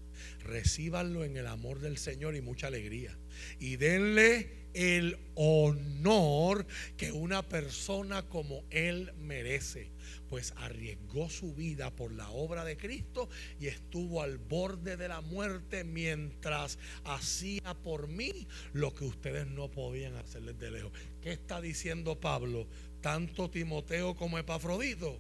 Recíbanlo 0.45 1.25
en 1.25 1.37
el 1.37 1.47
amor 1.47 1.81
del 1.81 1.99
Señor 1.99 2.37
y 2.37 2.41
mucha 2.41 2.67
alegría. 2.69 3.17
Y 3.59 3.77
denle 3.77 4.65
el 4.75 5.17
honor 5.37 6.67
que 6.97 7.13
una 7.13 7.49
persona 7.49 8.23
como 8.29 8.65
Él 8.71 9.13
merece. 9.19 9.93
Pues 10.29 10.53
arriesgó 10.57 11.31
su 11.31 11.55
vida 11.55 11.95
por 11.95 12.13
la 12.13 12.29
obra 12.31 12.65
de 12.65 12.77
Cristo 12.77 13.29
y 13.61 13.69
estuvo 13.69 14.23
al 14.23 14.37
borde 14.39 14.97
de 14.97 15.09
la 15.09 15.21
muerte 15.21 15.85
mientras 15.85 16.79
hacía 17.05 17.75
por 17.75 18.09
mí 18.09 18.47
lo 18.73 18.93
que 18.95 19.05
ustedes 19.05 19.47
no 19.47 19.71
podían 19.71 20.17
hacer 20.17 20.43
desde 20.43 20.73
lejos. 20.73 20.93
¿Qué 21.23 21.33
está 21.33 21.61
diciendo 21.61 22.21
Pablo? 22.21 22.67
Tanto 23.01 23.49
Timoteo 23.49 24.17
como 24.17 24.39
Epafrodito 24.39 25.19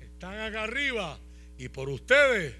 están 0.00 0.40
acá 0.40 0.64
arriba 0.64 1.20
y 1.58 1.68
por 1.68 1.88
ustedes 1.90 2.54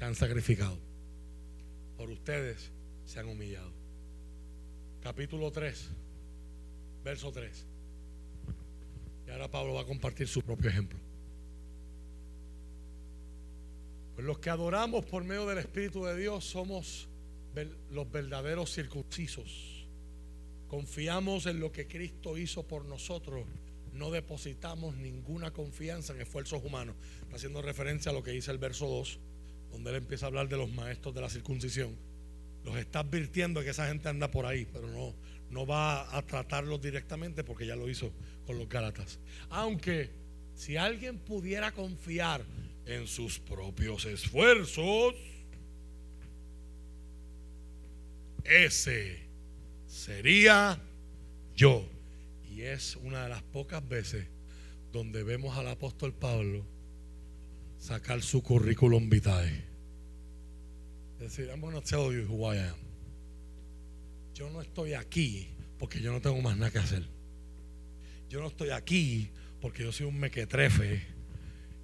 se 0.00 0.06
han 0.06 0.14
sacrificado. 0.14 0.78
Por 1.98 2.10
ustedes 2.10 2.72
se 3.04 3.20
han 3.20 3.28
humillado. 3.28 3.70
Capítulo 5.02 5.52
3, 5.52 5.90
verso 7.04 7.30
3. 7.30 7.66
Y 9.26 9.30
ahora 9.30 9.50
Pablo 9.50 9.74
va 9.74 9.82
a 9.82 9.84
compartir 9.84 10.26
su 10.26 10.40
propio 10.40 10.70
ejemplo. 10.70 10.98
Pues 14.14 14.26
los 14.26 14.38
que 14.38 14.48
adoramos 14.48 15.04
por 15.04 15.22
medio 15.22 15.44
del 15.46 15.58
Espíritu 15.58 16.06
de 16.06 16.16
Dios 16.16 16.46
somos 16.46 17.10
los 17.90 18.10
verdaderos 18.10 18.72
circuncisos. 18.72 19.86
Confiamos 20.66 21.44
en 21.44 21.60
lo 21.60 21.72
que 21.72 21.86
Cristo 21.86 22.38
hizo 22.38 22.66
por 22.66 22.86
nosotros 22.86 23.44
no 23.92 24.10
depositamos 24.10 24.96
ninguna 24.96 25.50
confianza 25.50 26.12
en 26.12 26.20
esfuerzos 26.20 26.62
humanos. 26.64 26.96
Está 27.22 27.36
haciendo 27.36 27.60
referencia 27.60 28.10
a 28.10 28.14
lo 28.14 28.22
que 28.22 28.30
dice 28.30 28.50
el 28.50 28.58
verso 28.58 28.86
2, 28.86 29.18
donde 29.70 29.90
él 29.90 29.96
empieza 29.96 30.26
a 30.26 30.28
hablar 30.28 30.48
de 30.48 30.56
los 30.56 30.70
maestros 30.72 31.14
de 31.14 31.20
la 31.20 31.30
circuncisión. 31.30 31.94
Los 32.64 32.76
está 32.76 33.00
advirtiendo 33.00 33.62
que 33.62 33.70
esa 33.70 33.88
gente 33.88 34.08
anda 34.08 34.30
por 34.30 34.46
ahí, 34.46 34.66
pero 34.72 34.88
no, 34.88 35.14
no 35.50 35.66
va 35.66 36.16
a 36.16 36.22
tratarlos 36.22 36.80
directamente 36.80 37.44
porque 37.44 37.66
ya 37.66 37.76
lo 37.76 37.88
hizo 37.88 38.12
con 38.46 38.58
los 38.58 38.68
Gálatas. 38.68 39.18
Aunque 39.48 40.10
si 40.54 40.76
alguien 40.76 41.18
pudiera 41.18 41.72
confiar 41.72 42.44
en 42.86 43.06
sus 43.06 43.38
propios 43.38 44.04
esfuerzos, 44.04 45.14
ese 48.44 49.20
sería 49.86 50.80
yo. 51.54 51.88
Y 52.50 52.62
es 52.62 52.96
una 52.96 53.22
de 53.22 53.28
las 53.30 53.42
pocas 53.42 53.86
veces 53.88 54.26
donde 54.92 55.22
vemos 55.22 55.56
al 55.56 55.68
apóstol 55.68 56.12
Pablo 56.12 56.64
sacar 57.80 58.22
su 58.22 58.42
currículum 58.42 59.08
vitae. 59.10 59.64
Decir, 61.18 61.48
I'm 61.50 61.60
going 61.60 61.74
to 61.80 61.96
who 62.28 62.44
I 62.46 62.58
am. 62.58 62.76
Yo 64.34 64.48
no 64.50 64.62
estoy 64.62 64.94
aquí 64.94 65.48
porque 65.78 66.00
yo 66.00 66.12
no 66.12 66.20
tengo 66.20 66.40
más 66.40 66.56
nada 66.56 66.70
que 66.70 66.78
hacer. 66.78 67.04
Yo 68.28 68.40
no 68.40 68.46
estoy 68.46 68.70
aquí 68.70 69.28
porque 69.60 69.82
yo 69.82 69.92
soy 69.92 70.06
un 70.06 70.18
mequetrefe 70.18 71.02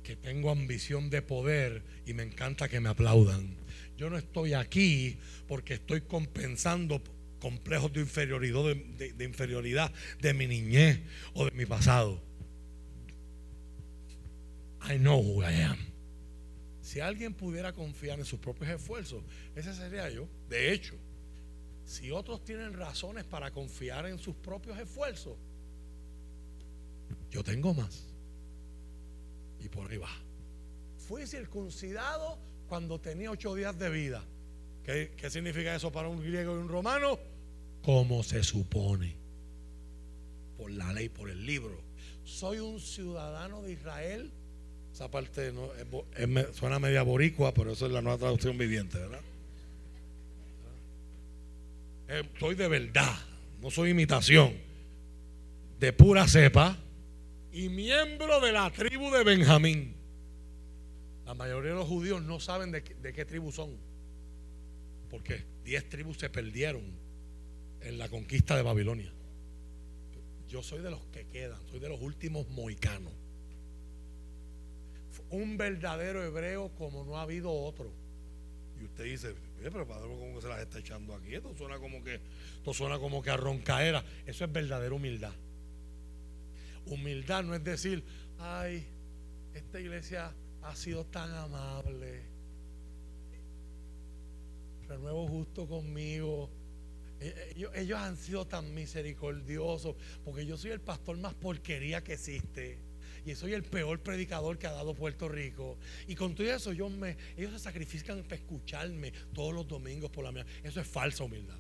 que 0.02 0.16
tengo 0.16 0.51
ambición 0.51 1.10
de 1.10 1.20
poder 1.20 1.82
y 2.06 2.14
me 2.14 2.23
encanta 2.23 2.68
que 2.68 2.78
me 2.78 2.89
aplaudan. 2.89 3.56
Yo 3.98 4.09
no 4.09 4.16
estoy 4.16 4.55
aquí 4.55 5.18
porque 5.48 5.74
estoy 5.74 6.02
compensando 6.02 7.02
complejos 7.40 7.93
de 7.93 8.01
inferioridad, 8.01 8.77
de, 8.97 9.24
inferioridad 9.24 9.93
de 10.20 10.35
mi 10.35 10.47
niñez 10.47 11.01
o 11.35 11.47
de 11.47 11.51
mi 11.51 11.66
pasado. 11.66 12.23
I 14.89 14.99
know 14.99 15.21
who 15.21 15.43
I 15.43 15.63
am. 15.63 15.79
Si 16.81 17.01
alguien 17.01 17.35
pudiera 17.35 17.73
confiar 17.73 18.19
en 18.19 18.25
sus 18.25 18.39
propios 18.39 18.71
esfuerzos, 18.71 19.23
ese 19.55 19.75
sería 19.75 20.09
yo. 20.09 20.29
De 20.49 20.73
hecho, 20.73 20.95
si 21.85 22.11
otros 22.11 22.45
tienen 22.45 22.73
razones 22.75 23.25
para 23.25 23.51
confiar 23.51 24.07
en 24.07 24.19
sus 24.19 24.37
propios 24.37 24.79
esfuerzos, 24.79 25.37
yo 27.31 27.43
tengo 27.43 27.75
más. 27.75 28.07
Y 29.61 29.69
por 29.69 29.91
ahí 29.91 29.97
va. 29.97 30.11
Fui 31.09 31.27
circuncidado 31.27 32.39
cuando 32.69 33.01
tenía 33.01 33.31
ocho 33.31 33.55
días 33.55 33.77
de 33.79 33.91
vida. 33.91 34.25
¿Qué, 34.85 35.13
¿Qué, 35.17 35.31
significa 35.31 35.75
eso 35.75 35.91
para 35.91 36.09
un 36.09 36.21
griego 36.21 36.55
y 36.55 36.59
un 36.59 36.69
romano? 36.69 37.19
como 37.87 38.25
se 38.25 38.43
supone, 38.43 39.15
por 40.59 40.73
la 40.73 40.93
ley, 40.93 41.09
por 41.09 41.31
el 41.31 41.47
libro. 41.47 41.81
Soy 42.25 42.59
un 42.59 42.81
ciudadano 42.81 43.63
de 43.63 43.75
Israel 43.75 44.33
Esa 44.97 45.10
parte 45.10 45.52
suena 46.55 46.78
media 46.78 47.02
boricua, 47.02 47.52
pero 47.52 47.73
eso 47.73 47.85
es 47.85 47.93
la 47.93 48.01
nueva 48.01 48.16
traducción 48.16 48.56
viviente, 48.56 48.97
¿verdad? 48.97 49.20
Eh, 52.09 52.23
soy 52.40 52.55
de 52.55 52.66
verdad, 52.66 53.14
no 53.60 53.70
soy 53.70 53.90
imitación, 53.90 54.55
de 55.78 55.93
pura 55.93 56.27
cepa 56.27 56.78
y 57.52 57.68
miembro 57.68 58.40
de 58.40 58.52
la 58.52 58.70
tribu 58.70 59.10
de 59.10 59.23
Benjamín. 59.23 59.94
La 61.27 61.35
mayoría 61.35 61.73
de 61.73 61.77
los 61.77 61.89
judíos 61.89 62.23
no 62.23 62.40
saben 62.40 62.73
de, 62.73 62.81
de 62.81 63.12
qué 63.12 63.27
tribu 63.27 63.52
son, 63.52 63.77
porque 65.10 65.44
diez 65.62 65.86
tribus 65.90 66.16
se 66.16 66.31
perdieron 66.31 66.85
en 67.82 67.98
la 67.98 68.09
conquista 68.09 68.56
de 68.56 68.62
Babilonia. 68.62 69.12
Yo 70.48 70.62
soy 70.62 70.81
de 70.81 70.90
los 70.90 71.05
que 71.09 71.27
quedan, 71.27 71.60
soy 71.68 71.81
de 71.81 71.90
los 71.90 72.01
últimos 72.01 72.48
moicanos 72.48 73.26
un 75.31 75.57
verdadero 75.57 76.24
hebreo 76.24 76.70
como 76.77 77.05
no 77.05 77.19
ha 77.19 77.23
habido 77.23 77.53
otro. 77.53 77.93
Y 78.81 78.85
usted 78.85 79.05
dice, 79.05 79.35
pero 79.62 79.86
padre, 79.86 80.09
¿cómo 80.09 80.40
se 80.40 80.48
las 80.48 80.61
está 80.61 80.78
echando 80.78 81.15
aquí? 81.15 81.35
Esto 81.35 81.55
suena 81.57 81.78
como 81.78 82.03
que, 82.03 82.20
esto 82.57 82.74
suena 82.74 82.98
como 82.98 83.23
que 83.23 83.31
a 83.31 83.36
roncaera. 83.36 84.05
Eso 84.27 84.44
es 84.44 84.53
verdadera 84.53 84.94
humildad. 84.94 85.32
Humildad 86.86 87.43
no 87.44 87.55
es 87.55 87.65
decir, 87.65 88.05
ay, 88.39 88.86
esta 89.55 89.81
iglesia 89.81 90.32
ha 90.62 90.77
sido 90.77 91.05
tan 91.07 91.32
amable. 91.35 92.23
Renuevo 94.89 95.27
justo 95.27 95.66
conmigo. 95.66 96.51
E, 97.19 97.28
e, 97.28 97.53
ellos, 97.57 97.73
ellos 97.74 97.98
han 97.98 98.16
sido 98.16 98.47
tan 98.47 98.74
misericordiosos 98.74 99.97
porque 100.23 100.44
yo 100.44 100.59
soy 100.59 100.73
el 100.73 100.81
pastor 100.81 101.16
más 101.16 101.35
porquería 101.35 102.05
que 102.05 102.12
existe 102.12 102.86
y 103.27 103.35
soy 103.35 103.55
el 103.55 103.65
peor 103.65 103.98
predicador 104.01 104.57
que 104.57 104.69
ha 104.69 104.73
dado 104.73 104.94
Puerto 104.94 105.28
Rico. 105.28 105.77
Y 106.07 106.15
con 106.15 106.35
todo 106.35 106.47
eso 106.47 106.70
ellos 106.70 106.93
se 107.53 107.59
sacrifican 107.59 108.23
para 108.23 108.36
escucharme 108.36 109.12
todos 109.35 109.53
los 109.53 109.66
domingos 109.66 110.11
por 110.11 110.24
la 110.24 110.31
mañana. 110.31 110.51
Eso 110.62 110.81
es 110.81 110.86
falsa 110.86 111.24
humildad. 111.24 111.59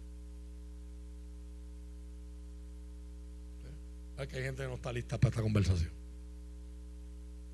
¿Eh? 4.16 4.20
hay 4.20 4.28
gente 4.28 4.62
que 4.62 4.68
no 4.68 4.76
está 4.76 4.92
lista 4.92 5.18
para 5.18 5.30
esta 5.30 5.42
conversación. 5.42 5.90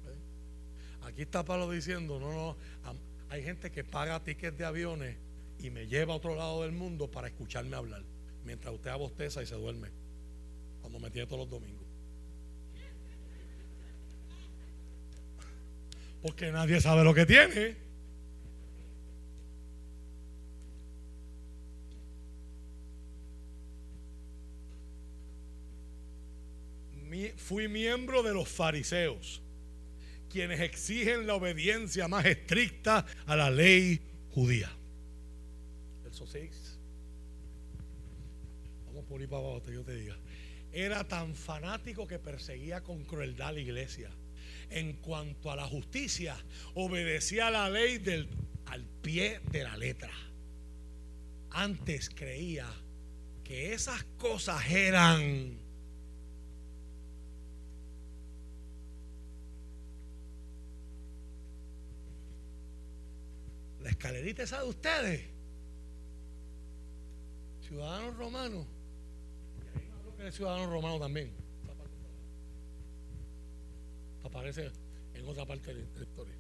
¿Eh? 0.05 1.07
Aquí 1.07 1.23
está 1.23 1.43
Pablo 1.43 1.71
diciendo, 1.71 2.21
no, 2.21 2.33
no, 2.33 2.57
hay 3.31 3.43
gente 3.43 3.71
que 3.71 3.83
paga 3.83 4.23
tickets 4.23 4.59
de 4.59 4.67
aviones 4.67 5.17
y 5.59 5.71
me 5.71 5.87
lleva 5.87 6.13
a 6.13 6.17
otro 6.19 6.37
lado 6.37 6.63
del 6.63 6.73
mundo 6.73 7.11
para 7.11 7.29
escucharme 7.29 7.77
hablar, 7.77 8.03
mientras 8.45 8.75
usted 8.75 8.91
abosteza 8.91 9.43
y 9.43 9.47
se 9.47 9.55
duerme, 9.55 9.89
cuando 10.83 10.99
me 10.99 11.11
tiene 11.11 11.27
todos 11.27 11.49
los 11.49 11.51
domingos. 11.51 11.82
Porque 16.23 16.53
nadie 16.53 16.81
sabe 16.81 17.03
lo 17.03 17.13
que 17.13 17.27
tiene. 17.27 17.83
Fui 27.37 27.69
miembro 27.69 28.23
de 28.23 28.33
los 28.33 28.49
fariseos, 28.49 29.43
quienes 30.31 30.61
exigen 30.61 31.27
la 31.27 31.35
obediencia 31.35 32.09
más 32.09 32.25
estricta 32.25 33.05
a 33.27 33.37
la 33.37 33.51
ley 33.51 34.01
judía. 34.31 34.71
Verso 36.03 36.27
6. 36.27 36.79
Vamos 38.87 39.05
por 39.05 39.21
ahí 39.21 39.27
para 39.27 39.43
abajo, 39.43 39.71
yo 39.71 39.85
te 39.85 39.95
diga. 39.95 40.17
Era 40.73 41.07
tan 41.07 41.35
fanático 41.35 42.07
que 42.07 42.19
perseguía 42.19 42.83
con 42.83 43.05
crueldad 43.05 43.49
a 43.49 43.53
la 43.53 43.61
iglesia 43.61 44.11
en 44.71 44.95
cuanto 44.95 45.51
a 45.51 45.57
la 45.57 45.67
justicia, 45.67 46.37
obedecía 46.75 47.51
la 47.51 47.69
ley 47.69 47.99
del, 47.99 48.29
al 48.67 48.85
pie 48.85 49.41
de 49.51 49.63
la 49.63 49.77
letra. 49.77 50.13
Antes 51.51 52.11
creía 52.11 52.67
que 53.45 53.75
esas 53.75 54.05
cosas 54.17 54.71
eran 54.71 55.59
la 63.81 63.91
escalerita 63.91 64.45
esa 64.45 64.63
de 64.63 64.69
ustedes, 64.69 65.23
ciudadanos 67.67 68.17
romanos, 68.17 68.67
y 70.19 70.23
ahí 70.23 70.33
ciudadano 70.33 70.71
romano 70.71 70.99
también 70.99 71.42
aparece 74.25 74.71
en 75.15 75.29
otra 75.29 75.47
parte 75.47 75.75
de 75.75 75.83
la 75.95 76.03
historia. 76.03 76.35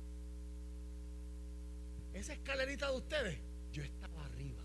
Esa 2.15 2.35
escalerita 2.35 2.91
de 2.91 2.97
ustedes, 2.97 3.39
yo 3.73 3.83
estaba 3.83 4.25
arriba 4.27 4.63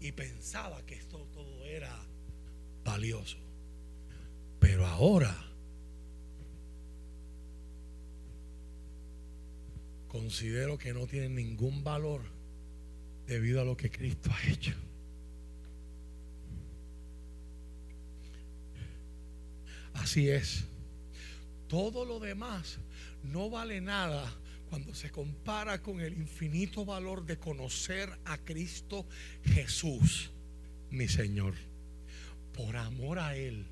y 0.00 0.12
pensaba 0.12 0.84
que 0.84 0.94
esto 0.96 1.26
todo 1.32 1.64
era 1.64 1.94
valioso. 2.84 3.38
Pero 4.60 4.86
ahora 4.86 5.34
considero 10.08 10.78
que 10.78 10.92
no 10.92 11.06
tiene 11.06 11.28
ningún 11.28 11.82
valor 11.82 12.22
debido 13.26 13.60
a 13.60 13.64
lo 13.64 13.76
que 13.76 13.90
Cristo 13.90 14.30
ha 14.30 14.50
hecho. 14.50 14.74
Así 19.94 20.28
es. 20.28 20.66
Todo 21.68 22.04
lo 22.04 22.20
demás 22.20 22.78
no 23.22 23.50
vale 23.50 23.80
nada 23.80 24.30
cuando 24.68 24.94
se 24.94 25.10
compara 25.10 25.80
con 25.82 26.00
el 26.00 26.14
infinito 26.14 26.84
valor 26.84 27.24
de 27.24 27.38
conocer 27.38 28.10
a 28.24 28.38
Cristo 28.38 29.06
Jesús, 29.44 30.30
mi 30.90 31.08
Señor. 31.08 31.54
Por 32.52 32.76
amor 32.76 33.18
a 33.18 33.36
Él, 33.36 33.66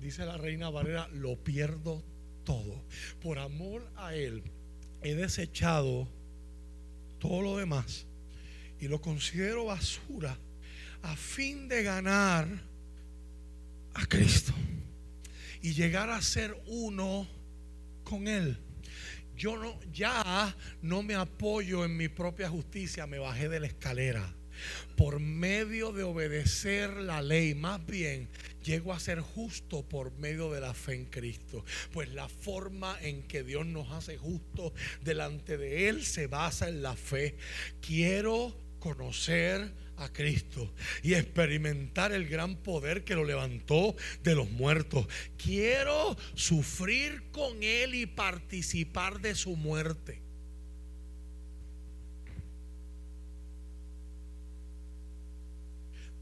dice 0.00 0.24
la 0.24 0.36
reina 0.36 0.70
Valera, 0.70 1.08
lo 1.08 1.36
pierdo 1.36 2.02
todo. 2.44 2.82
Por 3.22 3.38
amor 3.38 3.90
a 3.96 4.14
Él, 4.14 4.42
he 5.02 5.14
desechado 5.14 6.08
todo 7.18 7.42
lo 7.42 7.56
demás 7.56 8.06
y 8.80 8.88
lo 8.88 9.00
considero 9.00 9.66
basura 9.66 10.36
a 11.02 11.16
fin 11.16 11.68
de 11.68 11.82
ganar 11.82 12.48
a 13.94 14.06
Cristo 14.06 14.52
y 15.62 15.74
llegar 15.74 16.10
a 16.10 16.22
ser 16.22 16.56
uno 16.66 17.26
con 18.04 18.28
Él. 18.28 18.58
Yo 19.36 19.56
no, 19.56 19.78
ya 19.92 20.56
no 20.82 21.02
me 21.02 21.14
apoyo 21.14 21.84
en 21.84 21.96
mi 21.96 22.08
propia 22.08 22.48
justicia, 22.48 23.06
me 23.06 23.18
bajé 23.18 23.48
de 23.48 23.60
la 23.60 23.68
escalera. 23.68 24.34
Por 24.96 25.20
medio 25.20 25.92
de 25.92 26.02
obedecer 26.02 26.90
la 26.96 27.22
ley, 27.22 27.54
más 27.54 27.84
bien 27.86 28.28
llego 28.64 28.92
a 28.92 28.98
ser 28.98 29.20
justo 29.20 29.82
por 29.88 30.12
medio 30.18 30.52
de 30.52 30.60
la 30.60 30.74
fe 30.74 30.94
en 30.94 31.04
Cristo. 31.04 31.64
Pues 31.92 32.12
la 32.12 32.28
forma 32.28 32.98
en 33.00 33.22
que 33.22 33.44
Dios 33.44 33.64
nos 33.64 33.92
hace 33.92 34.18
justo 34.18 34.74
delante 35.02 35.56
de 35.56 35.88
Él 35.88 36.04
se 36.04 36.26
basa 36.26 36.68
en 36.68 36.82
la 36.82 36.96
fe. 36.96 37.36
Quiero 37.80 38.54
conocer 38.80 39.72
a 39.98 40.12
Cristo 40.12 40.72
y 41.02 41.14
experimentar 41.14 42.12
el 42.12 42.28
gran 42.28 42.56
poder 42.56 43.04
que 43.04 43.14
lo 43.14 43.24
levantó 43.24 43.94
de 44.22 44.34
los 44.34 44.50
muertos. 44.50 45.06
Quiero 45.36 46.16
sufrir 46.34 47.30
con 47.30 47.62
Él 47.62 47.94
y 47.94 48.06
participar 48.06 49.20
de 49.20 49.34
su 49.34 49.56
muerte. 49.56 50.22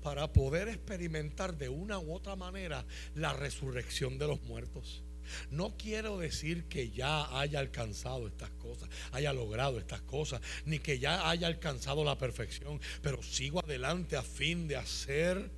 Para 0.02 0.32
poder 0.32 0.68
experimentar 0.68 1.56
de 1.56 1.68
una 1.68 1.98
u 1.98 2.14
otra 2.14 2.36
manera 2.36 2.86
la 3.14 3.32
resurrección 3.32 4.18
de 4.18 4.28
los 4.28 4.40
muertos. 4.42 5.05
No 5.50 5.76
quiero 5.76 6.18
decir 6.18 6.64
que 6.64 6.90
ya 6.90 7.38
haya 7.38 7.58
alcanzado 7.58 8.26
estas 8.26 8.50
cosas, 8.50 8.88
haya 9.12 9.32
logrado 9.32 9.78
estas 9.78 10.00
cosas, 10.02 10.40
ni 10.64 10.78
que 10.78 10.98
ya 10.98 11.28
haya 11.28 11.46
alcanzado 11.46 12.04
la 12.04 12.18
perfección, 12.18 12.80
pero 13.02 13.22
sigo 13.22 13.60
adelante 13.60 14.16
a 14.16 14.22
fin 14.22 14.68
de 14.68 14.76
hacer 14.76 15.50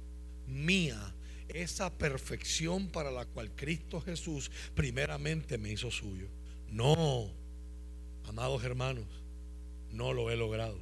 mía 0.46 1.14
esa 1.48 1.90
perfección 1.96 2.88
para 2.88 3.10
la 3.10 3.24
cual 3.24 3.50
Cristo 3.54 4.00
Jesús 4.00 4.50
primeramente 4.74 5.58
me 5.58 5.72
hizo 5.72 5.90
suyo. 5.90 6.28
No, 6.70 7.30
amados 8.26 8.62
hermanos, 8.64 9.06
no 9.90 10.12
lo 10.12 10.30
he 10.30 10.36
logrado. 10.36 10.78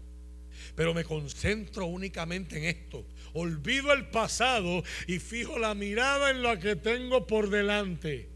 Pero 0.74 0.94
me 0.94 1.04
concentro 1.04 1.86
únicamente 1.86 2.58
en 2.58 2.64
esto. 2.64 3.06
Olvido 3.34 3.92
el 3.92 4.08
pasado 4.08 4.82
y 5.06 5.18
fijo 5.18 5.58
la 5.58 5.74
mirada 5.74 6.30
en 6.30 6.42
lo 6.42 6.58
que 6.58 6.76
tengo 6.76 7.26
por 7.26 7.50
delante. 7.50 8.28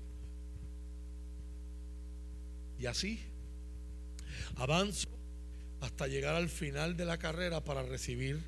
Y 2.81 2.87
así 2.87 3.21
avanzo 4.57 5.09
hasta 5.81 6.07
llegar 6.07 6.35
al 6.35 6.49
final 6.49 6.97
de 6.97 7.05
la 7.05 7.19
carrera 7.19 7.63
para 7.63 7.83
recibir 7.83 8.43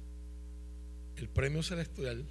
el 1.16 1.28
premio 1.28 1.62
celestial 1.62 2.24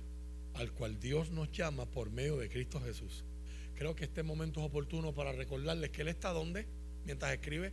al 0.56 0.72
cual 0.72 0.99
Dios 0.99 1.30
nos 1.30 1.52
llama 1.52 1.86
por 1.86 2.10
medio 2.10 2.38
de 2.38 2.49
Cristo 2.49 2.82
Jesús. 2.82 3.23
creo 3.76 3.95
que 3.95 4.06
este 4.06 4.23
momento 4.23 4.60
es 4.60 4.65
oportuno 4.65 5.14
para 5.14 5.32
recordarles 5.32 5.91
que 5.91 6.02
Él 6.02 6.07
está 6.07 6.32
donde 6.32 6.68
mientras 7.06 7.34
escribe. 7.34 7.72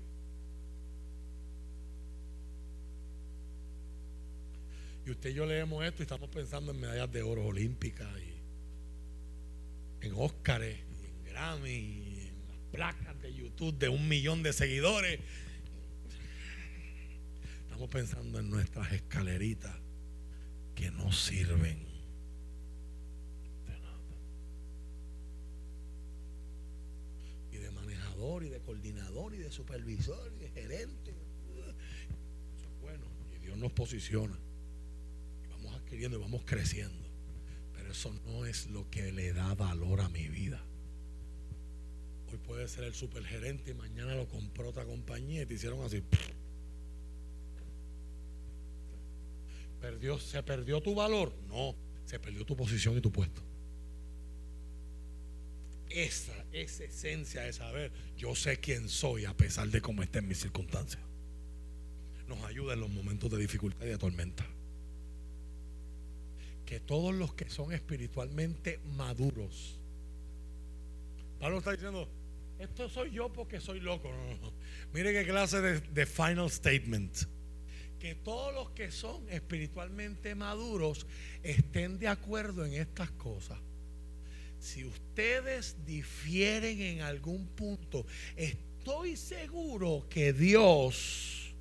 Y 5.04 5.10
usted 5.10 5.30
y 5.30 5.34
yo 5.34 5.46
leemos 5.46 5.84
esto 5.84 6.02
y 6.02 6.04
estamos 6.04 6.28
pensando 6.28 6.72
en 6.72 6.80
medallas 6.80 7.10
de 7.10 7.22
oro 7.22 7.46
olímpicas 7.46 8.08
y 8.20 10.06
en 10.06 10.12
Óscares 10.14 10.78
y 10.78 11.06
en 11.06 11.24
Grammy 11.24 12.07
placas 12.78 13.20
de 13.20 13.34
YouTube 13.34 13.76
de 13.76 13.88
un 13.88 14.06
millón 14.06 14.44
de 14.44 14.52
seguidores. 14.52 15.18
Estamos 17.64 17.90
pensando 17.90 18.38
en 18.38 18.48
nuestras 18.50 18.92
escaleritas 18.92 19.74
que 20.76 20.88
no 20.92 21.10
sirven 21.10 21.88
y 28.44 28.48
de 28.48 28.60
coordinador 28.60 29.34
y 29.34 29.38
de 29.38 29.50
supervisor 29.50 30.32
y 30.36 30.38
de 30.44 30.50
gerente. 30.50 31.10
Eso 31.10 32.68
es 32.68 32.80
bueno. 32.80 33.06
Y 33.34 33.38
Dios 33.40 33.56
nos 33.56 33.72
posiciona. 33.72 34.38
Y 35.44 35.48
vamos 35.48 35.74
adquiriendo 35.74 36.18
y 36.18 36.20
vamos 36.20 36.42
creciendo. 36.44 37.08
Pero 37.72 37.90
eso 37.90 38.12
no 38.26 38.46
es 38.46 38.66
lo 38.68 38.88
que 38.90 39.10
le 39.10 39.32
da 39.32 39.54
valor 39.54 40.00
a 40.00 40.08
mi 40.08 40.28
vida. 40.28 40.62
Hoy 42.30 42.38
puede 42.38 42.68
ser 42.68 42.84
el 42.84 42.94
supergerente 42.94 43.70
y 43.70 43.74
mañana 43.74 44.14
lo 44.14 44.28
compró 44.28 44.68
otra 44.68 44.84
compañía 44.84 45.42
y 45.42 45.46
te 45.46 45.54
hicieron 45.54 45.82
así. 45.82 46.02
¿Perdió, 49.80 50.18
¿Se 50.18 50.42
perdió 50.42 50.82
tu 50.82 50.94
valor? 50.94 51.32
No, 51.48 51.74
se 52.04 52.18
perdió 52.18 52.44
tu 52.44 52.56
posición 52.56 52.98
y 52.98 53.00
tu 53.00 53.10
puesto. 53.10 53.42
Esa, 55.88 56.34
esa 56.52 56.84
esencia 56.84 57.42
de 57.42 57.52
saber, 57.52 57.92
yo 58.16 58.34
sé 58.34 58.58
quién 58.58 58.90
soy 58.90 59.24
a 59.24 59.34
pesar 59.34 59.68
de 59.68 59.80
cómo 59.80 60.02
estén 60.02 60.28
mis 60.28 60.38
circunstancias. 60.38 61.02
Nos 62.26 62.44
ayuda 62.44 62.74
en 62.74 62.80
los 62.80 62.90
momentos 62.90 63.30
de 63.30 63.38
dificultad 63.38 63.86
y 63.86 63.88
de 63.88 63.96
tormenta. 63.96 64.46
Que 66.66 66.78
todos 66.78 67.14
los 67.14 67.32
que 67.32 67.48
son 67.48 67.72
espiritualmente 67.72 68.80
maduros, 68.96 69.78
Pablo 71.40 71.58
está 71.58 71.72
diciendo, 71.72 72.06
esto 72.58 72.88
soy 72.88 73.10
yo 73.10 73.32
porque 73.32 73.60
soy 73.60 73.80
loco. 73.80 74.10
Mire 74.92 75.12
qué 75.12 75.24
clase 75.24 75.60
de, 75.60 76.06
final 76.06 76.50
statement 76.50 77.16
que 77.98 78.14
todos 78.14 78.54
los 78.54 78.70
que 78.70 78.92
son 78.92 79.28
espiritualmente 79.28 80.36
maduros 80.36 81.06
estén 81.42 81.98
de 81.98 82.06
acuerdo 82.06 82.64
en 82.64 82.74
estas 82.74 83.10
cosas 83.10 83.58
si 84.58 84.84
ustedes 84.84 85.76
difieren 85.86 86.80
en 86.80 87.00
algún 87.02 87.46
punto, 87.48 88.06
estoy 88.36 89.16
seguro 89.16 90.06
que 90.10 90.32
Dios 90.32 91.54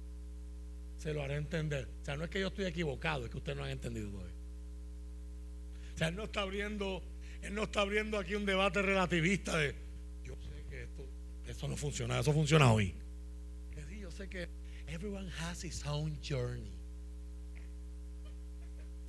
se 0.98 1.14
lo 1.14 1.22
hará 1.22 1.36
entender. 1.36 1.88
O 2.02 2.06
sea, 2.06 2.18
no 2.18 2.24
es 2.24 2.30
que 2.30 2.40
yo 2.40 2.48
estoy 2.48 2.66
equivocado, 2.66 3.26
es 3.26 3.32
que 3.32 3.38
ustedes 3.38 3.58
no 3.58 3.64
han 3.64 3.72
entendido 3.72 4.10
todavía. 4.10 4.34
O 5.94 5.98
sea, 5.98 6.08
Él 6.08 6.16
no 6.16 6.24
está 6.24 6.42
abriendo, 6.42 7.04
Él 7.42 7.54
no 7.54 7.64
está 7.64 7.82
abriendo 7.82 8.18
aquí 8.18 8.36
un 8.36 8.46
debate 8.46 8.82
relativista 8.82 9.58
de 9.58 9.76
esto 11.58 11.68
no 11.68 11.76
funciona, 11.76 12.20
eso 12.20 12.32
funciona 12.32 12.72
hoy. 12.72 12.94
yo 14.00 14.10
sé 14.12 14.30
que 14.30 14.48
everyone 14.88 15.28
has 15.40 15.62
his 15.62 15.84
own 15.88 16.18
journey. 16.22 16.72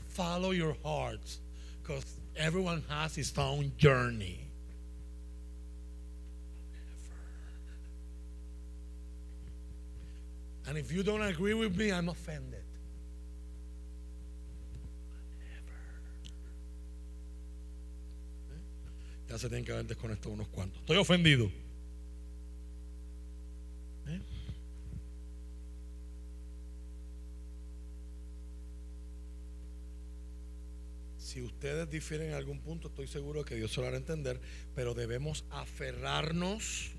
Follow 0.08 0.50
your 0.52 0.74
hearts, 0.82 1.40
because 1.82 2.18
Everyone 2.38 2.84
has 2.88 3.16
his 3.16 3.36
own 3.36 3.72
journey. 3.76 4.46
And 10.68 10.78
if 10.78 10.92
you 10.92 11.02
don't 11.02 11.22
agree 11.22 11.54
with 11.54 11.76
me, 11.76 11.90
I'm 11.90 12.08
offended. 12.08 12.62
Ya 19.28 19.36
se 19.36 19.48
tienen 19.48 19.64
que 19.64 19.74
haber 19.74 19.84
desconectado 19.84 20.32
unos 20.32 20.48
cuantos. 20.48 20.80
Estoy 20.86 20.96
ofendido. 20.96 21.50
Si 31.38 31.44
ustedes 31.44 31.88
difieren 31.88 32.30
en 32.30 32.34
algún 32.34 32.58
punto, 32.58 32.88
estoy 32.88 33.06
seguro 33.06 33.44
que 33.44 33.54
Dios 33.54 33.72
se 33.72 33.80
lo 33.80 33.86
hará 33.86 33.96
entender, 33.96 34.40
pero 34.74 34.92
debemos 34.92 35.44
aferrarnos, 35.50 36.90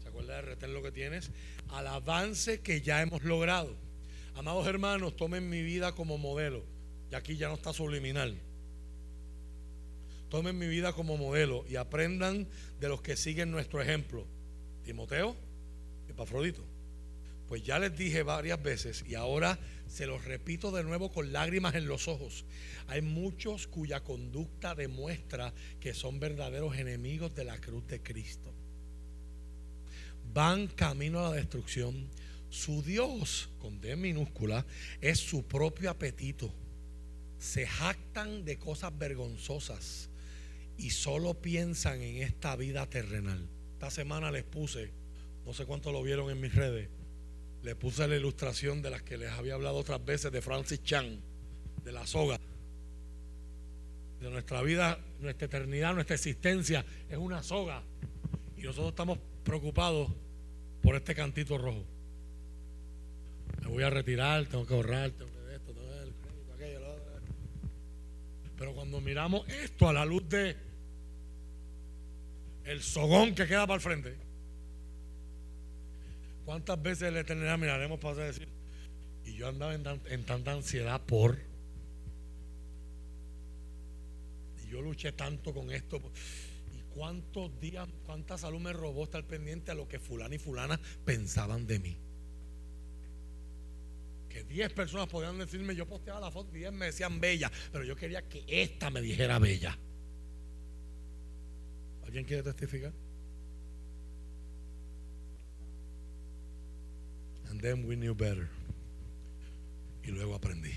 ¿se 0.00 0.08
acuerda 0.08 0.36
de 0.36 0.42
retener 0.42 0.76
lo 0.76 0.80
que 0.80 0.92
tienes? 0.92 1.32
Al 1.70 1.88
avance 1.88 2.60
que 2.60 2.82
ya 2.82 3.02
hemos 3.02 3.24
logrado. 3.24 3.74
Amados 4.36 4.68
hermanos, 4.68 5.16
tomen 5.16 5.50
mi 5.50 5.64
vida 5.64 5.90
como 5.90 6.18
modelo. 6.18 6.62
Y 7.10 7.16
aquí 7.16 7.36
ya 7.36 7.48
no 7.48 7.54
está 7.54 7.72
subliminal. 7.72 8.38
Tomen 10.28 10.56
mi 10.56 10.68
vida 10.68 10.92
como 10.92 11.16
modelo 11.16 11.64
y 11.68 11.74
aprendan 11.74 12.46
de 12.78 12.88
los 12.88 13.02
que 13.02 13.16
siguen 13.16 13.50
nuestro 13.50 13.82
ejemplo. 13.82 14.24
Timoteo 14.84 15.34
y 16.08 16.12
Pafrodito. 16.12 16.64
Pues 17.48 17.64
ya 17.64 17.80
les 17.80 17.98
dije 17.98 18.22
varias 18.22 18.62
veces 18.62 19.04
y 19.04 19.16
ahora 19.16 19.58
se 19.94 20.06
los 20.08 20.24
repito 20.24 20.72
de 20.72 20.82
nuevo 20.82 21.12
con 21.12 21.32
lágrimas 21.32 21.76
en 21.76 21.86
los 21.86 22.08
ojos. 22.08 22.44
Hay 22.88 23.00
muchos 23.00 23.68
cuya 23.68 24.02
conducta 24.02 24.74
demuestra 24.74 25.54
que 25.78 25.94
son 25.94 26.18
verdaderos 26.18 26.76
enemigos 26.76 27.32
de 27.36 27.44
la 27.44 27.60
cruz 27.60 27.86
de 27.86 28.02
Cristo. 28.02 28.52
Van 30.32 30.66
camino 30.66 31.20
a 31.20 31.30
la 31.30 31.36
destrucción. 31.36 32.08
Su 32.50 32.82
Dios, 32.82 33.50
con 33.60 33.80
D 33.80 33.94
minúscula, 33.94 34.66
es 35.00 35.20
su 35.20 35.44
propio 35.44 35.90
apetito. 35.90 36.52
Se 37.38 37.64
jactan 37.64 38.44
de 38.44 38.58
cosas 38.58 38.98
vergonzosas 38.98 40.10
y 40.76 40.90
solo 40.90 41.34
piensan 41.34 42.02
en 42.02 42.16
esta 42.16 42.56
vida 42.56 42.90
terrenal. 42.90 43.48
Esta 43.74 43.92
semana 43.92 44.32
les 44.32 44.42
puse, 44.42 44.90
no 45.46 45.54
sé 45.54 45.66
cuánto 45.66 45.92
lo 45.92 46.02
vieron 46.02 46.30
en 46.32 46.40
mis 46.40 46.52
redes, 46.52 46.88
le 47.64 47.74
puse 47.74 48.06
la 48.06 48.14
ilustración 48.14 48.82
de 48.82 48.90
las 48.90 49.02
que 49.02 49.16
les 49.16 49.32
había 49.32 49.54
hablado 49.54 49.76
otras 49.76 50.04
veces 50.04 50.30
de 50.30 50.42
Francis 50.42 50.82
Chan, 50.82 51.18
de 51.82 51.92
la 51.92 52.06
soga. 52.06 52.38
De 54.20 54.28
nuestra 54.28 54.60
vida, 54.60 54.98
nuestra 55.20 55.46
eternidad, 55.46 55.94
nuestra 55.94 56.14
existencia 56.14 56.84
es 57.08 57.16
una 57.16 57.42
soga. 57.42 57.82
Y 58.58 58.62
nosotros 58.62 58.90
estamos 58.90 59.18
preocupados 59.42 60.10
por 60.82 60.94
este 60.94 61.14
cantito 61.14 61.56
rojo. 61.56 61.86
Me 63.62 63.68
voy 63.68 63.82
a 63.82 63.88
retirar, 63.88 64.44
tengo 64.44 64.66
que 64.66 64.74
ahorrar, 64.74 65.10
tengo 65.12 65.30
que 65.32 65.54
esto, 65.54 65.72
tengo 65.72 65.90
el 65.94 66.12
crédito, 66.12 66.52
aquello, 66.54 66.80
lo 66.80 66.92
otro. 66.92 67.04
Pero 68.58 68.74
cuando 68.74 69.00
miramos 69.00 69.48
esto 69.48 69.88
a 69.88 69.94
la 69.94 70.04
luz 70.04 70.28
de 70.28 70.54
el 72.64 72.82
sogón 72.82 73.34
que 73.34 73.46
queda 73.46 73.66
para 73.66 73.76
el 73.76 73.80
frente, 73.80 74.23
¿Cuántas 76.44 76.80
veces 76.82 77.08
en 77.08 77.14
la 77.14 77.20
eternidad 77.20 77.58
miraremos 77.58 77.98
para 77.98 78.16
decir, 78.16 78.48
y 79.24 79.34
yo 79.34 79.48
andaba 79.48 79.74
en, 79.74 80.24
tanta 80.24 80.52
ansiedad 80.52 81.00
por, 81.00 81.38
y 84.62 84.68
yo 84.68 84.82
luché 84.82 85.12
tanto 85.12 85.54
con 85.54 85.70
esto, 85.70 86.00
y 86.72 86.82
cuántos 86.94 87.58
días, 87.60 87.88
cuánta 88.04 88.36
salud 88.36 88.60
me 88.60 88.74
robó 88.74 89.04
estar 89.04 89.24
pendiente 89.24 89.70
a 89.70 89.74
lo 89.74 89.88
que 89.88 89.98
fulana 89.98 90.34
y 90.34 90.38
fulana 90.38 90.78
pensaban 91.06 91.66
de 91.66 91.78
mí? 91.78 91.96
Que 94.28 94.44
10 94.44 94.72
personas 94.72 95.08
podían 95.08 95.38
decirme, 95.38 95.74
yo 95.74 95.86
posteaba 95.86 96.20
la 96.20 96.30
foto, 96.30 96.50
10 96.52 96.72
me 96.72 96.86
decían 96.86 97.20
bella, 97.20 97.50
pero 97.72 97.84
yo 97.84 97.96
quería 97.96 98.28
que 98.28 98.44
esta 98.48 98.90
me 98.90 99.00
dijera 99.00 99.38
bella. 99.38 99.78
¿Alguien 102.04 102.26
quiere 102.26 102.42
testificar? 102.42 102.92
Then 107.60 107.86
we 107.86 107.96
knew 107.96 108.14
better. 108.14 108.48
Y 110.02 110.10
luego 110.10 110.34
aprendí. 110.34 110.72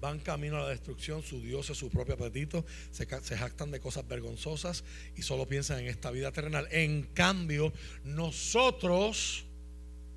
Van 0.00 0.20
camino 0.20 0.56
a 0.58 0.60
la 0.60 0.68
destrucción, 0.68 1.22
su 1.22 1.40
Dios 1.40 1.70
es 1.70 1.78
su 1.78 1.90
propio 1.90 2.14
apetito, 2.14 2.64
se, 2.92 3.06
jactan 3.06 3.72
de 3.72 3.80
cosas 3.80 4.06
vergonzosas 4.06 4.84
y 5.16 5.22
solo 5.22 5.48
piensan 5.48 5.80
en 5.80 5.86
esta 5.86 6.12
vida 6.12 6.30
terrenal. 6.30 6.68
En 6.70 7.02
cambio, 7.02 7.72
nosotros 8.04 9.44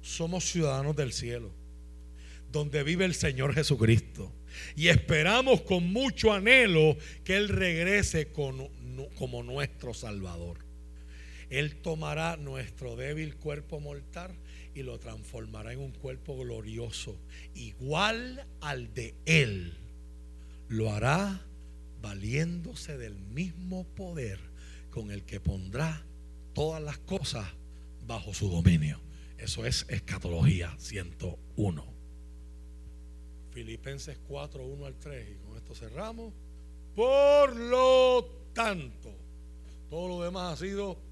somos 0.02 0.46
ciudadanos 0.46 0.96
del 0.96 1.14
cielo, 1.14 1.52
donde 2.52 2.84
vive 2.84 3.06
el 3.06 3.16
Señor 3.16 3.56
Jesucristo. 3.56 4.32
Y 4.76 4.90
esperamos 4.90 5.62
con 5.62 5.92
mucho 5.92 6.32
anhelo 6.32 6.96
que 7.24 7.38
Él 7.38 7.50
regrese 7.50 8.32
como 8.32 9.44
nuestro 9.44 9.96
Salvador. 9.96 10.71
Él 11.52 11.76
tomará 11.76 12.38
nuestro 12.38 12.96
débil 12.96 13.36
cuerpo 13.36 13.82
mortal 13.82 14.32
y 14.74 14.84
lo 14.84 14.98
transformará 15.00 15.74
en 15.74 15.80
un 15.80 15.92
cuerpo 15.92 16.38
glorioso, 16.38 17.18
igual 17.54 18.48
al 18.62 18.94
de 18.94 19.14
Él. 19.26 19.74
Lo 20.70 20.94
hará 20.94 21.46
valiéndose 22.02 22.98
del 22.98 23.20
mismo 23.20 23.84
poder 23.84 24.40
con 24.92 25.12
el 25.12 25.24
que 25.24 25.42
pondrá 25.42 26.06
todas 26.54 26.82
las 26.82 26.98
cosas 27.00 27.46
bajo 28.08 28.34
su 28.34 28.50
dominio. 28.50 29.02
Eso 29.38 29.66
es 29.66 29.86
escatología 29.90 30.74
101. 30.78 31.86
Filipenses 33.52 34.18
4, 34.30 34.66
1 34.66 34.86
al 34.86 34.96
3. 34.96 35.32
Y 35.32 35.46
con 35.46 35.58
esto 35.58 35.76
cerramos. 35.76 36.34
Por 36.96 37.58
lo 37.58 38.26
tanto, 38.54 39.14
todo 39.90 40.08
lo 40.08 40.24
demás 40.24 40.54
ha 40.54 40.64
sido 40.66 41.11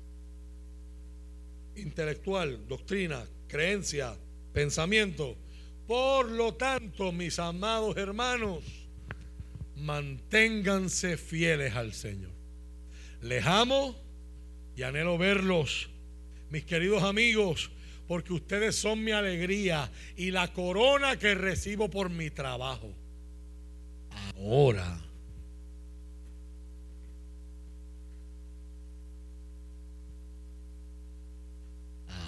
intelectual, 1.82 2.68
doctrina, 2.68 3.26
creencia, 3.48 4.16
pensamiento. 4.54 5.38
Por 5.88 6.30
lo 6.30 6.54
tanto, 6.54 7.12
mis 7.12 7.40
amados 7.40 7.98
hermanos, 7.98 8.64
manténganse 9.76 11.18
fieles 11.18 11.76
al 11.76 11.94
Señor. 11.94 12.32
Les 13.22 13.46
amo 13.46 13.96
y 14.76 14.84
anhelo 14.84 15.18
verlos, 15.18 15.90
mis 16.50 16.64
queridos 16.64 17.04
amigos, 17.04 17.72
porque 18.08 18.34
ustedes 18.34 18.76
son 18.76 19.04
mi 19.04 19.12
alegría 19.12 19.92
y 20.16 20.32
la 20.32 20.54
corona 20.54 21.18
que 21.18 21.36
recibo 21.36 21.90
por 21.90 22.10
mi 22.10 22.30
trabajo. 22.30 22.94
Ahora. 24.36 25.09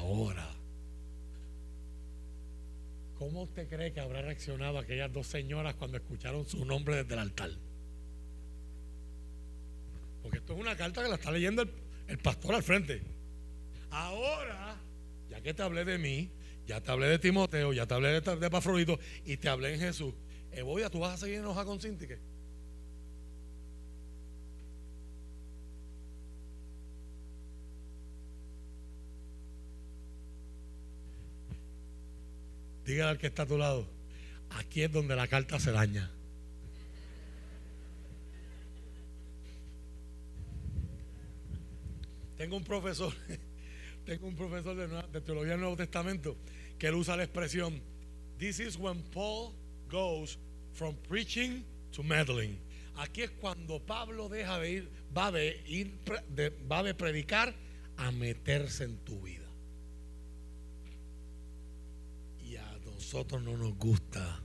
Ahora. 0.01 0.47
¿Cómo 3.19 3.43
usted 3.43 3.69
cree 3.69 3.93
que 3.93 3.99
habrá 3.99 4.23
reaccionado 4.23 4.79
aquellas 4.79 5.13
dos 5.13 5.27
señoras 5.27 5.75
cuando 5.75 5.97
escucharon 5.97 6.43
su 6.43 6.65
nombre 6.65 6.95
desde 6.95 7.13
el 7.13 7.19
altar? 7.19 7.51
Porque 10.23 10.39
esto 10.39 10.53
es 10.53 10.59
una 10.59 10.75
carta 10.75 11.03
que 11.03 11.09
la 11.09 11.15
está 11.15 11.29
leyendo 11.29 11.61
el, 12.07 12.17
pastor 12.17 12.55
al 12.55 12.63
frente. 12.63 13.03
Ahora, 13.91 14.75
ya 15.29 15.39
que 15.41 15.53
te 15.53 15.61
hablé 15.61 15.85
de 15.85 15.99
mí, 15.99 16.31
ya 16.65 16.81
te 16.81 16.91
hablé 16.91 17.07
de 17.07 17.19
Timoteo, 17.19 17.71
ya 17.71 17.85
te 17.85 17.93
hablé 17.93 18.19
de, 18.19 18.35
de 18.37 18.49
Pafrodito 18.49 18.99
y 19.23 19.37
te 19.37 19.49
hablé 19.49 19.75
en 19.75 19.81
Jesús. 19.81 20.15
Evoya, 20.51 20.89
¿tú 20.89 20.99
vas 20.99 21.13
a 21.13 21.17
seguir 21.17 21.39
enojado 21.39 21.67
con 21.67 21.79
Cintique? 21.79 22.17
Dígale 32.91 33.11
al 33.11 33.17
que 33.17 33.27
está 33.27 33.43
a 33.43 33.45
tu 33.45 33.57
lado, 33.57 33.87
aquí 34.49 34.81
es 34.81 34.91
donde 34.91 35.15
la 35.15 35.25
carta 35.25 35.57
se 35.61 35.71
daña. 35.71 36.11
Tengo 42.35 42.57
un 42.57 42.65
profesor, 42.65 43.13
tengo 44.05 44.27
un 44.27 44.35
profesor 44.35 44.75
de, 44.75 45.21
teología 45.21 45.51
del 45.51 45.61
Nuevo 45.61 45.77
Testamento 45.77 46.35
que 46.77 46.87
él 46.87 46.95
usa 46.95 47.15
la 47.15 47.23
expresión, 47.23 47.81
this 48.37 48.59
is 48.59 48.77
when 48.77 49.01
Paul 49.13 49.53
goes 49.89 50.37
from 50.73 50.97
preaching 51.07 51.63
to 51.93 52.03
meddling. 52.03 52.59
Aquí 52.97 53.21
es 53.21 53.31
cuando 53.39 53.79
Pablo 53.79 54.27
deja 54.27 54.59
de 54.59 54.69
ir, 54.69 54.91
va 55.15 55.31
de 55.31 55.63
ir, 55.65 55.93
va 56.69 56.83
de 56.83 56.93
predicar 56.93 57.55
a 57.95 58.11
meterse 58.11 58.83
en 58.83 58.97
tu 59.05 59.21
vida. 59.21 59.40
Nosotros 63.11 63.43
no 63.43 63.57
nos 63.57 63.75
gusta 63.75 64.41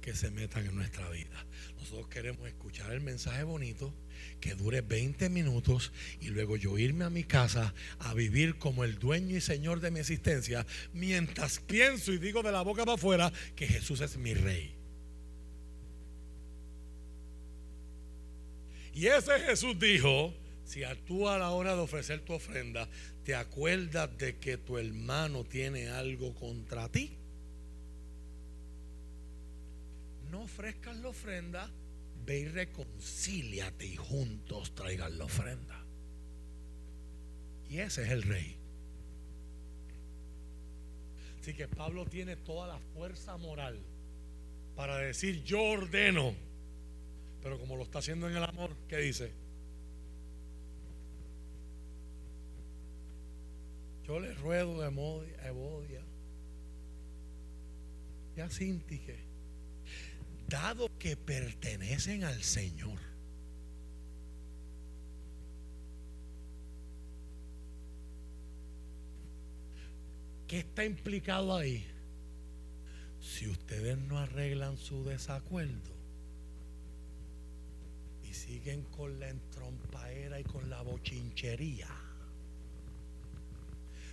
que 0.00 0.14
se 0.14 0.30
metan 0.30 0.64
en 0.64 0.74
nuestra 0.74 1.10
vida. 1.10 1.44
Nosotros 1.78 2.08
queremos 2.08 2.48
escuchar 2.48 2.92
el 2.92 3.02
mensaje 3.02 3.42
bonito 3.42 3.92
que 4.40 4.54
dure 4.54 4.80
20 4.80 5.28
minutos 5.28 5.92
y 6.18 6.28
luego 6.28 6.56
yo 6.56 6.78
irme 6.78 7.04
a 7.04 7.10
mi 7.10 7.24
casa 7.24 7.74
a 7.98 8.14
vivir 8.14 8.56
como 8.56 8.84
el 8.84 8.98
dueño 8.98 9.36
y 9.36 9.42
señor 9.42 9.80
de 9.80 9.90
mi 9.90 10.00
existencia 10.00 10.66
mientras 10.94 11.58
pienso 11.60 12.10
y 12.10 12.16
digo 12.16 12.42
de 12.42 12.50
la 12.50 12.62
boca 12.62 12.86
para 12.86 12.94
afuera 12.94 13.30
que 13.54 13.66
Jesús 13.66 14.00
es 14.00 14.16
mi 14.16 14.32
rey. 14.32 14.74
Y 18.94 19.06
ese 19.08 19.38
Jesús 19.40 19.78
dijo, 19.78 20.32
si 20.64 20.80
tú 21.06 21.28
a 21.28 21.36
la 21.36 21.50
hora 21.50 21.74
de 21.74 21.82
ofrecer 21.82 22.20
tu 22.20 22.32
ofrenda 22.32 22.88
te 23.22 23.34
acuerdas 23.34 24.16
de 24.16 24.38
que 24.38 24.56
tu 24.56 24.78
hermano 24.78 25.44
tiene 25.44 25.90
algo 25.90 26.34
contra 26.34 26.88
ti, 26.88 27.17
no 30.30 30.42
ofrezcan 30.42 31.02
la 31.02 31.08
ofrenda, 31.08 31.70
ve 32.24 32.40
y 32.40 32.48
reconcíliate 32.48 33.86
y 33.86 33.96
juntos 33.96 34.74
traigan 34.74 35.18
la 35.18 35.24
ofrenda. 35.24 35.84
Y 37.68 37.78
ese 37.78 38.02
es 38.02 38.10
el 38.10 38.22
rey. 38.22 38.56
Así 41.40 41.54
que 41.54 41.68
Pablo 41.68 42.04
tiene 42.06 42.36
toda 42.36 42.66
la 42.66 42.78
fuerza 42.78 43.36
moral 43.36 43.78
para 44.76 44.98
decir 44.98 45.42
yo 45.44 45.62
ordeno. 45.62 46.34
Pero 47.42 47.58
como 47.58 47.76
lo 47.76 47.84
está 47.84 48.00
haciendo 48.00 48.28
en 48.28 48.36
el 48.36 48.44
amor, 48.44 48.74
¿qué 48.88 48.98
dice? 48.98 49.32
Yo 54.06 54.18
le 54.20 54.32
ruedo 54.34 54.80
de 54.80 54.86
Evodia 54.86 56.02
y 58.36 58.40
a 58.40 58.48
Sintique 58.48 59.27
dado 60.48 60.90
que 60.98 61.16
pertenecen 61.16 62.24
al 62.24 62.42
Señor. 62.42 62.98
¿Qué 70.46 70.60
está 70.60 70.84
implicado 70.84 71.54
ahí? 71.54 71.86
Si 73.20 73.46
ustedes 73.46 73.98
no 73.98 74.18
arreglan 74.18 74.78
su 74.78 75.04
desacuerdo 75.04 75.94
y 78.22 78.32
siguen 78.32 78.82
con 78.84 79.20
la 79.20 79.28
entrompaera 79.28 80.40
y 80.40 80.44
con 80.44 80.70
la 80.70 80.80
bochinchería, 80.80 82.07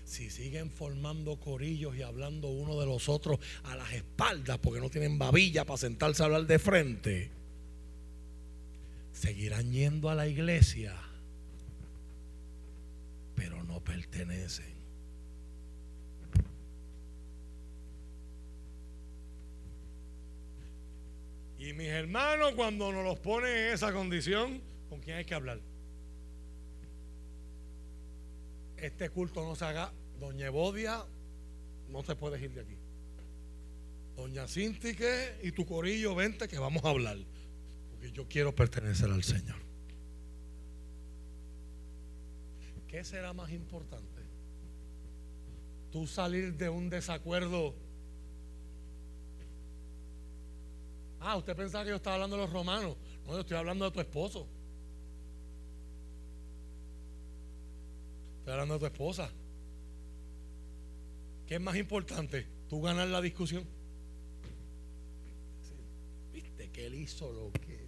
si 0.05 0.29
siguen 0.29 0.69
formando 0.69 1.37
corillos 1.37 1.95
y 1.97 2.03
hablando 2.03 2.47
uno 2.47 2.79
de 2.79 2.85
los 2.85 3.09
otros 3.09 3.39
a 3.63 3.75
las 3.75 3.91
espaldas 3.91 4.59
porque 4.59 4.79
no 4.79 4.89
tienen 4.89 5.17
babilla 5.17 5.65
para 5.65 5.77
sentarse 5.77 6.21
a 6.21 6.27
hablar 6.27 6.45
de 6.45 6.59
frente, 6.59 7.31
seguirán 9.11 9.71
yendo 9.71 10.09
a 10.09 10.15
la 10.15 10.27
iglesia, 10.27 10.95
pero 13.35 13.63
no 13.63 13.83
pertenecen. 13.83 14.75
Y 21.57 21.73
mis 21.73 21.87
hermanos, 21.87 22.53
cuando 22.55 22.91
nos 22.91 23.03
los 23.03 23.17
ponen 23.17 23.49
en 23.49 23.73
esa 23.73 23.91
condición, 23.91 24.61
¿con 24.87 24.99
quién 24.99 25.17
hay 25.17 25.25
que 25.25 25.33
hablar? 25.33 25.59
Este 28.77 29.09
culto 29.09 29.43
no 29.43 29.55
se 29.55 29.65
haga, 29.65 29.93
doña 30.19 30.47
Evodia, 30.47 31.05
no 31.89 32.03
te 32.03 32.15
puedes 32.15 32.41
ir 32.41 32.53
de 32.53 32.61
aquí. 32.61 32.77
Doña 34.15 34.47
Cintique 34.47 35.39
y 35.43 35.51
tu 35.51 35.65
corillo, 35.65 36.15
vente 36.15 36.47
que 36.47 36.57
vamos 36.57 36.83
a 36.85 36.89
hablar. 36.89 37.17
Porque 37.91 38.11
yo 38.11 38.27
quiero 38.27 38.55
pertenecer 38.55 39.09
al 39.09 39.23
Señor. 39.23 39.57
¿Qué 42.87 43.03
será 43.03 43.33
más 43.33 43.51
importante? 43.51 44.21
Tú 45.91 46.07
salir 46.07 46.53
de 46.55 46.69
un 46.69 46.89
desacuerdo. 46.89 47.75
Ah, 51.19 51.35
usted 51.35 51.55
pensaba 51.55 51.83
que 51.83 51.89
yo 51.89 51.97
estaba 51.97 52.15
hablando 52.15 52.37
de 52.37 52.43
los 52.43 52.53
romanos. 52.53 52.95
No, 53.25 53.33
yo 53.33 53.39
estoy 53.41 53.57
hablando 53.57 53.85
de 53.85 53.91
tu 53.91 53.99
esposo. 53.99 54.47
Estoy 58.45 58.53
hablando 58.53 58.75
de 58.75 58.79
tu 58.81 58.85
esposa. 58.85 59.31
¿Qué 61.47 61.55
es 61.55 61.61
más 61.61 61.75
importante? 61.77 62.45
¿Tú 62.69 62.79
ganar 62.79 63.07
la 63.07 63.19
discusión? 63.19 63.65
Viste 66.31 66.69
que 66.69 66.85
él 66.85 66.93
hizo 66.93 67.33
lo 67.33 67.51
que. 67.53 67.87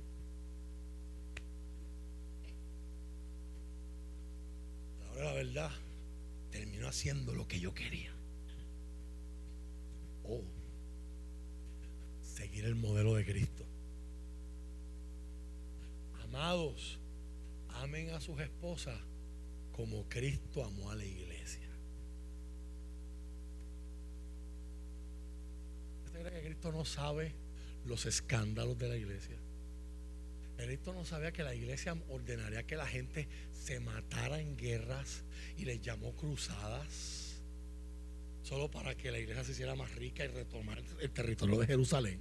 Ahora 5.09 5.25
la 5.25 5.33
verdad, 5.33 5.71
terminó 6.49 6.87
haciendo 6.87 7.35
lo 7.35 7.47
que 7.47 7.59
yo 7.59 7.71
quería. 7.75 8.11
O 10.23 10.41
seguir 12.23 12.65
el 12.65 12.73
modelo 12.73 13.13
de 13.13 13.25
Cristo. 13.25 13.63
Amados, 16.23 16.97
amen 17.69 18.09
a 18.09 18.19
sus 18.19 18.39
esposas 18.39 19.06
como 19.77 20.09
Cristo 20.09 20.65
amó 20.65 20.89
a 20.89 20.95
la 20.95 21.05
iglesia. 21.05 21.69
¿Usted 26.05 26.19
cree 26.19 26.33
que 26.33 26.47
Cristo 26.47 26.71
no 26.71 26.83
sabe 26.83 27.35
los 27.85 28.07
escándalos 28.07 28.79
de 28.79 28.89
la 28.89 28.97
iglesia? 28.97 29.37
Cristo 30.57 30.91
no 30.93 31.05
sabía 31.05 31.31
que 31.31 31.43
la 31.43 31.53
iglesia 31.53 31.95
ordenaría 32.09 32.65
que 32.65 32.75
la 32.75 32.87
gente 32.87 33.27
se 33.53 33.79
matara 33.79 34.41
en 34.41 34.57
guerras 34.57 35.23
y 35.55 35.65
les 35.65 35.79
llamó 35.79 36.15
cruzadas 36.15 37.43
solo 38.41 38.71
para 38.71 38.95
que 38.95 39.11
la 39.11 39.19
iglesia 39.19 39.43
se 39.43 39.51
hiciera 39.51 39.75
más 39.75 39.93
rica 39.93 40.25
y 40.25 40.29
retomar 40.29 40.81
el 40.99 41.11
territorio 41.11 41.59
de 41.59 41.67
Jerusalén. 41.67 42.19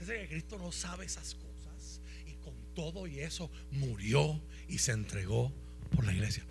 Dice 0.00 0.18
que 0.18 0.28
Cristo 0.28 0.58
no 0.58 0.72
sabe 0.72 1.04
esas 1.04 1.36
cosas 1.36 2.00
y 2.26 2.32
con 2.34 2.54
todo 2.74 3.06
y 3.06 3.20
eso 3.20 3.48
murió 3.70 4.40
y 4.66 4.78
se 4.78 4.90
entregó 4.90 5.52
por 5.90 6.04
la 6.04 6.12
iglesia. 6.12 6.44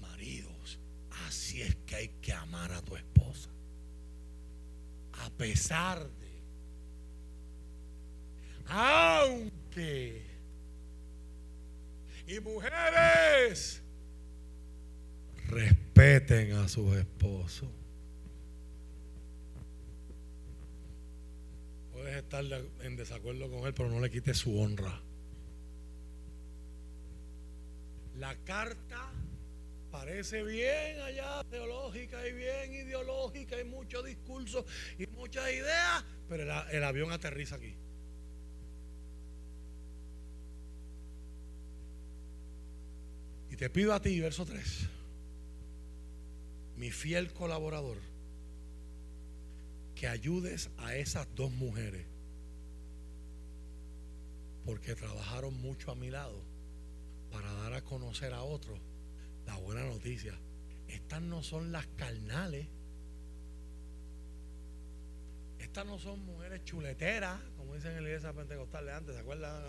Maridos, 0.00 0.78
así 1.26 1.62
es 1.62 1.74
que 1.86 1.96
hay 1.96 2.08
que 2.20 2.32
amar 2.32 2.72
a 2.72 2.82
tu 2.82 2.96
esposa. 2.96 3.50
A 5.12 5.30
pesar 5.30 6.08
de 6.08 6.26
aunque. 8.68 10.22
Y 12.26 12.40
mujeres, 12.40 13.82
respeten 15.46 16.52
a 16.52 16.66
sus 16.66 16.96
esposos. 16.96 17.68
Puedes 21.92 22.16
estar 22.16 22.44
en 22.82 22.96
desacuerdo 22.96 23.48
con 23.48 23.66
él, 23.66 23.74
pero 23.74 23.88
no 23.88 24.00
le 24.00 24.10
quites 24.10 24.38
su 24.38 24.58
honra. 24.58 25.00
La 28.18 28.34
carta 28.44 29.12
parece 29.90 30.42
bien 30.42 31.00
allá 31.00 31.44
teológica 31.50 32.26
y 32.26 32.32
bien 32.32 32.72
ideológica 32.72 33.60
y 33.60 33.64
mucho 33.64 34.02
discurso 34.02 34.64
y 34.98 35.06
muchas 35.08 35.50
ideas, 35.50 36.04
pero 36.28 36.44
el 36.70 36.84
avión 36.84 37.12
aterriza 37.12 37.56
aquí. 37.56 37.74
Y 43.50 43.56
te 43.56 43.68
pido 43.68 43.92
a 43.92 44.00
ti, 44.00 44.18
verso 44.18 44.46
3, 44.46 44.88
mi 46.76 46.90
fiel 46.90 47.32
colaborador, 47.32 47.98
que 49.94 50.08
ayudes 50.08 50.70
a 50.78 50.94
esas 50.94 51.26
dos 51.34 51.50
mujeres, 51.52 52.06
porque 54.64 54.94
trabajaron 54.94 55.54
mucho 55.60 55.90
a 55.90 55.94
mi 55.94 56.10
lado 56.10 56.55
para 57.36 57.52
dar 57.52 57.74
a 57.74 57.82
conocer 57.82 58.32
a 58.32 58.42
otros 58.42 58.80
la 59.44 59.56
buena 59.56 59.84
noticia. 59.84 60.32
Estas 60.88 61.20
no 61.20 61.42
son 61.42 61.70
las 61.70 61.86
carnales. 61.88 62.66
Estas 65.58 65.84
no 65.84 65.98
son 65.98 66.24
mujeres 66.24 66.64
chuleteras, 66.64 67.38
como 67.58 67.74
dicen 67.74 67.90
en 67.92 68.04
la 68.04 68.08
iglesia 68.08 68.32
pentecostal 68.32 68.86
de 68.86 68.92
antes, 68.92 69.14
¿se 69.14 69.20
acuerdan? 69.20 69.62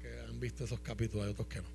que 0.00 0.20
han 0.20 0.40
visto 0.40 0.64
esos 0.64 0.80
capítulos, 0.80 1.24
hay 1.24 1.32
otros 1.32 1.46
que 1.46 1.62
no. 1.62 1.68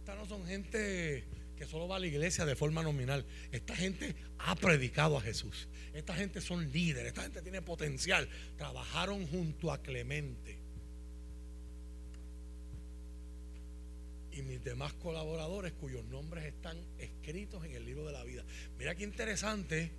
Estas 0.00 0.18
no 0.18 0.26
son 0.26 0.44
gente 0.44 1.24
que 1.56 1.64
solo 1.66 1.86
va 1.86 1.96
a 1.96 2.00
la 2.00 2.08
iglesia 2.08 2.44
de 2.44 2.56
forma 2.56 2.82
nominal. 2.82 3.24
Esta 3.52 3.76
gente 3.76 4.16
ha 4.40 4.56
predicado 4.56 5.16
a 5.16 5.20
Jesús. 5.20 5.68
Esta 5.94 6.14
gente 6.16 6.40
son 6.40 6.70
líderes, 6.70 7.08
esta 7.08 7.22
gente 7.22 7.40
tiene 7.40 7.62
potencial. 7.62 8.28
Trabajaron 8.58 9.26
junto 9.28 9.72
a 9.72 9.80
Clemente. 9.80 10.61
Y 14.32 14.42
mis 14.42 14.62
demás 14.64 14.92
colaboradores 14.94 15.72
cuyos 15.72 16.04
nombres 16.06 16.44
están 16.44 16.78
escritos 16.98 17.64
en 17.64 17.72
el 17.72 17.84
libro 17.84 18.06
de 18.06 18.12
la 18.12 18.24
vida. 18.24 18.44
Mira 18.78 18.94
qué 18.94 19.04
interesante. 19.04 19.90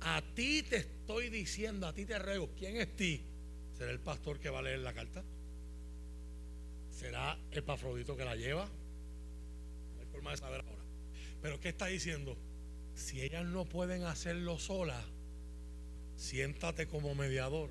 A 0.00 0.22
ti 0.34 0.62
te 0.62 0.76
estoy 0.76 1.30
diciendo, 1.30 1.86
a 1.86 1.94
ti 1.94 2.04
te 2.04 2.18
ruego, 2.18 2.50
¿quién 2.58 2.76
es 2.76 2.94
ti? 2.96 3.22
¿Será 3.78 3.90
el 3.90 4.00
pastor 4.00 4.38
que 4.38 4.50
va 4.50 4.58
a 4.58 4.62
leer 4.62 4.80
la 4.80 4.92
carta? 4.92 5.24
¿Será 6.90 7.38
el 7.50 7.58
Epafrodito 7.58 8.16
que 8.16 8.24
la 8.24 8.36
lleva? 8.36 8.66
No 8.66 10.00
hay 10.00 10.06
forma 10.06 10.30
de 10.32 10.36
saber 10.36 10.60
ahora. 10.60 10.82
Pero 11.42 11.60
¿qué 11.60 11.70
está 11.70 11.86
diciendo? 11.86 12.36
Si 12.94 13.20
ellas 13.20 13.44
no 13.44 13.64
pueden 13.64 14.04
hacerlo 14.04 14.58
solas, 14.58 15.04
siéntate 16.16 16.86
como 16.86 17.14
mediador. 17.14 17.70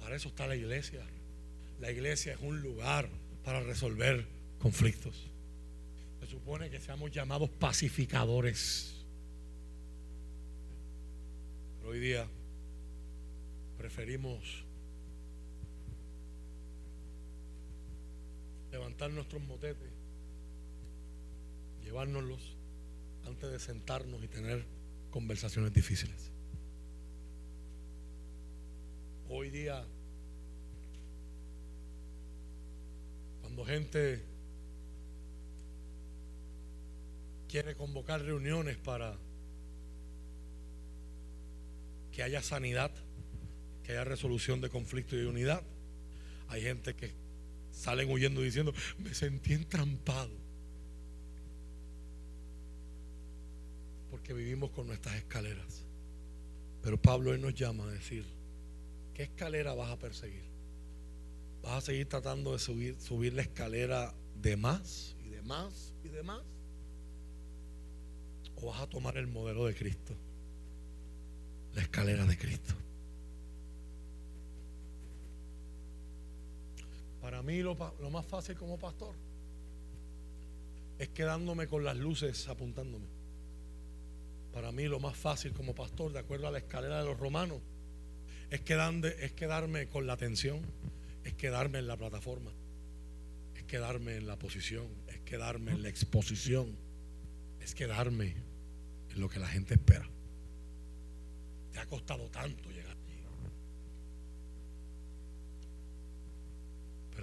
Para 0.00 0.16
eso 0.16 0.28
está 0.28 0.46
la 0.46 0.56
iglesia. 0.56 1.06
La 1.80 1.90
iglesia 1.90 2.34
es 2.34 2.40
un 2.42 2.60
lugar 2.60 3.08
para 3.42 3.60
resolver 3.62 4.26
conflictos. 4.58 5.30
Se 6.20 6.26
supone 6.26 6.68
que 6.68 6.78
seamos 6.78 7.10
llamados 7.10 7.48
pacificadores. 7.48 8.94
Pero 11.78 11.90
hoy 11.90 12.00
día 12.00 12.28
preferimos 13.78 14.64
levantar 18.70 19.10
nuestros 19.10 19.42
motetes, 19.42 19.90
llevárnoslos 21.82 22.56
antes 23.26 23.50
de 23.50 23.58
sentarnos 23.58 24.22
y 24.22 24.28
tener 24.28 24.66
conversaciones 25.10 25.72
difíciles. 25.72 26.30
Hoy 29.30 29.48
día, 29.48 29.86
cuando 33.50 33.64
gente 33.64 34.22
quiere 37.48 37.74
convocar 37.74 38.22
reuniones 38.22 38.76
para 38.76 39.18
que 42.12 42.22
haya 42.22 42.42
sanidad, 42.42 42.92
que 43.82 43.90
haya 43.90 44.04
resolución 44.04 44.60
de 44.60 44.68
conflicto 44.68 45.16
y 45.16 45.24
unidad, 45.24 45.64
hay 46.46 46.62
gente 46.62 46.94
que 46.94 47.12
salen 47.72 48.08
huyendo 48.08 48.40
diciendo, 48.40 48.72
me 48.98 49.14
sentí 49.14 49.54
entrampado. 49.54 50.30
Porque 54.12 54.32
vivimos 54.32 54.70
con 54.70 54.86
nuestras 54.86 55.16
escaleras. 55.16 55.82
Pero 56.82 57.02
Pablo 57.02 57.32
hoy 57.32 57.40
nos 57.40 57.54
llama 57.54 57.88
a 57.88 57.90
decir, 57.90 58.24
¿qué 59.12 59.24
escalera 59.24 59.74
vas 59.74 59.90
a 59.90 59.98
perseguir? 59.98 60.49
¿Vas 61.62 61.72
a 61.72 61.80
seguir 61.80 62.08
tratando 62.08 62.52
de 62.52 62.58
subir, 62.58 63.00
subir 63.00 63.34
la 63.34 63.42
escalera 63.42 64.14
de 64.34 64.56
más 64.56 65.16
y 65.24 65.28
de 65.28 65.42
más 65.42 65.94
y 66.02 66.08
de 66.08 66.22
más? 66.22 66.42
¿O 68.56 68.66
vas 68.66 68.80
a 68.80 68.86
tomar 68.86 69.16
el 69.16 69.26
modelo 69.26 69.66
de 69.66 69.74
Cristo? 69.74 70.14
La 71.74 71.82
escalera 71.82 72.24
de 72.26 72.36
Cristo. 72.36 72.74
Para 77.20 77.42
mí 77.42 77.62
lo, 77.62 77.74
más 78.10 78.26
fácil 78.26 78.56
como 78.56 78.78
pastor 78.78 79.14
es 80.98 81.08
quedándome 81.10 81.66
con 81.66 81.84
las 81.84 81.96
luces 81.96 82.48
apuntándome. 82.48 83.06
Para 84.52 84.72
mí 84.72 84.84
lo 84.84 84.98
más 84.98 85.16
fácil 85.16 85.52
como 85.52 85.74
pastor, 85.74 86.12
de 86.12 86.18
acuerdo 86.18 86.48
a 86.48 86.50
la 86.50 86.58
escalera 86.58 86.98
de 86.98 87.04
los 87.04 87.18
romanos, 87.18 87.60
es, 88.50 88.60
es 88.60 89.32
quedarme 89.32 89.88
con 89.88 90.06
la 90.06 90.14
atención, 90.14 90.60
es 91.24 91.34
quedarme 91.34 91.78
en 91.78 91.86
la 91.86 91.96
plataforma, 91.96 92.52
es 93.54 93.64
quedarme 93.64 94.16
en 94.16 94.26
la 94.26 94.38
posición, 94.38 94.88
es 95.08 95.20
quedarme 95.20 95.72
en 95.72 95.82
la 95.82 95.88
exposición, 95.88 96.76
es 97.60 97.74
quedarme 97.74 98.36
en 99.10 99.20
lo 99.20 99.28
que 99.28 99.38
la 99.38 99.48
gente 99.48 99.74
espera. 99.74 100.08
Te 101.72 101.78
ha 101.78 101.86
costado 101.86 102.28
tanto 102.30 102.70
llegar. 102.70 102.90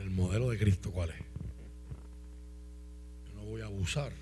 el 0.02 0.10
modelo 0.12 0.50
de 0.50 0.58
Cristo, 0.58 0.92
¿cuál 0.92 1.10
es? 1.10 1.18
Yo 3.28 3.34
no 3.36 3.44
voy 3.44 3.62
a 3.62 3.66
abusar. 3.66 4.14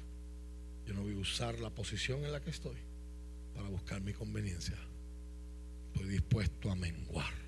Yo 0.86 0.94
no 0.94 1.04
voy 1.04 1.14
a 1.14 1.18
usar 1.18 1.60
la 1.60 1.70
posición 1.70 2.24
en 2.26 2.32
la 2.32 2.42
que 2.42 2.52
estoy 2.52 2.78
para 3.54 3.70
buscar 3.70 4.02
mi 4.02 4.14
conveniencia. 4.14 4.78
Estoy 5.94 6.10
dispuesto 6.10 6.72
a 6.72 6.76
menguar. 6.76 7.45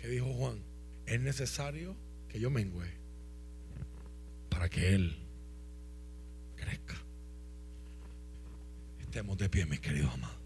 ¿Qué 0.00 0.08
dijo 0.08 0.32
Juan? 0.34 0.62
Es 1.06 1.20
necesario 1.20 1.96
que 2.28 2.38
yo 2.38 2.50
mengue 2.50 2.92
para 4.48 4.68
que 4.68 4.94
Él 4.94 5.16
crezca. 6.56 6.96
Estemos 9.00 9.38
de 9.38 9.48
pie, 9.48 9.66
mis 9.66 9.80
queridos 9.80 10.12
amados. 10.14 10.37